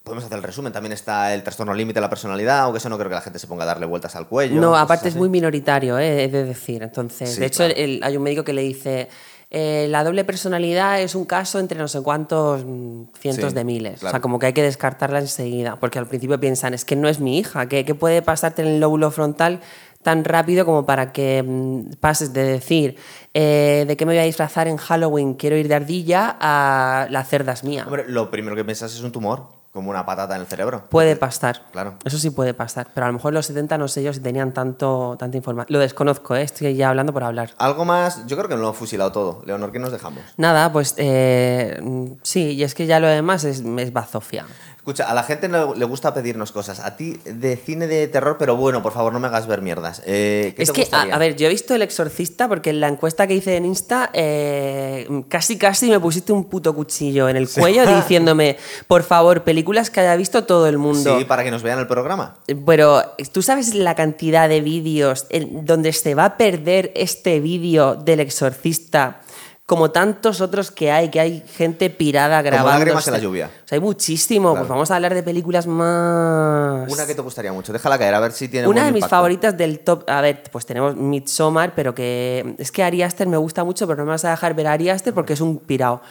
podemos 0.02 0.24
hacer 0.24 0.36
el 0.38 0.42
resumen. 0.42 0.72
También 0.72 0.92
está 0.92 1.32
el 1.34 1.42
trastorno 1.42 1.74
límite 1.74 1.94
de 1.98 2.00
la 2.02 2.10
personalidad, 2.10 2.60
aunque 2.60 2.78
eso 2.78 2.88
no 2.88 2.96
creo 2.96 3.08
que 3.08 3.14
la 3.16 3.20
gente 3.20 3.38
se 3.38 3.46
ponga 3.46 3.64
a 3.64 3.66
darle 3.66 3.86
vueltas 3.86 4.16
al 4.16 4.26
cuello. 4.26 4.60
No, 4.60 4.76
aparte 4.76 5.08
es 5.08 5.16
muy 5.16 5.28
minoritario, 5.28 5.98
eh, 5.98 6.24
he 6.24 6.28
de 6.28 6.44
decir. 6.44 6.82
Entonces, 6.82 7.34
Sí, 7.34 7.40
de 7.40 7.46
hecho, 7.46 7.58
claro. 7.64 7.74
el- 7.76 8.00
hay 8.02 8.16
un 8.16 8.22
médico 8.22 8.44
que 8.44 8.52
le 8.52 8.62
dice, 8.62 9.08
eh, 9.54 9.86
la 9.90 10.02
doble 10.02 10.24
personalidad 10.24 11.02
es 11.02 11.14
un 11.14 11.26
caso 11.26 11.58
entre 11.58 11.78
no 11.78 11.86
sé 11.86 12.00
cuántos 12.00 12.64
mm, 12.64 13.02
cientos 13.18 13.50
Sí, 13.50 13.54
de 13.54 13.64
miles. 13.64 14.02
O 14.02 14.08
sea, 14.08 14.20
como 14.20 14.38
que 14.38 14.46
hay 14.46 14.52
que 14.54 14.62
descartarla 14.62 15.18
enseguida, 15.18 15.76
porque 15.76 15.98
al 15.98 16.06
principio 16.06 16.40
piensan, 16.40 16.72
es 16.72 16.86
que 16.86 16.96
no 16.96 17.06
es 17.06 17.20
mi 17.20 17.38
hija, 17.38 17.68
¿qué, 17.68 17.84
qué 17.84 17.94
puede 17.94 18.22
pasarte 18.22 18.62
en 18.62 18.68
el 18.68 18.80
lóbulo 18.80 19.10
frontal 19.10 19.60
tan 20.02 20.24
rápido 20.24 20.64
como 20.64 20.86
para 20.86 21.12
que 21.12 21.44
mm, 21.46 21.96
pases 22.00 22.32
de 22.32 22.44
decir, 22.44 22.96
eh, 23.34 23.84
de 23.86 23.96
qué 23.98 24.06
me 24.06 24.14
voy 24.14 24.20
a 24.20 24.24
disfrazar 24.24 24.68
en 24.68 24.78
Halloween, 24.78 25.34
quiero 25.34 25.56
ir 25.56 25.68
de 25.68 25.74
ardilla, 25.74 26.34
a 26.40 27.06
la 27.10 27.22
cerda 27.22 27.52
es 27.52 27.62
mía? 27.62 27.84
Hombre, 27.84 28.06
lo 28.08 28.30
primero 28.30 28.56
que 28.56 28.64
piensas 28.64 28.94
es 28.94 29.02
un 29.02 29.12
tumor, 29.12 29.48
como 29.72 29.88
una 29.88 30.04
patata 30.04 30.34
en 30.34 30.42
el 30.42 30.46
cerebro. 30.46 30.84
Puede 30.90 31.16
pasar. 31.16 31.62
Claro. 31.72 31.94
Eso 32.04 32.18
sí 32.18 32.28
puede 32.28 32.52
pasar. 32.52 32.88
Pero 32.94 33.06
a 33.06 33.08
lo 33.08 33.14
mejor 33.14 33.30
en 33.30 33.36
los 33.36 33.46
70 33.46 33.78
no 33.78 33.88
sé 33.88 34.02
yo 34.02 34.12
si 34.12 34.20
tenían 34.20 34.52
tanto, 34.52 35.16
tanta 35.18 35.38
información. 35.38 35.72
Lo 35.72 35.78
desconozco, 35.78 36.36
¿eh? 36.36 36.42
estoy 36.42 36.74
ya 36.74 36.90
hablando 36.90 37.12
por 37.14 37.24
hablar. 37.24 37.52
Algo 37.56 37.86
más, 37.86 38.26
yo 38.26 38.36
creo 38.36 38.48
que 38.48 38.54
no 38.54 38.60
lo 38.60 38.66
hemos 38.68 38.76
fusilado 38.76 39.12
todo. 39.12 39.42
Leonor, 39.46 39.72
¿qué 39.72 39.78
nos 39.78 39.90
dejamos? 39.90 40.22
Nada, 40.36 40.70
pues 40.70 40.94
eh, 40.98 41.80
mm, 41.82 42.06
sí, 42.22 42.52
y 42.52 42.62
es 42.64 42.74
que 42.74 42.86
ya 42.86 43.00
lo 43.00 43.06
demás 43.06 43.44
es, 43.44 43.60
es 43.60 43.92
bazofia. 43.94 44.44
Escucha, 44.82 45.08
a 45.08 45.14
la 45.14 45.22
gente 45.22 45.48
no 45.48 45.76
le 45.76 45.84
gusta 45.84 46.12
pedirnos 46.12 46.50
cosas. 46.50 46.80
A 46.80 46.96
ti 46.96 47.16
de 47.24 47.56
cine 47.56 47.86
de 47.86 48.08
terror, 48.08 48.34
pero 48.36 48.56
bueno, 48.56 48.82
por 48.82 48.92
favor, 48.92 49.12
no 49.12 49.20
me 49.20 49.28
hagas 49.28 49.46
ver 49.46 49.62
mierdas. 49.62 50.02
Eh, 50.06 50.54
¿qué 50.56 50.64
Es 50.64 50.72
te 50.72 50.82
que, 50.82 50.88
a, 50.90 51.18
ver, 51.18 51.36
yo 51.36 51.46
he 51.46 51.50
visto 51.50 51.72
El 51.76 51.82
Exorcista 51.82 52.48
porque 52.48 52.70
en 52.70 52.80
la 52.80 52.88
encuesta 52.88 53.28
que 53.28 53.34
hice 53.34 53.56
en 53.56 53.64
Insta 53.64 54.10
eh, 54.12 55.06
casi 55.28 55.56
casi 55.56 55.88
me 55.88 56.00
pusiste 56.00 56.32
un 56.32 56.46
puto 56.46 56.74
cuchillo 56.74 57.28
en 57.28 57.36
el 57.36 57.48
cuello 57.48 57.86
diciéndome, 57.96 58.56
por 58.88 59.04
favor, 59.04 59.44
películas 59.44 59.88
que 59.88 60.00
haya 60.00 60.16
visto 60.16 60.42
todo 60.42 60.66
el 60.66 60.78
mundo. 60.78 61.16
Sí, 61.16 61.26
para 61.26 61.44
que 61.44 61.52
nos 61.52 61.62
vean 61.62 61.78
el 61.78 61.86
programa. 61.86 62.34
Pero, 62.66 63.14
¿tú 63.30 63.40
sabes 63.40 63.76
la 63.76 63.94
cantidad 63.94 64.48
de 64.48 64.62
vídeos 64.62 65.26
en 65.30 65.64
donde 65.64 65.92
se 65.92 66.16
va 66.16 66.24
a 66.24 66.36
perder 66.36 66.90
este 66.96 67.38
vídeo 67.38 67.94
del 67.94 68.18
exorcista? 68.18 69.20
Como 69.64 69.92
tantos 69.92 70.40
otros 70.40 70.70
que 70.72 70.90
hay, 70.90 71.08
que 71.08 71.20
hay 71.20 71.40
gente 71.54 71.88
pirada 71.88 72.42
grabando. 72.42 72.70
lágrimas 72.78 73.06
en 73.06 73.12
la 73.12 73.18
lluvia. 73.20 73.46
O 73.64 73.68
sea, 73.68 73.76
hay 73.76 73.80
muchísimo. 73.80 74.50
Claro. 74.50 74.58
Pues 74.66 74.68
vamos 74.68 74.90
a 74.90 74.96
hablar 74.96 75.14
de 75.14 75.22
películas 75.22 75.66
más. 75.68 76.92
Una 76.92 77.06
que 77.06 77.14
te 77.14 77.22
gustaría 77.22 77.52
mucho. 77.52 77.72
Déjala 77.72 77.96
caer, 77.96 78.14
a 78.14 78.20
ver 78.20 78.32
si 78.32 78.48
tiene 78.48 78.66
Una 78.66 78.82
buen 78.82 78.86
de 78.86 78.92
mis 78.92 78.98
impacto. 79.00 79.16
favoritas 79.16 79.56
del 79.56 79.78
top. 79.78 80.04
A 80.08 80.20
ver, 80.20 80.42
pues 80.50 80.66
tenemos 80.66 80.96
Midsommar, 80.96 81.74
pero 81.76 81.94
que. 81.94 82.54
Es 82.58 82.72
que 82.72 82.82
Ari 82.82 83.02
Aster 83.02 83.28
me 83.28 83.36
gusta 83.36 83.62
mucho, 83.62 83.86
pero 83.86 83.98
no 83.98 84.04
me 84.04 84.10
vas 84.10 84.24
a 84.24 84.30
dejar 84.30 84.52
ver 84.54 84.66
a 84.66 84.72
Ari 84.72 84.90
Aster 84.90 85.14
porque 85.14 85.34
es 85.34 85.40
un 85.40 85.58
pirao. 85.58 86.02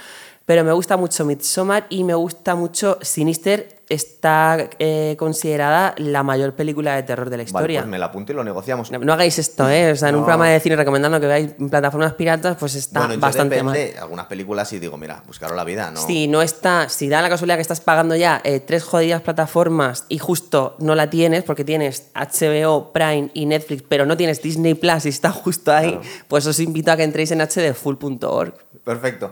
Pero 0.45 0.63
me 0.63 0.71
gusta 0.73 0.97
mucho 0.97 1.23
Midsommar 1.25 1.85
y 1.89 2.03
me 2.03 2.13
gusta 2.15 2.55
mucho 2.55 2.97
Sinister. 3.01 3.79
Está 3.91 4.69
eh, 4.79 5.15
considerada 5.19 5.93
la 5.97 6.23
mayor 6.23 6.53
película 6.55 6.95
de 6.95 7.03
terror 7.03 7.29
de 7.29 7.35
la 7.37 7.43
Vale, 7.43 7.49
historia. 7.49 7.81
pues 7.81 7.89
me 7.91 7.99
la 7.99 8.05
apunto 8.05 8.31
y 8.31 8.35
lo 8.35 8.43
negociamos. 8.43 8.89
No, 8.89 8.99
no 8.99 9.11
hagáis 9.11 9.37
esto, 9.37 9.69
¿eh? 9.69 9.91
O 9.91 9.95
sea, 9.97 10.07
en 10.09 10.15
un 10.15 10.21
programa 10.21 10.47
de 10.47 10.61
cine 10.61 10.77
recomendando 10.77 11.19
que 11.19 11.27
veáis 11.27 11.51
plataformas 11.69 12.13
piratas, 12.13 12.55
pues 12.57 12.75
está 12.75 12.99
bueno, 13.01 13.15
yo 13.15 13.19
bastante 13.19 13.61
mal. 13.61 13.73
depende, 13.73 13.99
algunas 13.99 14.27
películas 14.27 14.71
y 14.71 14.79
digo, 14.79 14.95
mira, 14.97 15.21
buscaros 15.27 15.57
la 15.57 15.65
vida, 15.65 15.91
¿no? 15.91 15.99
Si 16.07 16.29
no 16.29 16.41
está, 16.41 16.87
si 16.87 17.09
da 17.09 17.21
la 17.21 17.27
casualidad 17.27 17.57
que 17.57 17.63
estás 17.63 17.81
pagando 17.81 18.15
ya 18.15 18.39
eh, 18.45 18.61
tres 18.61 18.85
jodidas 18.85 19.21
plataformas 19.23 20.05
y 20.07 20.19
justo 20.19 20.77
no 20.79 20.95
la 20.95 21.09
tienes 21.09 21.43
porque 21.43 21.65
tienes 21.65 22.11
HBO, 22.15 22.93
Prime 22.93 23.29
y 23.33 23.45
Netflix, 23.45 23.83
pero 23.89 24.05
no 24.05 24.15
tienes 24.15 24.41
Disney 24.41 24.73
Plus 24.73 25.05
y 25.05 25.09
está 25.09 25.31
justo 25.31 25.71
ahí, 25.73 25.91
Claro. 25.91 26.01
pues 26.29 26.45
os 26.47 26.59
invito 26.61 26.93
a 26.93 26.97
que 26.97 27.03
entréis 27.03 27.31
en 27.31 27.41
hdfull.org. 27.41 28.53
Perfecto. 28.85 29.31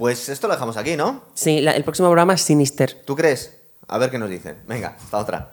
Pues 0.00 0.30
esto 0.30 0.48
lo 0.48 0.54
dejamos 0.54 0.78
aquí, 0.78 0.96
¿no? 0.96 1.24
Sí, 1.34 1.60
la- 1.60 1.72
el 1.72 1.84
próximo 1.84 2.08
programa 2.08 2.32
es 2.32 2.40
Sinister. 2.40 3.02
¿Tú 3.04 3.14
crees? 3.14 3.54
A 3.86 3.98
ver 3.98 4.10
qué 4.10 4.16
nos 4.18 4.30
dicen. 4.30 4.56
Venga, 4.66 4.96
hasta 4.98 5.18
otra. 5.18 5.50